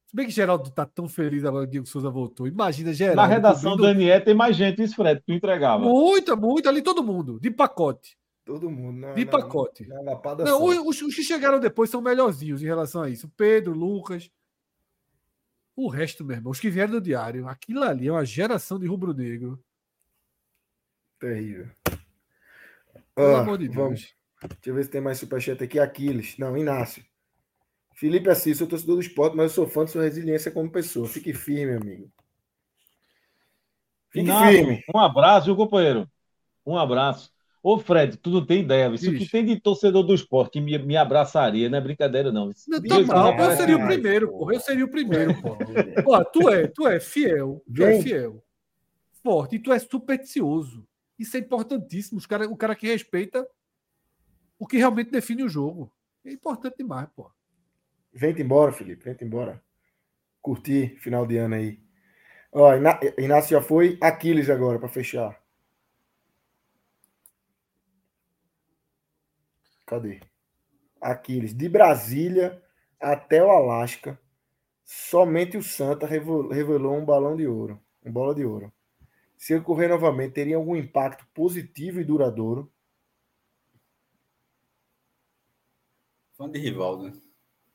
[0.05, 2.47] Se bem que Geraldo tá tão feliz agora que o Diego Souza voltou.
[2.47, 3.23] Imagina, Geraldo.
[3.23, 5.83] Na redação do Anier tem mais gente, isso, Fred, tu entregava.
[5.83, 6.69] Muita, muita.
[6.69, 8.21] Ali todo mundo, de pacote.
[8.45, 8.99] Todo mundo.
[8.99, 9.87] Na, de pacote.
[9.87, 13.29] Na, na não, os, os, que chegaram depois são melhorzinhos em relação a isso.
[13.37, 14.31] Pedro, Lucas.
[15.75, 18.87] O resto, meu irmão, os que vieram do diário, aquilo ali é uma geração de
[18.87, 19.63] rubro-negro.
[21.19, 21.71] Terrível.
[23.15, 23.77] Pelo amor de Deus.
[23.77, 24.15] Vamos.
[24.41, 25.79] Deixa eu ver se tem mais superchat aqui.
[25.79, 26.37] Aquiles.
[26.37, 27.05] Não, Inácio.
[27.95, 31.07] Felipe Assis, sou torcedor do esporte, mas eu sou fã de sua resiliência como pessoa.
[31.07, 32.13] Fique firme, amigo.
[34.11, 34.85] Fique Inácio, firme.
[34.93, 36.11] Um abraço, viu, companheiro?
[36.67, 37.32] Um abraço.
[37.63, 38.97] Ô, Fred, tu não tem ideia.
[38.99, 42.51] Se tu tem de torcedor do esporte que me, me abraçaria, não é brincadeira, não.
[42.67, 44.55] Não, tá mal, eu seria o primeiro, porra.
[44.55, 45.35] Eu seria o primeiro,
[46.03, 46.25] porra.
[46.25, 48.43] tu é, tu é fiel, tu é fiel,
[49.23, 50.85] forte, e tu é supersticioso.
[51.17, 52.19] Isso é importantíssimo.
[52.19, 53.47] Os cara, o cara que respeita
[54.63, 55.93] o que realmente define o jogo.
[56.25, 57.29] É importante demais, pô.
[58.13, 59.05] Vem embora, Felipe.
[59.05, 59.61] Vem embora.
[60.41, 61.81] Curtir final de ano aí.
[62.53, 62.73] Ó,
[63.19, 63.99] Inácio já foi.
[64.01, 65.42] Aquiles agora, para fechar.
[69.93, 70.21] Cadê?
[71.03, 72.63] Aquiles, de Brasília
[72.99, 74.19] até o Alasca,
[74.83, 78.73] somente o Santa revelou um balão de ouro, um bola de ouro.
[79.37, 82.73] Se ocorrer novamente, teria algum impacto positivo e duradouro?
[86.39, 87.13] Fã de Rivaldo, né?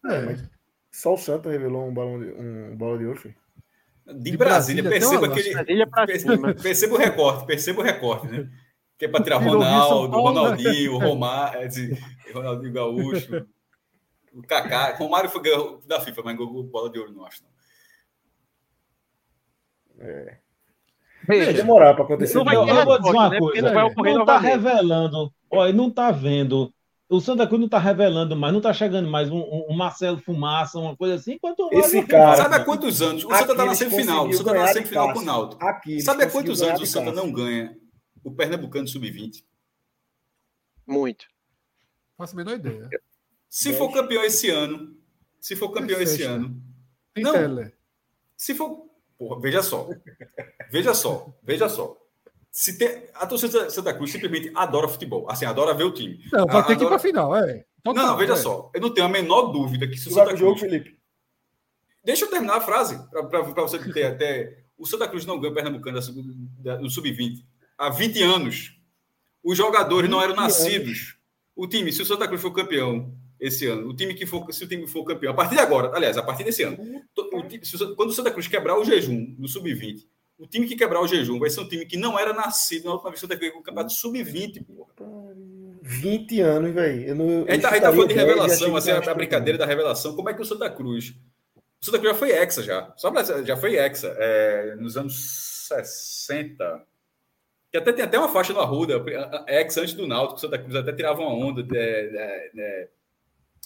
[0.05, 0.49] É, mas
[0.89, 3.35] só o Santa revelou um balão de, um bola de ouro, filho.
[4.07, 6.55] De, de Brasília, Brasília perceba aquele.
[6.63, 8.49] Perceba o recorte, perceba o recorte, né?
[8.97, 10.39] Que é para tirar Ronaldo, Paulo, né?
[10.39, 13.45] Ronaldinho, Romário, é, Ronaldinho Gaúcho,
[14.33, 14.95] o Kaká.
[14.95, 15.41] Romário foi
[15.85, 17.43] da FIFA, mas ganhou bola de ouro, não acho.
[19.97, 20.07] Não.
[20.07, 20.37] É.
[21.27, 22.37] Vai demorar para acontecer.
[22.37, 23.39] Não vai eu, eu vou dizer uma né?
[23.39, 23.61] coisa.
[23.61, 26.73] Não, vai não tá revelando, olha, não tá vendo.
[27.09, 30.77] O Santa Cruz não tá revelando mais, não tá chegando mais um, um Marcelo Fumaça,
[30.77, 31.33] uma coisa assim.
[31.33, 32.35] Enquanto Esse cara.
[32.35, 33.23] Sabe há quantos anos?
[33.23, 34.27] O Santa tá na semifinal.
[34.27, 35.57] O Santa tá na semifinal com o Naldo.
[36.01, 37.77] Sabe há quantos anos o Santa não ganha
[38.27, 39.43] o Pernambucano Sub-20?
[40.85, 41.27] Muito.
[42.17, 42.89] Faço a menor ideia.
[43.49, 44.97] Se for campeão esse ano,
[45.39, 46.61] se for campeão esse ano.
[47.15, 47.71] Não.
[48.35, 48.85] Se for.
[49.17, 49.89] Porra, veja só.
[50.69, 51.33] Veja só.
[51.41, 51.97] Veja só.
[52.51, 55.29] Se tem, a torcida de Santa Cruz simplesmente adora futebol.
[55.29, 56.19] Assim, adora ver o time.
[56.31, 56.75] Não, vai ter adora...
[56.75, 57.65] que ir para final, é.
[57.83, 58.37] Total, não, não, veja é.
[58.37, 58.69] só.
[58.73, 60.39] Eu não tenho a menor dúvida que se o Santa Cruz.
[60.39, 60.99] Jogo, Felipe.
[62.03, 64.65] Deixa eu terminar a frase, para você ter até.
[64.77, 67.43] O Santa Cruz não ganha o Pernambucano no Sub-20
[67.77, 68.73] há 20 anos.
[69.43, 71.15] Os jogadores não eram nascidos.
[71.55, 74.63] O time, se o Santa Cruz for campeão esse ano, o time que for, se
[74.63, 76.77] o time for campeão, a partir de agora, aliás, a partir desse ano,
[77.15, 80.05] o, se, quando o Santa Cruz quebrar o jejum no sub-20,
[80.37, 82.93] o time que quebrar o jejum vai ser um time que não era nascido na
[82.93, 84.91] última vez que o Santa Cruz o campeonato sub-20, porra.
[85.81, 87.45] 20 anos, velho.
[87.47, 90.15] A gente tá, tá falando de revelação, assim, a, a brincadeira da revelação.
[90.15, 91.15] Como é que o Santa Cruz.
[91.81, 92.93] O Santa Cruz já foi hexa já.
[92.97, 94.13] Só pra, já foi hexa.
[94.17, 96.85] É, nos anos 60.
[97.71, 99.03] Que até tem até uma faixa no Arruda,
[99.47, 102.89] ex antes do Náutico, Santa Cruz até tirava uma onda de, de, de,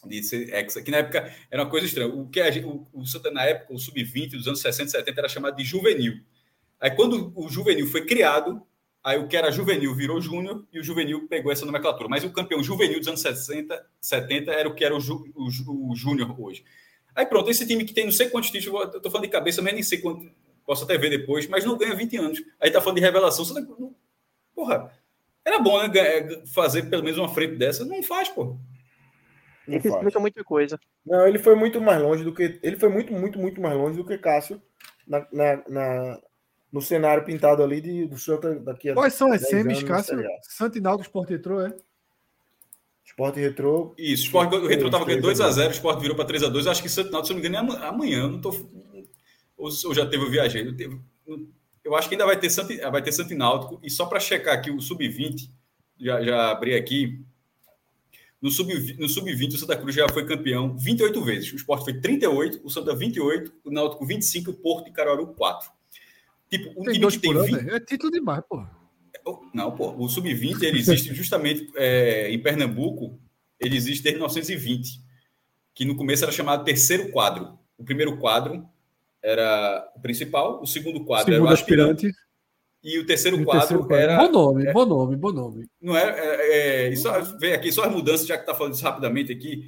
[0.05, 2.13] de ser ex, que na época era uma coisa estranha.
[2.13, 5.19] O que a, o, o Santa, na época, o sub-20 dos anos 60 e 70
[5.19, 6.19] era chamado de juvenil.
[6.79, 8.61] Aí quando o juvenil foi criado,
[9.03, 12.09] aí o que era juvenil virou júnior e o juvenil pegou essa nomenclatura.
[12.09, 15.91] Mas o campeão juvenil dos anos 60, 70 era o que era o, ju, o,
[15.91, 16.63] o júnior hoje.
[17.15, 19.61] Aí pronto, esse time que tem não sei quantos títulos, eu tô falando de cabeça,
[19.61, 20.31] mas nem sei quanto,
[20.71, 22.41] posso até ver depois, mas não ganha 20 anos.
[22.57, 23.43] Aí tá falando de revelação.
[23.43, 23.93] Você não,
[24.55, 24.89] porra,
[25.43, 25.91] era bom, né?
[26.53, 27.83] Fazer pelo menos uma frente dessa.
[27.83, 28.57] Não faz, pô.
[29.67, 30.79] Não Isso explica muita coisa.
[31.05, 32.57] Não, ele foi muito mais longe do que.
[32.63, 34.61] Ele foi muito, muito, muito mais longe do que Cássio
[35.05, 36.19] na, na, na
[36.71, 38.93] no cenário pintado ali de, do Santa daqui a.
[38.93, 40.23] Quais são as semis, Cássio?
[40.43, 41.75] Santinal do Sport Retrô, é?
[43.03, 43.93] Sport Retrô.
[43.97, 46.71] Isso, Sport, o Retrô estava ganhando 2x0, o Sport virou para 3x2.
[46.71, 48.29] Acho que Santinal, se não me engano, é amanhã.
[48.29, 48.51] Não tô,
[49.61, 50.75] ou, ou já teve o viajei.
[51.25, 51.47] Eu,
[51.83, 53.79] eu acho que ainda vai ter, Santi, vai ter Santináutico.
[53.83, 55.49] E só para checar aqui o sub-20,
[55.99, 57.23] já, já abri aqui.
[58.41, 61.53] No sub-20, no sub o Santa Cruz já foi campeão 28 vezes.
[61.53, 65.69] O Sport foi 38, o Santa 28, o Náutico 25, o Porto e Caruaru 4.
[66.49, 67.69] Tipo, um tem time que tem 20...
[67.69, 68.65] É título demais, pô.
[69.53, 69.95] Não, pô.
[69.95, 73.19] O sub-20 ele existe justamente é, em Pernambuco,
[73.59, 74.99] ele existe desde 1920,
[75.75, 77.59] que no começo era chamado terceiro quadro.
[77.77, 78.67] O primeiro quadro
[79.23, 82.17] era o principal, o segundo quadro segundo era o aspirante, aspirante,
[82.83, 84.17] e o terceiro e quadro terceiro era.
[84.17, 85.67] Bom nome, é, bom nome, bom nome.
[85.79, 88.83] Não é, é, é só, vem aqui só as mudanças, já que está falando isso
[88.83, 89.65] rapidamente aqui.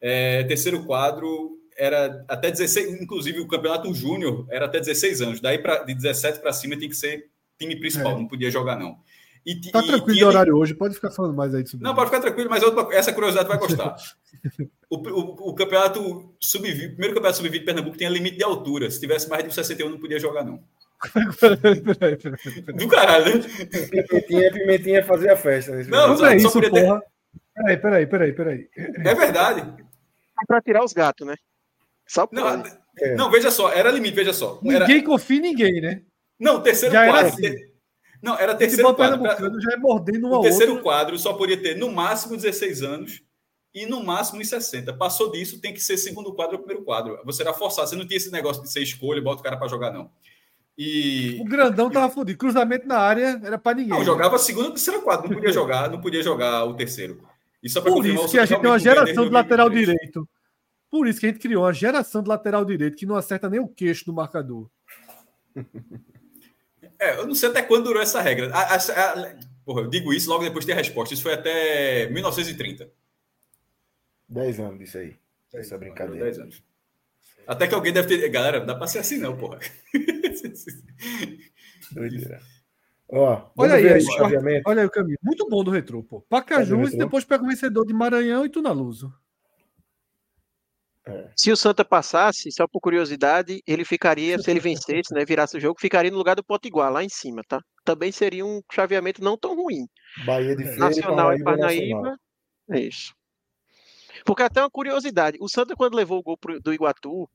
[0.00, 5.40] É, terceiro quadro era até 16, inclusive o campeonato júnior era até 16 anos.
[5.40, 8.14] Daí pra, de 17 para cima tem que ser time principal, é.
[8.16, 8.98] não podia jogar, não.
[9.46, 12.10] E, tá e, tranquilo de horário hoje, pode ficar falando mais aí sobre Não, pode
[12.10, 13.94] ficar tranquilo, mas essa curiosidade vai gostar.
[14.90, 18.90] o, o, o, campeonato sub-20, primeiro campeonato sub-20 de Pernambuco tinha limite de altura.
[18.90, 20.64] Se tivesse mais de 61, não podia jogar, não.
[22.74, 23.44] Do caralho, né?
[24.08, 25.76] Pimentinha, Pimentinha fazia a festa.
[25.84, 27.00] Não, não, só, é isso, só podia porra.
[27.00, 27.06] Ter...
[27.54, 28.68] Peraí, peraí, peraí, peraí.
[28.76, 29.60] É verdade.
[29.60, 31.36] É para tirar os gatos, né?
[32.04, 32.48] Só não,
[32.98, 33.14] é.
[33.14, 34.58] não, veja só, era limite, veja só.
[34.60, 36.02] Ninguém confia em ninguém, né?
[36.38, 37.28] Não, terceiro Já quadro.
[37.28, 37.75] Assim.
[38.22, 39.20] Não, era terceiro quadro.
[39.20, 39.36] Pra...
[39.36, 40.84] Já é mordendo uma o terceiro outra.
[40.84, 43.22] quadro só podia ter no máximo 16 anos
[43.74, 44.92] e no máximo em 60.
[44.94, 47.20] Passou disso, tem que ser segundo quadro ou primeiro quadro.
[47.24, 49.68] Você era forçado, você não tinha esse negócio de ser escolha, bota o cara para
[49.68, 50.10] jogar, não.
[50.78, 51.38] E...
[51.40, 52.38] O grandão tava fodido.
[52.38, 53.96] Cruzamento na área era para ninguém.
[53.96, 55.28] Não, jogava segundo ou terceiro quadro.
[55.28, 57.22] Não podia jogar, não podia jogar o terceiro.
[57.62, 60.28] E só Por isso que a gente tem uma geração de lateral direito.
[60.90, 63.60] Por isso que a gente criou uma geração de lateral direito que não acerta nem
[63.60, 64.70] o queixo do marcador.
[66.98, 68.54] É, eu não sei até quando durou essa regra.
[68.54, 71.14] A, a, a, porra, eu digo isso logo depois de ter a resposta.
[71.14, 72.90] Isso foi até 1930.
[74.28, 75.16] 10 anos disso aí.
[75.54, 76.24] Essa brincadeira.
[76.24, 76.62] 10 anos.
[77.46, 78.28] Até que alguém deve ter.
[78.28, 79.58] Galera, não dá pra ser assim, não, porra.
[81.92, 82.40] Doideira.
[83.08, 84.04] Ó, olha aí, aí
[84.66, 85.16] olha aí o caminho.
[85.22, 86.22] Muito bom do retrô, pô.
[86.22, 89.14] Pacajus e depois pega o vencedor de Maranhão e Tunaluso.
[91.08, 91.30] É.
[91.36, 95.60] Se o Santa passasse, só por curiosidade, ele ficaria, se ele vencesse, né, virasse o
[95.60, 97.60] jogo, ficaria no lugar do Potiguar, lá em cima, tá?
[97.84, 99.86] Também seria um chaveamento não tão ruim.
[100.24, 102.16] Bahia de Feira Nacional e Parnaíba.
[102.70, 103.14] É isso.
[104.24, 107.30] Porque até uma curiosidade, o Santa quando levou o gol pro, do Iguatu,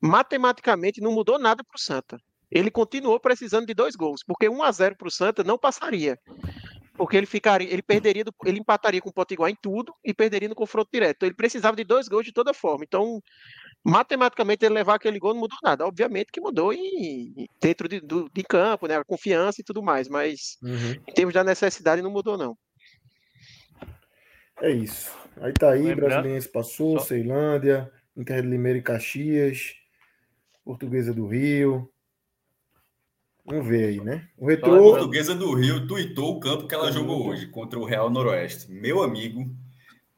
[0.00, 2.16] matematicamente não mudou nada para o Santa.
[2.50, 6.18] Ele continuou precisando de dois gols, porque 1 a 0 para o Santa não passaria
[6.94, 10.48] porque ele ficaria, ele perderia, do, ele empataria com o Potiguar em tudo e perderia
[10.48, 11.16] no confronto direto.
[11.16, 12.84] Então ele precisava de dois gols de toda forma.
[12.84, 13.22] Então,
[13.84, 15.86] matematicamente, ele levar aquele gol não mudou nada.
[15.86, 18.96] Obviamente que mudou em, dentro de, do, de campo, né?
[18.96, 20.92] A confiança e tudo mais, mas uhum.
[21.06, 22.56] em termos da necessidade não mudou, não.
[24.60, 25.10] É isso.
[25.40, 27.06] Aí tá aí, Brasiliense passou, Só...
[27.06, 29.74] Ceilândia, Inter de Limeira e Caxias,
[30.64, 31.90] Portuguesa do Rio,
[33.44, 34.28] Vamos ver aí, né?
[34.38, 34.74] O retrô.
[34.74, 38.70] A portuguesa do Rio tuitou o campo que ela jogou hoje contra o Real Noroeste.
[38.70, 39.50] Meu amigo.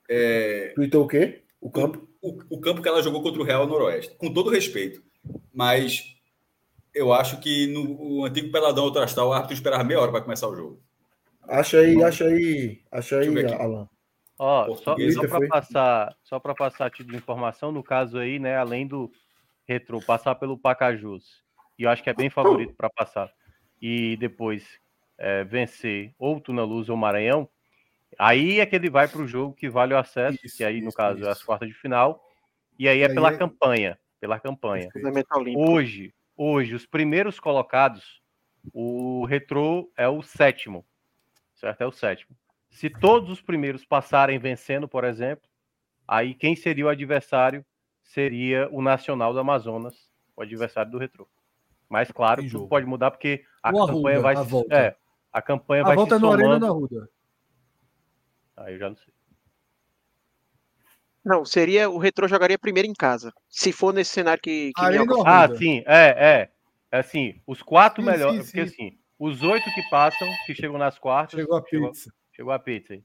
[0.09, 0.73] É...
[0.75, 1.43] Tuitou o quê?
[1.61, 2.09] O campo?
[2.21, 4.15] O, o, campo que ela jogou contra o Real Noroeste.
[4.17, 5.03] Com todo respeito.
[5.53, 6.17] Mas
[6.95, 10.55] eu acho que no antigo Peladão Ultrastal, o árbitro esperava meia hora para começar o
[10.55, 10.83] jogo.
[11.49, 13.89] Acha aí, acha aí, acha aí, Alan.
[14.39, 18.57] Ó, só, só para passar, só para passar tipo de informação, no caso aí, né,
[18.57, 19.11] além do
[19.65, 21.42] retrô passar pelo Pacajus
[21.83, 23.29] e eu acho que é bem favorito para passar,
[23.81, 24.79] e depois
[25.19, 27.49] é, vencer ou Tuna Luz ou Maranhão,
[28.17, 30.81] aí é que ele vai para o jogo que vale o acesso, isso, que aí,
[30.81, 31.29] no isso, caso, isso.
[31.29, 32.25] é as quartas de final,
[32.79, 33.37] e aí é aí pela é...
[33.37, 34.89] campanha, pela campanha.
[35.57, 38.23] Hoje, hoje, os primeiros colocados,
[38.73, 40.87] o Retrô é o sétimo,
[41.53, 41.81] certo?
[41.81, 42.37] É o sétimo.
[42.71, 45.49] Se todos os primeiros passarem vencendo, por exemplo,
[46.07, 47.65] aí quem seria o adversário
[48.05, 51.29] seria o Nacional do Amazonas, o adversário do Retrô.
[51.93, 54.35] Mas claro, tudo pode mudar porque a o campanha Arruda, vai.
[54.35, 54.97] A é,
[55.31, 56.67] A campanha A vai volta se no Arena somando.
[56.67, 57.09] na Ruda.
[58.57, 59.13] Aí eu já não sei.
[61.23, 63.31] Não, seria o Retro jogaria primeiro em casa.
[63.47, 65.59] Se for nesse cenário que, que Arena ou Ah, Arruda?
[65.59, 66.07] sim, é,
[66.41, 66.53] é.
[66.91, 68.39] É assim, os quatro Sim, melhores.
[68.39, 68.87] sim, Porque sim.
[68.87, 71.39] assim, os oito que passam, que chegam nas quartas.
[71.39, 72.11] Chegou a chegou, pizza.
[72.35, 73.05] chegou a pizza aí.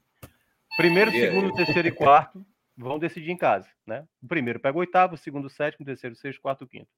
[0.78, 1.20] Primeiro, aí?
[1.20, 2.42] segundo, terceiro e quarto
[2.74, 4.08] vão decidir em casa, né?
[4.22, 6.64] O primeiro pega o oitavo, o segundo, o sétimo, o terceiro, o sexto, o quarto,
[6.64, 6.88] o quinto.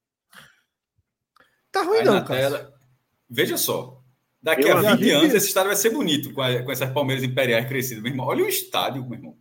[1.73, 2.41] Tá ruim Aí não, cara.
[2.41, 2.73] tela.
[3.29, 4.01] Veja só.
[4.43, 6.73] Daqui Eu a já 20 vi anos, esse estádio vai ser bonito com, a- com
[6.73, 8.03] essas Palmeiras Imperiais crescidas.
[8.03, 9.37] Meu irmão, olha o estádio, meu irmão.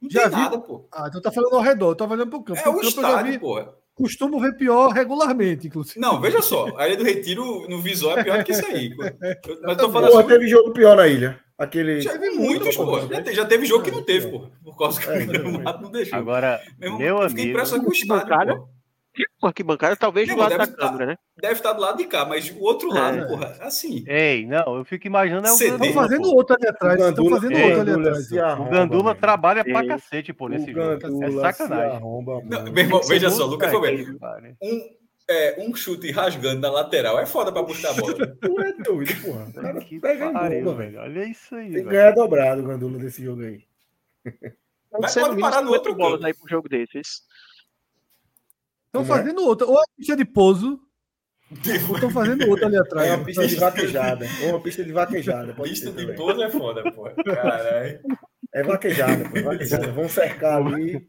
[0.00, 0.88] Não Já tem vi- nada, pô.
[0.92, 1.90] Ah, então tá falando ao redor.
[1.90, 2.60] Eu tava olhando pro campo.
[2.64, 3.38] É o estádio, vi.
[3.38, 3.74] porra.
[3.94, 5.98] Costumo ver pior regularmente, inclusive.
[6.00, 6.76] Não, veja só.
[6.78, 8.90] A Ilha do Retiro no visual é pior do que isso aí.
[8.96, 11.38] Eu- Mas tô falando Porra, assim, teve jogo pior na ilha.
[11.58, 12.00] Aquele.
[12.00, 13.00] já teve muitos, pô.
[13.08, 14.46] Já, te- já teve jogo que não teve, pô.
[14.62, 16.16] Por causa que É, o gramado não deixou.
[16.16, 17.58] Agora, Meu irmão, meu eu fiquei amigo.
[17.58, 18.68] impressionado com o estádio, pô.
[19.40, 21.18] Uma arquibancada, talvez Não, do lado da câmera, né?
[21.40, 23.24] Deve estar do lado de cá, mas o outro lado, É.
[23.26, 24.04] porra, assim.
[24.06, 25.50] Ei, não, eu fico imaginando é.
[25.50, 26.36] Estão fazendo pô.
[26.36, 27.00] outro ali atrás.
[27.00, 28.28] Estão fazendo Ei, outro ali Gandula atrás.
[28.28, 29.20] se O arromba, Gandula velho.
[29.20, 29.88] trabalha pra Ei.
[29.88, 31.24] cacete, pô, nesse jogo.
[31.24, 31.96] É sacanagem.
[31.96, 33.80] arromba, Não, meu irmão, veja só, Lucas bem.
[34.18, 34.54] pariu.
[34.62, 34.80] Um,
[35.30, 38.14] é, um chute rasgando na lateral é foda pra buscar a bola.
[38.40, 39.52] Tu é doido, porra.
[39.52, 41.00] Cara Que pega pariu, bomba, velho.
[41.00, 43.62] Olha isso aí, Tem que ganhar dobrado o Gandula desse jogo aí.
[45.00, 46.26] Mas pode parar no outro bolas campo.
[46.26, 47.22] aí pro jogo desses.
[48.88, 49.04] Estão é?
[49.04, 49.66] fazendo outra.
[49.66, 50.80] Ou é pista de pouso,
[51.88, 53.10] ou estão fazendo outra ali É atrás.
[53.14, 54.26] uma pista de vaquejada.
[54.42, 55.54] Ou uma pista de vaquejada.
[55.54, 57.14] Pode Pista de pouso é foda, porra.
[57.24, 58.00] Caralho.
[58.54, 59.36] É vaquejada, pô.
[59.38, 59.92] é Vaquejada.
[59.92, 61.08] Vão cercar ali,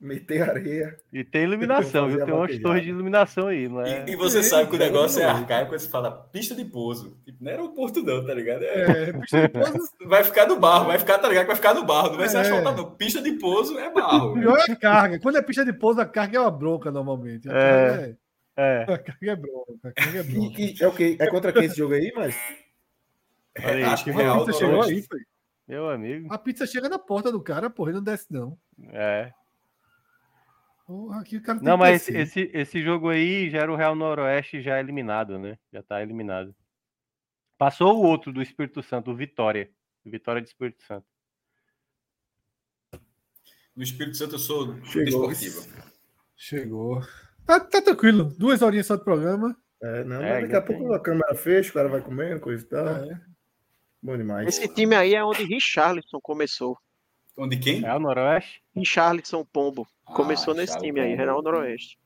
[0.00, 0.96] meter areia.
[1.12, 2.22] E tem iluminação, viu?
[2.22, 4.04] a Tem umas torres de iluminação aí, não é?
[4.08, 6.64] E, e você sabe que o é negócio é arcaico quando você fala pista de
[6.64, 7.18] pouso.
[7.24, 8.62] Tipo, não era o Porto, não, tá ligado?
[8.62, 9.78] É- É, pista de pouso.
[10.06, 11.46] vai ficar no barro, vai ficar, tá ligado?
[11.46, 12.40] Vai ficar no barro, não vai ser É.
[12.42, 12.90] asfaltado, não.
[12.92, 14.34] Pista de pouso é barro.
[14.34, 15.18] Pior é a carga.
[15.20, 17.48] Quando é pista de pouso, a carga é uma bronca normalmente.
[17.50, 18.16] A É.
[18.56, 19.72] é, É, a carga é bronca.
[19.84, 20.60] A carga é bronca.
[20.60, 21.16] E, e é o quê?
[21.18, 22.36] É contra quem esse jogo aí, mas?
[23.64, 23.82] olha aí.
[23.84, 24.44] Acho que A real.
[24.44, 25.20] pizza chegou aí, foi.
[25.66, 26.32] Meu amigo.
[26.32, 28.56] A pizza chega na porta do cara, porra, ele não desce, não.
[28.92, 29.32] É.
[30.88, 33.94] Porra, aqui o cara tem Não, mas esse, esse jogo aí já era o Real
[33.94, 35.58] Noroeste já eliminado, né?
[35.70, 36.54] Já tá eliminado.
[37.58, 39.70] Passou o outro do Espírito Santo, o Vitória.
[40.02, 41.06] O Vitória de Espírito Santo.
[43.76, 45.28] No Espírito Santo eu sou Chegou.
[45.28, 45.66] desportivo.
[46.34, 47.02] Chegou.
[47.44, 48.24] Tá, tá tranquilo.
[48.24, 49.54] Duas horinhas só de programa.
[49.82, 50.94] É, não, É, daqui a ainda pouco tem.
[50.94, 52.88] a câmera fecha, o cara vai comendo, coisa e tal.
[52.88, 53.20] É.
[54.02, 54.48] Bom demais.
[54.48, 56.78] Esse time aí é onde Richarlison começou.
[57.36, 57.80] Onde quem?
[57.80, 58.62] Real Noroeste?
[58.74, 59.86] Richarlison Pombo.
[60.12, 61.14] Começou Ah, nesse time aí.
[61.14, 61.98] Real Noroeste.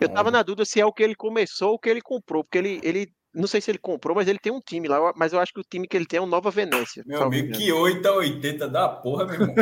[0.00, 2.42] Eu tava na dúvida se é o que ele começou ou o que ele comprou,
[2.42, 5.32] porque ele, ele não sei se ele comprou, mas ele tem um time lá, mas
[5.32, 7.02] eu acho que o time que ele tem é o Nova Venécia.
[7.06, 9.54] Meu amigo, que 8 a 80 da porra, meu irmão.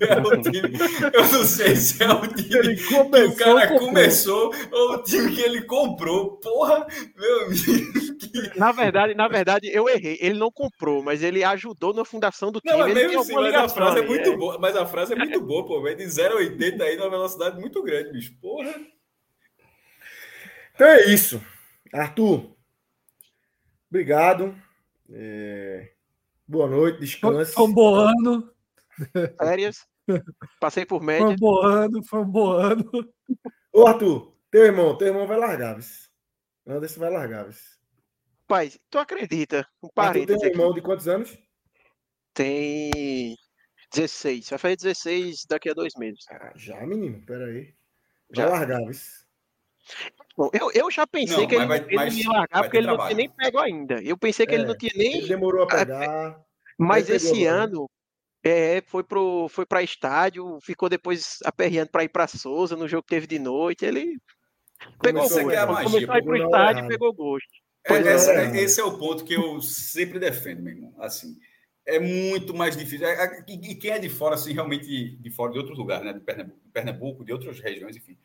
[0.00, 0.78] É o time-
[1.14, 3.88] eu não sei se é o time Ele que o cara comprou.
[3.88, 6.36] começou ou o time que ele comprou.
[6.38, 7.60] Porra, meu amigo.
[8.20, 10.18] que- Na verdade, na verdade, eu errei.
[10.20, 12.72] Ele não comprou, mas ele ajudou na fundação do time.
[12.72, 14.58] Não, mas ele mesmo assim, mas a frase é muito boa.
[14.58, 15.80] Mas a frase é muito boa, pô.
[15.80, 18.32] Vai de 0 a 80 aí numa velocidade muito grande, bicho.
[18.40, 18.74] Porra.
[20.74, 21.40] Então é isso.
[21.92, 22.54] Arthur,
[23.90, 24.54] obrigado.
[25.10, 25.92] É,
[26.46, 27.52] Boa noite, descanse.
[27.52, 28.52] Foi um bom ano.
[29.38, 29.86] Férias.
[30.60, 31.28] Passei por Foi média.
[31.28, 32.02] um bom ano.
[32.02, 32.90] Foi um bom ano.
[33.72, 36.08] Ô, Arthur, teu irmão, teu irmão vai largar, vice.
[36.66, 37.78] Anderson vai largar, vice.
[38.42, 39.64] Rapaz, tu acredita?
[39.80, 40.48] Um Arthur tem um aqui.
[40.48, 41.38] irmão de quantos anos?
[42.34, 43.36] Tem
[43.92, 44.50] 16.
[44.50, 46.24] Vai fazer 16 daqui a dois meses.
[46.30, 47.74] Ah, já, menino, peraí.
[48.34, 48.50] Vai Já.
[48.50, 49.24] largar, vice.
[50.36, 52.62] Bom, eu, eu já pensei Não, que ele, não- vai- ele mas não ia largar
[52.62, 53.16] porque ele não trabalho.
[53.16, 54.02] tinha nem pego ainda.
[54.02, 55.26] Eu pensei que ele É, não tinha Ele nem.
[55.26, 56.40] demorou a pegar.
[56.78, 57.90] Mas esse ano
[58.42, 63.02] é, foi pro foi para estádio, ficou depois aperreando para ir para Souza no jogo
[63.02, 63.84] que teve de noite.
[63.84, 64.18] Ele
[65.02, 65.66] pegou Começou gosto.
[65.66, 67.48] magia, começou a ir pro estádio, pegou gosto.
[67.86, 68.56] É, é, esse, é.
[68.62, 70.94] esse é o ponto que eu sempre defendo, meu irmão.
[70.98, 71.36] Assim,
[71.86, 73.06] é muito mais difícil.
[73.06, 76.04] É, é, E e quem é de fora, assim, realmente de fora de outros lugares,
[76.06, 76.12] né?
[76.14, 78.16] De Pernambuco, de Pernambuco, de outras regiões, enfim.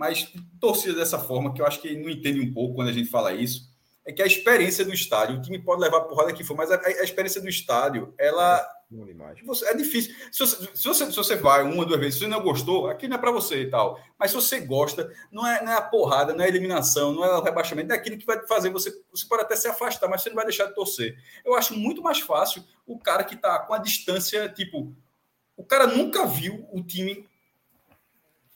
[0.00, 3.10] Mas torcida dessa forma, que eu acho que não entende um pouco quando a gente
[3.10, 3.68] fala isso,
[4.02, 6.80] é que a experiência do estádio, o time pode levar porrada que for, mas a,
[6.82, 9.38] a experiência do estádio, ela demais.
[9.44, 10.14] você- é difícil.
[10.32, 13.06] Se você, se, você, se você vai uma, duas vezes, se você não gostou, aqui
[13.06, 14.00] não é para você e tal.
[14.18, 17.22] Mas se você gosta, não é, não é a porrada, não é a eliminação, não
[17.22, 18.90] é o rebaixamento, é aquilo que vai fazer você.
[19.12, 21.14] Você pode até se afastar, mas você não vai deixar de torcer.
[21.44, 24.96] Eu acho muito mais fácil o cara que está com a distância, tipo.
[25.58, 27.28] O cara nunca viu o time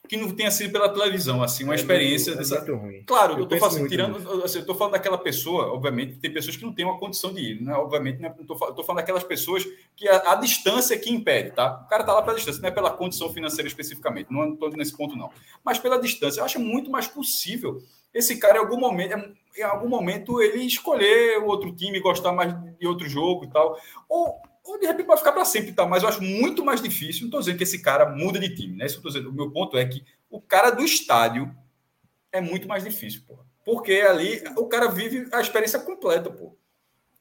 [0.06, 2.64] que não tenha sido pela televisão, assim, uma É experiência muito- é dessa.
[2.66, 3.02] muito ruim.
[3.06, 6.30] Claro, Eu eu, tô penso falando, tirando, assim, eu tô falando daquela pessoa, obviamente, tem
[6.32, 7.72] pessoas que não têm uma condição de ir, né?
[7.74, 9.66] Obviamente, não é- não tô, eu tô falando daquelas pessoas
[9.96, 11.82] que a, a distância que impede, tá?
[11.86, 14.94] O cara tá lá pela distância, não é pela condição financeira especificamente, não estou nesse
[14.96, 15.30] ponto, não.
[15.64, 17.78] Mas pela distância, eu acho muito mais possível
[18.12, 22.86] esse cara, em algum momento, em algum momento, ele escolher outro time, gostar mais de
[22.86, 23.76] outro jogo e tal.
[24.08, 25.88] Ou, ou de repente pode ficar para sempre e tal.
[25.88, 27.22] Mas eu acho muito mais difícil.
[27.22, 28.86] Não estou dizendo que esse cara muda de time, né?
[28.86, 29.28] Isso eu dizendo.
[29.28, 31.54] O meu ponto é que o cara do estádio
[32.32, 33.38] é muito mais difícil, pô.
[33.64, 36.56] Porque ali o cara vive a experiência completa, pô.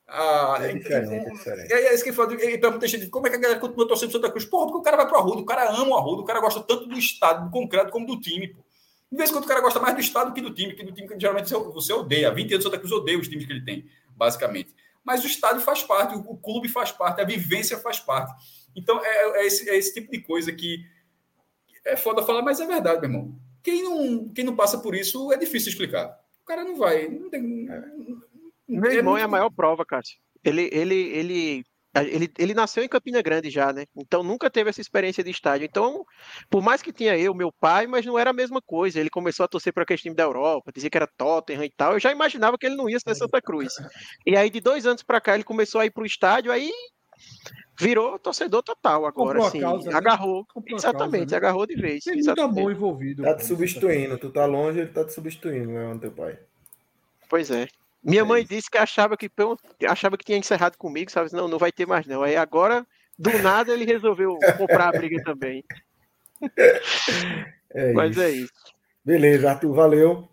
[0.07, 1.73] Ah, é diferente, é diferente.
[1.73, 2.33] É, isso que ele fala.
[2.33, 4.45] Ele pergunta como é que a galera continua torcendo pro Santa Cruz?
[4.45, 6.61] Porra, porque o cara vai pro Arruda, o cara ama o Arruda, o cara gosta
[6.61, 8.63] tanto do estado, do concreto, como do time, pô.
[9.11, 10.91] De vez em quando o cara gosta mais do estado que do time, que do
[10.91, 12.29] time que geralmente você odeia.
[12.29, 14.75] Há 20 anos o Santa Cruz odeia os times que ele tem, basicamente.
[15.03, 18.34] Mas o estádio faz parte, o clube faz parte, a vivência faz parte.
[18.75, 20.85] Então é, é, esse, é esse tipo de coisa que
[21.85, 23.39] é foda falar, mas é verdade, meu irmão.
[23.61, 26.17] Quem não, quem não passa por isso é difícil explicar.
[26.41, 27.07] O cara não vai.
[27.07, 27.84] Não tem, é.
[28.67, 29.21] Meu é irmão muito...
[29.21, 30.17] é a maior prova, Cássio.
[30.43, 33.85] Ele, ele, ele ele, ele nasceu em Campina Grande já, né?
[33.95, 35.65] Então nunca teve essa experiência de estádio.
[35.65, 36.03] Então,
[36.49, 38.99] por mais que tinha eu, meu pai, mas não era a mesma coisa.
[38.99, 41.93] Ele começou a torcer para aquele time da Europa, dizia que era Tottenham e tal.
[41.93, 43.73] Eu já imaginava que ele não ia ser Santa Cruz.
[44.25, 46.71] E aí, de dois anos para cá, ele começou a ir para o estádio, aí
[47.79, 49.59] virou torcedor total agora, assim.
[49.59, 49.95] Causa, né?
[49.95, 50.45] agarrou.
[50.67, 51.37] Exatamente, causa, né?
[51.37, 52.03] agarrou de vez.
[52.03, 53.23] Tem muito amor envolvido.
[53.23, 54.17] Tá te substituindo.
[54.17, 56.39] Tu tá longe, ele tá te substituindo, né, teu pai.
[57.29, 57.67] Pois é.
[58.03, 59.30] Minha é mãe disse que achava que
[59.88, 61.31] achava que tinha encerrado comigo, sabe?
[61.31, 62.21] Não, não vai ter mais não.
[62.21, 62.85] Aí agora,
[63.17, 65.63] do nada, ele resolveu comprar a briga também.
[67.75, 68.38] É Mas é isso.
[68.38, 68.53] é isso.
[69.03, 70.30] Beleza, Arthur, valeu.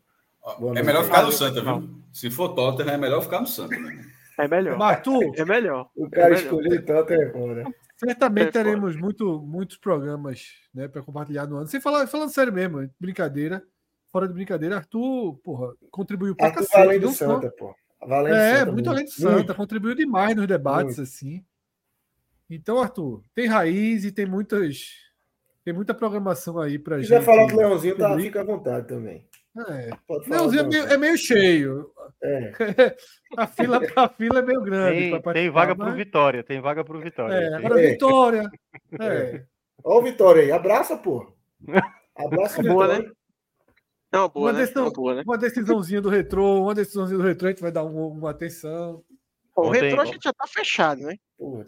[0.76, 1.88] é melhor ficar no Santa, viu?
[2.12, 3.78] Se for Tottenham, é melhor ficar no Santa.
[3.78, 4.04] Né?
[4.38, 4.76] É melhor.
[4.76, 5.88] Mas, Arthur, é melhor.
[5.96, 7.64] O cara é escolheu Tottenham, né?
[7.96, 11.66] Certamente é teremos muito, muitos programas né, para compartilhar no ano.
[11.66, 13.62] Sem falar, falando sério mesmo, brincadeira
[14.12, 16.82] fora de brincadeira, Arthur, porra, contribuiu pra Arthur cacete.
[16.82, 17.74] Além do Santa, pô.
[18.06, 19.54] Valente é, Santa, muito, além do Santa, muito.
[19.54, 21.02] contribuiu demais nos debates, muito.
[21.02, 21.44] assim.
[22.48, 25.08] Então, Arthur, tem raiz e tem muitas.
[25.64, 27.08] Tem muita programação aí pra Se gente.
[27.08, 29.28] Se quiser falar com o Leãozinho, tá, fica à vontade também.
[29.68, 29.90] É.
[30.26, 31.90] Leãozinho é meio, é meio, cheio.
[32.22, 32.52] É.
[33.36, 35.10] a, fila, a fila é meio grande.
[35.10, 35.86] Tem, tem vaga mas...
[35.86, 37.34] pro Vitória, tem vaga pro Vitória.
[37.34, 37.90] É, agora é.
[37.90, 38.50] Vitória.
[39.00, 39.44] É.
[39.84, 41.32] Ó o Vitória aí, abraça, pô.
[42.16, 43.08] Abraça, Boa, Vitória.
[43.08, 43.14] né?
[44.12, 44.60] É uma boa, uma, né?
[44.60, 45.22] decisão, uma, boa, né?
[45.24, 49.04] uma decisãozinha do retrô, uma decisãozinha do retrô, a gente vai dar uma, uma atenção.
[49.54, 51.16] o retrô a gente já tá fechado, né?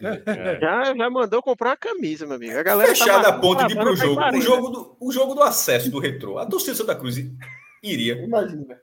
[0.01, 0.61] É.
[0.61, 2.59] Já, já mandou comprar uma camisa, meu amigo.
[2.59, 4.21] A galera tá Fechada tá a ponto de ir pro jogo.
[4.21, 6.37] O jogo, do, o jogo do acesso do retrô.
[6.37, 7.17] A torcida Santa Cruz
[7.83, 8.23] iria.
[8.23, 8.79] Imagina.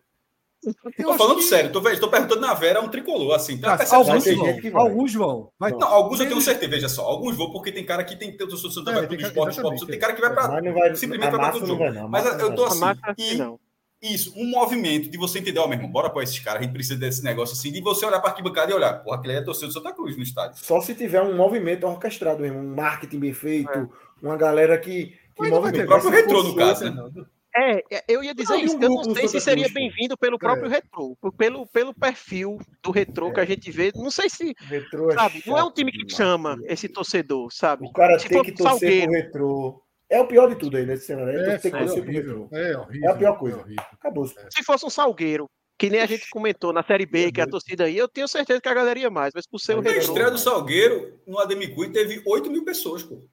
[0.97, 1.43] Eu tô falando que...
[1.43, 3.57] sério, tô, tô perguntando na Vera um tricolor, assim.
[3.57, 5.51] Tá, alguns, vão, alguns vão.
[5.57, 5.71] Vai...
[5.71, 7.03] Não, alguns eu tenho certeza, veja só.
[7.03, 9.55] Alguns vão, porque tem cara que tem que ter o seu Santa é, Cruz esporte,
[9.55, 11.79] esporte, tem cara que vai para vai, simplesmente vai para todo jogo.
[11.79, 12.83] Vai, Mas eu tô assim.
[13.17, 13.59] E, não.
[14.01, 16.71] Isso, um movimento de você entender, ó, meu irmão, bora com esses caras, a gente
[16.71, 19.69] precisa desse negócio assim, de você olhar para arquibancada e olhar, porra, aquele é torcedor
[19.69, 20.57] do Santa Cruz no estádio.
[20.57, 23.87] Só se tiver um movimento orquestrado, mesmo, um marketing bem feito, é.
[24.21, 25.83] uma galera que, que movimenta.
[25.83, 27.25] O próprio retrô, no caso, né?
[27.55, 28.77] É, é, eu ia dizer isso.
[28.79, 30.69] Eu não sei se seria bem-vindo pelo próprio é.
[30.69, 33.33] retrô, pelo, pelo perfil do retrô é.
[33.33, 33.91] que a gente vê.
[33.95, 34.53] Não sei se.
[34.59, 36.15] Retrô é sabe, não é um time que demais.
[36.15, 37.87] chama esse torcedor, sabe?
[37.87, 39.83] O cara se tem que torcer Salgueiro, pro retrô.
[40.09, 41.39] É o pior de tudo aí nesse cenário.
[41.39, 42.49] É, tem que torcer pro retrô.
[42.51, 43.65] É, horrível, é a pior coisa.
[43.67, 44.27] É Acabou.
[44.27, 45.47] Se fosse um Salgueiro,
[45.77, 48.27] que nem a gente comentou na Série B, que é a torcida aí, eu tenho
[48.27, 49.97] certeza que a galera ia mais, mas por ser o retrô.
[49.97, 53.23] A estreia do Salgueiro no Ademicui teve 8 mil pessoas, pô.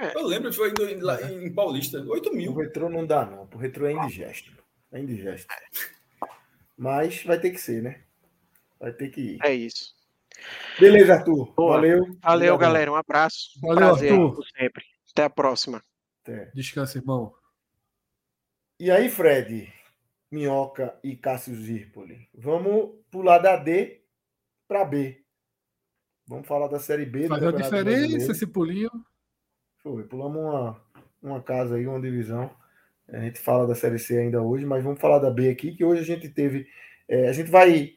[0.00, 0.16] É.
[0.16, 2.52] Eu lembro que foi lá em Paulista, 8 mil.
[2.52, 3.48] O retrô não dá, não.
[3.52, 4.50] O retrô é indigesto.
[4.90, 5.46] É indigesto.
[6.76, 8.02] Mas vai ter que ser, né?
[8.80, 9.38] Vai ter que ir.
[9.44, 9.94] É isso.
[10.78, 11.52] Beleza, Arthur.
[11.54, 11.74] Boa.
[11.74, 12.18] Valeu.
[12.22, 12.92] Valeu, galera.
[12.92, 13.60] Um abraço.
[13.60, 14.44] Valeu, Prazer, Arthur.
[14.56, 14.84] sempre.
[15.12, 15.82] Até a próxima.
[16.22, 16.50] Até.
[16.54, 17.34] Descansa, irmão.
[18.80, 19.72] E aí, Fred,
[20.30, 22.28] Minhoca e Cássio Zirpoli.
[22.34, 24.02] Vamos pular da D
[24.66, 25.22] para B.
[26.26, 27.28] Vamos falar da Série B.
[27.28, 28.90] Faz a diferença esse pulinho.
[29.84, 30.80] Foi, pulamos uma,
[31.22, 32.50] uma casa aí, uma divisão.
[33.06, 35.84] A gente fala da Série C ainda hoje, mas vamos falar da B aqui, que
[35.84, 36.66] hoje a gente teve.
[37.06, 37.92] É, a gente vai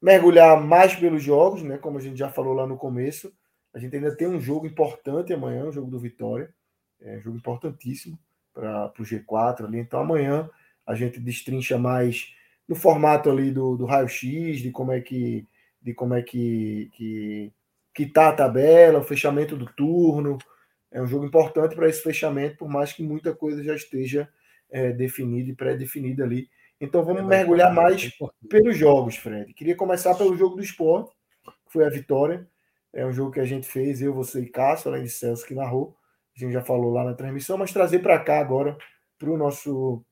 [0.00, 1.78] mergulhar mais pelos jogos, né?
[1.78, 3.32] Como a gente já falou lá no começo.
[3.72, 6.52] A gente ainda tem um jogo importante amanhã, um jogo do Vitória.
[7.00, 8.18] É um jogo importantíssimo
[8.52, 9.78] para o G4 ali.
[9.78, 10.50] Então amanhã
[10.86, 12.34] a gente destrincha mais
[12.68, 15.48] no formato ali do, do raio-x, de como é que
[15.80, 17.50] de como é que, que,
[17.94, 20.36] que tá a tabela, o fechamento do turno,
[20.90, 24.28] é um jogo importante para esse fechamento, por mais que muita coisa já esteja
[24.70, 26.48] é, definida e pré-definida ali.
[26.80, 29.52] Então vamos é mergulhar mais é pelos jogos, Fred.
[29.54, 31.12] Queria começar pelo jogo do esporte,
[31.44, 32.48] que foi a vitória.
[32.92, 35.54] É um jogo que a gente fez, eu, você e Cássio, além de Celso que
[35.54, 35.96] narrou.
[36.36, 38.76] A gente já falou lá na transmissão, mas trazer para cá agora,
[39.18, 40.04] para o nosso,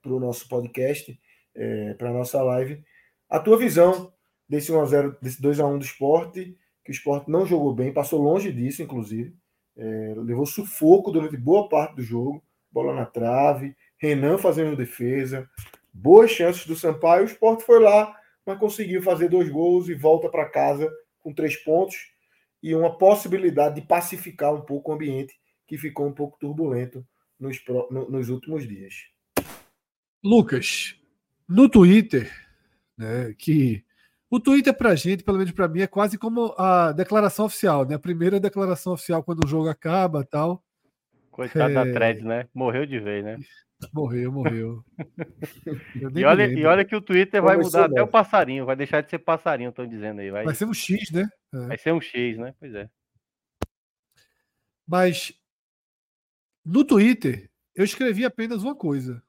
[0.00, 1.16] pro nosso podcast,
[1.54, 2.82] é, para a nossa live,
[3.28, 4.12] a tua visão
[4.48, 8.82] desse 1x0, desse 2x1 do esporte, que o esporte não jogou bem, passou longe disso,
[8.82, 9.36] inclusive.
[9.76, 15.48] É, levou sufoco durante boa parte do jogo, bola na trave, Renan fazendo defesa,
[15.92, 17.22] boas chances do Sampaio.
[17.22, 20.90] O Sport foi lá, mas conseguiu fazer dois gols e volta para casa
[21.20, 21.96] com três pontos
[22.62, 25.34] e uma possibilidade de pacificar um pouco o ambiente
[25.66, 27.06] que ficou um pouco turbulento
[27.38, 28.94] nos, nos últimos dias.
[30.22, 30.96] Lucas,
[31.48, 32.30] no Twitter,
[32.96, 33.84] né, que
[34.32, 37.96] o Twitter para gente, pelo menos para mim, é quase como a declaração oficial, né?
[37.96, 40.64] A primeira declaração oficial quando o jogo acaba, tal.
[41.30, 41.74] Coitado é...
[41.74, 42.48] da thread, né?
[42.54, 43.36] Morreu de vez, né?
[43.92, 44.82] Morreu, morreu.
[46.16, 49.10] e, olha, e olha que o Twitter vai mudar até o passarinho, vai deixar de
[49.10, 50.30] ser passarinho, estão dizendo aí.
[50.30, 50.46] Vai...
[50.46, 51.28] vai ser um X, né?
[51.52, 51.66] É.
[51.66, 52.54] Vai ser um X, né?
[52.58, 52.88] Pois é.
[54.86, 55.38] Mas
[56.64, 59.22] no Twitter, eu escrevi apenas uma coisa.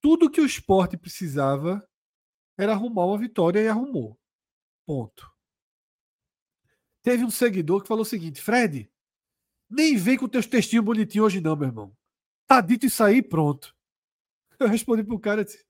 [0.00, 1.86] Tudo que o esporte precisava
[2.62, 4.18] era arrumar uma vitória e arrumou.
[4.86, 5.30] Ponto.
[7.02, 8.90] Teve um seguidor que falou o seguinte: Fred,
[9.68, 11.96] nem vem com teus textinhos bonitinhos hoje, não, meu irmão.
[12.46, 13.74] Tá dito isso aí, pronto.
[14.58, 15.64] Eu respondi pro cara disse,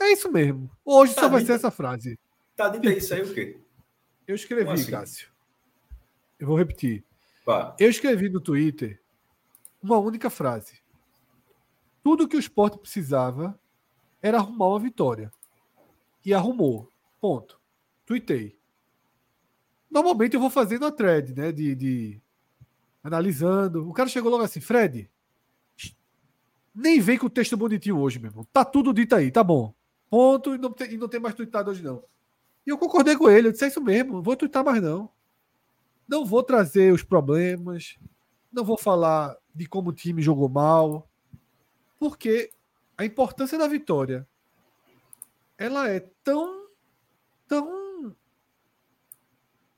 [0.00, 0.70] É isso mesmo.
[0.84, 2.18] Hoje tá só vai ser essa frase.
[2.56, 3.58] Tá dito isso aí o quê?
[4.26, 4.90] Eu escrevi, assim?
[4.90, 5.28] Cássio.
[6.38, 7.04] Eu vou repetir.
[7.78, 9.02] Eu escrevi no Twitter
[9.82, 10.80] uma única frase.
[12.02, 13.58] Tudo que o esporte precisava
[14.22, 15.32] era arrumar uma vitória.
[16.24, 16.90] E arrumou.
[17.20, 17.60] Ponto.
[18.06, 18.58] Tuitei.
[19.90, 21.50] Normalmente eu vou fazendo a thread, né?
[21.52, 22.22] De, de,
[23.02, 23.88] analisando.
[23.88, 25.10] O cara chegou logo assim, Fred,
[26.74, 28.46] nem vem com o texto bonitinho hoje, meu irmão.
[28.52, 29.74] Tá tudo dito aí, tá bom.
[30.08, 32.02] Ponto, e não tem, e não tem mais tweetado hoje, não.
[32.66, 35.10] E eu concordei com ele, eu disse, é isso mesmo, não vou twittar mais, não.
[36.06, 37.96] Não vou trazer os problemas,
[38.52, 41.08] não vou falar de como o time jogou mal,
[41.98, 42.50] porque
[42.98, 44.26] a importância da vitória
[45.60, 46.70] ela é tão
[47.46, 48.16] tão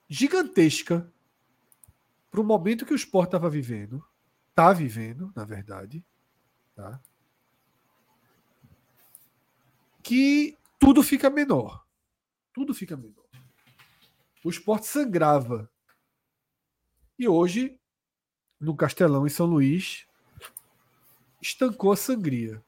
[0.09, 1.13] gigantesca
[2.31, 4.03] para o momento que o esporte estava vivendo,
[4.51, 6.05] está vivendo, na verdade,
[6.75, 7.03] tá?
[10.03, 11.85] que tudo fica menor.
[12.53, 13.27] Tudo fica menor.
[14.45, 15.69] O esporte sangrava.
[17.19, 17.79] E hoje
[18.61, 20.07] no Castelão, em São Luís,
[21.41, 22.65] estancou a sangria.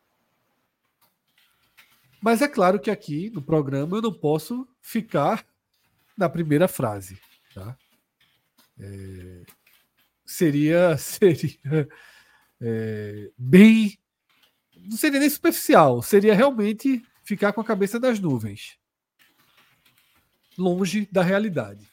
[2.25, 5.47] Mas é claro que aqui no programa eu não posso ficar
[6.17, 7.21] na primeira frase.
[7.53, 7.77] Tá?
[8.81, 9.43] É,
[10.25, 11.87] seria seria
[12.63, 13.99] é, bem.
[14.75, 18.79] Não seria nem superficial, seria realmente ficar com a cabeça nas nuvens
[20.57, 21.87] longe da realidade.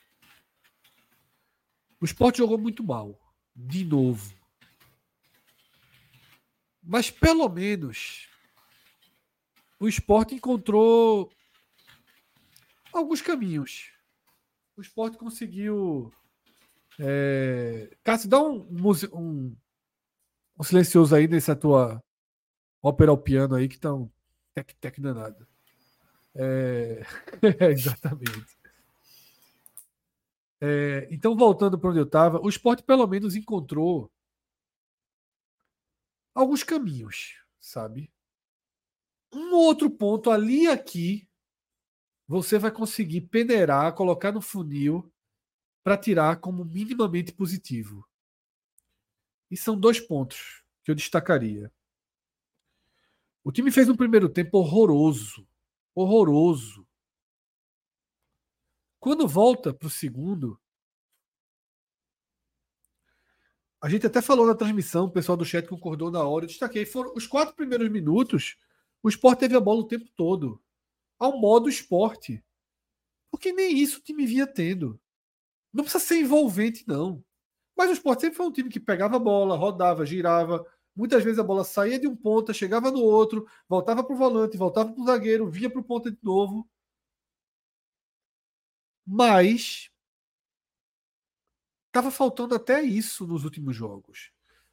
[1.99, 3.20] O esporte jogou muito mal
[3.53, 4.34] de novo.
[6.82, 8.31] Mas pelo menos
[9.82, 11.32] o esporte encontrou
[12.94, 13.91] alguns caminhos.
[14.78, 16.14] O esporte conseguiu.
[16.99, 17.90] É...
[18.03, 18.68] Cássio, dá um,
[19.12, 19.56] um,
[20.60, 21.99] um, silencioso aí nessa tua
[22.82, 24.08] ópera ao piano aí que tá um
[24.53, 25.48] tec-tec danado.
[26.36, 27.02] É...
[27.72, 28.56] exatamente.
[30.64, 34.12] É, então, voltando para onde eu estava, o esporte pelo menos encontrou
[36.36, 38.12] alguns caminhos, sabe?
[39.34, 41.28] Um outro ponto ali aqui,
[42.28, 45.12] você vai conseguir peneirar, colocar no funil
[45.84, 48.08] para tirar como minimamente positivo.
[49.49, 51.72] E são dois pontos que eu destacaria.
[53.44, 55.48] O time fez um primeiro tempo horroroso.
[55.95, 56.88] Horroroso.
[58.99, 60.60] Quando volta para o segundo,
[63.82, 66.86] a gente até falou na transmissão, o pessoal do chat concordou na hora, eu destaquei,
[66.86, 68.56] foram os quatro primeiros minutos,
[69.03, 70.61] o esporte teve a bola o tempo todo.
[71.18, 72.44] Ao modo esporte.
[73.30, 74.99] Porque nem isso o time vinha tendo.
[75.73, 77.23] Não precisa ser envolvente, não.
[77.76, 80.65] Mas o esporte sempre foi um time que pegava a bola, rodava, girava.
[80.95, 84.57] Muitas vezes a bola saía de um ponta, chegava no outro, voltava para o volante,
[84.57, 86.69] voltava para o zagueiro, via para o ponta de novo.
[89.06, 89.90] Mas
[91.88, 94.32] estava faltando até isso nos últimos jogos.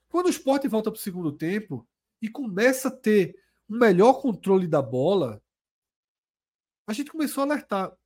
[0.09, 1.87] Quando o esporte volta para o segundo tempo
[2.21, 3.37] e começa a ter
[3.69, 5.43] um melhor controle da bola,
[6.89, 7.97] a gente começou a alertar.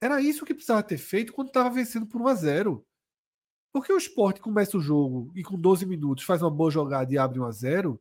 [0.00, 2.86] Era isso que precisava ter feito quando estava vencendo por 1 a 0
[3.72, 7.18] Porque o esporte começa o jogo e com 12 minutos faz uma boa jogada e
[7.18, 8.00] abre 1 a 0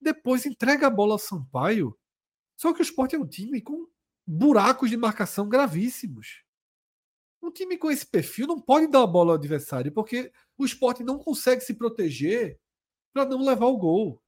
[0.00, 1.98] depois entrega a bola ao Sampaio.
[2.56, 3.86] Só que o esporte é um time com
[4.26, 6.44] buracos de marcação gravíssimos.
[7.42, 11.02] Um time com esse perfil não pode dar a bola ao adversário, porque o esporte
[11.02, 12.60] não consegue se proteger
[13.12, 14.22] para não levar o gol.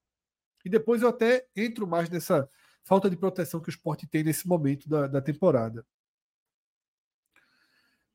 [0.64, 2.48] E depois eu até entro mais nessa
[2.84, 5.86] falta de proteção que o esporte tem nesse momento da, da temporada.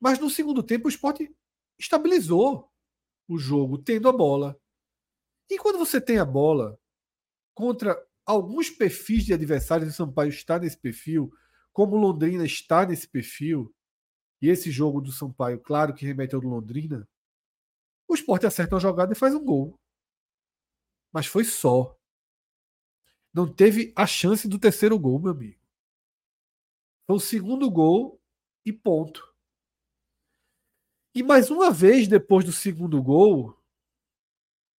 [0.00, 1.34] Mas no segundo tempo o esporte
[1.78, 2.70] estabilizou
[3.28, 4.58] o jogo, tendo a bola.
[5.50, 6.78] E quando você tem a bola
[7.54, 11.32] contra alguns perfis de adversários, o Sampaio está nesse perfil,
[11.72, 13.74] como Londrina está nesse perfil,
[14.40, 17.08] e esse jogo do Sampaio, claro que remete ao do Londrina,
[18.08, 19.78] o esporte acerta uma jogada e faz um gol.
[21.12, 21.95] Mas foi só.
[23.36, 25.60] Não teve a chance do terceiro gol, meu amigo.
[27.06, 28.18] Foi o segundo gol
[28.64, 29.30] e ponto.
[31.14, 33.54] E mais uma vez depois do segundo gol,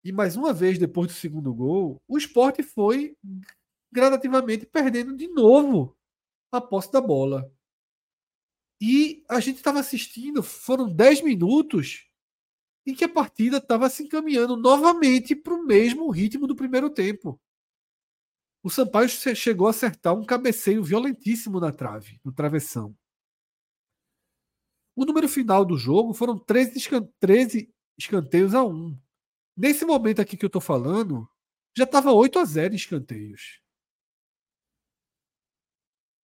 [0.03, 3.15] e mais uma vez depois do segundo gol, o esporte foi
[3.93, 5.95] gradativamente perdendo de novo
[6.51, 7.53] a posse da bola.
[8.81, 12.09] E a gente estava assistindo, foram 10 minutos
[12.87, 17.39] em que a partida estava se encaminhando novamente para o mesmo ritmo do primeiro tempo.
[18.66, 22.98] O Sampaio chegou a acertar um cabeceio violentíssimo na trave, no travessão.
[24.97, 29.01] O número final do jogo foram 13, escan 13 escanteios a 1.
[29.56, 31.30] Nesse momento aqui que eu estou falando,
[31.78, 33.62] já estava 8 a 0 em escanteios.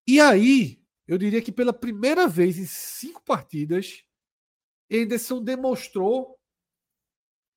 [0.05, 4.05] E aí, eu diria que pela primeira vez em cinco partidas,
[4.91, 6.37] Henderson demonstrou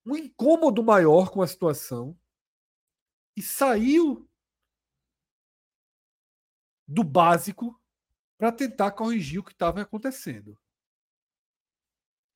[0.06, 2.16] um incômodo maior com a situação
[3.36, 4.30] e saiu
[6.88, 7.80] do básico
[8.38, 10.58] para tentar corrigir o que estava acontecendo.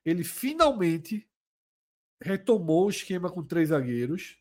[0.05, 1.29] Ele finalmente
[2.21, 4.37] retomou o esquema com três zagueiros,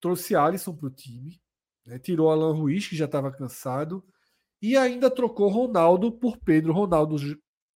[0.00, 1.42] trouxe Alisson para o time,
[1.84, 4.06] né, tirou Alan Ruiz, que já estava cansado,
[4.60, 6.72] e ainda trocou Ronaldo por Pedro.
[6.72, 7.16] Ronaldo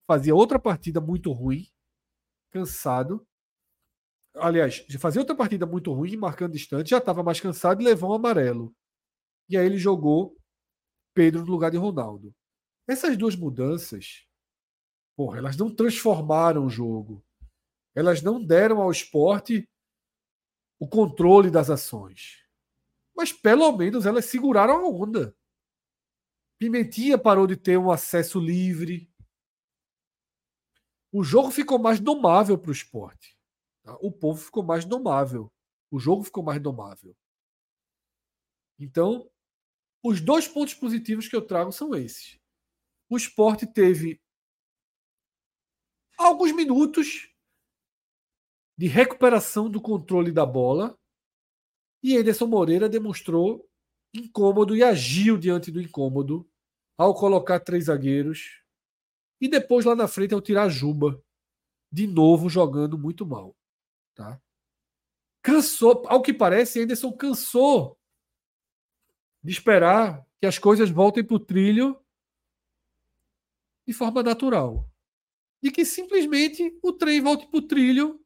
[0.07, 1.67] fazia outra partida muito ruim,
[2.51, 3.27] cansado,
[4.37, 8.15] aliás, fazia outra partida muito ruim, marcando distante, já estava mais cansado e levou um
[8.15, 8.75] amarelo.
[9.49, 10.37] E aí ele jogou
[11.17, 12.35] Pedro no lugar de Ronaldo.
[12.87, 14.27] Essas duas mudanças,
[15.17, 17.25] porra, elas não transformaram o jogo.
[17.95, 19.67] Elas não deram ao esporte
[20.79, 22.45] o controle das ações.
[23.17, 25.35] Mas pelo menos elas seguraram a onda.
[26.59, 29.11] Pimentinha parou de ter um acesso livre.
[31.11, 33.35] O jogo ficou mais domável para o esporte.
[33.83, 33.97] Tá?
[34.03, 35.51] O povo ficou mais domável.
[35.91, 37.17] O jogo ficou mais domável.
[38.79, 39.31] Então,
[40.07, 42.39] os dois pontos positivos que eu trago são esses.
[43.09, 44.21] O esporte teve
[46.17, 47.29] alguns minutos
[48.79, 50.97] de recuperação do controle da bola
[52.03, 53.69] e Ederson Moreira demonstrou
[54.15, 56.49] incômodo e agiu diante do incômodo
[56.97, 58.63] ao colocar três zagueiros
[59.41, 61.21] e depois lá na frente ao tirar Juba
[61.91, 63.57] de novo jogando muito mal.
[64.15, 64.41] Tá?
[65.43, 67.99] Cansou, ao que parece, Anderson cansou
[69.47, 71.97] de esperar que as coisas voltem para o trilho
[73.87, 74.91] de forma natural.
[75.63, 78.21] E que simplesmente o trem volte para o trilho,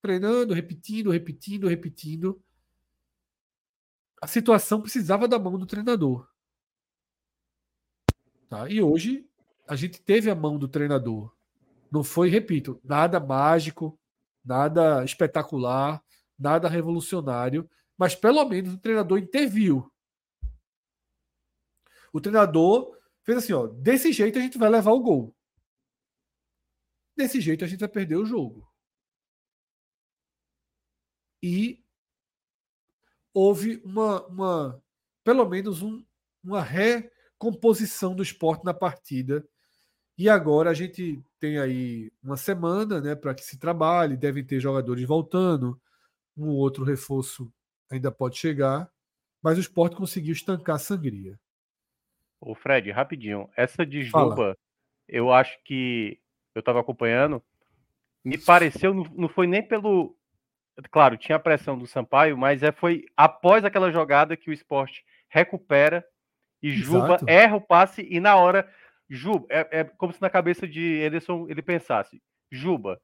[0.00, 2.40] treinando, repetindo, repetindo, repetindo.
[4.20, 6.28] A situação precisava da mão do treinador.
[8.48, 8.70] Tá?
[8.70, 9.28] E hoje
[9.66, 11.34] a gente teve a mão do treinador.
[11.90, 13.98] Não foi, repito, nada mágico,
[14.44, 16.00] nada espetacular,
[16.38, 17.68] nada revolucionário,
[17.98, 19.91] mas pelo menos o treinador interviu.
[22.12, 25.34] O treinador fez assim, ó, desse jeito a gente vai levar o gol.
[27.16, 28.68] Desse jeito a gente vai perder o jogo.
[31.42, 31.82] E
[33.34, 34.82] houve uma, uma
[35.24, 36.04] pelo menos um,
[36.42, 39.46] uma recomposição do esporte na partida
[40.16, 44.60] e agora a gente tem aí uma semana né, para que se trabalhe, devem ter
[44.60, 45.80] jogadores voltando,
[46.36, 47.52] um outro reforço
[47.90, 48.90] ainda pode chegar,
[49.42, 51.38] mas o esporte conseguiu estancar a sangria.
[52.44, 54.58] O Fred, rapidinho, essa de Juba, Fala.
[55.08, 56.18] eu acho que
[56.52, 57.40] eu estava acompanhando,
[58.24, 60.16] me pareceu, não foi nem pelo.
[60.90, 65.04] Claro, tinha a pressão do Sampaio, mas é, foi após aquela jogada que o esporte
[65.28, 66.04] recupera
[66.60, 67.24] e Juba Exato.
[67.28, 68.68] erra o passe e na hora
[69.08, 72.20] Juba, é, é como se na cabeça de Ederson ele pensasse:
[72.50, 73.00] Juba,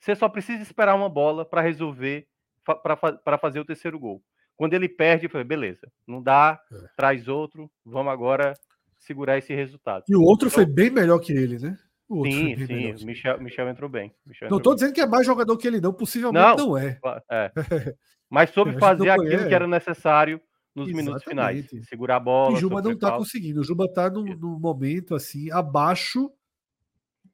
[0.00, 2.26] você só precisa esperar uma bola para resolver,
[2.64, 4.22] para fazer o terceiro gol.
[4.56, 6.88] Quando ele perde, eu falei: beleza, não dá, é.
[6.96, 8.54] traz outro, vamos agora
[8.98, 10.04] segurar esse resultado.
[10.08, 11.78] E o outro então, foi bem melhor que ele, né?
[12.08, 14.14] sim, sim, o Michel, Michel entrou bem.
[14.24, 16.98] Michel não estou dizendo que é mais jogador que ele, não, possivelmente não, não é.
[17.30, 17.52] é.
[18.30, 20.40] Mas soube fazer aquilo que era necessário
[20.74, 21.04] nos Exatamente.
[21.04, 21.88] minutos finais.
[21.88, 22.54] Segurar a bola.
[22.54, 23.60] O Juba não está conseguindo.
[23.60, 26.30] O Juba está num, num, momento assim, abaixo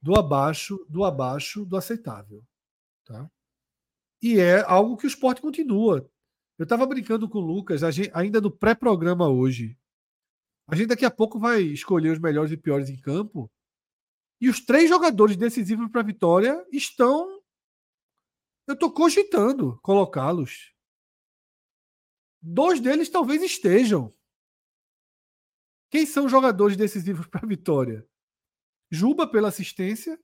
[0.01, 2.43] do abaixo, do abaixo do aceitável.
[3.05, 3.29] Tá?
[4.21, 6.09] E é algo que o esporte continua.
[6.57, 9.77] Eu estava brincando com o Lucas, gente, ainda no pré-programa hoje.
[10.67, 13.51] A gente daqui a pouco vai escolher os melhores e piores em campo.
[14.41, 17.41] E os três jogadores decisivos para a vitória estão.
[18.67, 20.73] Eu estou cogitando colocá-los.
[22.41, 24.13] Dois deles talvez estejam.
[25.89, 28.07] Quem são os jogadores decisivos para a vitória?
[28.91, 30.19] Juba pela assistência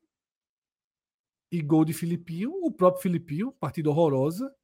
[1.52, 4.56] e gol de Filipinho, o próprio Filipinho, partida horrorosa,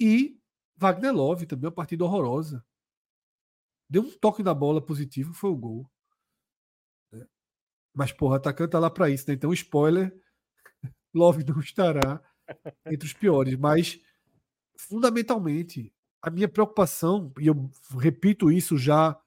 [0.00, 0.40] e
[0.76, 2.64] Wagner Love também, uma partida horrorosa.
[3.88, 5.90] Deu um toque na bola positivo, foi o gol.
[7.12, 7.26] Né?
[7.94, 9.34] Mas, porra, atacante tá lá para isso, né?
[9.34, 10.14] Então, spoiler,
[11.14, 12.22] Love não estará
[12.86, 13.56] entre os piores.
[13.56, 14.00] Mas,
[14.76, 15.92] fundamentalmente,
[16.22, 19.18] a minha preocupação, e eu repito isso já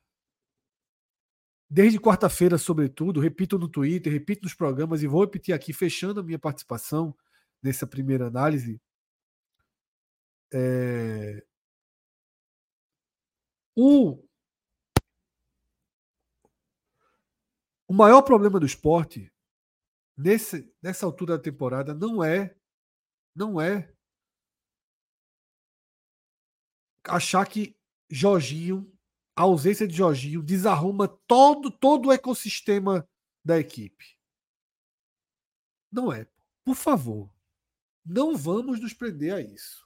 [1.69, 6.23] desde quarta-feira, sobretudo, repito no Twitter, repito nos programas e vou repetir aqui, fechando a
[6.23, 7.15] minha participação
[7.63, 8.81] nessa primeira análise.
[10.53, 11.41] É...
[13.75, 14.21] O...
[17.91, 19.29] o maior problema do esporte
[20.17, 22.55] nesse, nessa altura da temporada não é
[23.35, 23.93] não é
[27.03, 27.77] achar que
[28.09, 28.89] Jorginho
[29.35, 33.05] a ausência de Jorginho desarruma todo, todo o ecossistema
[33.43, 34.17] da equipe.
[35.91, 36.25] Não é.
[36.63, 37.29] Por favor,
[38.05, 39.85] não vamos nos prender a isso.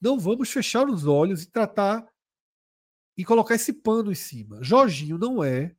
[0.00, 2.10] Não vamos fechar os olhos e tratar
[3.14, 4.64] e colocar esse pano em cima.
[4.64, 5.75] Jorginho não é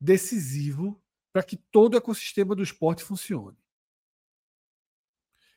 [0.00, 1.00] decisivo
[1.32, 3.58] para que todo o ecossistema do esporte funcione.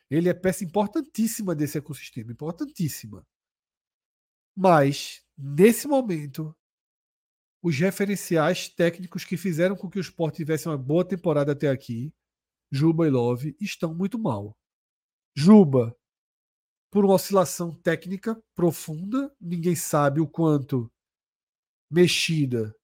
[0.10, 3.26] Ele é peça importantíssima desse ecossistema, importantíssima.
[4.56, 6.56] Mas nesse momento,
[7.64, 12.14] os referenciais técnicos que fizeram com que o Sport tivesse uma boa temporada até aqui,
[12.70, 14.56] Juba e Love, estão muito mal.
[15.36, 15.98] Juba,
[16.92, 20.92] por uma oscilação técnica profunda, ninguém sabe o quanto
[21.90, 22.76] mexida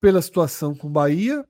[0.00, 1.46] pela situação com Bahia,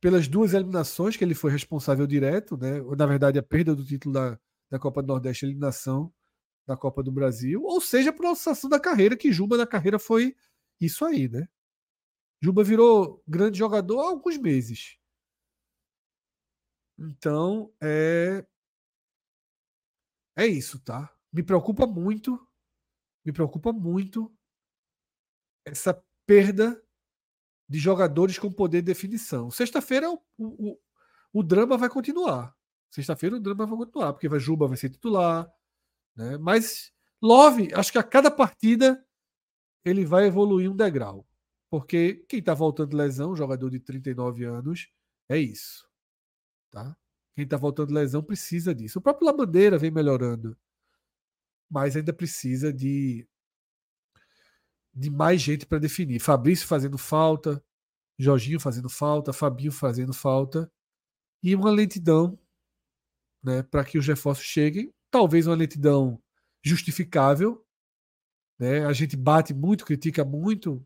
[0.00, 2.80] pelas duas eliminações que ele foi responsável direto, né?
[2.96, 6.12] na verdade a perda do título da, da Copa do Nordeste, a eliminação
[6.66, 10.34] da Copa do Brasil, ou seja, por oscilação da carreira, que Juba na carreira foi
[10.80, 11.48] isso aí, né?
[12.40, 14.98] Juba virou grande jogador há alguns meses.
[16.98, 18.44] Então, é.
[20.36, 21.14] É isso, tá?
[21.32, 22.38] Me preocupa muito,
[23.24, 24.34] me preocupa muito
[25.64, 26.82] essa perda
[27.72, 29.50] de jogadores com poder de definição.
[29.50, 30.78] Sexta-feira o, o,
[31.32, 32.54] o, drama vai continuar.
[32.90, 35.50] Sexta-feira o drama vai continuar, porque vai, Juba vai ser titular,
[36.14, 36.36] né?
[36.36, 36.92] Mas
[37.22, 39.02] Love, acho que a cada partida
[39.82, 41.26] ele vai evoluir um degrau.
[41.70, 44.90] Porque quem está voltando de lesão, jogador de 39 anos,
[45.26, 45.88] é isso.
[46.70, 46.94] Tá?
[47.34, 48.98] Quem está voltando de lesão precisa disso.
[48.98, 50.54] O próprio Labandeira vem melhorando.
[51.70, 53.26] Mas ainda precisa de,
[54.94, 56.20] de mais gente para definir.
[56.20, 57.62] Fabrício fazendo falta,
[58.18, 60.70] Jorginho fazendo falta, Fabinho fazendo falta.
[61.42, 62.38] E uma lentidão
[63.42, 66.20] né, para que os reforços cheguem talvez uma lentidão
[66.64, 67.64] justificável.
[68.58, 68.84] Né?
[68.86, 70.84] A gente bate muito, critica muito.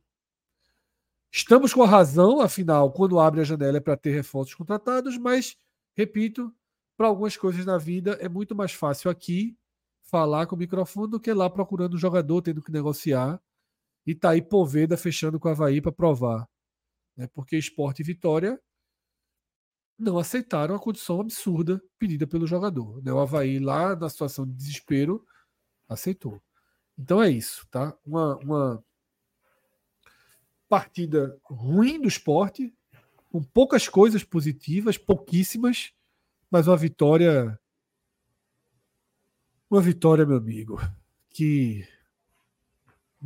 [1.33, 5.57] Estamos com a razão, afinal, quando abre a janela é para ter reforços contratados, mas,
[5.97, 6.53] repito,
[6.97, 9.57] para algumas coisas na vida é muito mais fácil aqui
[10.03, 13.41] falar com o microfone do que lá procurando um jogador, tendo que negociar.
[14.07, 16.49] E tá aí Poveda fechando com o Havaí para provar.
[17.17, 17.27] Né?
[17.35, 18.61] Porque Esporte e Vitória
[19.99, 23.03] não aceitaram a condição absurda pedida pelo jogador.
[23.03, 23.13] Né?
[23.13, 25.27] O Havaí, lá na situação de desespero,
[25.89, 26.41] aceitou.
[26.99, 27.97] Então é isso, tá?
[28.05, 28.85] Uma, uma
[30.69, 32.73] partida ruim do esporte,
[33.31, 35.93] com poucas coisas positivas, pouquíssimas,
[36.51, 37.59] mas uma vitória.
[39.69, 40.81] Uma vitória, meu amigo,
[41.29, 41.87] que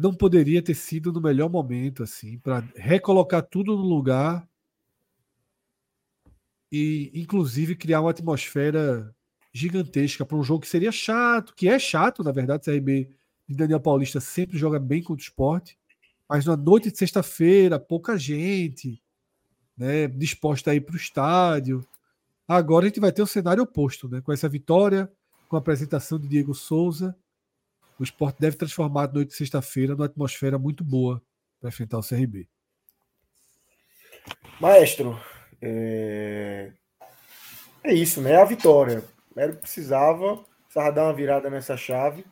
[0.01, 4.49] não poderia ter sido no melhor momento, assim, para recolocar tudo no lugar
[6.73, 9.15] e inclusive criar uma atmosfera
[9.53, 13.11] gigantesca para um jogo que seria chato, que é chato, na verdade, o CRB
[13.47, 15.79] de Daniel Paulista sempre joga bem contra o esporte,
[16.27, 19.03] mas na noite de sexta-feira, pouca gente
[19.77, 21.87] né, disposta a ir para o estádio.
[22.49, 25.13] Agora a gente vai ter o um cenário oposto, né, com essa vitória,
[25.49, 27.15] com a apresentação de Diego Souza.
[28.01, 31.23] O esporte deve transformar a noite de sexta-feira numa atmosfera muito boa
[31.61, 32.49] para enfrentar o CRB.
[34.59, 35.21] Maestro,
[35.61, 36.73] é,
[37.85, 38.37] é isso, né?
[38.37, 39.05] A vitória.
[39.31, 42.25] O Mero precisava, precisava dar uma virada nessa chave.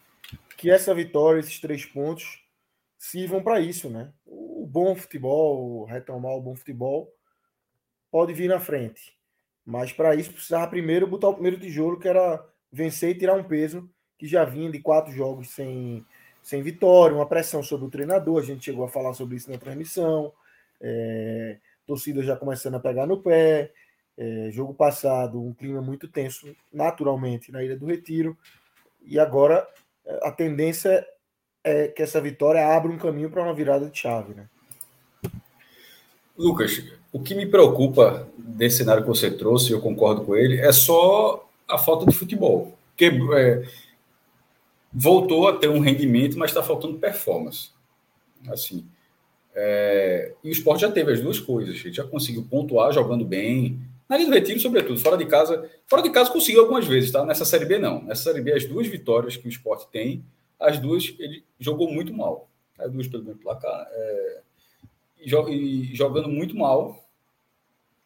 [0.56, 2.42] Que essa vitória, esses três pontos,
[2.96, 4.10] sirvam para isso, né?
[4.24, 7.12] O bom futebol, retomar o bom futebol,
[8.10, 9.14] pode vir na frente.
[9.66, 12.42] Mas para isso precisava primeiro botar o primeiro tijolo, que era
[12.72, 13.86] vencer e tirar um peso
[14.18, 16.04] que já vinha de quatro jogos sem,
[16.42, 18.42] sem vitória, uma pressão sobre o treinador.
[18.42, 20.32] A gente chegou a falar sobre isso na transmissão.
[20.80, 23.72] É, torcida já começando a pegar no pé.
[24.16, 28.36] É, jogo passado, um clima muito tenso, naturalmente, na Ilha do Retiro.
[29.00, 29.66] E agora
[30.04, 31.06] é, a tendência
[31.62, 34.48] é que essa vitória abra um caminho para uma virada de chave, né?
[36.36, 40.72] Lucas, o que me preocupa desse cenário que você trouxe, eu concordo com ele, é
[40.72, 42.76] só a falta de futebol.
[42.90, 43.62] Porque é,
[44.92, 47.70] voltou a ter um rendimento, mas está faltando performance.
[48.48, 48.86] Assim,
[49.54, 51.84] é, e o esporte já teve as duas coisas.
[51.84, 53.80] Ele já conseguiu pontuar jogando bem.
[54.08, 55.68] Na linha do retiro, sobretudo, fora de casa.
[55.86, 57.24] Fora de casa conseguiu algumas vezes, tá?
[57.24, 58.02] Nessa Série B, não.
[58.02, 60.24] Nessa Série B, as duas vitórias que o esporte tem,
[60.60, 62.48] as duas ele jogou muito mal.
[62.78, 63.86] As duas pelo menos placar.
[63.90, 64.40] É,
[65.20, 67.04] e, jogando muito mal.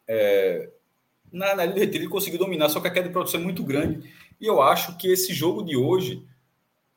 [0.07, 0.69] É,
[1.31, 3.63] na, na do retiro, ele conseguiu dominar, só que a queda de produção é muito
[3.63, 4.11] grande.
[4.41, 6.25] E eu acho que esse jogo de hoje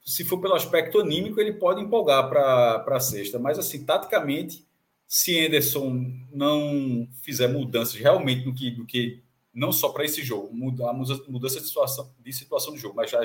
[0.07, 3.41] se for pelo aspecto anímico, ele pode empolgar para a sexta.
[3.41, 4.65] Mas, assim, taticamente,
[5.07, 9.21] se Anderson não fizer mudanças realmente no que, no que
[9.53, 13.21] não só para esse jogo, mudar, mudança de situação, de situação do jogo, mas já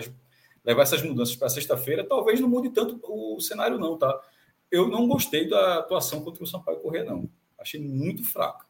[0.66, 4.20] levar essas mudanças para sexta-feira, talvez não mude tanto o cenário, não, tá?
[4.72, 7.30] Eu não gostei da atuação contra o Sampaio Corrêa, não.
[7.60, 8.66] Achei muito fraca.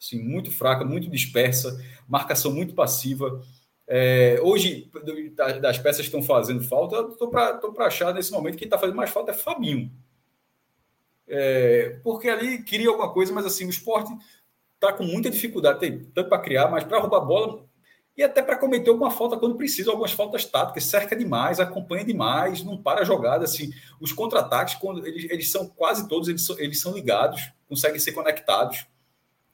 [0.00, 3.42] Assim, muito fraca, muito dispersa, marcação muito passiva.
[3.88, 4.90] É, hoje,
[5.60, 9.10] das peças que estão fazendo falta, estou para achar nesse momento que está fazendo mais
[9.10, 9.92] falta é Fabinho.
[11.28, 14.12] É, porque ali queria alguma coisa, mas assim, o esporte
[14.74, 17.66] está com muita dificuldade, tem, tanto para criar, mas para roubar bola
[18.16, 22.64] e até para cometer alguma falta quando precisa, algumas faltas táticas, cerca demais, acompanha demais,
[22.64, 23.44] não para a jogada.
[23.44, 27.98] Assim, os contra-ataques, quando eles, eles são quase todos, eles são, eles são ligados, conseguem
[28.00, 28.86] ser conectados.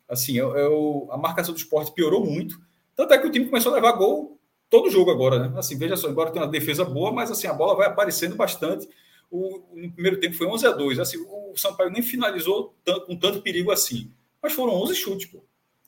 [0.09, 2.61] Assim, eu, eu, a marcação do esporte piorou muito
[2.95, 4.39] tanto é que o time começou a levar gol
[4.69, 5.59] todo jogo agora, né?
[5.59, 8.89] Assim, veja só, embora tenha uma defesa boa, mas assim, a bola vai aparecendo bastante.
[9.31, 10.99] O, no primeiro tempo foi 11 a 2.
[10.99, 14.11] Assim, o Sampaio nem finalizou tanto, com tanto perigo assim.
[14.43, 15.45] Mas foram 11 chutes, pô.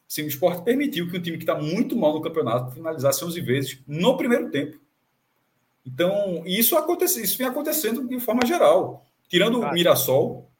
[0.06, 3.40] Assim, o esporte permitiu que um time que está muito mal no campeonato finalizasse 11
[3.40, 4.78] vezes no primeiro tempo.
[5.84, 9.04] Então, isso, acontece, isso vem acontecendo de forma geral.
[9.28, 10.50] Tirando o Mirassol.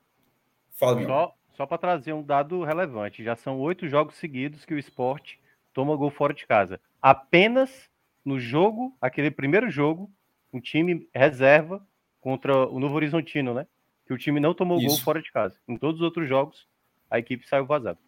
[0.73, 1.03] Fala.
[1.05, 5.39] Só, só para trazer um dado relevante: já são oito jogos seguidos que o esporte
[5.75, 6.81] toma gol fora de casa.
[7.03, 7.91] Apenas
[8.25, 10.11] no jogo, aquele primeiro jogo,
[10.53, 11.87] um time reserva
[12.21, 13.67] contra o Novo Horizontino, né?
[14.07, 14.87] Que o time não tomou Isso.
[14.87, 15.59] gol fora de casa.
[15.69, 16.67] Em todos os outros jogos,
[17.11, 17.99] a equipe saiu vazada.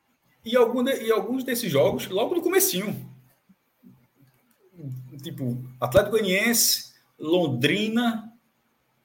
[0.44, 2.94] E, algum de, e alguns desses jogos, logo no comecinho.
[5.22, 8.32] Tipo, Atlético Goianiense, Londrina,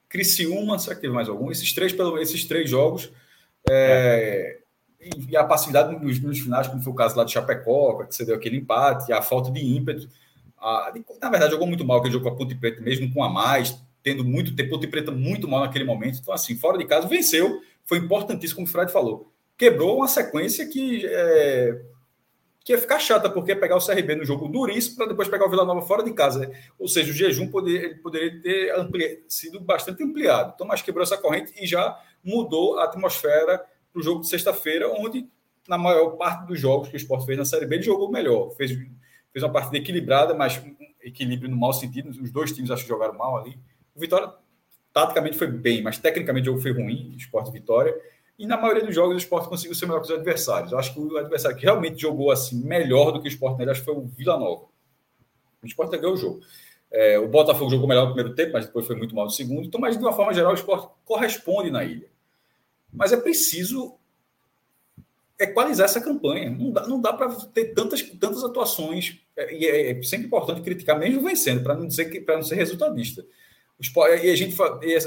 [0.08, 1.50] Criciúma, será que teve mais algum?
[1.50, 3.10] Esses três, pelo, esses três jogos,
[3.68, 4.61] é,
[5.28, 8.36] e a passividade nos finais, como foi o caso lá de Chapecó, que você deu
[8.36, 10.08] aquele empate, a falta de ímpeto.
[10.58, 13.28] A, na verdade, jogou muito mal aquele jogo com a Ponte Preta, mesmo com a
[13.28, 16.20] mais, tendo muito tempo, Ponte Preta muito mal naquele momento.
[16.20, 19.32] Então, assim, fora de casa, venceu, foi importantíssimo, como o Fred falou.
[19.56, 21.80] Quebrou uma sequência que, é,
[22.64, 25.46] que ia ficar chata, porque ia pegar o CRB no jogo duríssimo para depois pegar
[25.46, 26.50] o Vila Nova fora de casa.
[26.78, 30.52] Ou seja, o jejum poderia, poderia ter ampli, sido bastante ampliado.
[30.54, 33.60] Então, mas quebrou essa corrente e já mudou a atmosfera
[33.92, 35.28] para o jogo de sexta-feira, onde,
[35.68, 38.50] na maior parte dos jogos que o esporte fez na Série B, ele jogou melhor.
[38.52, 42.10] Fez, fez uma partida equilibrada, mas um equilíbrio no mau sentido.
[42.10, 43.58] Os dois times acho que jogaram mal ali.
[43.94, 44.32] O Vitória,
[44.92, 47.94] taticamente, foi bem, mas tecnicamente o jogo foi ruim, esporte Vitória.
[48.38, 50.72] E na maioria dos jogos o esporte conseguiu ser melhor que os adversários.
[50.72, 53.70] Eu acho que o adversário que realmente jogou assim melhor do que o esporte nele,
[53.70, 54.64] acho que foi o Vila Nova.
[55.62, 56.40] O esporte ganhou o jogo.
[56.90, 59.66] É, o Botafogo jogou melhor no primeiro tempo, mas depois foi muito mal no segundo.
[59.66, 62.11] Então, mas de uma forma geral, o esporte corresponde na ilha.
[62.92, 63.94] Mas é preciso
[65.38, 66.50] equalizar essa campanha.
[66.50, 69.20] Não dá, não dá para ter tantas, tantas atuações.
[69.36, 72.42] É, e é, é, sempre importante criticar, mesmo vencendo, para não dizer que para não
[72.42, 73.24] ser resultadista.
[73.80, 74.54] E a, gente,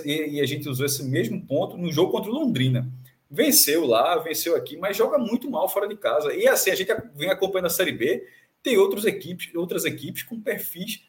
[0.06, 2.92] e a gente usou esse mesmo ponto no jogo contra o Londrina.
[3.30, 6.34] Venceu lá, venceu aqui, mas joga muito mal fora de casa.
[6.34, 8.28] E assim, a gente vem acompanhando a Série B,
[8.62, 11.04] tem outras equipes, outras equipes com perfis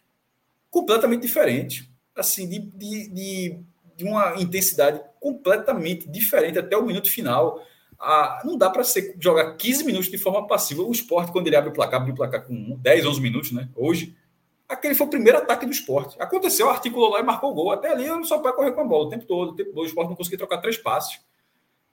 [0.71, 1.89] completamente diferentes.
[2.15, 3.59] Assim, de, de, de
[3.97, 7.61] de uma intensidade completamente diferente até o minuto final.
[7.99, 8.83] Ah, não dá para
[9.19, 10.83] jogar 15 minutos de forma passiva.
[10.83, 13.69] O esporte, quando ele abre o placar, abre o placar com 10, 11 minutos, né?
[13.75, 14.17] Hoje,
[14.69, 16.15] aquele foi o primeiro ataque do esporte.
[16.21, 17.73] Aconteceu, articulou lá e marcou o gol.
[17.73, 19.51] Até ali eu só para correr com a bola o tempo todo.
[19.51, 21.21] O tempo todo o esporte não conseguia trocar três passes.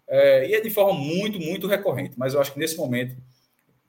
[0.07, 2.13] É, e é de forma muito, muito recorrente.
[2.17, 3.15] Mas eu acho que nesse momento,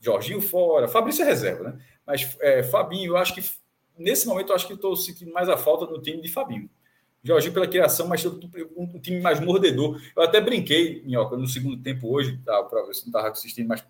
[0.00, 1.78] Jorginho fora, Fabrício é reserva, né?
[2.06, 3.42] Mas é, Fabinho, eu acho que
[3.98, 6.70] nesse momento eu acho que estou sentindo mais a falta no time de Fabinho.
[7.24, 9.98] Jorginho pela criação, mas um time mais mordedor.
[10.14, 13.82] Eu até brinquei, Minhoca, no segundo tempo hoje, tá, para se não estava assistindo, mas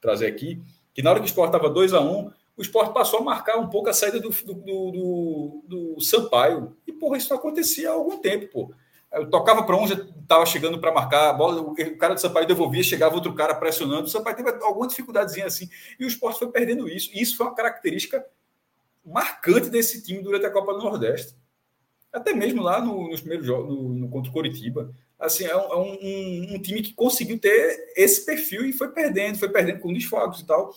[0.00, 0.60] trazer aqui,
[0.92, 3.22] que na hora que o Sport estava 2 a 1 um, o Sport passou a
[3.22, 6.76] marcar um pouco a saída do, do, do, do Sampaio.
[6.84, 8.74] E, porra, isso não acontecia há algum tempo, pô.
[9.12, 12.82] Eu tocava para onde estava chegando para marcar a bola, o cara do Sampaio devolvia,
[12.82, 14.04] chegava outro cara pressionando.
[14.04, 15.68] O Sampaio teve alguma dificuldadezinha assim.
[16.00, 17.10] E o Sport foi perdendo isso.
[17.14, 18.24] E isso foi uma característica
[19.04, 21.34] marcante desse time durante a Copa do Nordeste
[22.12, 24.92] até mesmo lá no, nos primeiros jogos, no, no, contra o Coritiba.
[25.18, 29.38] Assim, é, um, é um, um, time que conseguiu ter esse perfil e foi perdendo,
[29.38, 30.74] foi perdendo com desfalques e tal.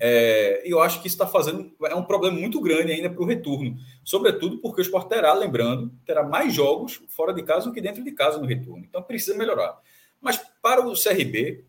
[0.00, 3.26] É, eu acho que isso está fazendo é um problema muito grande ainda para o
[3.26, 7.80] retorno, sobretudo porque o Sport terá, lembrando, terá mais jogos fora de casa do que
[7.80, 8.84] dentro de casa no retorno.
[8.88, 9.78] Então precisa melhorar.
[10.20, 11.64] Mas para o CRB,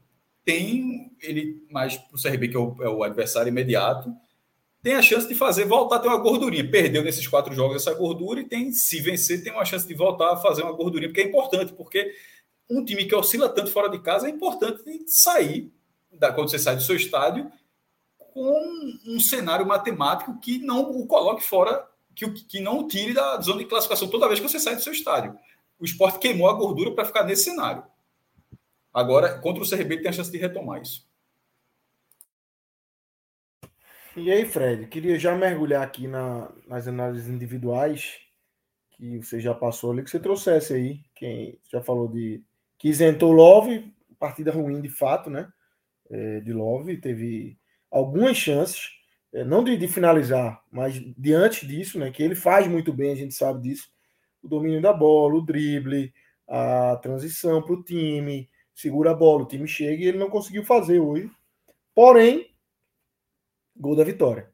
[0.46, 4.14] tem ele mais para o CRB, que é o, é o, adversário imediato,
[4.84, 6.70] tem a chance de fazer voltar a ter uma gordurinha.
[6.70, 10.34] Perdeu nesses quatro jogos essa gordura e tem, se vencer, tem uma chance de voltar
[10.34, 12.14] a fazer uma gordurinha, porque é importante, porque
[12.70, 15.72] um time que oscila tanto fora de casa é importante sair
[16.12, 17.50] da, quando você sai do seu estádio
[18.34, 23.40] com um cenário matemático que não o coloque fora, que, que não o tire da
[23.40, 25.38] zona de classificação toda vez que você sai do seu estádio.
[25.80, 27.84] O esporte queimou a gordura para ficar nesse cenário.
[28.94, 31.08] Agora, contra o CRB, tem a chance de retomar isso.
[34.16, 38.20] E aí, Fred, queria já mergulhar aqui na, nas análises individuais
[38.92, 41.00] que você já passou ali, que você trouxesse aí.
[41.16, 42.44] Quem já falou de
[42.78, 45.52] que isentou Love, partida ruim de fato, né?
[46.12, 47.58] É, de Love, teve
[47.90, 48.92] algumas chances,
[49.34, 52.12] é, não de, de, finalizar, mas diante disso, né?
[52.12, 53.90] Que ele faz muito bem, a gente sabe disso.
[54.44, 56.14] O domínio da bola, o drible,
[56.48, 60.64] a transição para o time, segura a bola, o time chega e ele não conseguiu
[60.64, 61.32] fazer hoje.
[61.96, 62.53] Porém,
[63.76, 64.52] gol da vitória.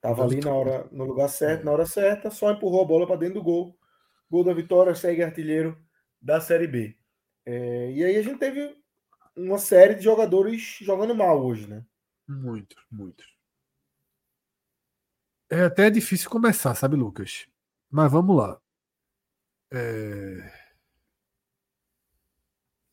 [0.00, 3.16] Tava ali na hora, no lugar certo, na hora certa, só empurrou a bola para
[3.16, 3.78] dentro do gol.
[4.30, 5.78] Gol da vitória, segue artilheiro
[6.20, 6.98] da Série B.
[7.46, 8.76] É, e aí a gente teve
[9.36, 11.84] uma série de jogadores jogando mal hoje, né?
[12.28, 13.24] Muito, muito.
[15.50, 17.46] É até difícil começar, sabe, Lucas?
[17.90, 18.60] Mas vamos lá.
[19.72, 20.64] É...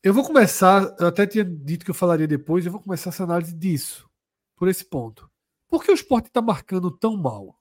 [0.02, 3.24] Eu vou começar, eu até tinha dito que eu falaria depois, eu vou começar essa
[3.24, 4.10] análise disso,
[4.56, 5.31] por esse ponto.
[5.72, 7.58] Por que o esporte está marcando tão mal?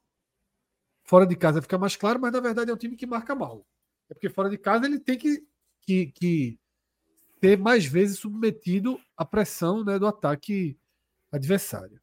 [1.01, 3.65] Fora de casa fica mais claro, mas na verdade é um time que marca mal.
[4.09, 5.47] É porque fora de casa ele tem que,
[5.79, 6.59] que, que
[7.39, 10.77] ter mais vezes submetido à pressão né, do ataque
[11.31, 12.01] adversário.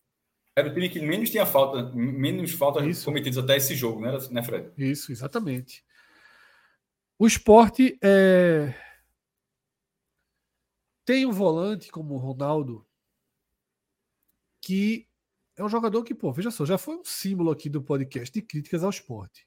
[0.57, 4.43] Era o time que menos tinha falta, menos faltas cometidas até esse jogo, né, né,
[4.43, 4.73] Fred?
[4.79, 5.85] Isso, exatamente.
[7.19, 8.73] O esporte é
[11.05, 12.87] tem um volante como o Ronaldo,
[14.63, 15.08] que
[15.59, 18.41] é um jogador que, pô, veja só, já foi um símbolo aqui do podcast de
[18.41, 19.45] críticas ao esporte.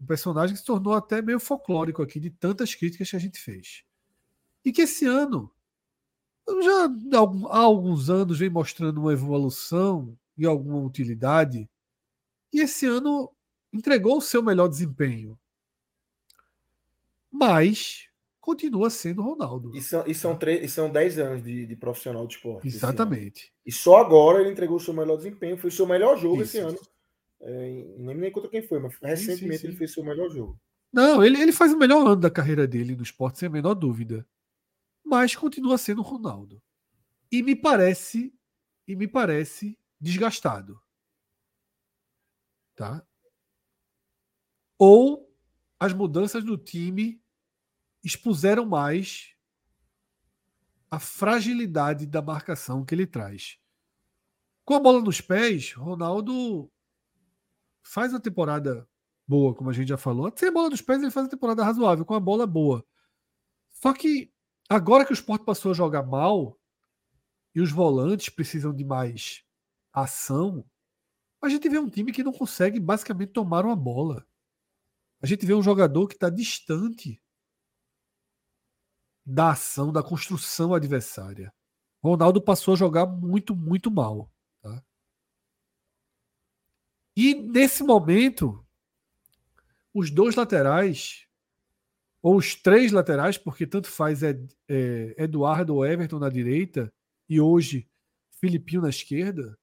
[0.00, 3.38] Um personagem que se tornou até meio folclórico aqui de tantas críticas que a gente
[3.38, 3.84] fez.
[4.64, 5.48] E que esse ano,
[6.62, 6.86] já
[7.48, 11.70] há alguns anos, vem mostrando uma evolução e alguma utilidade.
[12.52, 13.30] E esse ano
[13.72, 15.38] entregou o seu melhor desempenho.
[17.30, 18.09] Mas
[18.50, 19.76] continua sendo Ronaldo.
[19.76, 22.66] E são, e são, três, e são 10 anos de, de profissional de esporte.
[22.66, 23.52] Exatamente.
[23.64, 26.56] E só agora ele entregou o seu melhor desempenho, foi o seu melhor jogo Isso.
[26.56, 26.78] esse ano.
[27.40, 29.66] É, nem nem conta quem foi, mas recentemente sim, sim.
[29.68, 30.60] ele fez o seu melhor jogo.
[30.92, 33.74] Não, ele, ele faz o melhor ano da carreira dele no esporte, sem a menor
[33.74, 34.26] dúvida.
[35.04, 36.60] Mas continua sendo Ronaldo.
[37.30, 38.34] E me parece,
[38.86, 40.80] e me parece desgastado.
[42.74, 43.06] Tá?
[44.76, 45.32] Ou
[45.78, 47.22] as mudanças no time
[48.02, 49.34] expuseram mais
[50.90, 53.58] a fragilidade da marcação que ele traz.
[54.64, 56.70] Com a bola nos pés, Ronaldo
[57.82, 58.88] faz uma temporada
[59.26, 60.32] boa, como a gente já falou.
[60.34, 62.84] Sem a bola nos pés, ele faz uma temporada razoável, com a bola boa.
[63.70, 64.32] Só que
[64.68, 66.58] agora que o esporte passou a jogar mal
[67.54, 69.44] e os volantes precisam de mais
[69.92, 70.64] ação,
[71.40, 74.26] a gente vê um time que não consegue basicamente tomar uma bola.
[75.22, 77.20] A gente vê um jogador que está distante
[79.30, 81.52] da ação, da construção adversária.
[82.02, 84.30] Ronaldo passou a jogar muito, muito mal.
[84.60, 84.82] Tá?
[87.16, 88.64] E nesse momento,
[89.94, 91.26] os dois laterais,
[92.20, 96.92] ou os três laterais, porque tanto faz é, é, Eduardo ou Everton na direita,
[97.28, 97.88] e hoje
[98.32, 99.56] Filipinho na esquerda,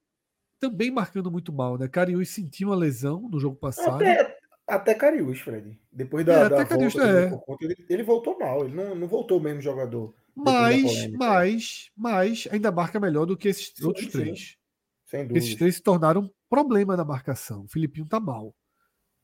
[0.59, 1.77] também marcando muito mal.
[1.77, 1.87] Né?
[1.87, 3.95] Cariús sentiu uma lesão no jogo passado.
[3.95, 4.36] Até,
[4.67, 5.79] até Cariús, Fred.
[5.91, 7.65] Depois da, é, da Cariús, volta, é.
[7.65, 10.13] ele, ele, voltou mal, ele não, não voltou o mesmo jogador.
[10.35, 14.11] Mas, mas, mas ainda marca melhor do que esses sim, outros sim.
[14.11, 14.57] três.
[15.05, 15.39] Sem dúvida.
[15.39, 17.63] Esses três se tornaram problema na marcação.
[17.63, 18.53] O Filipinho tá mal.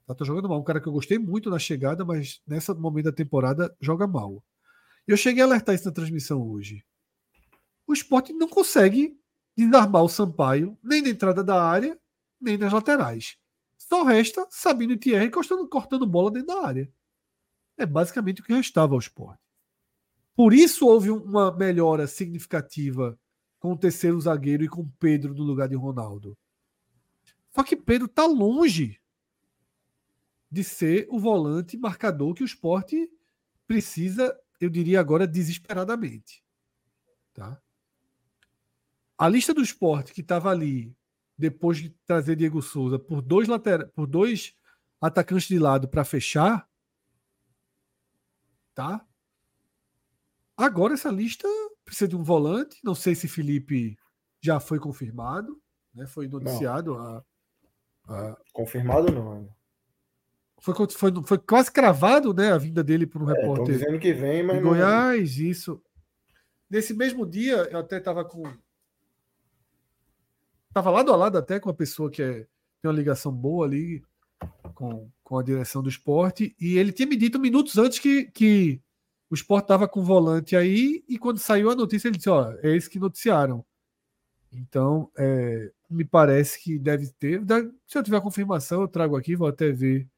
[0.08, 0.60] Tá, tá jogando mal.
[0.60, 4.44] Um cara que eu gostei muito na chegada, mas nessa momento da temporada joga mal.
[5.06, 6.84] Eu cheguei a alertar isso na transmissão hoje.
[7.86, 9.18] O esporte não consegue
[9.56, 12.00] desarmar o Sampaio, nem na entrada da área,
[12.40, 13.38] nem nas laterais.
[13.94, 16.92] Só resta Sabino e Thierry cortando, cortando bola dentro da área.
[17.78, 19.40] É basicamente o que restava ao esporte.
[20.36, 23.16] Por isso houve uma melhora significativa
[23.60, 26.36] com o terceiro zagueiro e com Pedro no lugar de Ronaldo.
[27.52, 29.00] Só que Pedro está longe
[30.50, 33.08] de ser o volante marcador que o esporte
[33.68, 36.44] precisa, eu diria agora, desesperadamente.
[37.32, 37.62] Tá?
[39.16, 40.92] A lista do esporte que estava ali,
[41.38, 43.90] depois de trazer Diego Souza, por dois, later...
[43.90, 44.56] por dois
[45.02, 46.68] atacantes de lado para fechar,
[48.74, 49.06] tá?
[50.56, 51.48] Agora essa lista
[51.84, 52.80] precisa de um volante.
[52.84, 53.98] Não sei se Felipe
[54.40, 55.62] já foi confirmado,
[55.94, 56.06] né?
[56.06, 57.26] Foi noticiado a,
[58.08, 58.38] a...
[58.52, 59.50] confirmado não.
[60.60, 63.76] Foi, foi, foi quase cravado, né, a vinda dele para um é, repórter.
[63.76, 64.70] dizendo que vem, mas não...
[64.70, 65.84] Goiás, isso.
[66.70, 68.44] Nesse mesmo dia, eu até estava com
[70.74, 72.48] Estava lado a lado até com uma pessoa que é,
[72.82, 74.04] tem uma ligação boa ali
[74.74, 78.82] com, com a direção do esporte, e ele tinha me dito minutos antes que, que
[79.30, 82.52] o esporte estava com o volante aí, e quando saiu a notícia, ele disse: Ó,
[82.64, 83.64] é esse que noticiaram.
[84.52, 87.40] Então, é, me parece que deve ter.
[87.86, 90.10] Se eu tiver confirmação, eu trago aqui, vou até ver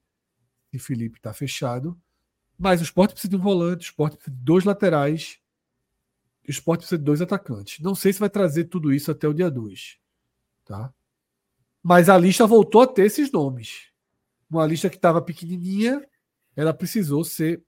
[0.71, 1.99] se Felipe está fechado.
[2.57, 5.37] Mas o esporte precisa de um volante, o esporte precisa de dois laterais,
[6.47, 7.81] o esporte precisa de dois atacantes.
[7.81, 10.04] Não sei se vai trazer tudo isso até o dia 2.
[10.65, 10.93] Tá?
[11.81, 13.91] Mas a lista voltou a ter esses nomes.
[14.49, 16.05] Uma lista que estava pequenininha,
[16.55, 17.63] ela precisou ser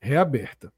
[0.00, 0.72] reaberta.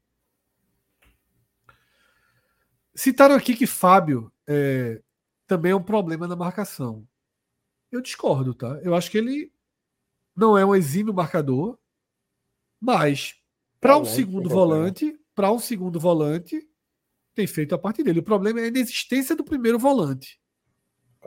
[2.93, 5.01] Citaram aqui que Fábio é,
[5.45, 7.07] também é um problema na marcação.
[7.91, 8.79] Eu discordo, tá?
[8.83, 9.51] Eu acho que ele
[10.35, 11.77] não é um exímio marcador,
[12.79, 13.35] mas
[13.79, 16.67] para um segundo volante, para um segundo volante,
[17.33, 18.19] tem feito a parte dele.
[18.19, 20.39] O problema é a inexistência do primeiro volante.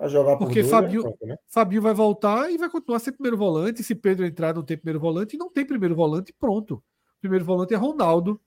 [0.09, 1.37] Jogar por Porque Fabio, é né?
[1.49, 3.83] Fabio vai voltar e vai continuar ser primeiro volante.
[3.83, 6.75] Se Pedro entrar, não tem primeiro volante, e não tem primeiro volante, pronto.
[6.75, 8.41] O primeiro volante é Ronaldo,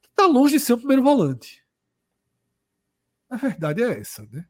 [0.00, 1.64] que está longe de ser o primeiro volante.
[3.30, 4.46] A verdade é essa, né?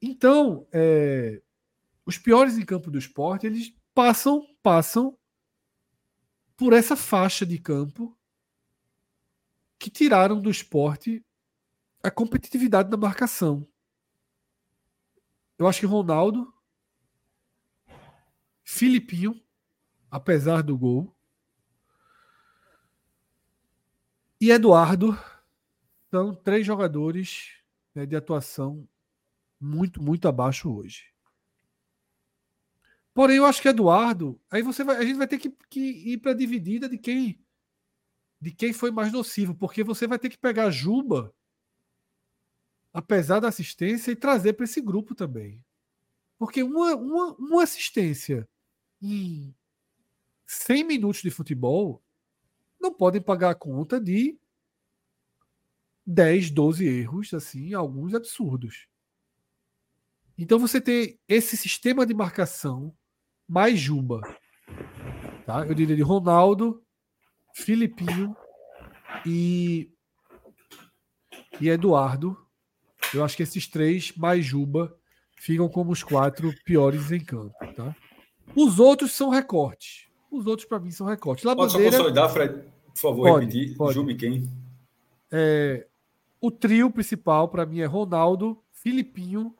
[0.00, 1.42] Então, é,
[2.06, 5.16] os piores em campo do esporte, eles passam, passam
[6.56, 8.16] por essa faixa de campo
[9.78, 11.24] que tiraram do esporte
[12.02, 13.66] a competitividade da marcação.
[15.60, 16.50] Eu acho que Ronaldo,
[18.64, 19.38] Filipinho,
[20.10, 21.14] apesar do gol,
[24.40, 25.12] e Eduardo
[26.10, 27.58] são três jogadores
[27.94, 28.88] né, de atuação
[29.60, 31.12] muito, muito abaixo hoje.
[33.12, 35.80] Porém, eu acho que Eduardo, aí você vai, a gente vai ter que, que
[36.10, 37.44] ir para a dividida de quem
[38.40, 41.34] de quem foi mais nocivo, porque você vai ter que pegar Juba,
[42.92, 45.64] apesar da assistência, e trazer para esse grupo também.
[46.38, 48.48] Porque uma, uma, uma assistência
[49.02, 49.54] em
[50.46, 52.02] 100 minutos de futebol
[52.80, 54.38] não podem pagar a conta de
[56.06, 58.88] 10, 12 erros, assim, alguns absurdos.
[60.36, 62.96] Então você tem esse sistema de marcação
[63.46, 64.22] mais Juba.
[65.44, 65.66] Tá?
[65.66, 66.82] Eu diria de Ronaldo,
[67.54, 68.34] Filipinho
[69.26, 69.92] e,
[71.60, 72.36] e Eduardo.
[73.14, 74.94] Eu acho que esses três mais Juba
[75.36, 77.54] ficam como os quatro piores em campo.
[77.74, 77.94] Tá?
[78.54, 80.08] Os outros são recortes.
[80.30, 81.44] Os outros, para mim, são recortes.
[81.44, 82.54] Labandeira, pode só consolidar, Fred,
[82.94, 83.76] por favor, pode, repetir.
[83.76, 83.94] Pode.
[83.94, 84.48] Juba quem?
[85.30, 85.86] É,
[86.40, 89.54] o trio principal, para mim, é Ronaldo, Filipinho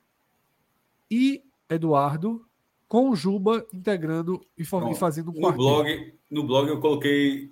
[1.10, 2.44] e Eduardo,
[2.86, 7.50] com o Juba integrando e, Bom, fazendo um no blog No blog eu coloquei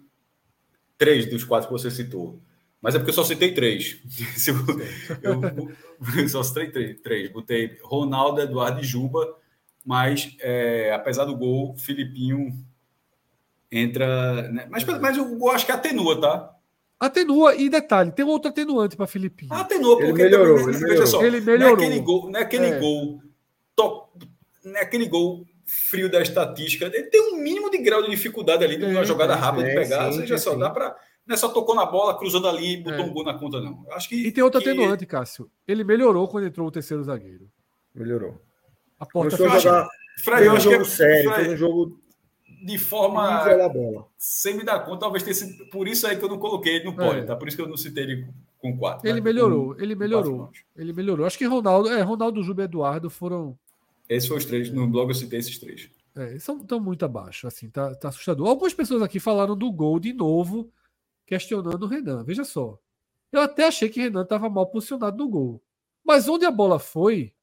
[0.96, 2.40] três dos quatro que você citou.
[2.80, 4.00] Mas é porque eu só citei três.
[5.22, 5.34] eu,
[6.22, 7.32] eu só citei três, três.
[7.32, 9.36] Botei Ronaldo, Eduardo e Juba.
[9.84, 12.52] Mas, é, apesar do gol, Filipinho
[13.70, 14.50] entra.
[14.50, 14.66] Né?
[14.70, 16.54] Mas, mas eu acho que atenua, tá?
[17.00, 19.52] Atenua, e detalhe, tem outro atenuante para Filipinho.
[19.52, 21.06] Atenua, porque ele melhorou, também, ele melhorou.
[21.06, 21.76] Só, ele melhorou.
[21.76, 22.78] Não é aquele gol, não é aquele é.
[22.80, 23.22] gol,
[23.76, 24.08] to,
[24.64, 26.86] não é aquele gol frio da estatística.
[26.86, 30.10] Ele tem um mínimo de grau de dificuldade ali, de uma jogada rápida de pegar.
[30.12, 30.96] Sim, seja, só dá para.
[31.28, 33.02] Não é só tocou na bola, cruzando ali e botou é.
[33.02, 33.84] um gol na conta, não.
[33.90, 34.70] acho que, e tem outro que...
[34.70, 35.50] atenuante, Cássio.
[35.66, 37.50] Ele melhorou quando entrou o terceiro zagueiro.
[37.94, 38.40] Melhorou.
[38.98, 39.86] A porta foi jogar.
[40.24, 42.00] Foi um jogo sério, foi um jogo
[42.64, 46.38] de forma sem me dar conta, talvez tenha sido por isso aí que eu não
[46.38, 47.26] coloquei ele no pódio, é.
[47.26, 47.36] tá?
[47.36, 49.06] Por isso que eu não citei ele com quatro.
[49.06, 49.24] Ele né?
[49.24, 50.50] melhorou, com, ele melhorou.
[50.74, 51.26] Ele melhorou.
[51.26, 53.56] Acho que Ronaldo, é, Ronaldo, Juba e Eduardo foram.
[54.08, 54.70] Esses foram os três.
[54.70, 55.90] No blog eu citei esses três.
[56.16, 58.48] É, estão muito abaixo, assim, tá, tá assustador.
[58.48, 60.68] Algumas pessoas aqui falaram do gol de novo,
[61.28, 62.24] questionando o Renan.
[62.24, 62.78] Veja só.
[63.30, 65.62] Eu até achei que o Renan estava mal posicionado no gol.
[66.02, 67.34] Mas onde a bola foi,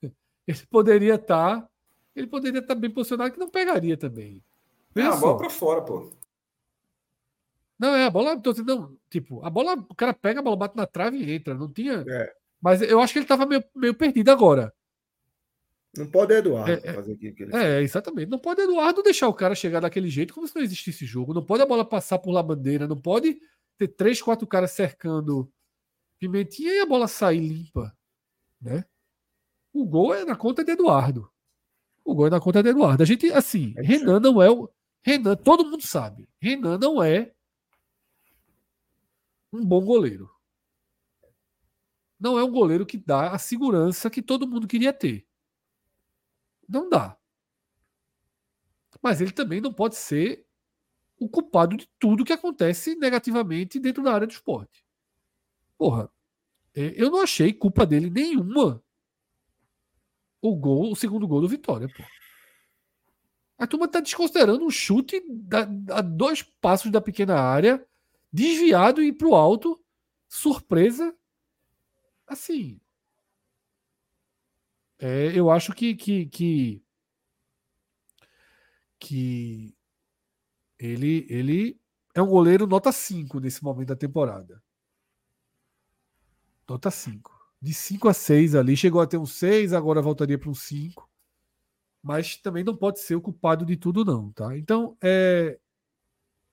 [0.48, 1.68] ele poderia estar tá
[2.14, 4.42] ele poderia estar bem posicionado que não pegaria também.
[4.94, 6.10] Veja é, a bola para fora, pô.
[7.78, 8.38] Não, é, a bola.
[8.38, 11.54] Tô, não, tipo, a bola, o cara pega, a bola bate na trave e entra.
[11.54, 12.04] Não tinha.
[12.06, 12.32] É.
[12.60, 14.72] Mas eu acho que ele estava meio, meio perdido agora.
[15.96, 18.30] Não pode Eduardo É, é, fazer aquilo que ele É, exatamente.
[18.30, 21.34] Não pode Eduardo deixar o cara chegar daquele jeito como se não existisse jogo.
[21.34, 22.88] Não pode a bola passar por lá bandeira.
[22.88, 23.38] Não pode
[23.76, 25.52] ter três, quatro caras cercando
[26.18, 27.96] Pimentinha e a bola sair limpa.
[28.60, 28.84] Né?
[29.72, 31.28] O gol é na conta de Eduardo.
[32.04, 33.02] O gol é na conta de Eduardo.
[33.02, 34.70] A gente, assim, É Renan não é o.
[35.02, 36.28] Renan, todo mundo sabe.
[36.40, 37.32] Renan não é
[39.52, 40.30] um bom goleiro.
[42.18, 45.26] Não é um goleiro que dá a segurança que todo mundo queria ter.
[46.72, 47.16] Não dá.
[49.02, 50.46] Mas ele também não pode ser
[51.18, 54.84] o culpado de tudo que acontece negativamente dentro da área do esporte.
[55.76, 56.10] Porra,
[56.74, 58.82] é, eu não achei culpa dele nenhuma
[60.40, 62.02] o gol, o segundo gol do Vitória, pô.
[63.58, 65.22] A turma tá desconsiderando um chute
[65.90, 67.86] a dois passos da pequena área,
[68.32, 69.80] desviado e pro alto,
[70.26, 71.14] surpresa.
[72.26, 72.80] Assim,
[75.02, 76.82] é, eu acho que, que, que,
[79.00, 79.74] que
[80.78, 81.80] ele, ele
[82.14, 84.62] é um goleiro nota 5 nesse momento da temporada.
[86.68, 87.32] Nota 5.
[87.60, 91.10] De 5 a 6 ali, chegou a ter um 6, agora voltaria para um 5.
[92.00, 94.56] Mas também não pode ser o culpado de tudo, não, tá?
[94.56, 95.58] Então, é,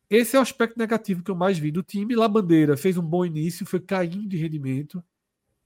[0.09, 2.15] esse é o aspecto negativo que eu mais vi do time.
[2.15, 5.03] Lá Bandeira fez um bom início, foi caindo de rendimento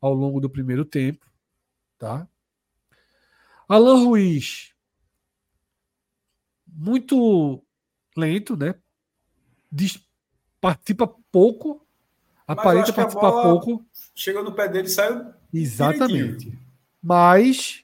[0.02, 1.26] ao longo do primeiro tempo,
[1.98, 2.28] tá?
[3.68, 4.74] Alan Ruiz,
[6.68, 7.64] muito
[8.16, 8.76] lento, né?
[9.72, 10.00] Diz-
[10.60, 11.86] participa pouco,
[12.48, 13.86] Mas aparenta participar pouco.
[14.16, 15.34] Chegou no pé dele e saiu.
[15.54, 16.58] Exatamente.
[17.02, 17.84] Mas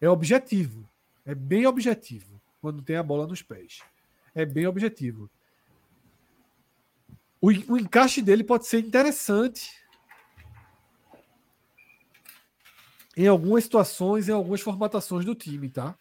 [0.00, 0.88] é objetivo.
[1.24, 3.80] É bem objetivo quando tem a bola nos pés.
[4.34, 5.30] É bem objetivo.
[7.40, 9.70] O, o encaixe dele pode ser interessante
[13.18, 15.98] em algumas situações, em algumas formatações do time, tá?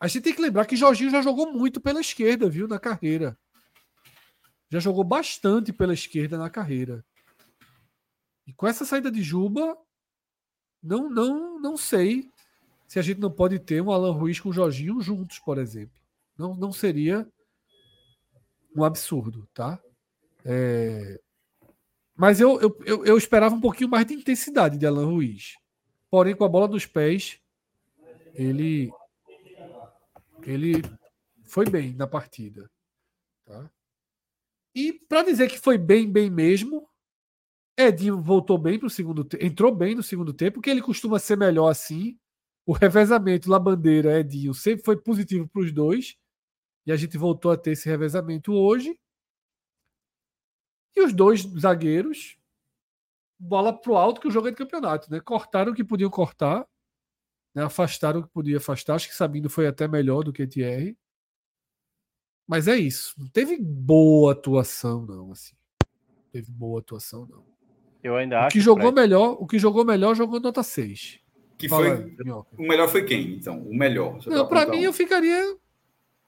[0.00, 3.38] A gente tem que lembrar que Jorginho já jogou muito pela esquerda, viu, na carreira.
[4.70, 7.04] Já jogou bastante pela esquerda na carreira.
[8.46, 9.76] E com essa saída de Juba,
[10.82, 12.30] não, não, não sei
[12.88, 16.00] se a gente não pode ter um Alan Ruiz com o Jorginho juntos, por exemplo.
[16.38, 17.30] Não, não seria
[18.74, 19.78] um absurdo, tá?
[20.46, 21.20] É,
[22.16, 25.60] Mas eu, eu, eu, eu esperava um pouquinho mais de intensidade de Alan Ruiz.
[26.12, 27.40] Porém, com a bola nos pés,
[28.34, 28.92] ele
[30.42, 30.82] ele
[31.42, 32.70] foi bem na partida.
[33.46, 33.70] Tá?
[34.74, 36.86] E para dizer que foi bem, bem mesmo,
[37.78, 41.18] Edinho voltou bem para o segundo tempo, entrou bem no segundo tempo, porque ele costuma
[41.18, 42.18] ser melhor assim.
[42.66, 46.18] O revezamento lá bandeira Edinho sempre foi positivo para os dois.
[46.84, 49.00] E a gente voltou a ter esse revezamento hoje.
[50.94, 52.36] E os dois zagueiros,
[53.42, 55.20] bola pro alto, que o jogo é de campeonato, né?
[55.20, 56.64] Cortaram o que podiam cortar,
[57.54, 57.64] né?
[57.64, 58.94] afastaram o que podia afastar.
[58.94, 60.96] Acho que Sabino foi até melhor do que Thierry.
[62.46, 63.14] Mas é isso.
[63.18, 65.32] Não teve boa atuação, não.
[65.32, 65.54] Assim.
[65.84, 67.44] Não teve boa atuação, não.
[68.02, 68.50] Eu ainda O acho.
[68.52, 71.20] que jogou Fred, melhor, o que jogou melhor jogou nota 6.
[71.56, 72.16] Que Fala foi.
[72.18, 72.48] Minhoca.
[72.58, 73.60] O melhor foi quem, então?
[73.62, 74.18] O melhor.
[74.26, 74.84] Não, pra para mim um.
[74.84, 75.56] eu ficaria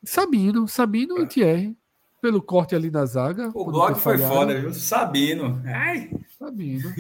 [0.05, 1.77] Sabino, Sabino e Thierry.
[2.21, 3.51] Pelo corte ali na zaga.
[3.55, 4.35] O blog foi falhado.
[4.35, 4.73] foda, viu?
[4.73, 5.61] Sabino.
[5.67, 6.11] Ai,
[6.45, 6.93] Sabino.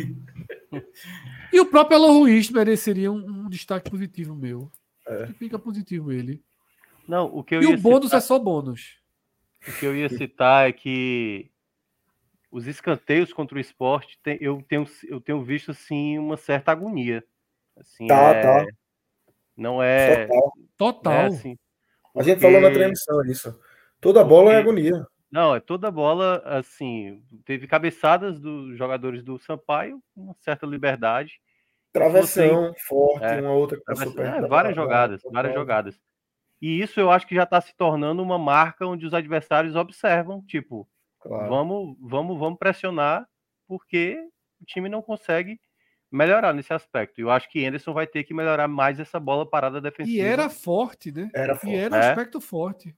[1.52, 4.70] e o próprio Alan Ruiz mereceria um, um destaque positivo meu.
[5.06, 5.26] É.
[5.38, 6.42] Fica positivo ele.
[7.06, 8.98] Não, o que eu E ia o bônus citar, é só bônus.
[9.68, 11.50] o que eu ia citar é que
[12.50, 17.22] os escanteios contra o esporte, tem- eu, tenho, eu tenho visto assim uma certa agonia.
[17.76, 18.66] Assim, Tá, é- tá.
[19.56, 20.52] Não é, Total.
[20.76, 21.12] Total.
[21.12, 21.58] é assim,
[22.16, 23.60] A gente falou na porque- transmissão isso.
[24.00, 25.06] Toda bola é Porque- agonia.
[25.34, 31.40] Não, é toda bola, assim, teve cabeçadas dos jogadores do Sampaio, com uma certa liberdade.
[31.92, 33.40] Travessão forte, É.
[33.40, 35.32] uma outra que É, perto da várias barra, jogadas, total.
[35.34, 36.00] várias jogadas.
[36.62, 40.40] E isso eu acho que já está se tornando uma marca onde os adversários observam,
[40.46, 40.88] tipo,
[41.20, 41.48] Claro.
[41.48, 43.26] vamos, vamos, vamos pressionar,
[43.66, 44.16] porque
[44.60, 45.58] o time não consegue
[46.12, 47.18] melhorar nesse aspecto.
[47.20, 50.16] E eu acho que Anderson vai ter que melhorar mais essa bola parada defensiva.
[50.16, 51.28] E era forte, né?
[51.34, 51.74] Era E forte.
[51.76, 52.08] era um É.
[52.10, 52.94] aspecto forte.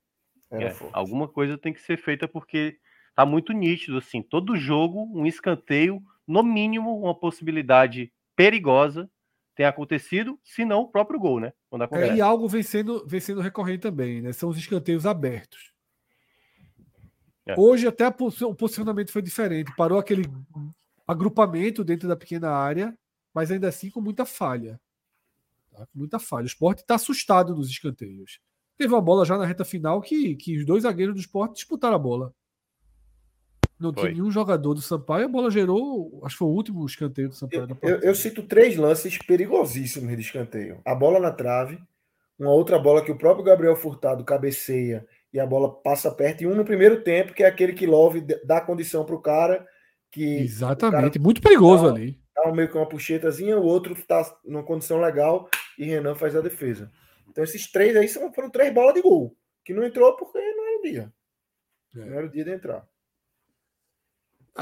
[0.51, 2.79] É, alguma coisa tem que ser feita porque
[3.15, 9.11] tá muito nítido assim, todo jogo um escanteio, no mínimo uma possibilidade perigosa
[9.57, 11.53] tem acontecido, se não o próprio gol, né?
[11.71, 12.15] Quando É, acontece.
[12.15, 14.33] e algo vem sendo, vem sendo recorrente também, né?
[14.33, 15.73] São os escanteios abertos.
[17.47, 17.55] É.
[17.59, 19.75] Hoje até o posicionamento foi diferente.
[19.75, 20.25] Parou aquele
[21.07, 22.97] agrupamento dentro da pequena área,
[23.33, 24.79] mas ainda assim com muita falha.
[25.71, 25.87] Tá?
[25.87, 26.45] Com muita falha.
[26.45, 28.41] O esporte está assustado nos escanteios.
[28.79, 31.97] Teve uma bola já na reta final que, que os dois zagueiros do esporte disputaram
[31.97, 32.33] a bola.
[33.79, 34.05] Não Foi.
[34.05, 36.21] tinha nenhum jogador do Sampaio, a bola gerou.
[36.25, 37.63] Acho que foi o último escanteio do Sampaio.
[37.63, 38.07] Eu, eu- partida.
[38.07, 40.81] eu cito três lances perigosíssimos de escanteio.
[40.85, 41.79] A bola na trave,
[42.39, 46.47] uma outra bola que o próprio Gabriel Furtado cabeceia e a bola passa perto, e
[46.47, 49.67] um no primeiro tempo, que é aquele que Love dá condição para o cara.
[50.11, 52.19] Que Exatamente, cara muito perigoso dá, ali.
[52.35, 56.41] Dá meio que uma puxetazinha, o outro está numa condição legal e Renan faz a
[56.41, 56.91] defesa.
[57.37, 60.79] Então esses três aí foram três bolas de gol, que não entrou porque não era
[60.79, 61.13] o dia.
[61.95, 61.99] É.
[61.99, 62.89] Não era o dia de entrar.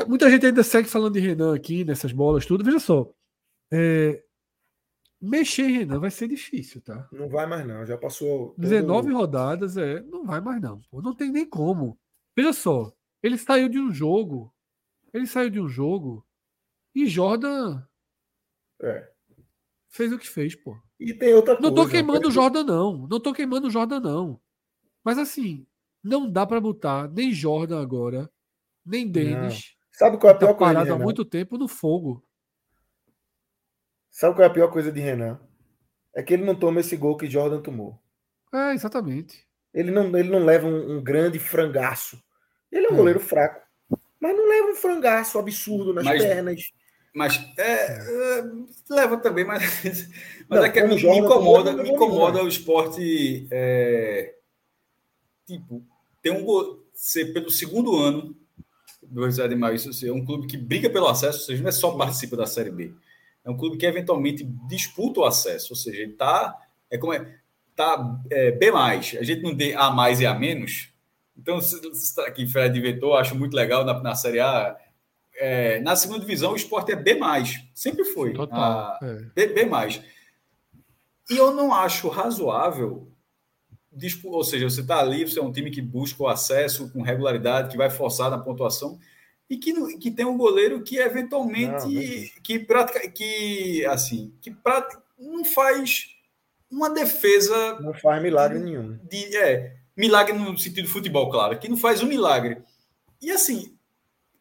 [0.09, 2.65] Muita gente ainda segue falando de Renan aqui, nessas bolas, tudo.
[2.65, 3.15] Veja só.
[3.71, 4.25] É,
[5.21, 7.09] mexer em Renan vai ser difícil, tá?
[7.13, 7.87] Não vai mais, não.
[7.87, 8.49] Já passou.
[8.49, 8.61] Todo...
[8.61, 10.01] 19 rodadas, é.
[10.01, 10.81] Não vai mais, não.
[10.91, 11.97] Pô, não tem nem como.
[12.37, 12.93] Veja só.
[13.23, 14.53] Ele saiu de um jogo.
[15.13, 16.27] Ele saiu de um jogo.
[16.93, 17.87] E Jordan.
[18.83, 19.13] É.
[19.89, 20.77] Fez o que fez, pô.
[20.99, 21.69] E tem outra coisa.
[21.69, 23.07] Não tô queimando o Jordan, não.
[23.09, 24.41] Não tô queimando o Jordan, não.
[25.05, 25.67] Mas assim,
[26.03, 28.31] não dá para botar nem Jordan agora,
[28.85, 29.75] nem Denis.
[29.93, 30.75] Sabe qual é a pior tá coisa?
[30.75, 32.25] parado há muito tempo no fogo.
[34.11, 35.41] Sabe qual é a pior coisa de Renan?
[36.15, 38.01] É que ele não toma esse gol que Jordan tomou.
[38.53, 39.47] É, exatamente.
[39.73, 42.23] Ele não, ele não leva um, um grande frangaço.
[42.71, 42.97] Ele é um é.
[42.97, 43.61] goleiro fraco.
[44.21, 46.73] Mas não leva um frangaço absurdo nas mas, pernas.
[47.15, 48.45] Mas é, é,
[48.91, 49.63] leva também, mas,
[50.49, 53.47] mas não, é que me, me incomoda, me incomoda o esporte.
[53.51, 54.35] É,
[55.47, 55.83] tipo,
[56.21, 58.37] tem um ser pelo segundo ano
[59.03, 61.73] do José de Maíra, é um clube que briga pelo acesso, ou seja, não é
[61.73, 62.93] só participa da Série B.
[63.45, 66.59] É um clube que eventualmente disputa o acesso, ou seja, ele está
[66.91, 67.39] é como é,
[67.77, 70.91] tá é, B+, a gente não dê A mais e A menos.
[71.37, 71.59] Então,
[72.27, 74.77] aqui Fred inventou, acho muito legal na, na Série A.
[75.37, 77.19] É, na segunda divisão, o esporte é B+,
[77.75, 78.33] sempre foi.
[78.33, 78.59] Total.
[78.61, 79.15] A, é.
[79.35, 79.69] B, B+.
[81.31, 83.11] E eu não acho razoável
[84.25, 87.71] ou seja, você está ali, você é um time que busca o acesso com regularidade,
[87.71, 88.99] que vai forçar na pontuação
[89.49, 95.03] e que, que tem um goleiro que eventualmente não, que prática que assim que prática,
[95.19, 96.07] não faz
[96.71, 101.59] uma defesa não faz milagre de, nenhum de, é milagre no sentido de futebol claro
[101.59, 102.63] que não faz um milagre
[103.21, 103.74] e assim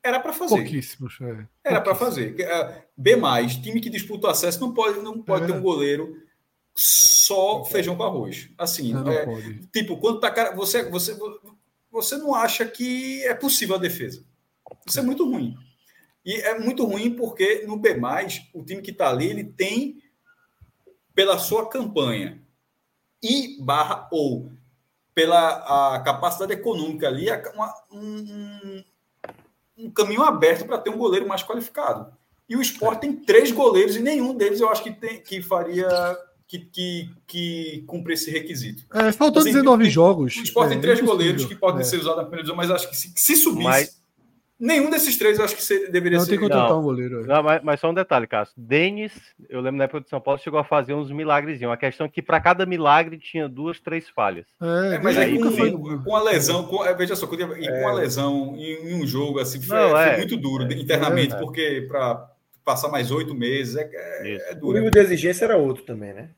[0.04, 1.48] era para fazer pouquíssimos é.
[1.64, 3.16] era para fazer é, B
[3.62, 5.48] time que disputa o acesso não pode não pode é.
[5.48, 6.22] ter um goleiro
[6.76, 8.50] só feijão com arroz.
[8.58, 9.26] Assim, não, não é,
[9.72, 11.18] tipo, quando tá cara, você, você,
[11.92, 14.26] você não acha que é possível a defesa.
[14.88, 15.56] Isso é muito ruim.
[16.26, 17.96] E é muito ruim porque no B,
[18.54, 20.02] o time que está ali, ele tem,
[21.14, 22.42] pela sua campanha
[23.22, 24.52] e barra ou
[25.14, 28.84] pela a capacidade econômica ali, uma, um,
[29.78, 32.12] um caminho aberto para ter um goleiro mais qualificado.
[32.48, 35.88] E o esporte tem três goleiros e nenhum deles eu acho que, tem, que faria
[36.48, 38.86] que, que, que cumpre esse requisito.
[38.94, 40.36] É, faltam assim, 19 jogos.
[40.36, 41.84] O Sport é, tem três goleiros que podem é.
[41.84, 44.03] ser usados na primeira divisão, mas acho que se, se subisse, mas...
[44.60, 46.32] nenhum desses três eu acho que ser, deveria não, ser.
[46.32, 47.22] Tem que contratar um goleiro.
[47.22, 47.28] É.
[47.28, 48.54] Não, mas, mas, só um detalhe, Cássio.
[48.58, 49.14] Denis,
[49.50, 51.74] eu lembro na época de São Paulo, chegou a fazer uns milagrezinhos.
[51.74, 54.46] A questão é que para cada milagre tinha duas, três falhas.
[54.62, 55.72] É, mas aí com, foi...
[55.72, 59.62] com a lesão, com, veja só, e com a lesão em, em um jogo assim,
[59.62, 62.30] foi, não, foi muito duro internamente, porque para
[62.64, 64.72] passar mais oito meses é, é, é duro.
[64.72, 66.30] O nível de exigência era outro também, né?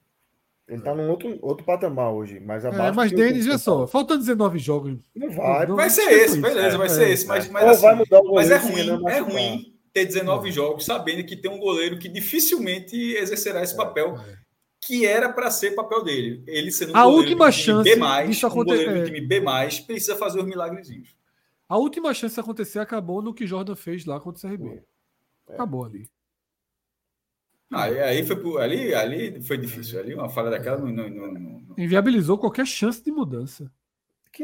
[0.68, 2.84] Ele tá num outro, outro patamar hoje, mas abaixo.
[2.84, 4.98] É, mas Denis, olha só, faltando 19 jogos.
[5.16, 5.68] Não vai.
[5.68, 7.27] Não, vai ser esse, beleza, vai ser esse.
[7.27, 11.24] Mas, mas, assim, vai mudar o mas é ruim, é ruim ter 19 jogos sabendo
[11.24, 14.18] que tem um goleiro que dificilmente exercerá esse é, papel.
[14.18, 14.45] É.
[14.88, 16.44] Que era para ser papel dele.
[16.45, 18.82] Ele sendo um a última chance B, disso acontecer.
[18.82, 19.42] um goleiro do time B,
[19.88, 21.16] precisa fazer os milagrezinhos.
[21.68, 24.84] A última chance de acontecer acabou no que Jordan fez lá contra o CRB.
[25.50, 25.53] É.
[25.53, 26.08] Acabou ali.
[27.74, 30.00] Aí, aí, foi, ali, ali foi difícil.
[30.00, 33.72] Ali uma falha daquela não, não, não, não, Inviabilizou qualquer chance de mudança.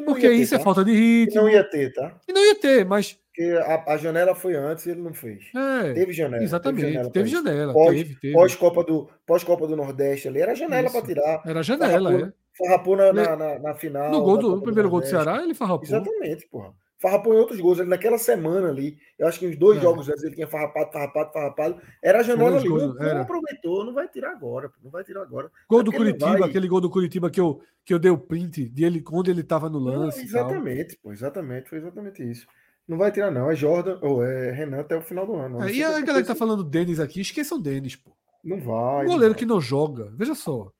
[0.05, 0.61] Porque ter, isso é tá?
[0.61, 1.33] é falta de ritmo.
[1.33, 2.17] Que não ia ter, tá?
[2.25, 3.19] Que não ia ter, mas.
[3.27, 5.45] Porque a, a janela foi antes e ele não fez.
[5.55, 6.43] É, teve janela.
[6.43, 7.73] Exatamente, teve janela.
[7.73, 8.33] Pós, teve, teve.
[8.33, 11.41] pós, Copa do, pós Copa do Nordeste ali, era janela para tirar.
[11.45, 12.33] Era janela, farrapou, é.
[12.57, 14.11] Farrapou na, na, na, na final.
[14.11, 15.85] No, gol do, no primeiro do gol do Ceará, ele farrapou.
[15.85, 17.79] Exatamente, porra farrapou em outros gols.
[17.79, 19.81] Ele, naquela semana ali, eu acho que uns dois é.
[19.81, 21.81] jogos antes ele tinha farrapado, farrapado, farrapado.
[22.01, 22.69] Era a janela ali.
[22.69, 24.71] Gols, não, não, aproveitou, não vai tirar agora.
[24.83, 25.51] Não vai tirar agora.
[25.67, 26.49] Gol do Curitiba, vai...
[26.49, 29.69] aquele gol do Curitiba que eu, que eu dei o print dele quando ele estava
[29.69, 30.19] no lance.
[30.19, 31.69] Não, exatamente, pô, exatamente.
[31.69, 32.45] Foi exatamente isso.
[32.87, 33.49] Não vai tirar, não.
[33.49, 35.63] É Jordan ou é Renan até o final do ano.
[35.63, 38.11] É, e a galera que tá falando Denis aqui, esqueçam Denis, pô.
[38.43, 39.05] Não vai.
[39.05, 40.71] Um goleiro que não joga, veja só.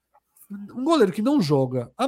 [0.75, 2.07] Um goleiro que não joga há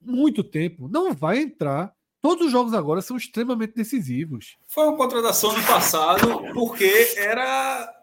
[0.00, 1.94] muito tempo não vai entrar
[2.24, 4.56] Todos os jogos agora são extremamente decisivos.
[4.66, 8.02] Foi uma contratação no passado, porque era.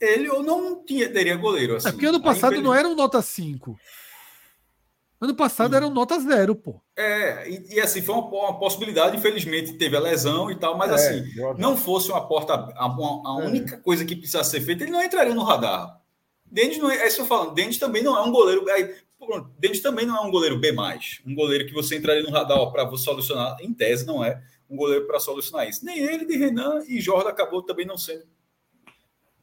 [0.00, 1.76] Ele ou não tinha, teria goleiro.
[1.76, 1.90] Assim.
[1.90, 3.78] É porque ano passado não era um nota 5.
[5.20, 5.76] Ano passado Sim.
[5.76, 6.80] era um nota 0, pô.
[6.96, 10.90] É, e, e, assim, foi uma, uma, possibilidade, infelizmente teve a lesão e tal, mas
[10.90, 13.46] é, assim, não fosse uma porta, a, a, é.
[13.46, 16.00] única coisa que precisa ser feita, ele não entraria no radar.
[16.44, 18.64] Denis não é, é isso que eu falo, Denis também não é um goleiro.
[19.58, 20.72] Denis também não é um goleiro B+,
[21.26, 25.06] um goleiro que você entraria no radar para solucionar, em tese não é um goleiro
[25.06, 25.84] para solucionar isso.
[25.84, 28.24] Nem ele, de Renan e Jordan acabou também não sendo.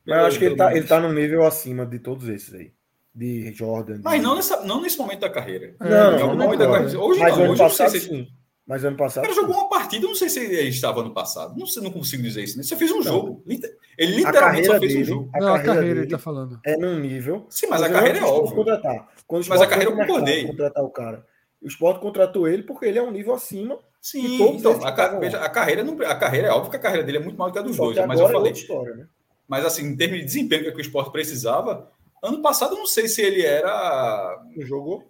[0.05, 2.71] Mas eu acho que ele tá, ele tá num nível acima de todos esses aí.
[3.13, 3.97] De Jordan.
[3.97, 4.03] De...
[4.03, 5.75] Mas não, nessa, não nesse momento da carreira.
[5.79, 6.81] Não, não momento da agora.
[6.83, 6.99] carreira.
[7.01, 8.27] Hoje Mas não, hoje eu não sei passado, se- sim.
[8.67, 9.23] Mas ano O passado.
[9.23, 11.57] cara jogou uma partida, eu não sei se ele estava no passado.
[11.57, 12.57] Não, sei, não consigo dizer isso.
[12.57, 12.63] Né?
[12.63, 13.03] Você fez um Não.
[13.03, 13.43] jogo.
[13.47, 15.29] Ele literalmente só carreira fez um dele, jogo.
[15.33, 16.59] a não, a carreira carreira ele tá falando.
[16.65, 17.45] é num nível.
[17.49, 18.55] Sim, mas a carreira é óbvio.
[18.55, 19.07] Contratar.
[19.25, 20.45] Quando Mas a Sport carreira eu concordei.
[20.47, 21.25] Contratar o cara.
[21.61, 23.79] O Sport contratou ele porque ele é um nível acima.
[24.01, 27.03] Sim, então, a, ca- veja, a carreira não, a carreira é óbvio que a carreira
[27.05, 28.47] dele é muito maior que a dos Só dois, que mas eu é falei.
[28.49, 29.07] outra história, né?
[29.47, 31.89] Mas assim, em termos de desempenho que o esporte precisava,
[32.23, 34.43] ano passado eu não sei se ele era.
[34.59, 35.03] Jogou?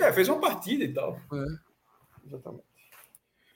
[0.00, 1.18] É, fez uma partida e tal.
[2.24, 2.64] Exatamente.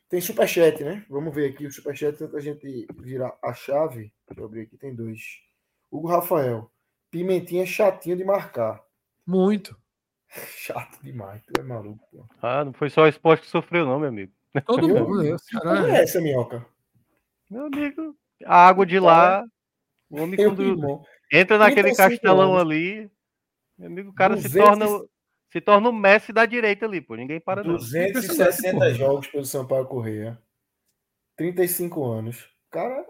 [0.08, 1.04] Tem superchat, né?
[1.08, 4.12] Vamos ver aqui o superchat antes da gente virar a chave.
[4.26, 5.20] Deixa eu abrir aqui, tem dois.
[5.90, 6.70] Hugo Rafael.
[7.10, 8.82] Pimentinha é chatinho de marcar.
[9.26, 9.76] Muito.
[10.28, 12.06] Chato demais, tu é maluco.
[12.10, 12.24] Pô.
[12.42, 14.32] Ah, não foi só o esporte que sofreu, não, meu amigo.
[14.66, 15.34] Todo mundo, né?
[15.34, 16.66] O Como Ceará é essa, minhoca?
[17.50, 19.44] Meu amigo, a água de lá,
[20.10, 22.62] o homem quando entra naquele 35 castelão anos.
[22.62, 23.10] ali,
[23.78, 25.08] meu amigo, o cara se 200 torna
[25.52, 27.14] se torna o Messi da direita ali, pô.
[27.14, 27.76] Ninguém para não.
[27.76, 30.38] 260 jogos pelo Sampaio Correia.
[31.36, 32.48] 35 anos.
[32.70, 33.04] Cara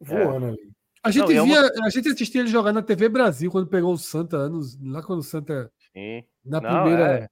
[0.00, 0.72] voando ali.
[1.02, 3.50] A gente Não, e é uma- via, a gente assistia ele jogar na TV Brasil
[3.50, 6.24] quando pegou o Santa anos, lá quando o Santa Sim.
[6.44, 7.28] na Não, primeira é.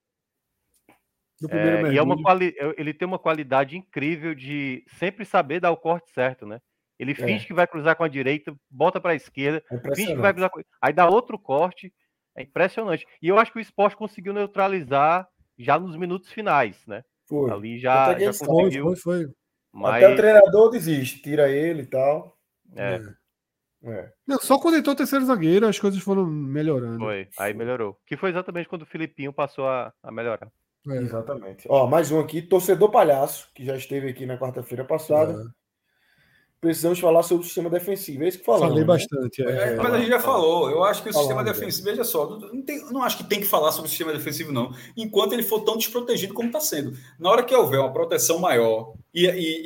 [1.41, 2.55] no primeiro É, e é uma quali...
[2.79, 6.61] ele tem uma qualidade incrível de sempre saber dar o corte certo, né?
[6.99, 10.21] Ele finge que vai cruzar com a direita, bota para a esquerda, É finge que
[10.21, 10.63] vai cruzar com...
[10.81, 11.93] aí dá outro corte,
[12.37, 13.07] é impressionante.
[13.21, 17.03] E eu acho que o esporte conseguiu neutralizar já nos minutos finais, né?
[17.27, 17.51] Foi.
[17.51, 19.29] Ali já, já Foi, conseguiu, foi, foi.
[19.73, 22.37] mas Até o treinador desiste, tira ele e tal.
[22.77, 23.01] é,
[23.83, 24.13] É.
[24.27, 26.99] Não, só quando entrou o terceiro zagueiro as coisas foram melhorando.
[26.99, 27.99] foi, aí melhorou.
[28.07, 30.51] Que foi exatamente quando o Filipinho passou a, a melhorar.
[30.89, 30.97] É.
[30.99, 31.67] Exatamente.
[31.69, 35.53] Ó, mais um aqui, torcedor palhaço, que já esteve aqui na quarta-feira passada.
[36.61, 38.25] Precisamos falar sobre o sistema defensivo.
[38.25, 38.69] É isso que falamos.
[38.69, 38.87] Falei né?
[38.87, 39.43] bastante.
[39.43, 39.75] é.
[39.75, 40.71] É, mas a gente já falou.
[40.71, 41.53] Eu acho que o Falando, sistema né?
[41.53, 44.51] defensivo, veja só, não, tem- não acho que tem que falar sobre o sistema defensivo,
[44.53, 46.97] não, enquanto ele for tão desprotegido como está sendo.
[47.21, 49.27] Na hora que houver uma proteção maior e.
[49.27, 49.63] e,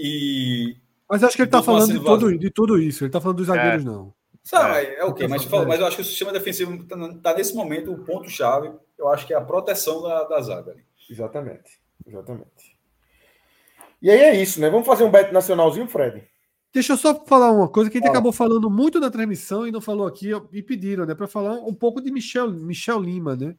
[0.73, 0.77] e
[1.09, 3.05] Mas acho que ele tá Então, falando de tudo, de tudo isso.
[3.05, 4.13] Ele tá falando dos zagueiros, não.
[4.43, 5.65] sabe, é, ok, mas, É.
[5.65, 8.73] mas eu acho que o sistema defensivo está nesse momento o ponto-chave.
[8.99, 10.73] Eu acho que é a proteção da, da zaga.
[10.73, 10.83] ali.
[11.09, 11.81] Exatamente.
[12.07, 12.77] Exatamente.
[14.03, 14.69] E aí é isso, né?
[14.71, 16.25] Vamos fazer um bet nacionalzinho, Fred?
[16.73, 19.73] Deixa eu só falar uma coisa que a gente acabou falando muito na transmissão e
[19.73, 23.57] não falou aqui e pediram, né, para falar um pouco de Michel, Michel Lima, né?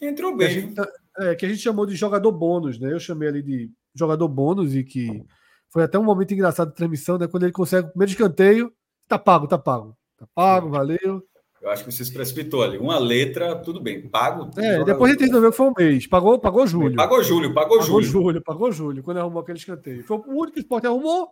[0.00, 0.60] Entrou Que a, bem.
[0.60, 2.92] gente, tá- é, que a gente chamou de jogador bônus, né?
[2.92, 5.22] Eu chamei ali de jogador bônus e que
[5.68, 7.26] foi até um momento engraçado de transmissão, né?
[7.26, 8.72] Quando ele consegue o primeiro escanteio,
[9.08, 9.96] tá pago, tá pago.
[10.16, 11.22] Tá pago, valeu.
[11.60, 12.78] Eu acho que você se precipitou ali.
[12.78, 14.08] Uma letra, tudo bem.
[14.08, 14.50] Pago.
[14.56, 16.06] É, depois a gente resolveu que foi um mês.
[16.06, 16.96] Pagou, pagou julho.
[16.96, 18.08] Pagou Júlio, pagou, Pagou Júlio.
[18.08, 20.02] julho, pagou julho, quando arrumou aquele escanteio.
[20.04, 21.28] Foi o único que o esporte arrumou,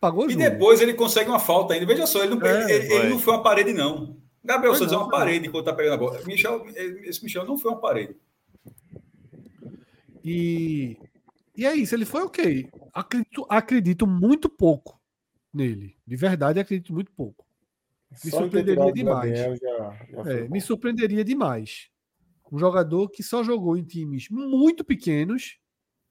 [0.00, 1.86] pagou E depois ele consegue uma falta ainda.
[1.86, 3.08] Veja só, ele não, É, ele, ele foi.
[3.08, 4.16] não foi uma parede, não.
[4.44, 5.10] Gabriel Foi Santos é uma não.
[5.10, 6.20] parede enquanto tá pegando a bola.
[6.26, 6.66] Michel,
[7.04, 8.14] esse Michel não foi uma parede.
[10.24, 10.96] E,
[11.56, 12.68] e é isso, ele foi ok.
[12.92, 15.00] Acredito, acredito muito pouco
[15.52, 15.96] nele.
[16.06, 17.44] De verdade, acredito muito pouco.
[18.24, 19.38] Me Só surpreenderia demais.
[19.38, 21.88] Já, já É, me surpreenderia demais.
[22.52, 25.58] Um jogador que só jogou em times muito pequenos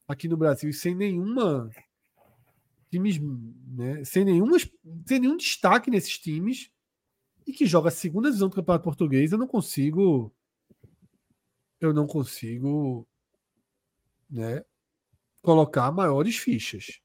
[0.07, 1.69] aqui no Brasil e sem nenhuma.
[2.93, 4.57] Times, né, sem, nenhuma,
[5.07, 6.69] sem nenhum destaque nesses times
[7.45, 10.31] e que joga a segunda divisão do Campeonato Português, eu não consigo.
[11.81, 13.07] Eu não consigo.
[14.29, 14.63] Né,
[15.41, 17.01] colocar maiores fichas.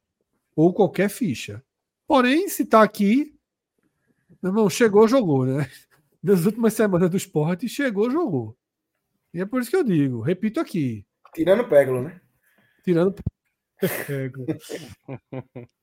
[0.54, 1.64] Ou qualquer ficha.
[2.06, 3.34] Porém, se tá aqui.
[4.42, 5.70] Meu irmão, chegou, jogou, né?
[6.22, 8.56] nas últimas semanas do esporte, chegou, jogou.
[9.32, 12.20] E é por isso que eu digo, repito aqui, Tirando o Pégolo, né?
[12.84, 13.14] tirando.
[14.06, 14.44] Pego.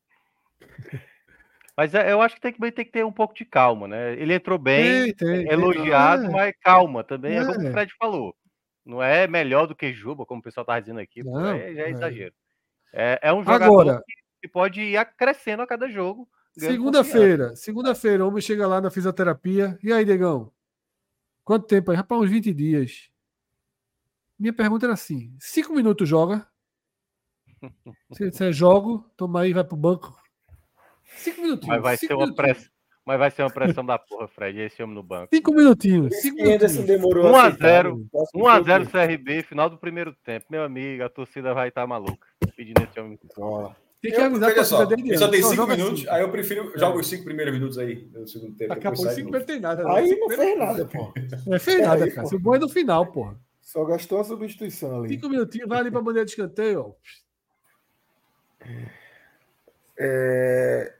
[1.77, 4.14] Mas é, eu acho que tem que, tem que ter um pouco de calma, né?
[4.14, 7.38] Ele entrou bem, Tem, tem, elogiado, É, mas calma também.
[7.38, 7.45] É.
[7.45, 7.69] como É.
[7.69, 8.35] o Fred falou.
[8.85, 11.24] Não é melhor do que Juba, como o pessoal tá dizendo aqui.
[11.24, 11.90] Não, é, já é é.
[11.90, 12.34] exagero.
[12.93, 16.30] É, é um jogador Agora, que, que pode ir crescendo a cada jogo.
[16.56, 19.77] segunda-feira, segunda-feira, o homem chega lá na fisioterapia.
[19.84, 20.51] E aí, Degão?
[21.43, 21.98] Quanto tempo aí?
[21.98, 23.09] Rapaz, uns 20 dias.
[24.40, 26.48] Minha pergunta era assim: cinco minutos joga?
[28.14, 30.16] Se ele disser jogo, toma aí, vai pro banco.
[31.16, 31.68] Cinco minutinhos.
[31.76, 32.69] Mas vai, cinco ser uma pressão,
[33.06, 35.30] mas vai ser uma pressão da porra, Fred, esse homem no banco.
[35.34, 36.16] Cinco minutinhos.
[36.22, 36.85] Cinco minutinhos.
[36.85, 38.06] demorou 1 a aceitar, 0, né?
[38.11, 40.45] Posso 1x0 dizer CRB, final do primeiro tempo.
[40.50, 42.27] Meu amigo, a torcida vai estar maluca.
[42.56, 43.19] Pedindo esse homem.
[43.38, 43.72] Ó,
[44.02, 46.10] Tem que Eu, avisar a só, torcida dele ele só tem cinco minutos, assim.
[46.10, 48.69] aí eu prefiro jogar os cinco primeiros minutos aí do segundo tempo.
[48.74, 49.84] Daqui a pouco cinco não tem nada.
[49.84, 49.92] não.
[49.95, 51.14] Aí não fez nada, pô.
[51.48, 52.22] Não fez nada, Aí, cara.
[52.24, 52.30] pô.
[52.30, 53.38] Se o bom é no final, porra.
[53.61, 55.10] Só gastou a substituição ali.
[55.16, 56.82] Cinco minutinhos, vai ali para a bandeira de escanteio.
[56.82, 56.94] Ó.
[59.98, 60.95] É...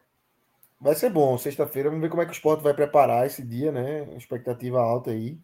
[0.80, 1.90] Vai ser bom, sexta-feira.
[1.90, 4.08] Vamos ver como é que o esporte vai preparar esse dia, né?
[4.16, 5.38] Expectativa alta aí.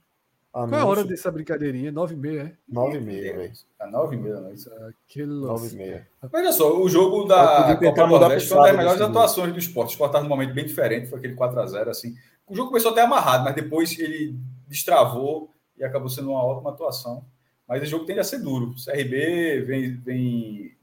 [0.51, 1.93] Qual é a hora dessa brincadeirinha?
[1.93, 2.53] Nove e meia, é?
[2.67, 3.53] Nove e meia, velho.
[3.79, 4.51] É nove e meia.
[4.53, 4.69] Isso
[5.07, 6.07] Que Nove e meia.
[6.31, 9.89] Olha só, o jogo da Copa do Nordeste foi uma das melhores atuações do esporte.
[9.89, 12.15] O esporte estava num momento bem diferente, foi aquele 4x0, assim.
[12.45, 14.35] O jogo começou até amarrado, mas depois ele
[14.67, 17.23] destravou e acabou sendo uma ótima atuação.
[17.65, 18.71] Mas o jogo tende a ser duro.
[18.71, 20.75] O CRB vem, vem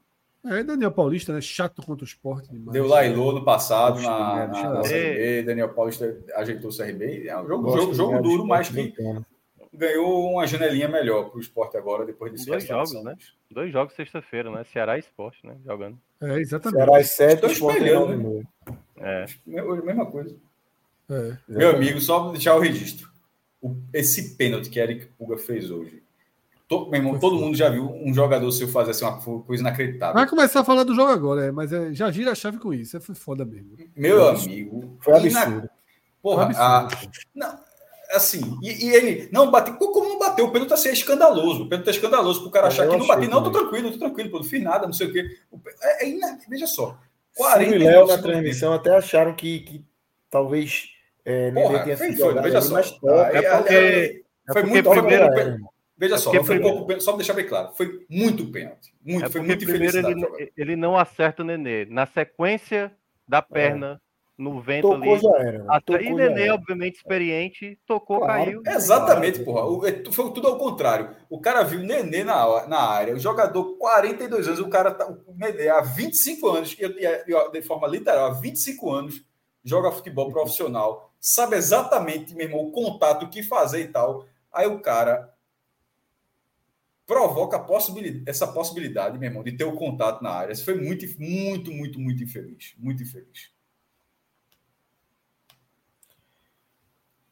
[0.45, 1.41] é, Daniel Paulista, né?
[1.41, 2.49] Chato contra o esporte.
[2.49, 2.71] Demais.
[2.71, 5.43] Deu Lailô no passado na, na, na CRB.
[5.43, 7.27] Daniel Paulista ajeitou o CRB.
[7.27, 8.93] É um jogo, jogo, jogo duro, mas que
[9.73, 13.15] ganhou uma janelinha melhor para o esporte agora, depois desse Dois jogos, né?
[13.51, 14.63] Dois jogos sexta-feira, né?
[14.65, 15.55] Ceará e esporte, né?
[15.65, 15.97] Jogando.
[16.21, 16.77] É, exatamente.
[16.77, 18.45] Ceará e sete, esporte né?
[18.97, 19.25] É.
[19.45, 20.35] Mesma coisa.
[21.09, 21.37] É.
[21.47, 23.09] Meu amigo, só deixar o registro.
[23.61, 26.01] O, esse pênalti que Eric Puga fez hoje.
[26.69, 30.13] Todo, meu irmão, todo mundo já viu um jogador seu fazer assim, uma coisa inacreditável.
[30.13, 32.71] Vai começar a falar do jogo agora, é, mas é, já gira a chave com
[32.71, 32.95] isso.
[32.95, 33.75] É, foi foda mesmo.
[33.95, 34.95] Meu amigo.
[34.99, 35.67] Foi absurdo.
[36.21, 37.11] Porra, foi absurdo.
[37.11, 37.27] A...
[37.33, 37.59] não,
[38.11, 39.73] assim, e, e, ele não bateu.
[39.77, 40.45] Como não bateu?
[40.45, 41.63] O pênalti tá assim, é escandaloso.
[41.63, 43.27] O pênalti é escandaloso pro cara achar que não bateu.
[43.27, 45.25] Não, tô tranquilo, tô tranquilo, pô, não fiz nada, não sei o quê.
[45.81, 46.37] É, é ina...
[46.47, 46.95] Veja só.
[47.35, 49.85] 40 e Léo na transmissão até acharam que, que
[50.29, 50.89] talvez
[51.25, 52.81] é, Porra, tenha foi, foi, veja só.
[52.81, 53.37] Top.
[53.37, 55.69] É porque, é, foi muito primeiro.
[55.99, 58.93] Veja só, não foi pouco só para deixar bem claro, foi muito pênalti.
[59.03, 61.83] Muito, é foi muito primeiro ele, ele, não acerta o Nenê.
[61.83, 62.95] Na sequência
[63.27, 64.01] da perna,
[64.37, 65.21] no vento tocou, ali.
[65.21, 68.45] Já era, até, e Nenê, obviamente, experiente, tocou, claro.
[68.45, 68.63] caiu.
[68.65, 69.65] Exatamente, porra.
[69.65, 71.13] O, é, foi tudo ao contrário.
[71.29, 75.35] O cara viu Nenê na, na área, o jogador 42 anos, o cara tá, o
[75.35, 79.21] Nenê há 25 anos, e, e, de forma literal, há 25 anos,
[79.65, 84.25] joga futebol profissional, sabe exatamente, meu irmão, o contato, o que fazer e tal.
[84.53, 85.29] Aí o cara
[87.09, 90.53] provoca possibilidade, essa possibilidade, meu irmão, de ter o contato na área.
[90.53, 92.75] Isso foi muito, muito, muito, muito infeliz.
[92.77, 93.51] Muito infeliz.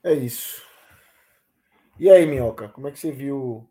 [0.04, 0.64] É isso.
[2.00, 3.70] E aí, Minhoca, como é que você viu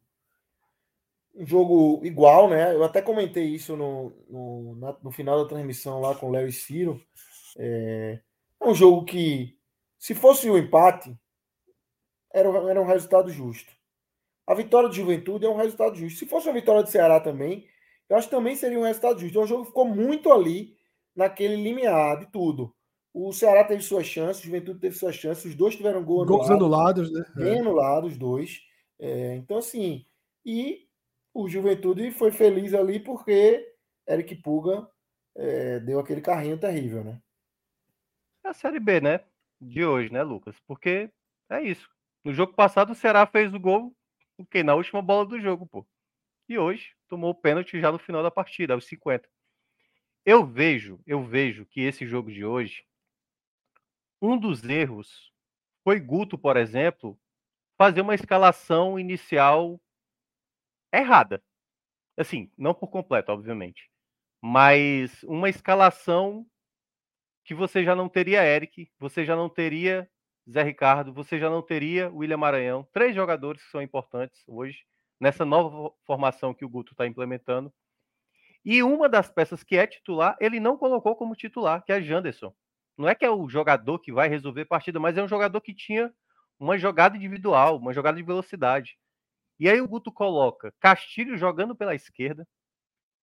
[1.35, 2.73] um jogo igual, né?
[2.73, 6.47] Eu até comentei isso no, no, na, no final da transmissão lá com o Léo
[6.47, 7.05] e Ciro.
[7.59, 8.20] É,
[8.60, 9.59] é, um jogo que,
[9.99, 11.18] se fosse um empate,
[12.33, 13.75] era, era um resultado justo.
[14.47, 16.18] A vitória de Juventude é um resultado justo.
[16.18, 17.66] Se fosse uma vitória do Ceará também,
[18.08, 19.33] eu acho que também seria um resultado justo.
[19.33, 20.76] Então, o jogo ficou muito ali,
[21.16, 22.73] naquele limiar de tudo.
[23.12, 26.50] O Ceará teve suas chances, o Juventude teve suas chances, os dois tiveram gol Gols
[26.50, 27.25] anulados, né?
[27.34, 27.60] Bem é.
[27.60, 28.60] anulados, os dois.
[28.99, 30.05] É, então, assim,
[30.44, 30.86] e
[31.33, 33.66] o Juventude foi feliz ali porque
[34.07, 34.86] Eric Puga
[35.34, 37.18] é, deu aquele carrinho terrível, né?
[38.44, 39.20] É a Série B, né?
[39.58, 40.55] De hoje, né, Lucas?
[40.66, 41.10] Porque
[41.49, 41.89] é isso.
[42.23, 43.95] No jogo passado, o Ceará fez o gol
[44.36, 45.86] porque na última bola do jogo, pô.
[46.48, 49.28] E hoje tomou o pênalti já no final da partida, aos 50.
[50.24, 52.84] Eu vejo, eu vejo que esse jogo de hoje,
[54.20, 55.32] um dos erros
[55.84, 57.18] foi Guto, por exemplo,
[57.78, 59.81] fazer uma escalação inicial
[60.92, 61.42] errada.
[62.16, 63.90] Assim, não por completo, obviamente.
[64.40, 66.47] Mas uma escalação
[67.44, 70.10] que você já não teria Eric, você já não teria
[70.49, 74.84] Zé Ricardo, você já não teria William Maranhão, três jogadores que são importantes hoje
[75.20, 77.73] nessa nova formação que o Guto está implementando.
[78.65, 82.55] E uma das peças que é titular, ele não colocou como titular, que é Janderson.
[82.97, 85.60] Não é que é o jogador que vai resolver a partida, mas é um jogador
[85.60, 86.12] que tinha
[86.58, 88.99] uma jogada individual, uma jogada de velocidade.
[89.58, 92.47] E aí o Guto coloca Castilho jogando pela esquerda,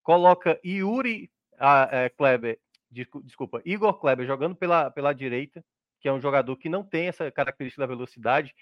[0.01, 2.59] coloca Yuri a, é, Kleber,
[2.91, 5.63] desculpa, Igor Kleber jogando pela, pela direita,
[6.03, 8.53] que é um jogador que não tem essa característica da velocidade.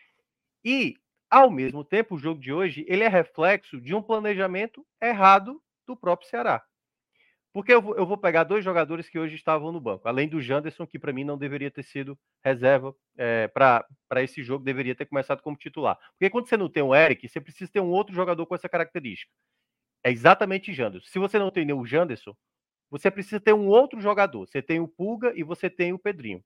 [0.63, 0.95] E,
[1.27, 5.97] ao mesmo tempo, o jogo de hoje ele é reflexo de um planejamento errado do
[5.97, 6.63] próprio Ceará.
[7.51, 10.39] Porque eu vou, eu vou pegar dois jogadores que hoje estavam no banco, além do
[10.39, 13.87] Janderson, que para mim não deveria ter sido reserva é, para
[14.19, 15.97] esse jogo, deveria ter começado como titular.
[16.11, 18.69] Porque quando você não tem o Eric, você precisa ter um outro jogador com essa
[18.69, 19.33] característica.
[20.03, 21.09] É exatamente Janderson.
[21.09, 22.35] Se você não tem o Janderson,
[22.91, 24.47] você precisa ter um outro jogador.
[24.47, 26.43] Você tem o Pulga e você tem o Pedrinho.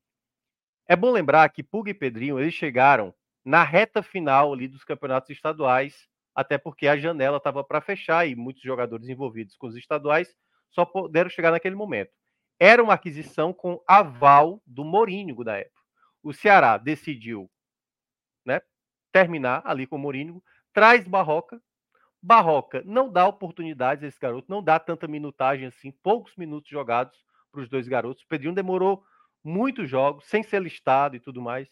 [0.87, 5.31] É bom lembrar que Pug e Pedrinho eles chegaram na reta final ali dos campeonatos
[5.31, 10.35] estaduais, até porque a janela estava para fechar e muitos jogadores envolvidos com os estaduais
[10.69, 12.11] só puderam chegar naquele momento.
[12.59, 15.81] Era uma aquisição com aval do Morínigo da época.
[16.21, 17.49] O Ceará decidiu
[18.45, 18.61] né,
[19.11, 21.59] terminar ali com o Morínigo, traz Barroca.
[22.21, 27.17] Barroca não dá oportunidades a esse garoto, não dá tanta minutagem assim, poucos minutos jogados
[27.51, 28.23] para os dois garotos.
[28.23, 29.03] O Pedrinho demorou
[29.45, 31.69] muitos jogos, sem ser listado e tudo mais.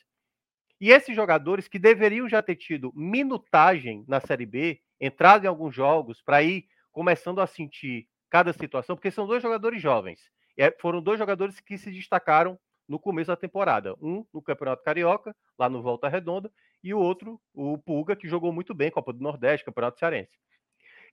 [0.79, 5.73] E esses jogadores que deveriam já ter tido minutagem na Série B, entrado em alguns
[5.73, 10.31] jogos para ir começando a sentir cada situação, porque são dois jogadores jovens.
[10.55, 13.95] É, foram dois jogadores que se destacaram no começo da temporada.
[13.99, 16.51] Um no Campeonato Carioca, lá no Volta Redonda,
[16.83, 20.37] e o outro, o Pulga, que jogou muito bem, Copa do Nordeste, Campeonato Cearense.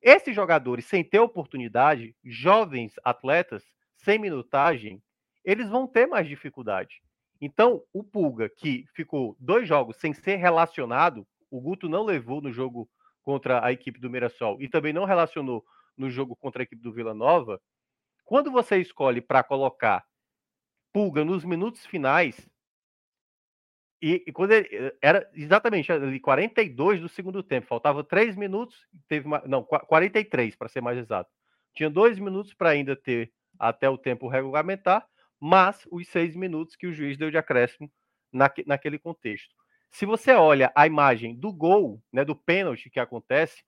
[0.02, 3.64] Esses jogadores, sem ter oportunidade, jovens atletas,
[3.96, 5.02] sem minutagem,
[5.44, 7.02] eles vão ter mais dificuldade.
[7.40, 12.52] Então, o Pulga, que ficou dois jogos sem ser relacionado, o Guto não levou no
[12.52, 12.88] jogo
[13.22, 15.64] contra a equipe do Mirassol e também não relacionou
[15.96, 17.60] no jogo contra a equipe do Vila Nova.
[18.24, 20.04] Quando você escolhe para colocar
[20.92, 22.48] Pulga nos minutos finais,
[24.02, 28.86] e, e, quando ele eh, era exatamente ali 42 do segundo tempo, faltava 3 minutos,
[29.06, 31.30] teve uma, não, 43 para ser mais exato.
[31.74, 35.06] Tinha dois minutos para ainda ter até o tempo regulamentar,
[35.40, 37.90] mas os seis minutos que o juiz deu de acréscimo
[38.32, 39.54] naque, naquele contexto.
[39.90, 43.64] Se você olha a imagem do gol, né, do pênalti que acontece,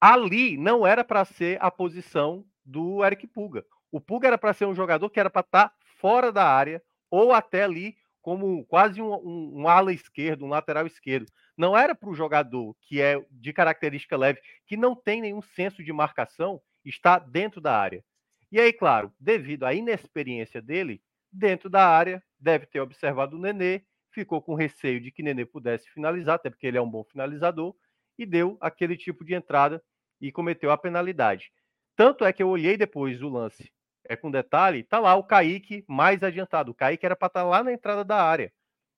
[0.00, 3.64] ali não era para ser a posição do Eric Puga.
[3.90, 6.82] O Puga era para ser um jogador que era para estar tá fora da área
[7.10, 11.30] ou até ali como quase um, um, um ala esquerdo, um lateral esquerdo.
[11.56, 15.82] Não era para o jogador que é de característica leve, que não tem nenhum senso
[15.82, 18.04] de marcação, estar dentro da área.
[18.50, 23.82] E aí, claro, devido à inexperiência dele, dentro da área, deve ter observado o Nenê,
[24.10, 27.74] ficou com receio de que Nenê pudesse finalizar, até porque ele é um bom finalizador,
[28.18, 29.82] e deu aquele tipo de entrada
[30.20, 31.52] e cometeu a penalidade.
[31.94, 33.70] Tanto é que eu olhei depois o lance
[34.08, 36.72] é com detalhe, tá lá o Kaique mais adiantado.
[36.72, 38.52] O Kaique era para estar tá lá na entrada da área.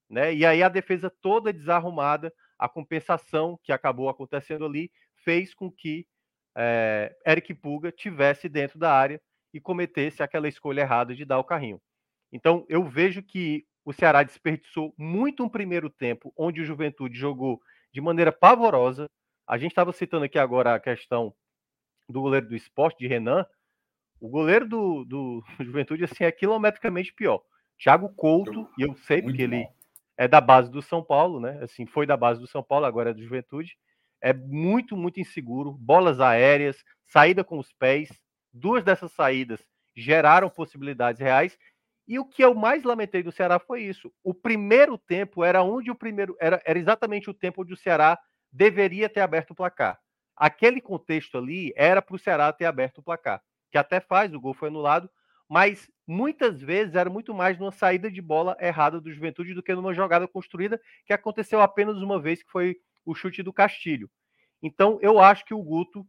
[0.09, 0.35] Né?
[0.35, 4.91] E aí a defesa toda desarrumada, a compensação que acabou acontecendo ali,
[5.25, 6.07] fez com que
[6.57, 9.21] é, Eric Puga tivesse dentro da área
[9.53, 11.81] e cometesse aquela escolha errada de dar o carrinho.
[12.33, 17.61] Então eu vejo que o Ceará desperdiçou muito um primeiro tempo, onde o Juventude jogou
[17.93, 19.09] de maneira pavorosa.
[19.47, 21.35] A gente estava citando aqui agora a questão
[22.09, 23.45] do goleiro do esporte, de Renan.
[24.21, 27.43] O goleiro do, do Juventude assim, é quilometricamente pior.
[27.79, 29.67] Thiago Couto, e eu sei porque ele
[30.17, 31.59] é da base do São Paulo, né?
[31.63, 33.79] Assim, foi da base do São Paulo, agora é do Juventude.
[34.21, 35.73] É muito, muito inseguro.
[35.73, 38.11] Bolas aéreas, saída com os pés.
[38.53, 39.61] Duas dessas saídas
[39.95, 41.59] geraram possibilidades reais.
[42.07, 44.13] E o que eu mais lamentei do Ceará foi isso.
[44.25, 48.19] O primeiro tempo era onde o primeiro era, era exatamente o tempo onde o Ceará
[48.53, 49.99] deveria ter aberto o placar.
[50.37, 54.41] Aquele contexto ali era para o Ceará ter aberto o placar que até faz, o
[54.41, 55.09] gol foi anulado,
[55.49, 59.75] mas muitas vezes era muito mais numa saída de bola errada do Juventude do que
[59.75, 64.11] numa jogada construída que aconteceu apenas uma vez, que foi o chute do Castilho.
[64.63, 66.07] Então, eu acho que o Guto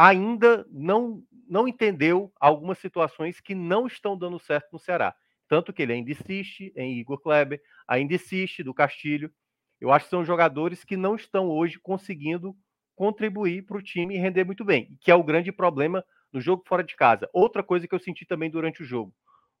[0.00, 5.14] ainda não, não entendeu algumas situações que não estão dando certo no Ceará.
[5.46, 9.30] Tanto que ele ainda insiste em Igor Kleber, ainda insiste do Castilho.
[9.78, 12.56] Eu acho que são jogadores que não estão hoje conseguindo
[12.96, 16.62] contribuir para o time e render muito bem, que é o grande problema no jogo
[16.66, 17.28] fora de casa.
[17.30, 19.14] Outra coisa que eu senti também durante o jogo.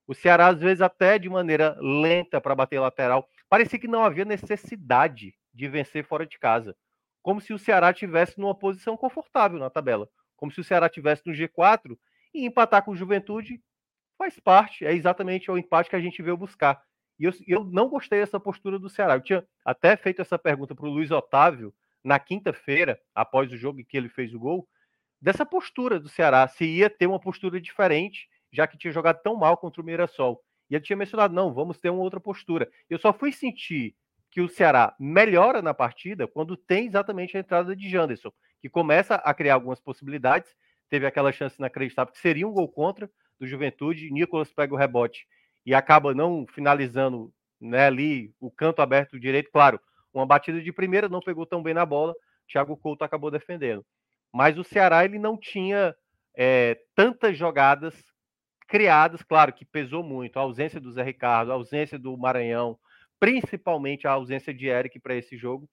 [0.06, 4.24] O Ceará, às vezes, até de maneira lenta para bater lateral, parecia que não havia
[4.24, 6.74] necessidade de vencer fora de casa.
[7.22, 10.08] Como se o Ceará tivesse numa posição confortável na tabela.
[10.40, 11.98] Como se o Ceará tivesse no G4
[12.32, 13.60] e empatar com o Juventude
[14.16, 16.82] faz parte, é exatamente o empate que a gente veio buscar.
[17.18, 19.16] E eu, eu não gostei dessa postura do Ceará.
[19.16, 23.80] Eu tinha até feito essa pergunta para o Luiz Otávio na quinta-feira, após o jogo
[23.80, 24.66] em que ele fez o gol,
[25.20, 29.36] dessa postura do Ceará, se ia ter uma postura diferente, já que tinha jogado tão
[29.36, 30.42] mal contra o Mirassol.
[30.70, 32.70] E ele tinha mencionado, não, vamos ter uma outra postura.
[32.88, 33.94] Eu só fui sentir
[34.30, 39.16] que o Ceará melhora na partida quando tem exatamente a entrada de Janderson, que começa
[39.16, 40.54] a criar algumas possibilidades.
[40.88, 44.10] Teve aquela chance inacreditável que seria um gol contra do Juventude.
[44.10, 45.26] Nicolas pega o rebote
[45.64, 49.50] e acaba não finalizando né, ali o canto aberto direito.
[49.50, 49.80] Claro,
[50.12, 52.14] uma batida de primeira, não pegou tão bem na bola.
[52.48, 53.84] Thiago Couto acabou defendendo.
[54.32, 55.94] Mas o Ceará ele não tinha
[56.34, 57.94] é, tantas jogadas
[58.68, 62.78] criadas, claro que pesou muito a ausência do Zé Ricardo, a ausência do Maranhão,
[63.18, 65.68] principalmente a ausência de Eric para esse jogo.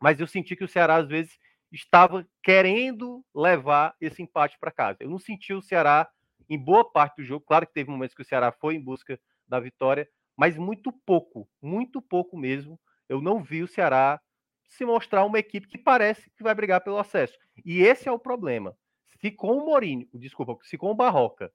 [0.00, 1.38] Mas eu senti que o Ceará às vezes
[1.72, 4.98] estava querendo levar esse empate para casa.
[5.00, 6.08] Eu não senti o Ceará
[6.48, 7.44] em boa parte do jogo.
[7.46, 11.48] Claro que teve momentos que o Ceará foi em busca da vitória, mas muito pouco,
[11.60, 12.80] muito pouco mesmo.
[13.08, 14.20] Eu não vi o Ceará
[14.64, 17.36] se mostrar uma equipe que parece que vai brigar pelo acesso.
[17.64, 18.76] E esse é o problema.
[19.20, 21.50] Se com o Mourinho, desculpa, se com o Barroca,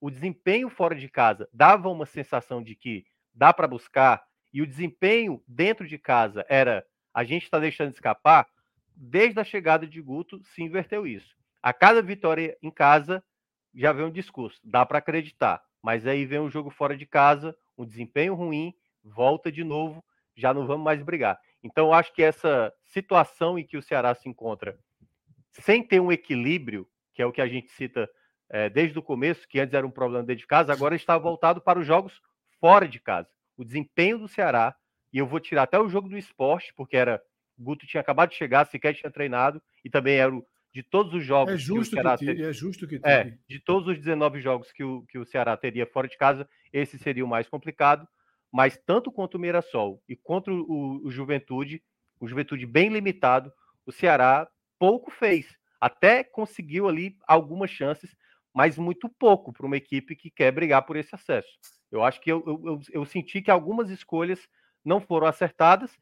[0.00, 4.22] o desempenho fora de casa dava uma sensação de que dá para buscar
[4.52, 8.46] e o desempenho dentro de casa era a gente está deixando escapar,
[8.98, 11.36] desde a chegada de Guto se inverteu isso.
[11.62, 13.22] A cada vitória em casa
[13.74, 17.56] já vem um discurso, dá para acreditar, mas aí vem um jogo fora de casa,
[17.76, 20.04] um desempenho ruim, volta de novo,
[20.36, 21.38] já não vamos mais brigar.
[21.62, 24.78] Então, acho que essa situação em que o Ceará se encontra
[25.52, 28.08] sem ter um equilíbrio, que é o que a gente cita
[28.50, 31.60] é, desde o começo, que antes era um problema dentro de casa, agora está voltado
[31.60, 32.20] para os jogos
[32.60, 33.28] fora de casa.
[33.56, 34.74] O desempenho do Ceará,
[35.12, 37.22] e eu vou tirar até o jogo do esporte, porque era.
[37.58, 41.24] Guto tinha acabado de chegar, sequer tinha treinado, e também era o, de todos os
[41.24, 41.54] jogos.
[41.54, 43.10] É justo que, o Ceará que tire, é justo que tire.
[43.10, 46.48] É, de todos os 19 jogos que o, que o Ceará teria fora de casa,
[46.72, 48.06] esse seria o mais complicado.
[48.50, 51.82] Mas tanto quanto o Mirassol e contra o, o Juventude,
[52.18, 53.52] o Juventude bem limitado,
[53.84, 55.46] o Ceará pouco fez.
[55.80, 58.16] Até conseguiu ali algumas chances,
[58.54, 61.58] mas muito pouco para uma equipe que quer brigar por esse acesso.
[61.90, 64.48] Eu acho que eu, eu, eu, senti que algumas escolhas
[64.84, 65.96] não foram acertadas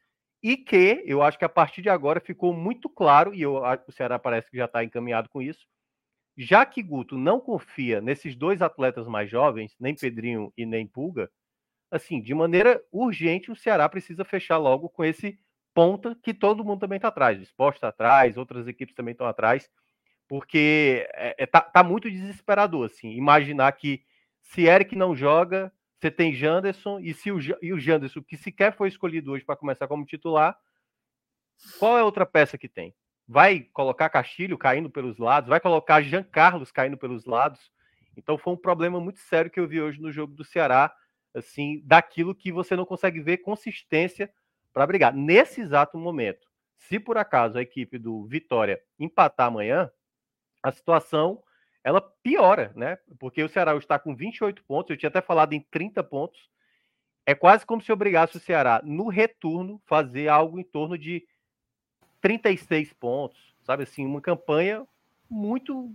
[0.47, 3.91] e que eu acho que a partir de agora ficou muito claro, e eu, o
[3.91, 5.67] Ceará parece que já está encaminhado com isso,
[6.37, 11.29] já que Guto não confia nesses dois atletas mais jovens, nem Pedrinho e nem Pulga,
[11.91, 15.37] assim, de maneira urgente, o Ceará precisa fechar logo com esse
[15.73, 17.37] ponta que todo mundo também está atrás.
[17.37, 19.69] O esporte está atrás, outras equipes também estão atrás,
[20.29, 24.01] porque é, é, tá, tá, muito desesperador, assim, imaginar que
[24.43, 28.75] se Eric não joga, você tem Janderson, e se o, e o Janderson, que sequer
[28.75, 30.57] foi escolhido hoje para começar como titular,
[31.79, 32.93] qual é a outra peça que tem?
[33.27, 37.71] Vai colocar Castilho caindo pelos lados, vai colocar Jean Carlos caindo pelos lados.
[38.15, 40.95] Então foi um problema muito sério que eu vi hoje no jogo do Ceará,
[41.33, 44.31] assim, daquilo que você não consegue ver consistência
[44.71, 45.13] para brigar.
[45.13, 49.91] Nesse exato momento, se por acaso a equipe do Vitória empatar amanhã,
[50.61, 51.43] a situação
[51.87, 52.97] ela piora, né?
[53.17, 56.49] Porque o Ceará está com 28 pontos, eu tinha até falado em 30 pontos.
[57.25, 61.25] É quase como se obrigasse o Ceará no retorno fazer algo em torno de
[62.19, 64.85] 36 pontos, sabe assim, uma campanha
[65.29, 65.89] muito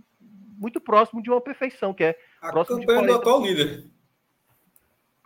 [0.57, 3.85] muito próximo de uma perfeição, que é a próximo campanha do atual líder.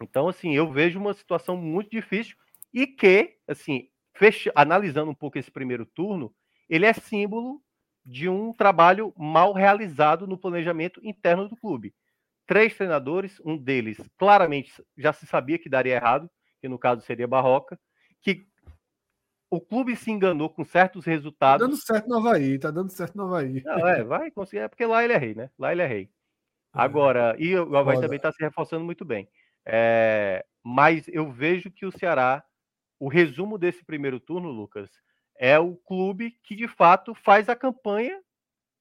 [0.02, 2.36] Então, assim, eu vejo uma situação muito difícil
[2.74, 6.34] e que, assim, fecha, analisando um pouco esse primeiro turno,
[6.70, 7.62] ele é símbolo
[8.08, 11.94] de um trabalho mal realizado no planejamento interno do clube.
[12.46, 16.30] Três treinadores, um deles claramente já se sabia que daria errado,
[16.62, 17.78] que no caso seria Barroca,
[18.22, 18.48] que
[19.52, 21.66] o clube se enganou com certos resultados.
[21.66, 23.62] Tá dando certo no Havaí, tá dando certo no Havaí.
[23.64, 25.50] Não, é, vai conseguir, é porque lá ele é rei, né?
[25.60, 26.04] Lá ele é rei.
[26.04, 26.10] É.
[26.72, 29.28] Agora, e o Havaí também está se reforçando muito bem.
[29.66, 32.42] É, mas eu vejo que o Ceará
[33.00, 34.90] o resumo desse primeiro turno, Lucas,
[35.38, 38.20] é o clube que de fato faz a campanha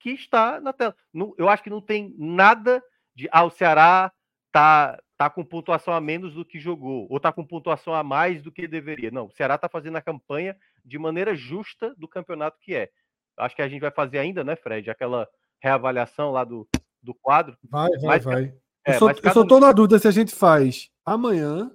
[0.01, 0.95] que está na tela.
[1.37, 2.83] eu acho que não tem nada
[3.15, 4.13] de ah, o Ceará
[4.53, 8.43] tá tá com pontuação a menos do que jogou ou tá com pontuação a mais
[8.43, 9.11] do que deveria.
[9.11, 12.91] Não, o Ceará tá fazendo a campanha de maneira justa do campeonato que é.
[13.39, 15.27] Acho que a gente vai fazer ainda, né, Fred, aquela
[15.61, 16.69] reavaliação lá do,
[17.03, 17.57] do quadro.
[17.65, 18.55] Vai, vai, mas, vai.
[18.87, 21.71] É, eu, só, eu só tô na dúvida se a gente faz amanhã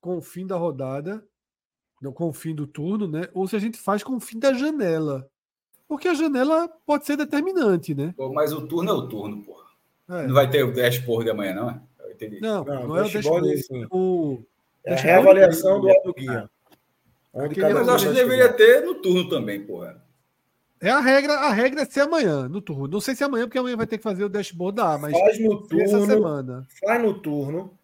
[0.00, 1.26] com o fim da rodada
[2.14, 3.28] com o fim do turno, né?
[3.34, 5.28] Ou se a gente faz com o fim da janela.
[5.88, 8.14] Porque a janela pode ser determinante, né?
[8.16, 9.64] Pô, mas o turno é o turno, porra.
[10.10, 10.26] É.
[10.26, 11.80] Não vai ter o dashboard de amanhã, não é?
[12.40, 13.64] Não, não, não é o dashboard.
[13.90, 14.42] O...
[14.84, 16.48] É a reavaliação do auto guia.
[17.34, 20.02] Mas acho que deveria ter no turno também, porra.
[20.80, 22.86] É a regra, a regra é ser amanhã, no turno.
[22.86, 25.18] Não sei se é amanhã, porque amanhã vai ter que fazer o dashboard da mas
[25.18, 26.66] faz no turno, essa semana.
[26.80, 27.77] Faz no turno,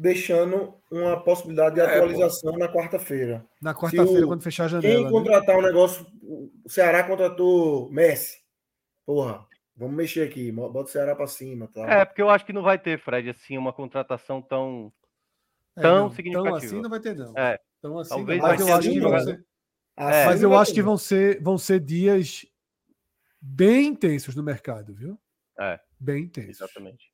[0.00, 3.44] deixando uma possibilidade de é, atualização na quarta-feira.
[3.60, 4.94] Na quarta-feira, quando fechar a janela.
[4.94, 5.10] Quem né?
[5.10, 5.60] contratar né?
[5.60, 8.38] um negócio, o Ceará contratou Messi.
[9.04, 9.46] Porra,
[9.76, 11.68] vamos mexer aqui, bota o Ceará para cima.
[11.68, 11.86] Tá?
[11.86, 14.90] É, porque eu acho que não vai ter, Fred, assim, uma contratação tão,
[15.76, 16.58] é, tão não, significativa.
[16.58, 17.36] Tão assim não vai ter, não.
[17.36, 17.58] É.
[17.82, 19.44] Tão assim, Talvez mas eu acho que vão ser,
[19.98, 20.24] é.
[20.24, 22.46] mas eu acho que vão ser, vão ser dias
[23.38, 25.20] bem intensos no mercado, viu?
[25.58, 25.78] É.
[25.98, 26.62] Bem intensos.
[26.62, 27.09] Exatamente.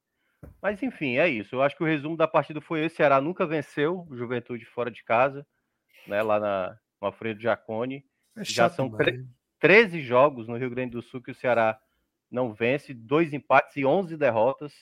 [0.61, 1.55] Mas enfim, é isso.
[1.55, 2.97] Eu acho que o resumo da partida foi esse.
[2.97, 5.47] Ceará nunca venceu o Juventude fora de casa,
[6.07, 6.23] né?
[6.23, 8.05] Lá na, no Alfredo Jacone.
[8.37, 8.91] É Já são
[9.59, 11.79] 13 jogos no Rio Grande do Sul que o Ceará
[12.31, 14.73] não vence, dois empates e 11 derrotas.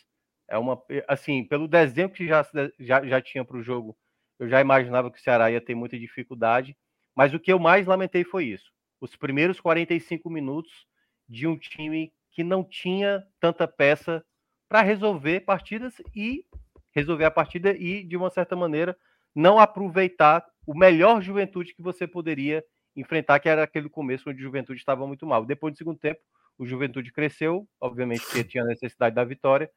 [0.49, 2.47] É uma assim, pelo desenho que já,
[2.78, 3.97] já, já tinha para o jogo,
[4.39, 6.76] eu já imaginava que o Ceará ia ter muita dificuldade.
[7.15, 8.73] Mas o que eu mais lamentei foi isso.
[9.01, 10.86] Os primeiros 45 minutos
[11.28, 14.25] de um time que não tinha tanta peça
[14.68, 16.44] para resolver partidas e
[16.93, 18.97] resolver a partida e, de uma certa maneira,
[19.34, 22.65] não aproveitar o melhor juventude que você poderia
[22.97, 25.44] enfrentar, que era aquele começo onde o juventude estava muito mal.
[25.44, 26.20] Depois do segundo tempo,
[26.57, 29.70] o juventude cresceu, obviamente que tinha necessidade da vitória,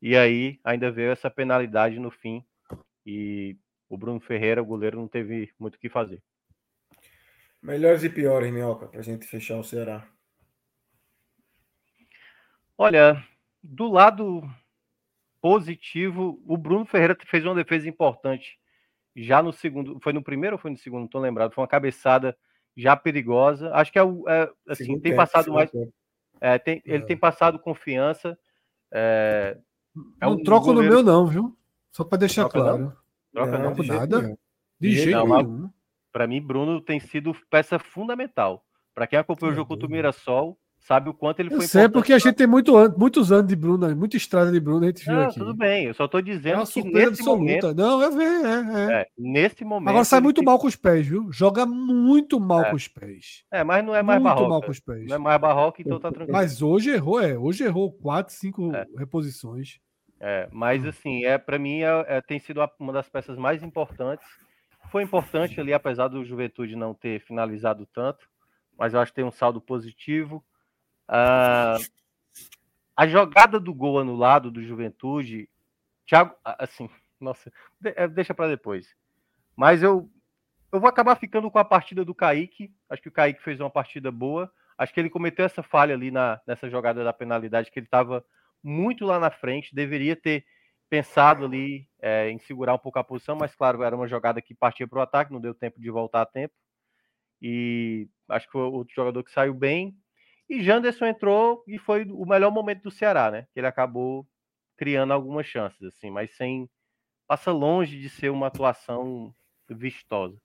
[0.00, 2.44] e aí ainda veio essa penalidade no fim,
[3.04, 3.56] e
[3.88, 6.22] o Bruno Ferreira, o goleiro, não teve muito o que fazer.
[7.60, 10.06] Melhores e piores, Minhoca, para a gente fechar o Ceará.
[12.78, 13.22] Olha,
[13.62, 14.42] do lado
[15.40, 18.58] positivo, o Bruno Ferreira fez uma defesa importante
[19.14, 19.98] já no segundo.
[20.00, 21.00] Foi no primeiro ou foi no segundo?
[21.00, 21.52] Não estou lembrado.
[21.52, 22.36] Foi uma cabeçada
[22.76, 23.72] já perigosa.
[23.74, 25.70] Acho que é, é assim, tem passado mais.
[26.40, 27.06] É, tem, ele É.
[27.06, 28.38] tem passado confiança.
[28.92, 29.58] É,
[30.20, 31.56] é não um troco goleiro- no meu, não, viu?
[31.90, 32.96] Só para deixar Troca claro.
[33.32, 33.72] troca Não, não.
[33.74, 34.22] de jeito nada.
[34.22, 34.36] nenhum.
[34.80, 35.70] De Não, jeito nenhum.
[36.10, 38.64] Para mim, Bruno tem sido peça fundamental.
[38.94, 39.90] Para quem acompanhou o É, jogo contra o.
[39.90, 42.92] Mirassol, sabe o quanto ele Eu foi sei, importante porque a gente tem muito an-
[42.98, 45.38] muitos anos de Bruno, muita estrada de Bruno, a gente viu Não, aqui.
[45.38, 45.86] tudo bem.
[45.86, 47.38] Eu só estou É dizendo uma que surpresa nesse absoluta.
[47.38, 49.00] momento, Não, eu vejo, é, é.
[49.02, 49.88] é, nesse momento.
[49.90, 51.32] Agora sai muito mal com os pés, viu?
[51.32, 52.70] Joga muito mal É.
[52.70, 53.44] com os pés.
[53.50, 54.66] É, mas não é mais muito mal barroca.
[54.66, 55.06] com os pés.
[55.08, 56.32] Não é mais barroca, então tá tranquilo.
[56.36, 57.38] Mas hoje errou, é.
[57.38, 58.86] Hoje errou quatro, cinco É.
[58.98, 59.78] reposições.
[60.20, 60.88] É, mas Hum.
[60.88, 64.26] assim, é para mim é, é- tem sido uma das peças mais importantes.
[64.90, 68.26] Foi importante ali, apesar do Juventude não ter finalizado tanto,
[68.78, 70.44] mas eu acho que tem um saldo positivo.
[71.14, 71.76] Ah,
[72.96, 75.48] a jogada do gol anulado do Juventude,
[76.06, 77.52] Thiago, a- assim, nossa,
[77.84, 78.94] é, deixa para depois.
[79.56, 80.10] Mas eu
[80.72, 82.74] eu vou acabar ficando com a partida do Kaique.
[82.90, 84.52] Acho que o Kaique fez uma partida boa.
[84.78, 88.24] Acho que ele cometeu essa falha ali na, nessa jogada da penalidade, que ele estava
[88.62, 90.44] muito lá na frente, deveria ter
[90.90, 94.54] pensado ali é, em segurar um pouco a posição, mas claro, era uma jogada que
[94.54, 96.54] partia para o ataque, não deu tempo de voltar a tempo.
[97.40, 99.96] E acho que foi outro jogador que saiu bem.
[100.48, 103.46] E Janderson entrou e foi o melhor momento do Ceará, né?
[103.52, 104.26] Que ele acabou
[104.76, 106.68] criando algumas chances, assim, mas sem.
[107.26, 109.34] Passa longe de ser uma atuação
[109.68, 110.36] vistosa.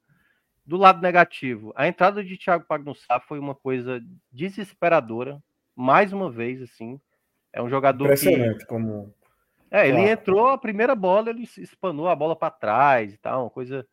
[0.66, 4.02] Do lado negativo, a entrada de Thiago Pagnussá foi uma coisa
[4.32, 5.42] desesperadora,
[5.76, 7.00] mais uma vez, assim.
[7.52, 9.14] É um jogador que Impressionante como.
[9.72, 13.50] é, ele entrou, a primeira bola, ele espanou a bola para trás e tal, uma
[13.50, 13.88] coisa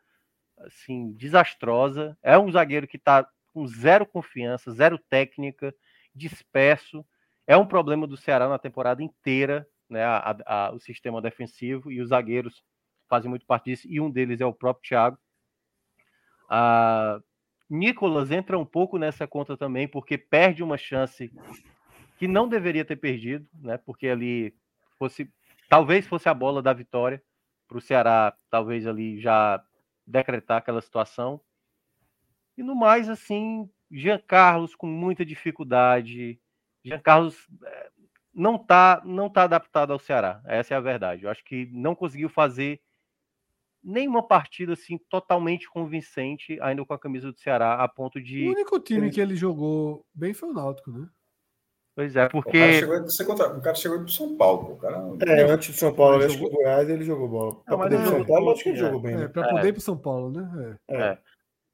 [0.58, 2.16] assim, desastrosa.
[2.22, 5.74] É um zagueiro que está com zero confiança, zero técnica,
[6.14, 7.04] disperso.
[7.46, 10.04] É um problema do Ceará na temporada inteira, né?
[10.04, 12.62] a- a- o sistema defensivo e os zagueiros
[13.08, 15.18] fazem muito parte disso, e um deles é o próprio Thiago.
[16.48, 17.20] A
[17.68, 21.32] Nicolas entra um pouco nessa conta também, porque perde uma chance
[22.18, 23.76] que não deveria ter perdido, né?
[23.76, 24.54] Porque ali
[24.98, 25.30] fosse
[25.68, 27.22] talvez fosse a bola da vitória
[27.66, 29.62] para o Ceará, talvez ali já
[30.06, 31.40] decretar aquela situação.
[32.56, 36.40] E no mais, assim, Jean Carlos com muita dificuldade.
[36.84, 37.90] Jean Carlos eh,
[38.34, 40.42] não tá, não tá adaptado ao Ceará.
[40.44, 41.24] Essa é a verdade.
[41.24, 42.80] Eu acho que não conseguiu fazer
[43.82, 48.48] nenhuma partida assim totalmente convincente ainda com a camisa do Ceará a ponto O de,
[48.48, 51.06] único time que ele jogou bem foi o Náutico, né?
[51.94, 52.72] pois é, O cara porque
[53.10, 54.72] chegou o cara chegou pro São Paulo.
[54.72, 54.96] O cara...
[55.28, 57.54] É, antes do São Paulo, o jogou- Goiás ele jogou bola.
[57.62, 58.80] Pra Não, mas poder ir ele pro São Paulo, acho que ele é.
[58.80, 59.14] jogou bem.
[59.14, 59.28] É, né?
[59.28, 59.50] para É.
[59.50, 60.76] poder ir para São Paulo, né?
[60.88, 60.96] É.
[60.96, 61.18] é,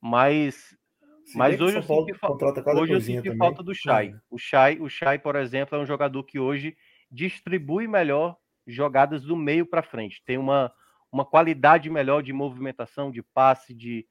[0.03, 0.77] mas
[1.31, 3.62] Se Mas hoje o eu São Paulo senti fa- contrata cada hoje eu senti falta
[3.62, 4.17] do Chay.
[4.28, 6.76] O Chay, o Chay, por exemplo, é um jogador que hoje
[7.09, 8.36] distribui melhor
[8.67, 10.20] jogadas do meio para frente.
[10.25, 10.73] Tem uma,
[11.10, 14.05] uma qualidade melhor de movimentação, de passe, de,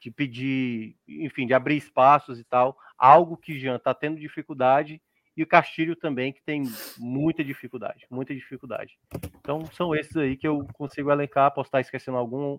[0.00, 2.76] de pedir, enfim, de abrir espaços e tal.
[2.98, 5.00] Algo que Jean está tendo dificuldade
[5.36, 6.64] e o Castilho também, que tem
[6.98, 8.98] muita dificuldade, muita dificuldade.
[9.38, 11.52] Então, são esses aí que eu consigo elencar.
[11.52, 12.58] Posso estar esquecendo algum,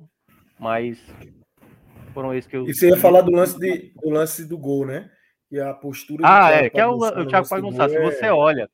[0.58, 0.98] mas
[2.18, 2.66] foram esses que eu.
[2.68, 5.10] E você ia falar do lance, de, do lance do gol, né?
[5.52, 7.88] E a postura Ah, é, que é o, o Thiago Pagnussá.
[7.88, 8.68] Se você é- olha,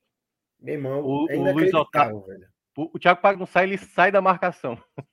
[0.61, 2.47] Meu irmão, o- é o Luiz inacreditável, velho.
[2.77, 4.77] o, o Thiago Pagnussá, ele sai da marcação.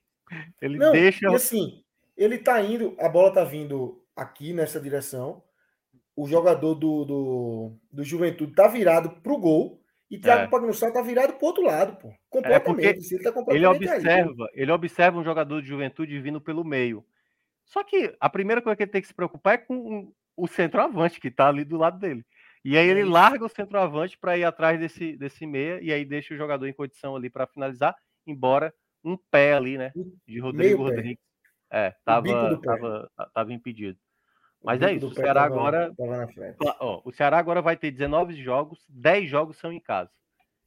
[0.63, 1.29] Ele Não, deixa.
[1.29, 1.83] e assim,
[2.17, 5.43] ele tá indo, a bola tá vindo aqui nessa direção.
[6.15, 9.83] O jogador do, do, do Juventude tá virado pro gol.
[10.09, 10.47] E Thiago É.
[10.47, 12.09] Pagnussá tá virado pro outro lado, pô.
[12.09, 13.13] porque Completamente.
[13.13, 13.97] ele tá ele completamente aí.
[13.97, 17.05] observa, ele observa um jogador de juventude vindo pelo meio.
[17.71, 21.21] Só que a primeira coisa que ele tem que se preocupar é com o centroavante
[21.21, 22.27] que tá ali do lado dele.
[22.65, 23.11] E aí ele Isso.
[23.11, 26.73] larga o centroavante para ir atrás desse, desse meia e aí deixa o jogador em
[26.73, 27.95] condição ali para finalizar,
[28.27, 28.75] embora
[29.05, 29.93] um pé ali, né,
[30.27, 30.97] de Rodrigo Meio pé.
[30.97, 31.25] Rodrigues.
[31.73, 32.67] É, O bico tava, pé.
[32.67, 33.99] tava, tava impedido.
[34.63, 37.91] Mas é isso, o pé Ceará tava- agora tava ó, o Ceará agora vai ter
[37.93, 40.11] 19 jogos, 10 jogos são em casa.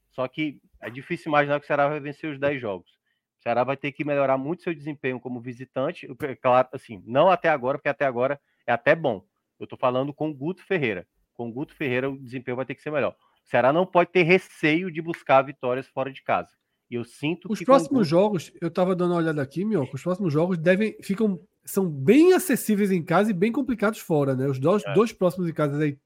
[0.10, 2.98] Só que é difícil imaginar que o Ceará vai vencer os 10 jogos.
[3.44, 6.08] O Ceará vai ter que melhorar muito seu desempenho como visitante.
[6.22, 9.22] é Claro, assim, não até agora, porque até agora é até bom.
[9.60, 11.06] Eu tô falando com o Guto Ferreira.
[11.34, 13.12] Com o Guto Ferreira, o desempenho vai ter que ser melhor.
[13.46, 16.52] O Ceará não pode ter receio de buscar vitórias fora de casa.
[16.90, 17.66] E eu sinto Os que.
[17.66, 20.58] com o próximos Guto- jogos, eu tava dando uma olhada aqui, meu, os próximos jogos
[20.58, 24.48] devem ficam são bem acessíveis em casa e bem complicados fora, né?
[24.48, 24.94] Os dois, É.
[24.94, 25.98] dois próximos em casa é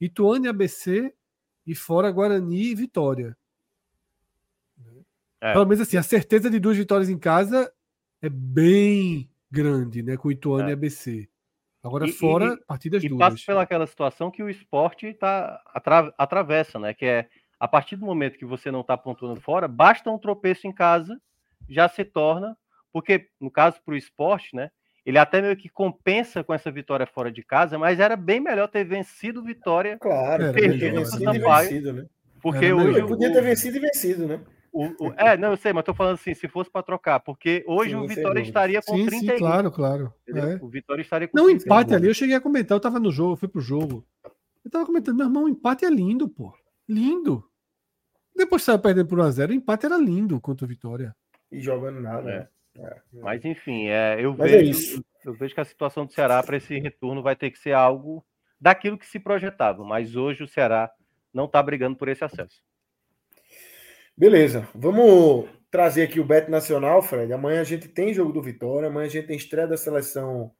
[0.00, 1.14] Ituano e ABC
[1.64, 3.36] e fora Guarani e Vitória.
[5.42, 5.52] É.
[5.52, 7.70] Pelo menos assim, a certeza de duas vitórias em casa
[8.22, 10.16] é bem grande, né?
[10.16, 10.70] Com Ituano É.
[10.70, 11.28] e ABC.
[11.82, 13.32] Agora E- fora, e- partidas E duras.
[13.34, 16.94] passa pelaquela situação que o esporte tá, atra- atravessa, né?
[16.94, 20.66] Que é a partir do momento que você não está pontuando fora, basta um tropeço
[20.68, 21.20] em casa,
[21.68, 22.56] já se torna,
[22.92, 24.70] porque no caso para o esporte, né?
[25.04, 28.68] ele até meio que compensa com essa vitória fora de casa, mas era bem melhor
[28.68, 32.06] ter vencido o Vitória, Claro, Era vencido era e bem vencido, né?
[32.40, 34.40] porque Era hoje podia o- ter vencido e vencido, né?
[34.72, 37.62] O- o- é, não, eu sei, mas tô falando assim, se fosse para trocar, porque
[37.66, 38.40] hoje Sim, o Vitória dúvida.
[38.48, 39.32] estaria com Sim, 31.
[39.32, 40.14] sim, claro, claro.
[40.28, 40.56] É.
[40.62, 41.66] O Vitória estaria com Não, 31.
[41.66, 44.06] empate ali, eu cheguei a comentar, eu tava no jogo, eu fui pro jogo.
[44.64, 46.52] Eu tava comentando, meu irmão, o empate é lindo, pô.
[46.88, 47.44] Lindo.
[48.34, 51.14] Depois saiu perdendo por 1x0, o empate era lindo contra o Vitória.
[51.50, 52.38] E jogando nada, É.
[52.38, 52.48] né?
[52.78, 52.96] É.
[53.12, 55.04] Mas enfim, é, eu, Mas é vejo, isso.
[55.26, 58.24] eu vejo que a situação do Ceará para esse retorno vai ter que ser algo
[58.58, 60.90] daquilo que se projetava, mas hoje o Ceará
[61.34, 62.62] não está brigando por esse acesso.
[64.16, 67.32] Beleza, vamos trazer aqui o Bet Nacional, Fred.
[67.32, 70.50] Amanhã a gente tem jogo do Vitória, amanhã a gente tem estreia da seleção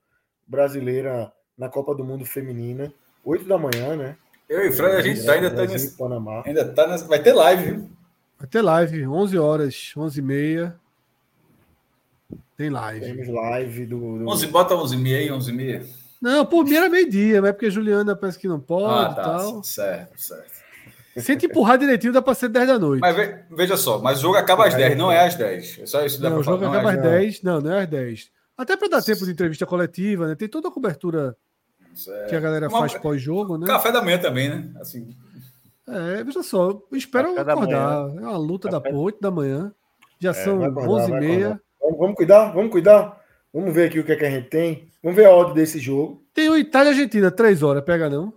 [0.46, 2.92] brasileira na Copa do Mundo Feminina,
[3.24, 4.16] 8 da manhã, né?
[4.48, 5.94] Eu e o Fred, a gente tá, ainda tá Brasil nesse.
[5.94, 6.42] e Panamá.
[6.46, 7.90] Ainda tá nessa, vai ter live, viu?
[8.38, 10.76] Vai ter live, 11 horas, 11 e meia.
[12.56, 13.00] Tem live.
[13.06, 14.18] Temos live do.
[14.18, 14.28] do...
[14.28, 15.86] 11, bota 11 e meia, 11 e meia.
[16.20, 19.14] Não, por mim era meio-dia, mas é porque Juliana parece que não pode Ah, e
[19.14, 19.22] tá.
[19.22, 19.62] tal.
[19.64, 20.61] Certo, certo.
[21.16, 23.00] Se te empurrar direitinho, dá pra ser 10 da noite.
[23.00, 25.78] Mas ve- veja só, mas o jogo acaba às 10, não é às 10.
[25.80, 26.72] É só isso que dá não, o jogo falar.
[26.78, 27.42] acaba não às é, 10.
[27.42, 28.30] Não, não é às 10.
[28.56, 30.34] Até pra dar tempo de entrevista coletiva, né?
[30.34, 31.36] Tem toda a cobertura
[31.94, 32.28] Certo.
[32.30, 33.66] que a galera Uma- faz pós-jogo, né?
[33.66, 34.70] Café da manhã também, né?
[34.80, 35.14] Assim,
[35.88, 38.08] É, veja só, eu espero Café da acordar.
[38.16, 39.72] É uma luta da Café- porra, 8 da manhã.
[40.20, 41.34] Já são vai acordar, 11 e vai meia.
[41.48, 41.60] acordar.
[41.80, 42.52] Vamos, vamos cuidar?
[42.52, 43.20] Vamos cuidar?
[43.52, 44.88] Vamos ver aqui o que, é que a gente tem.
[45.02, 46.22] Vamos ver a ordem desse jogo.
[46.32, 48.32] Tem o Itália e Argentina, 3 horas, pega não?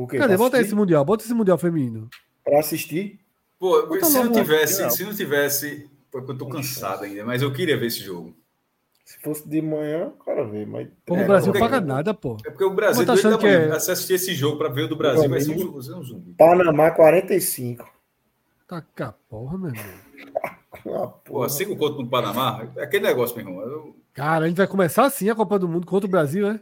[0.00, 0.16] O que?
[0.16, 0.36] Cadê?
[0.36, 2.08] Bota esse Mundial, bota esse Mundial feminino.
[2.44, 3.18] Pra assistir.
[3.58, 4.90] pô, Bota se não tivesse, Não.
[4.90, 8.32] se não tivesse, eu tô cansado ainda, mas eu queria ver esse jogo.
[9.04, 10.64] Se fosse de manhã, o cara vê.
[10.64, 10.86] Mas...
[11.04, 12.36] Pô, É, o Brasil porque- paga nada, pô.
[12.46, 14.88] É porque o Brasil tá achando que é- se assistir esse jogo pra ver o
[14.88, 16.34] do Brasil, vai ser um, um zumbi.
[16.34, 17.90] Panamá 45.
[18.68, 19.84] Taca a porra, meu irmão.
[20.84, 21.48] Pô, porra.
[21.48, 23.62] cinco conto no Panamá, é aquele negócio, meu irmão.
[23.62, 26.60] Eu- Cara, a gente vai começar assim a Copa do Mundo contra o Brasil, né?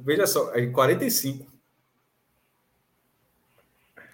[0.00, 1.46] veja só, é 45.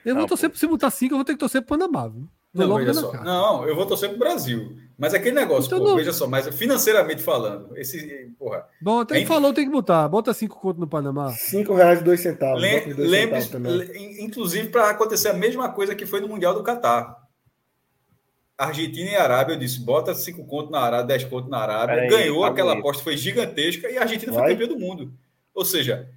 [0.05, 2.29] Eu vou Não, torcer, se botar 5, eu vou ter que torcer pro Panamá, viu?
[2.55, 3.11] Vou Não, logo veja só.
[3.11, 3.25] cara.
[3.25, 4.75] Não, eu vou torcer pro Brasil.
[4.97, 5.97] Mas aquele negócio, Então pô, não.
[5.97, 9.27] veja só, mas financeiramente falando, esse, porra, Bota, ele Hein?
[9.27, 10.09] falou, tem que botar.
[10.09, 11.31] Bota 5 conto no Panamá.
[11.31, 12.61] 5 reais e 2 centavos.
[12.63, 16.63] lem- dois lembre, centavos inclusive para acontecer a mesma coisa que foi no Mundial do
[16.63, 17.29] Catar.
[18.57, 22.45] Argentina e Arábia, eu disse, bota 5 conto na Arábia, 10 conto na Arábia, ganhou
[22.45, 24.43] aquela aposta, foi gigantesca, e a Argentina Vai.
[24.43, 25.13] foi campeã do mundo.
[25.55, 26.09] Ou seja,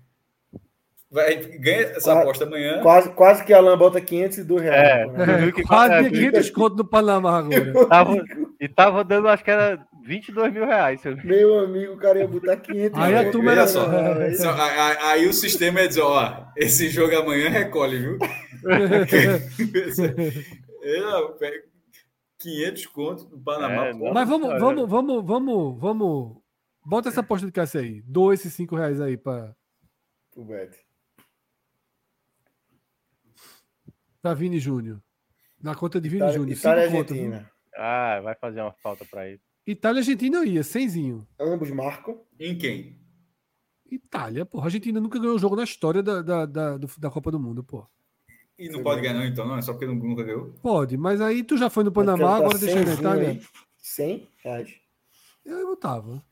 [1.11, 2.81] vai, ganha essa Qua- aposta amanhã.
[2.81, 5.09] Quase, quase que a Alan bota 502 reais.
[5.09, 5.11] É.
[5.11, 5.51] né?
[5.67, 7.73] Quase é, 500 conto no Panamá agora.
[7.87, 8.15] Tava,
[8.59, 11.01] e tava dando, acho que era 22 mil reais.
[11.23, 14.79] Meu amigo, o cara ia botar 500 Aí a turma era- só, Aí- Só- aí,
[14.79, 18.17] aí- aí o sistema é dizer, ó, esse jogo amanhã recolhe, viu?
[20.83, 21.63] Eu pego
[22.39, 23.87] 500 contos no Panamá.
[23.87, 23.93] É.
[23.93, 24.59] Mas vamos, Cara.
[24.59, 26.37] vamos, vamos, vamos, vamos.
[26.85, 28.01] Bota essa aposta de Cássio aí.
[28.03, 29.53] Doa esses 5 reais aí pra,
[30.35, 30.75] O Bet.
[34.21, 35.01] Pra Vini Júnior.
[35.61, 36.57] Na conta de Vini Itália, Júnior.
[36.57, 36.85] Itália e?
[36.87, 37.51] Argentina.
[37.75, 39.41] Ah, vai fazer uma falta para ele.
[39.65, 41.27] Itália e Argentina eu ia, cenzinho.
[41.39, 42.19] Ambos marcam.
[42.39, 42.99] Em quem?
[43.89, 44.65] Itália, porra.
[44.65, 47.85] A Argentina nunca ganhou jogo na história da, da, da, da Copa do Mundo, pô.
[48.57, 49.57] E não pode ganhar, não, então, não?
[49.57, 50.51] É só porque não- nunca ganhou?
[50.61, 52.99] Pode, mas aí tu já foi no quero Panamá, tá agora deixa eu na cenzinho
[53.09, 53.29] Itália.
[53.29, 53.41] aí.
[53.77, 54.75] 100 reais.
[55.43, 56.23] Eu botava.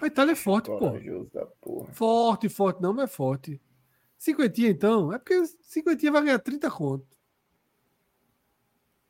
[0.00, 1.86] A Itália é forte, pô.
[1.92, 3.60] Forte, forte, não, mas é forte.
[4.28, 5.12] Cinquentinha, então?
[5.12, 7.06] É porque cinquentinha vai ganhar 30 conto.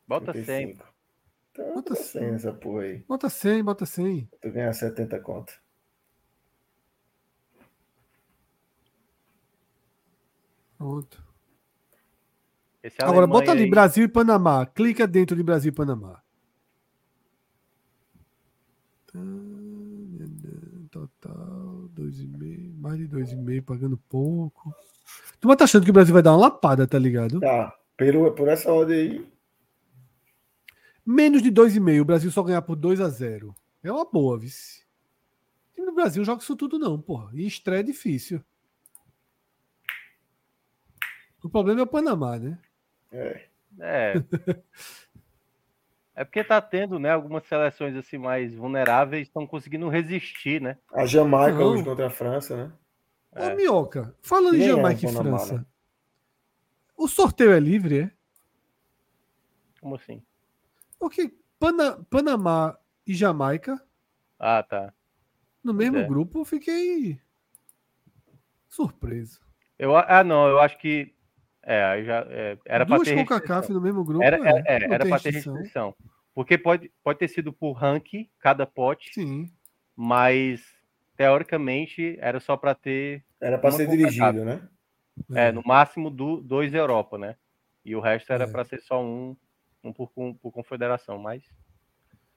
[0.05, 0.43] Bota 100.
[0.75, 0.93] 35.
[1.51, 2.97] Então, Bota bota 100 nessa porra aí.
[3.07, 4.29] Bota 100, bota 100.
[4.41, 5.53] Tu ganha 70 conto.
[10.77, 11.23] Pronto.
[12.83, 14.65] Esse Agora, bota ali aí- Brasil e Panamá.
[14.65, 16.21] Clica dentro de Brasil e Panamá.
[20.91, 22.73] Total, 2,5.
[22.79, 24.73] Mais de 2,5, pagando pouco.
[25.39, 27.39] Tu tá achando que o Brasil vai dar uma lapada, tá ligado?
[27.39, 27.75] Tá.
[27.95, 29.27] Pelo, por essa ordem aí.
[31.05, 32.01] Menos de 2,5.
[32.01, 33.53] O Brasil só ganhar por 2 a 0
[33.83, 34.83] É uma boa, vice.
[35.71, 37.29] O time do Brasil joga isso tudo, não, porra.
[37.33, 38.43] E estreia é difícil.
[41.43, 42.57] O problema é o Panamá, né?
[43.11, 43.45] É.
[43.79, 44.13] É.
[46.17, 50.77] É porque tá tendo, né, algumas seleções assim mais vulneráveis estão conseguindo resistir, né?
[50.93, 51.73] A Jamaica Não.
[51.73, 52.71] hoje contra a França, né?
[53.35, 53.53] É.
[53.53, 55.65] Ô, Minhoca, falando em é Jamaica e França,
[56.97, 58.11] o sorteio é livre, é?
[59.81, 60.23] Como assim?
[60.97, 63.79] Porque Pana- Panamá e Jamaica,
[64.39, 64.93] Ah, tá.
[65.63, 66.03] no mesmo é.
[66.07, 67.19] grupo, eu fiquei
[68.69, 69.41] surpreso.
[69.77, 71.13] Eu, ah, não, eu acho que
[71.61, 73.75] é, aí já é, era para Duas ter CONCACAF restrição.
[73.75, 75.53] no mesmo grupo, Era, é, era, é, para ter restrição.
[75.55, 75.95] restrição.
[76.33, 79.51] Porque pode, pode ter sido por ranking, cada pote, Sim.
[79.95, 80.63] mas
[81.17, 83.24] teoricamente era só para ter.
[83.41, 84.67] Era para ser dirigido, né?
[85.33, 87.35] É, no máximo do, dois Europa, né?
[87.83, 88.47] E o resto era É.
[88.47, 89.35] para ser só um,
[89.83, 91.43] um por, com- por confederação, mas.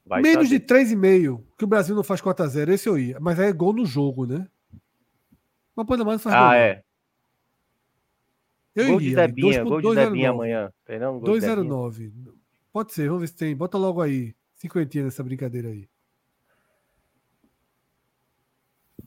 [0.05, 0.61] Vai Menos saber.
[0.61, 3.19] de 3,5, que o Brasil não faz 4x0, esse eu ia.
[3.21, 4.47] Mas aí é gol no jogo, né?
[5.77, 6.45] Mas Panamá não faz gol.
[6.45, 6.83] Ah, é.
[8.75, 9.27] Eu gol de iria.
[9.27, 9.95] Debinha, gol de 2,09.
[10.05, 10.73] Debinha amanhã.
[10.87, 11.57] Gol de Debinha.
[11.57, 12.13] 209.
[12.73, 13.57] Pode ser, vamos ver se tem.
[13.57, 14.35] Bota logo aí.
[14.55, 15.89] Cinquentinha nessa brincadeira aí.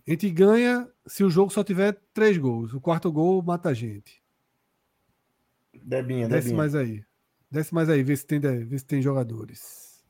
[0.08, 2.74] A gente ganha se o jogo só tiver três gols.
[2.74, 4.22] O quarto gol mata a gente.
[5.84, 6.58] Debinha, Desce Debinha.
[6.58, 7.04] mais aí.
[7.50, 10.04] Desce mais aí, vê se tem, vê se tem jogadores.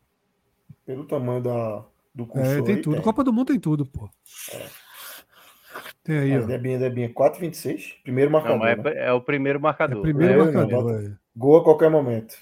[0.86, 3.02] Pelo tamanho da, do curso É, tem aí, tudo.
[3.02, 4.10] Copa do Mundo tem tudo, pô.
[6.04, 6.46] Tem aí, É, ó.
[6.46, 8.02] Debinha, Debinha, 4,26.
[8.04, 8.84] Primeiro Não, marcador.
[8.86, 8.92] né?
[9.00, 10.02] é, é o primeiro É marcador.
[10.02, 11.02] primeiro É, não, marcador.
[11.04, 11.18] é.
[11.36, 12.38] Gol a qualquer momento.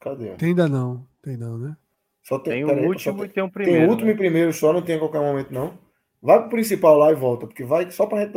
[0.00, 0.34] Cadê?
[0.36, 1.06] Tem ainda não.
[1.22, 1.76] Tem não, né?
[2.22, 3.86] Só Tem o peraí, último só e tem o Tem primeiro.
[3.86, 4.12] o último né?
[4.14, 5.78] e primeiro só, não tem a qualquer momento, não.
[6.22, 8.34] Vai pro principal lá e volta, porque vai só pra gente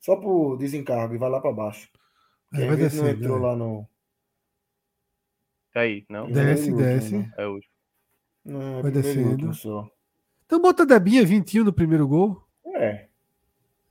[0.00, 1.88] Só pro desencargo e vai lá pra baixo.
[2.54, 3.08] É, Quem vai que não descendo.
[3.10, 3.40] entrou é.
[3.40, 3.88] lá no.
[5.72, 6.30] Tá aí, não?
[6.30, 7.14] Desce, e desce.
[7.16, 7.34] último, né?
[7.38, 7.72] É o último.
[8.44, 9.50] Não, é Vai descendo.
[10.46, 12.42] Então bota a Debinha 21 no primeiro gol.
[12.74, 13.06] É.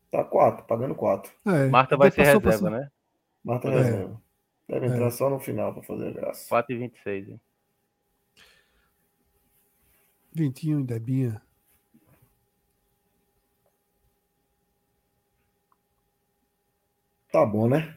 [0.09, 1.31] Tá 4, pagando 4.
[1.45, 2.69] É, Marta vai ser reserva, passou.
[2.69, 2.89] né?
[3.43, 3.71] Marta É.
[3.77, 4.21] reserva.
[4.67, 4.89] Deve É.
[4.89, 6.47] entrar só no final pra fazer a graça.
[6.49, 7.41] 4 e 26, hein?
[10.37, 11.41] 21 Debinha.
[17.31, 17.95] Tá bom, né?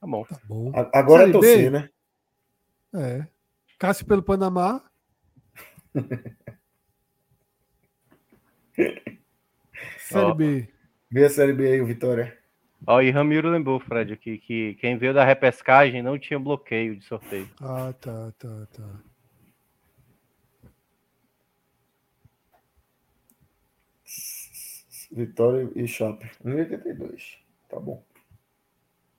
[0.00, 0.24] Tá bom.
[0.24, 0.72] Tá bom.
[0.92, 1.70] Agora Série é torcer, B?
[1.70, 1.88] né?
[2.94, 3.26] É.
[3.78, 4.82] Cássio pelo Panamá.
[9.98, 10.34] Série Ó.
[10.34, 10.68] B.
[11.10, 12.36] Vê a Série B aí, o Vitória.
[12.86, 17.04] Ó, e Ramiro lembrou, Fred, aqui, que quem veio da repescagem não tinha bloqueio de
[17.04, 17.48] sorteio.
[17.60, 19.00] Ah, tá, tá, tá.
[25.16, 26.30] Vitória e Chape.
[26.44, 27.38] 1,82.
[27.70, 28.04] Tá bom.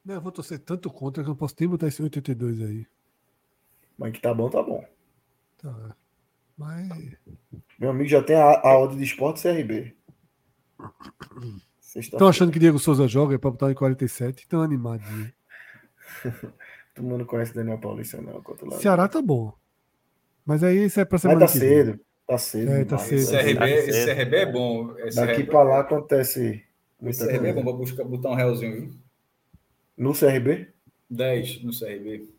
[0.06, 2.88] Não, eu vou torcer tanto contra que eu não posso nem botar esse 82 aí.
[3.98, 4.86] Mas que tá bom, tá bom.
[5.58, 5.96] Tá.
[6.56, 7.18] Mas.
[7.80, 9.96] Meu amigo já tem a, a odd de esporte CRB.
[11.96, 14.44] Estão achando que Diego Souza joga pra botar em 47?
[14.44, 15.34] Estão animadinho.
[16.94, 18.44] Todo mundo conhece Daniel Paulista, não.
[18.80, 19.52] Ceará tá bom.
[20.46, 22.00] Mas aí isso é pra Mas semana tá que vem.
[22.28, 22.72] Tá cedo.
[22.72, 23.20] É, tá cedo.
[23.22, 23.90] Esse Tá CRB, cedo.
[23.90, 24.98] esse CRB é bom.
[25.00, 26.64] Esse Daqui CRB pra lá acontece
[27.04, 28.92] Esse CRB é bom pra buscar, botar um realzinho, viu?
[29.98, 30.68] No CRB?
[31.10, 32.30] 10 no CRB.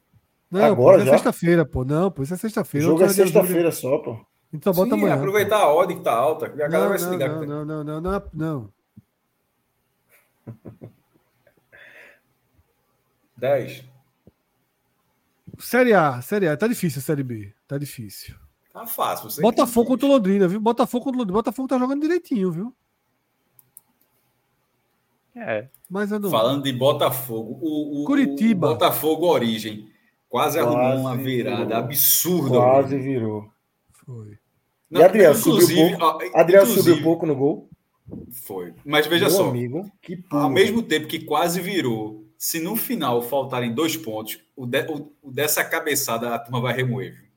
[0.51, 1.13] Não, Agora pô, é já?
[1.13, 1.85] sexta-feira, pô.
[1.85, 2.87] Não, pô, isso é O sexta-feira.
[2.87, 4.21] jogo é sexta-feira só, pô.
[4.63, 5.15] Só bota Sim, amanhã.
[5.15, 6.47] aproveitar a odd que tá alta.
[6.57, 7.29] E a galera Não, vai se não, ligar.
[7.29, 8.73] não, não, não, não, não, não.
[13.37, 13.85] 10.
[15.59, 16.57] Série A, Série A.
[16.57, 17.53] Tá difícil a Série B.
[17.67, 18.35] Tá difícil.
[18.81, 19.31] Tá fácil.
[19.31, 20.61] Você Botafogo contra o Londrina, viu?
[20.61, 21.39] Botafogo contra o Londrina.
[21.39, 22.75] Botafogo tá jogando direitinho, viu?
[25.35, 25.69] É.
[25.89, 26.31] Mas eu não.
[26.31, 28.67] Falando de Botafogo, o, o- Curitiba.
[28.69, 29.89] o Botafogo Origem
[30.29, 31.77] quase, arrumou Quase uma virada virou.
[31.79, 32.57] absurda.
[32.59, 33.13] Quase Origem.
[33.13, 33.51] virou.
[34.05, 34.39] Foi.
[34.91, 36.37] E Adriel subiu pouco?
[36.37, 37.69] Adriel subiu pouco no gol.
[38.47, 38.75] Foi.
[38.85, 43.21] Mas veja Meu só, amigo, que ao mesmo tempo que quase virou, se no final
[43.21, 47.28] faltarem dois pontos, o, de- o- o dessa cabeçada a turma vai remoer.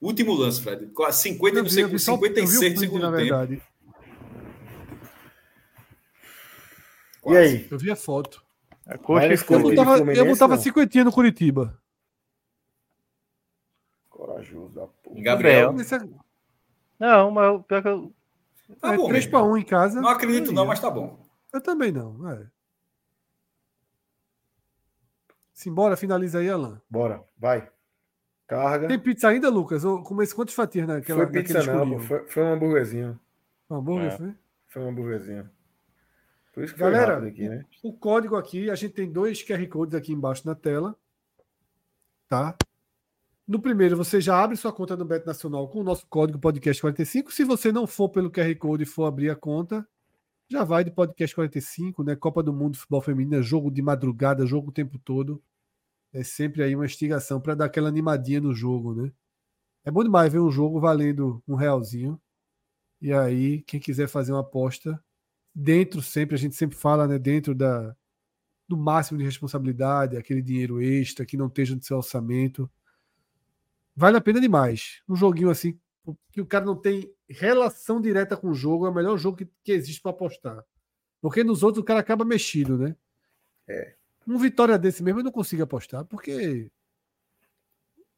[0.00, 0.86] Último lance, Fred.
[0.88, 3.02] Quase 50 Eu do vi, eu vi só- eu vi o 56 do print, segundo
[3.10, 3.22] na tempo.
[3.36, 3.62] verdade.
[7.16, 7.38] E Quase.
[7.56, 7.68] aí?
[7.70, 8.44] Eu vi a foto.
[8.86, 11.80] A coxa e esse Eu botava, eu botava cinquentinha no Curitiba.
[14.08, 15.20] Corajoso da porra.
[15.22, 15.74] Gabriel.
[15.80, 16.08] É,
[16.98, 18.12] Não, mas o pior que eu.
[18.80, 19.30] Tá é bom 3 mesmo.
[19.38, 20.00] para 1 em casa.
[20.00, 21.24] Não acredito, não, mas tá bom.
[21.52, 22.28] Eu também não.
[22.30, 22.46] É.
[25.52, 26.80] Simbora, finaliza aí, Alan.
[26.88, 27.68] Bora, vai.
[28.46, 28.86] Carga.
[28.88, 29.84] Tem pizza ainda, Lucas?
[29.84, 31.98] Ou comece quantas fatias naquela, foi pizza não, pô.
[32.00, 33.18] Foi, foi um hambúrguerzinho.
[33.68, 34.16] Um hambúrguer, É.
[34.16, 34.34] foi?
[34.68, 35.50] Foi um hambúrguerzinho.
[36.52, 37.64] Por isso que Galera, aqui, né?
[37.82, 40.96] O código aqui, a gente tem dois QR Codes aqui embaixo na tela.
[42.28, 42.56] Tá?
[43.46, 47.30] No primeiro, você já abre sua conta no Bet Nacional com o nosso código podcast45.
[47.30, 49.86] Se você não for pelo QR Code e for abrir a conta,
[50.48, 52.16] já vai de podcast 45, né?
[52.16, 55.42] Copa do Mundo de Futebol Feminino, é jogo de madrugada, jogo o tempo todo.
[56.16, 59.12] É sempre aí uma instigação para dar aquela animadinha no jogo, né?
[59.84, 62.18] É bom demais ver um jogo valendo um realzinho.
[63.02, 64.98] E aí, quem quiser fazer uma aposta,
[65.54, 67.18] dentro sempre, a gente sempre fala, né?
[67.18, 67.94] Dentro da,
[68.66, 72.70] do máximo de responsabilidade, aquele dinheiro extra que não esteja no seu orçamento.
[73.94, 75.02] Vale a pena demais.
[75.06, 75.78] Um joguinho assim,
[76.32, 79.50] que o cara não tem relação direta com o jogo, é o melhor jogo que,
[79.62, 80.64] que existe para apostar.
[81.20, 82.96] Porque nos outros o cara acaba mexido, né?
[83.68, 83.96] É.
[84.26, 86.70] Um vitória desse mesmo eu não consigo apostar, porque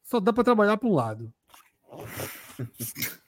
[0.03, 1.31] Só dá para trabalhar para um lado.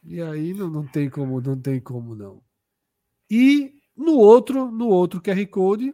[0.03, 2.42] E aí não, não tem como, não tem como não.
[3.30, 5.93] E no outro, no outro QR Code,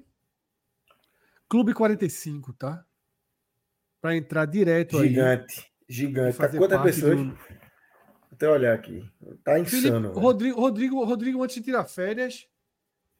[1.49, 2.85] Clube 45, tá?
[4.01, 5.09] Para entrar direto aí.
[5.09, 6.37] Gigante, gigante.
[6.57, 7.17] Quantas pessoas?
[7.19, 7.37] do-
[8.31, 9.03] Até olhar aqui.
[9.43, 10.09] Tá Felipe, insano.
[10.09, 10.19] velho.
[10.19, 12.47] Rodrigo, Rodrigo, Rodrigo, antes de tirar férias,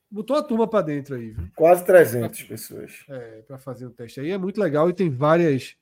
[0.09, 1.47] botou a turma para dentro aí, viu?
[1.55, 3.05] Quase 300 pessoas.
[3.09, 4.31] É, para fazer o teste aí.
[4.31, 5.75] É muito legal e tem várias.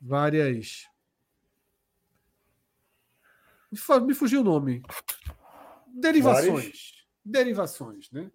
[0.00, 0.86] Várias.
[4.06, 4.82] Me fugiu o nome.
[5.86, 6.46] Derivações.
[6.48, 6.78] Várias?
[7.24, 8.30] Derivações, né?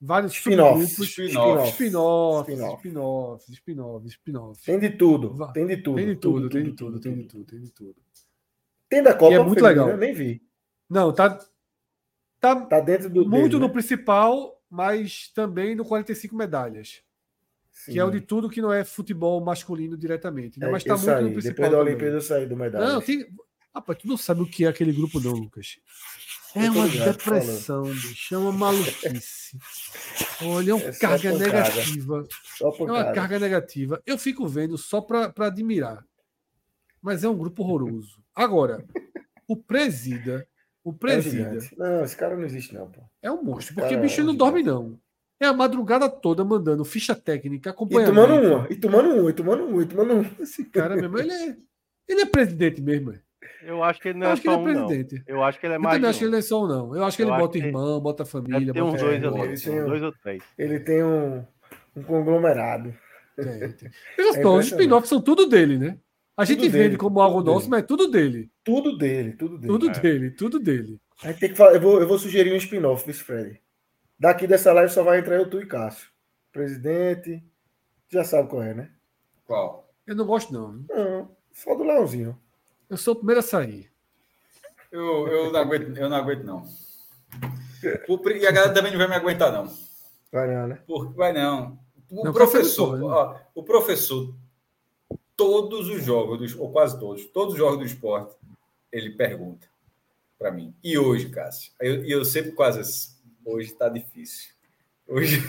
[0.00, 0.98] Vários Spin-offs.
[0.98, 1.70] Spin-offs.
[1.70, 3.52] Spin-offs, Spin-off.
[3.52, 4.64] spin-offs, spin-offs.
[4.64, 5.52] Tem de tudo.
[5.52, 5.96] Tem de tudo.
[5.96, 7.96] Tem de tudo, tem de tudo, tem de tudo, tem de tudo.
[8.88, 9.88] Tem da Copa E é muito legal.
[9.88, 10.40] Eu nem vi.
[10.88, 11.38] Não, tá,
[12.40, 13.28] tá Tá dentro do.
[13.28, 13.72] muito dele, no né?
[13.72, 17.02] principal, mas também no 45 medades.
[17.84, 20.58] Que é o de tudo que não é futebol masculino diretamente.
[20.58, 20.66] Né?
[20.66, 21.24] É, mas tá muito saí.
[21.24, 21.54] no principal.
[21.54, 21.78] Depois da.
[21.78, 22.86] Olimpíada eu saí do medalha.
[22.86, 23.26] Não, tem.
[23.72, 25.78] Rapaz, tu não sabe o que é aquele grupo, não, Lucas.
[26.56, 28.34] É uma depressão, bicho.
[28.34, 29.56] É uma maluquice.
[30.42, 32.26] Olha, é uma É carga negativa.
[32.60, 34.02] É uma carga negativa.
[34.04, 36.04] Eu fico vendo só para admirar.
[37.00, 38.20] Mas é um grupo horroroso.
[38.34, 38.84] Agora,
[39.46, 40.47] o presida,
[40.88, 41.78] o É presida gigante.
[41.78, 43.00] Não, esse cara não existe, não, pô.
[43.22, 43.74] é um monstro.
[43.74, 44.98] Porque o bicho é não um dorme, não.
[45.40, 48.14] É a madrugada toda mandando ficha técnica, E acompanhamento.
[48.14, 50.24] tomando uma, e tomando um, e tomando um, e tomando um.
[50.42, 51.56] Esse cara mesmo, ele é,
[52.08, 53.12] ele é presidente mesmo.
[53.12, 53.20] é.
[53.62, 54.86] Eu acho que ele não Eu é acho que só ele é um, não.
[54.86, 55.22] presidente.
[55.26, 55.94] Eu acho que ele é Eu mais.
[55.96, 56.32] também de acho que ele um.
[56.32, 56.96] não é só um, não.
[56.96, 58.72] Eu acho que Eu ele acho bota que- irmã, bota família.
[58.72, 60.42] Ter uns bota dois ali, ele tem um- dois ou três.
[60.58, 61.44] Ele tem um,
[61.96, 62.94] um conglomerado.
[63.36, 63.90] Tem, tem.
[64.18, 65.98] É só, os spin-offs são tudo dele, né?
[66.38, 67.70] A gente Tudo vende dele, como algo nosso, dele.
[67.70, 68.48] mas é tudo dele.
[68.62, 69.72] Tudo dele, tudo dele.
[69.72, 70.00] Tudo É.
[70.00, 71.00] dele, tudo dele.
[71.24, 73.60] A gente tem que falar, eu vou, eu vou sugerir um spin-off, viu, Fred?
[74.16, 76.08] Daqui dessa live só vai entrar eu, tu e Cássio.
[76.52, 77.42] Presidente.
[78.08, 78.90] Já sabe qual é, né?
[79.44, 79.92] Qual?
[80.06, 80.84] Eu não gosto, não.
[80.88, 82.38] Não, só do Leãozinho.
[82.88, 83.90] Eu sou o primeiro a sair.
[84.92, 86.62] Eu, eu, não aguento, eu não aguento, não.
[88.08, 89.70] O e a galera também não vai me aguentar, não.
[90.32, 90.78] Vai não, né?
[90.86, 91.78] Por, vai não.
[92.10, 94.34] O Não, professor, café do ó, o professor,
[95.38, 98.34] todos os jogos, ou quase todos, todos os jogos do esporte,
[98.90, 99.68] ele pergunta
[100.36, 100.74] para mim.
[100.82, 101.72] E hoje, Cássio?
[101.80, 103.12] E eu, eu sempre quase assim,
[103.44, 104.50] hoje está difícil.
[105.06, 105.40] Hoje,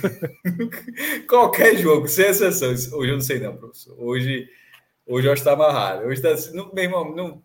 [1.27, 2.69] qualquer jogo, sem exceção.
[2.69, 3.95] Hoje eu não sei não, professor.
[3.99, 4.47] Hoje,
[5.07, 6.03] hoje eu acho que está amarrado.
[6.05, 7.41] Hoje está assim, não, meu irmão, não,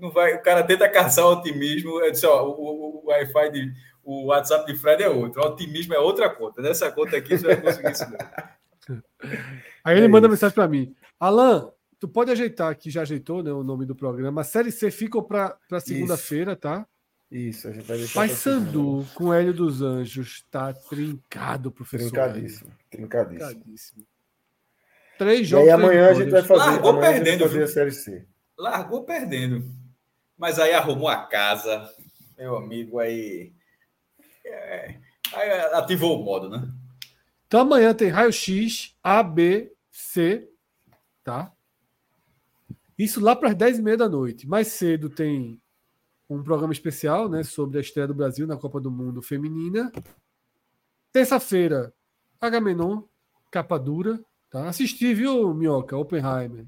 [0.00, 2.00] não vai, o cara tenta caçar o otimismo.
[2.00, 3.72] Eu disse, ó, o, o, o Wi-Fi de,
[4.02, 6.62] o WhatsApp de Fred é outro, o otimismo é outra conta.
[6.62, 8.04] Nessa conta aqui você vai conseguir isso.
[8.88, 9.02] Não.
[9.84, 10.32] Aí ele É manda isso.
[10.32, 10.96] mensagem para mim.
[11.18, 14.40] Alan, tu pode ajeitar aqui, já ajeitou né, o nome do programa.
[14.40, 16.86] A Série C fica para segunda-feira, tá?
[17.30, 18.20] Isso, a gente vai deixar.
[18.20, 18.28] Pai.
[18.28, 22.10] Sandu com Hélio dos Anjos tá trincado, professor.
[22.10, 22.70] Trincadíssimo.
[22.90, 23.50] Trincadíssimo.
[23.50, 24.06] Trincadíssimo.
[25.18, 25.66] Três E jogos.
[25.66, 27.90] aí amanhã a gente vai fazer, Largou amanhã a gente vai perdendo, fazer a Série
[27.90, 28.26] C.
[28.56, 29.64] Largou perdendo.
[30.38, 31.90] Mas aí arrumou a casa,
[32.38, 33.52] meu amigo, aí.
[34.44, 34.94] é,
[35.32, 36.68] aí ativou o modo, né?
[37.46, 40.48] Então amanhã tem raio-x, A, B, C,
[41.26, 41.52] tá?
[42.96, 44.46] Isso lá para as 10h30 da noite.
[44.48, 45.60] Mais cedo tem
[46.30, 49.90] um programa especial né, sobre a estreia do Brasil na Copa do Mundo Feminina.
[51.12, 51.92] Terça-feira,
[52.40, 53.02] Agamenon,
[53.50, 54.20] capa dura.
[54.50, 54.68] Tá?
[54.68, 55.96] Assisti, viu, Minhoca?
[55.96, 56.64] Oppenheimer.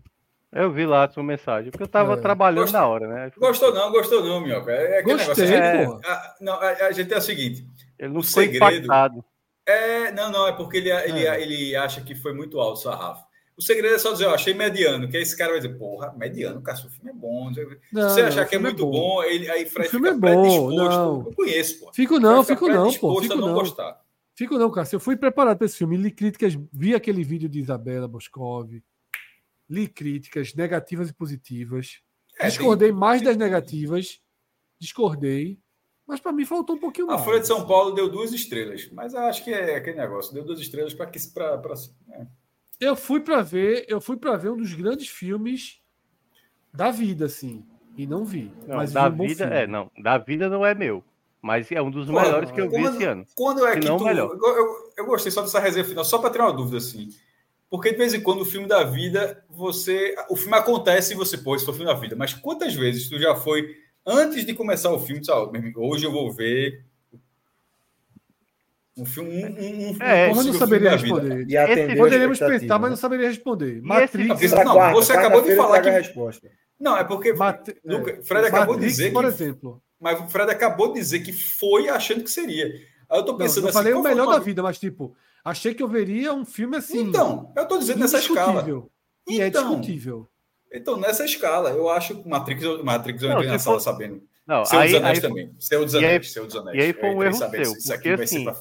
[0.51, 2.17] Eu vi lá a sua mensagem, porque eu tava É.
[2.17, 3.33] trabalhando Gostou- na hora, né?
[3.39, 4.73] Gostou não, gostou não, Minhoca.
[4.73, 5.55] É aquele Gostei, negócio.
[5.55, 5.85] É.
[5.87, 6.01] porra.
[6.05, 7.67] Ah, não, a, a gente é o seguinte.
[7.99, 9.25] Ele não O segredo- impactado.
[9.67, 11.41] É, não, não, é porque ele, ele, É.
[11.43, 13.28] ele acha que foi muito alto o sarrafo.
[13.59, 16.15] O segredo é só dizer, eu achei mediano, que aí esse cara vai dizer, porra,
[16.17, 17.53] mediano, cara, o filme é bom.
[17.53, 17.61] Se
[17.93, 20.29] Não, você não, achar que é filme muito bom, ele, aí Fred O filme fica
[20.29, 21.27] é bom, não.
[21.27, 21.93] Eu conheço, pô.
[21.93, 23.21] Fico não, fico não, pô.
[23.21, 23.55] Fico a não, não.
[23.55, 24.01] gostar.
[24.37, 24.95] Fico não, Cássio.
[24.97, 25.97] Eu fui preparado para esse filme.
[25.97, 28.71] Li críticas, vi aquele vídeo de Isabela Boscov.
[29.69, 32.01] Li críticas negativas e positivas.
[32.39, 34.21] É, Discordei tem- mais das negativas.
[34.81, 35.59] Discordei.
[36.07, 37.25] Mas para mim faltou um pouquinho A mais.
[37.25, 40.45] Folha de São Paulo deu duas estrelas, mas eu acho que é aquele negócio, deu
[40.45, 41.61] duas estrelas para que para
[42.81, 45.81] Eu fui para ver, eu fui para ver um dos grandes filmes
[46.73, 47.65] da vida, assim.
[47.97, 48.53] E não vi.
[48.67, 49.57] Não, mas da vi um vida, filme.
[49.63, 51.03] é, não, da vida não é meu.
[51.43, 53.27] Mas é um dos Pô, melhores que eu vi quando- esse ano.
[53.35, 54.31] Quando é que não, tu, melhor.
[54.31, 57.09] eu, eu, eu gostei só dessa resenha final, só para ter uma dúvida assim.
[57.71, 60.15] Porque de vez em quando o filme da vida, você.
[60.31, 62.17] O filme acontece e você, pô, esse foi o filme da vida.
[62.17, 63.77] Mas quantas vezes tu já foi,
[64.07, 66.85] antes de começar o filme, meu amigo, hoje eu vou ver
[68.99, 69.45] um filme.
[69.45, 71.47] Um, um, um, É, Como eu não possível filme saberia responder.
[71.49, 73.81] E atender Poderíamos pensar, mas não saberia responder.
[73.83, 76.49] Matrix, Não, quarta, você acabou de falar que- a resposta.
[76.81, 77.33] Não, é porque.
[77.33, 79.29] Mat- Luca, é, Fred acabou de dizer por que.
[79.29, 79.83] exemplo.
[80.01, 82.67] Mas o Fred acabou de dizer que foi achando que seria.
[83.11, 83.79] Aí eu tô Não, pensando não assim.
[83.79, 87.01] falei o melhor tua- da vida, mas tipo, achei que eu veria um filme assim.
[87.01, 88.51] Então, eu tô dizendo nessa escala.
[88.63, 88.91] indiscutível.
[89.29, 89.63] E é Então.
[89.71, 90.29] discutível.
[90.73, 93.83] Então, nessa escala, eu acho que Matrix, Matrix eu Não, entrei na se sala for-
[93.83, 94.23] sabendo.
[94.47, 95.51] Não, Senhor aí, dos Anéis aí também.
[95.59, 96.79] Senhor dos e aí- Anéis, Senhor dos Anéis.
[96.79, 98.57] e aí foi Eu um erro seu, Isso aqui porque vai ser assim, pra...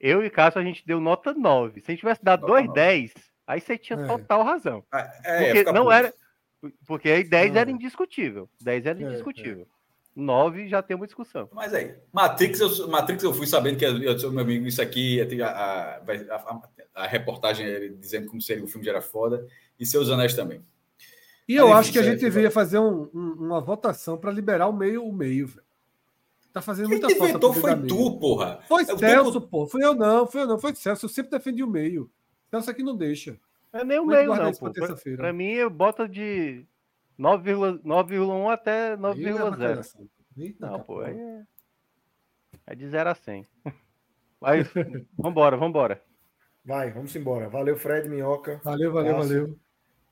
[0.00, 1.80] eu e Cássio a gente deu nota 9.
[1.80, 2.74] Se a gente tivesse dado Nota 2, 9.
[2.80, 3.14] 10,
[3.46, 4.06] aí você tinha É.
[4.06, 4.84] total razão.
[5.24, 6.12] É, ia Porque não era.
[6.86, 7.60] Porque aí 10 Não.
[7.60, 8.48] era indiscutível.
[8.60, 9.66] 10 era É, indiscutível.
[10.14, 11.48] 9 já tem uma discussão.
[11.52, 15.20] Mas aí, Matrix eu, Matrix eu fui sabendo que eu, eu, meu amigo, isso aqui,
[15.42, 16.62] a, a, a,
[16.94, 19.46] a- reportagem ele dizendo como seria o filme já era foda,
[19.78, 20.64] e Seus Anéis também.
[21.46, 24.32] E eu Mas, acho que a gente é- deveria fazer um- um- uma votação para
[24.32, 25.65] liberar o meio, o meio, velho.
[26.56, 27.24] Tá fazendo Quem muita falta.
[27.30, 27.86] inventou pro foi meio.
[27.86, 28.60] tu, porra.
[28.66, 29.66] Foi É o Celso, tempo- pô.
[29.66, 31.04] Foi eu não, foi eu não, foi Celso.
[31.04, 32.10] Eu sempre defendi o meio.
[32.50, 33.38] Celso aqui não deixa.
[33.74, 34.52] É nem o Como é meio, não.
[34.52, 34.58] Pô.
[34.60, 35.18] Pra, terça-feira?
[35.18, 36.64] pra mim, eu boto de
[37.18, 39.50] 9,1 9,1 até Aí é 9,0.
[39.50, 40.08] bacalhação.
[40.38, 41.42] Eita, Não, cara, pô, aí é,
[42.68, 43.44] é de 0 a 100.
[44.40, 44.66] Mas,
[45.18, 46.02] vambora, vambora.
[46.64, 47.50] Vai, vamos embora.
[47.50, 48.62] Valeu, Fred, Minhoca.
[48.64, 49.58] Valeu, valeu, valeu.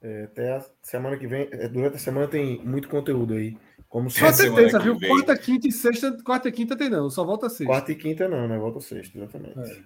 [0.02, 1.48] É, até a semana que vem.
[1.52, 3.56] é, Durante a semana tem muito conteúdo aí.
[3.94, 4.98] Como Só tem terça, viu?
[4.98, 5.08] vem.
[5.08, 6.10] Quarta, quinta e sexta.
[6.24, 7.66] Quarta e quinta tem não, só volta sexta.
[7.66, 8.58] Quarta e quinta não, né?
[8.58, 9.56] Volta sexta, exatamente.
[9.56, 9.82] É.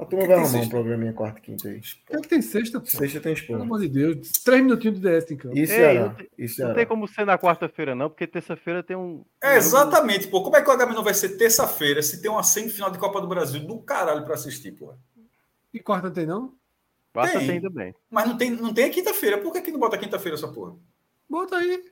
[0.00, 0.68] A turma Que vai arrumar um sexta?
[0.70, 1.80] programinha quarta e quinta aí.
[2.10, 2.86] É que tem sexta, pô?
[2.86, 3.62] Sexta tem Pelo esporte.
[3.62, 4.32] amor de Deus.
[4.44, 5.56] Três minutinhos de DS em campo.
[5.56, 6.00] Ei, Ceará?
[6.08, 6.28] não tem-
[6.58, 9.24] Não tem como ser na quarta-feira, não, porque terça-feira tem um.
[9.40, 10.42] É, exatamente, pô.
[10.42, 13.20] Como é que o HM não vai ser terça-feira se tem uma semifinal de Copa
[13.20, 14.92] do Brasil do caralho pra assistir, pô?
[15.72, 16.52] E quarta tem não?
[17.12, 17.60] Quarta Tem.
[17.60, 17.94] tem bem.
[18.10, 19.38] Mas não tem, não tem quinta-feira.
[19.38, 20.74] Por que, que não bota quinta-feira essa porra?
[21.28, 21.84] Bota aí.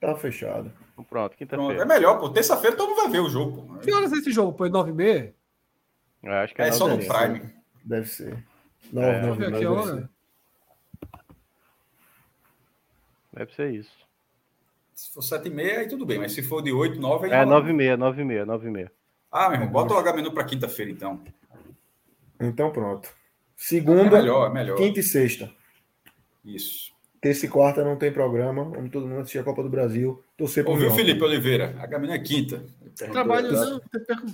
[0.00, 0.70] Tá fechado.
[0.92, 1.86] Então, Pronto, Pronto, é quinta-feira.
[1.86, 2.28] melhor, pô.
[2.30, 3.78] Terça-feira todo mundo vai ver o jogo, pô.
[3.78, 4.52] Que horas é esse jogo?
[4.52, 5.34] Pô, é nove e meia?
[6.22, 7.40] Eu acho que é, É só no Prime.
[7.40, 7.54] Prime.
[7.84, 8.32] Deve ser.
[8.32, 8.36] É.
[8.92, 9.96] Nove, Deixa eu nove, ver nove, aqui a deve hora.
[10.00, 10.08] ser.
[13.32, 14.04] Deve ser isso.
[14.94, 16.18] Se for sete e meia, aí tudo bem.
[16.18, 17.52] Mas se for de oito, nove, aí É, não.
[17.52, 18.92] nove e meia, nove e meia, nove e meia.
[19.30, 21.22] Ah, meu irmão, bota o HM pra quinta-feira, então.
[22.40, 23.08] Então pronto.
[23.08, 23.12] É
[23.56, 24.76] Segunda, melhor, é melhor.
[24.76, 25.50] quinta e sexta.
[26.44, 26.93] Isso.
[27.24, 28.64] Terça e quarta não tem programa.
[28.64, 30.22] Vamos todo mundo assistir a Copa do Brasil.
[30.36, 30.90] Torcer pro Ouviu.
[30.90, 31.74] Felipe Oliveira?
[31.78, 32.62] HM é quinta.
[33.10, 33.80] Trabalho Tá.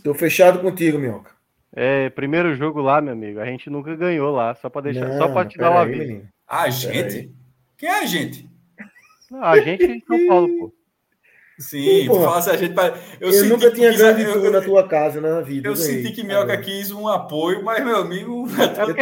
[0.02, 1.30] Tô fechado contigo, Minhoca.
[1.72, 3.38] É, primeiro jogo lá, meu amigo.
[3.38, 5.98] A gente nunca ganhou lá, só pra deixar, só Não, pra te dar um aviso.
[6.00, 6.28] menino.
[6.48, 7.30] A gente?
[7.78, 8.50] Quem é a gente?
[9.30, 10.74] Não, a gente é de São Paulo, pô.
[11.60, 12.24] Sim, tu Porra.
[12.24, 12.74] fala assim, a gente.
[13.20, 15.68] Eu, Eu, senti nunca que tinha quis- grande eu- na tua casa na vida.
[15.68, 18.46] Eu senti que Minhoca quis um apoio, mas, meu amigo.
[18.58, 18.94] É Eu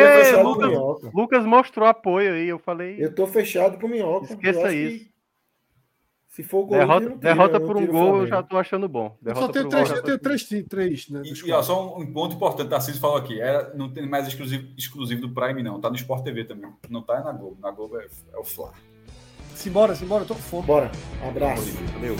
[0.42, 1.12] tô porque Lucas.
[1.14, 2.96] Lucas mostrou apoio aí, eu falei.
[2.98, 4.26] Eu tô fechado com Minhoca.
[4.34, 5.04] Esqueça isso.
[5.04, 5.08] que
[6.28, 9.16] Se for o Corinthians, Derrota, tira, derrota por um gol, eu já tô achando bom.
[9.20, 11.22] Derrota só um três, gol, tô- três, ti- três, né?
[11.24, 14.68] E, e, ó, só um, ponto importante, Tarcísio falou aqui: é, não tem mais exclusivo,
[14.76, 15.80] exclusivo do Prime, não.
[15.80, 16.70] Tá no Sport TV também.
[16.88, 17.56] Não tá na Globo.
[17.60, 18.72] Na Globo é, é o Fla.
[19.58, 20.66] Simbora, simbora, eu tô com fome.
[20.68, 20.88] Bora.
[21.28, 21.64] Abraço.
[21.94, 22.14] Valeu.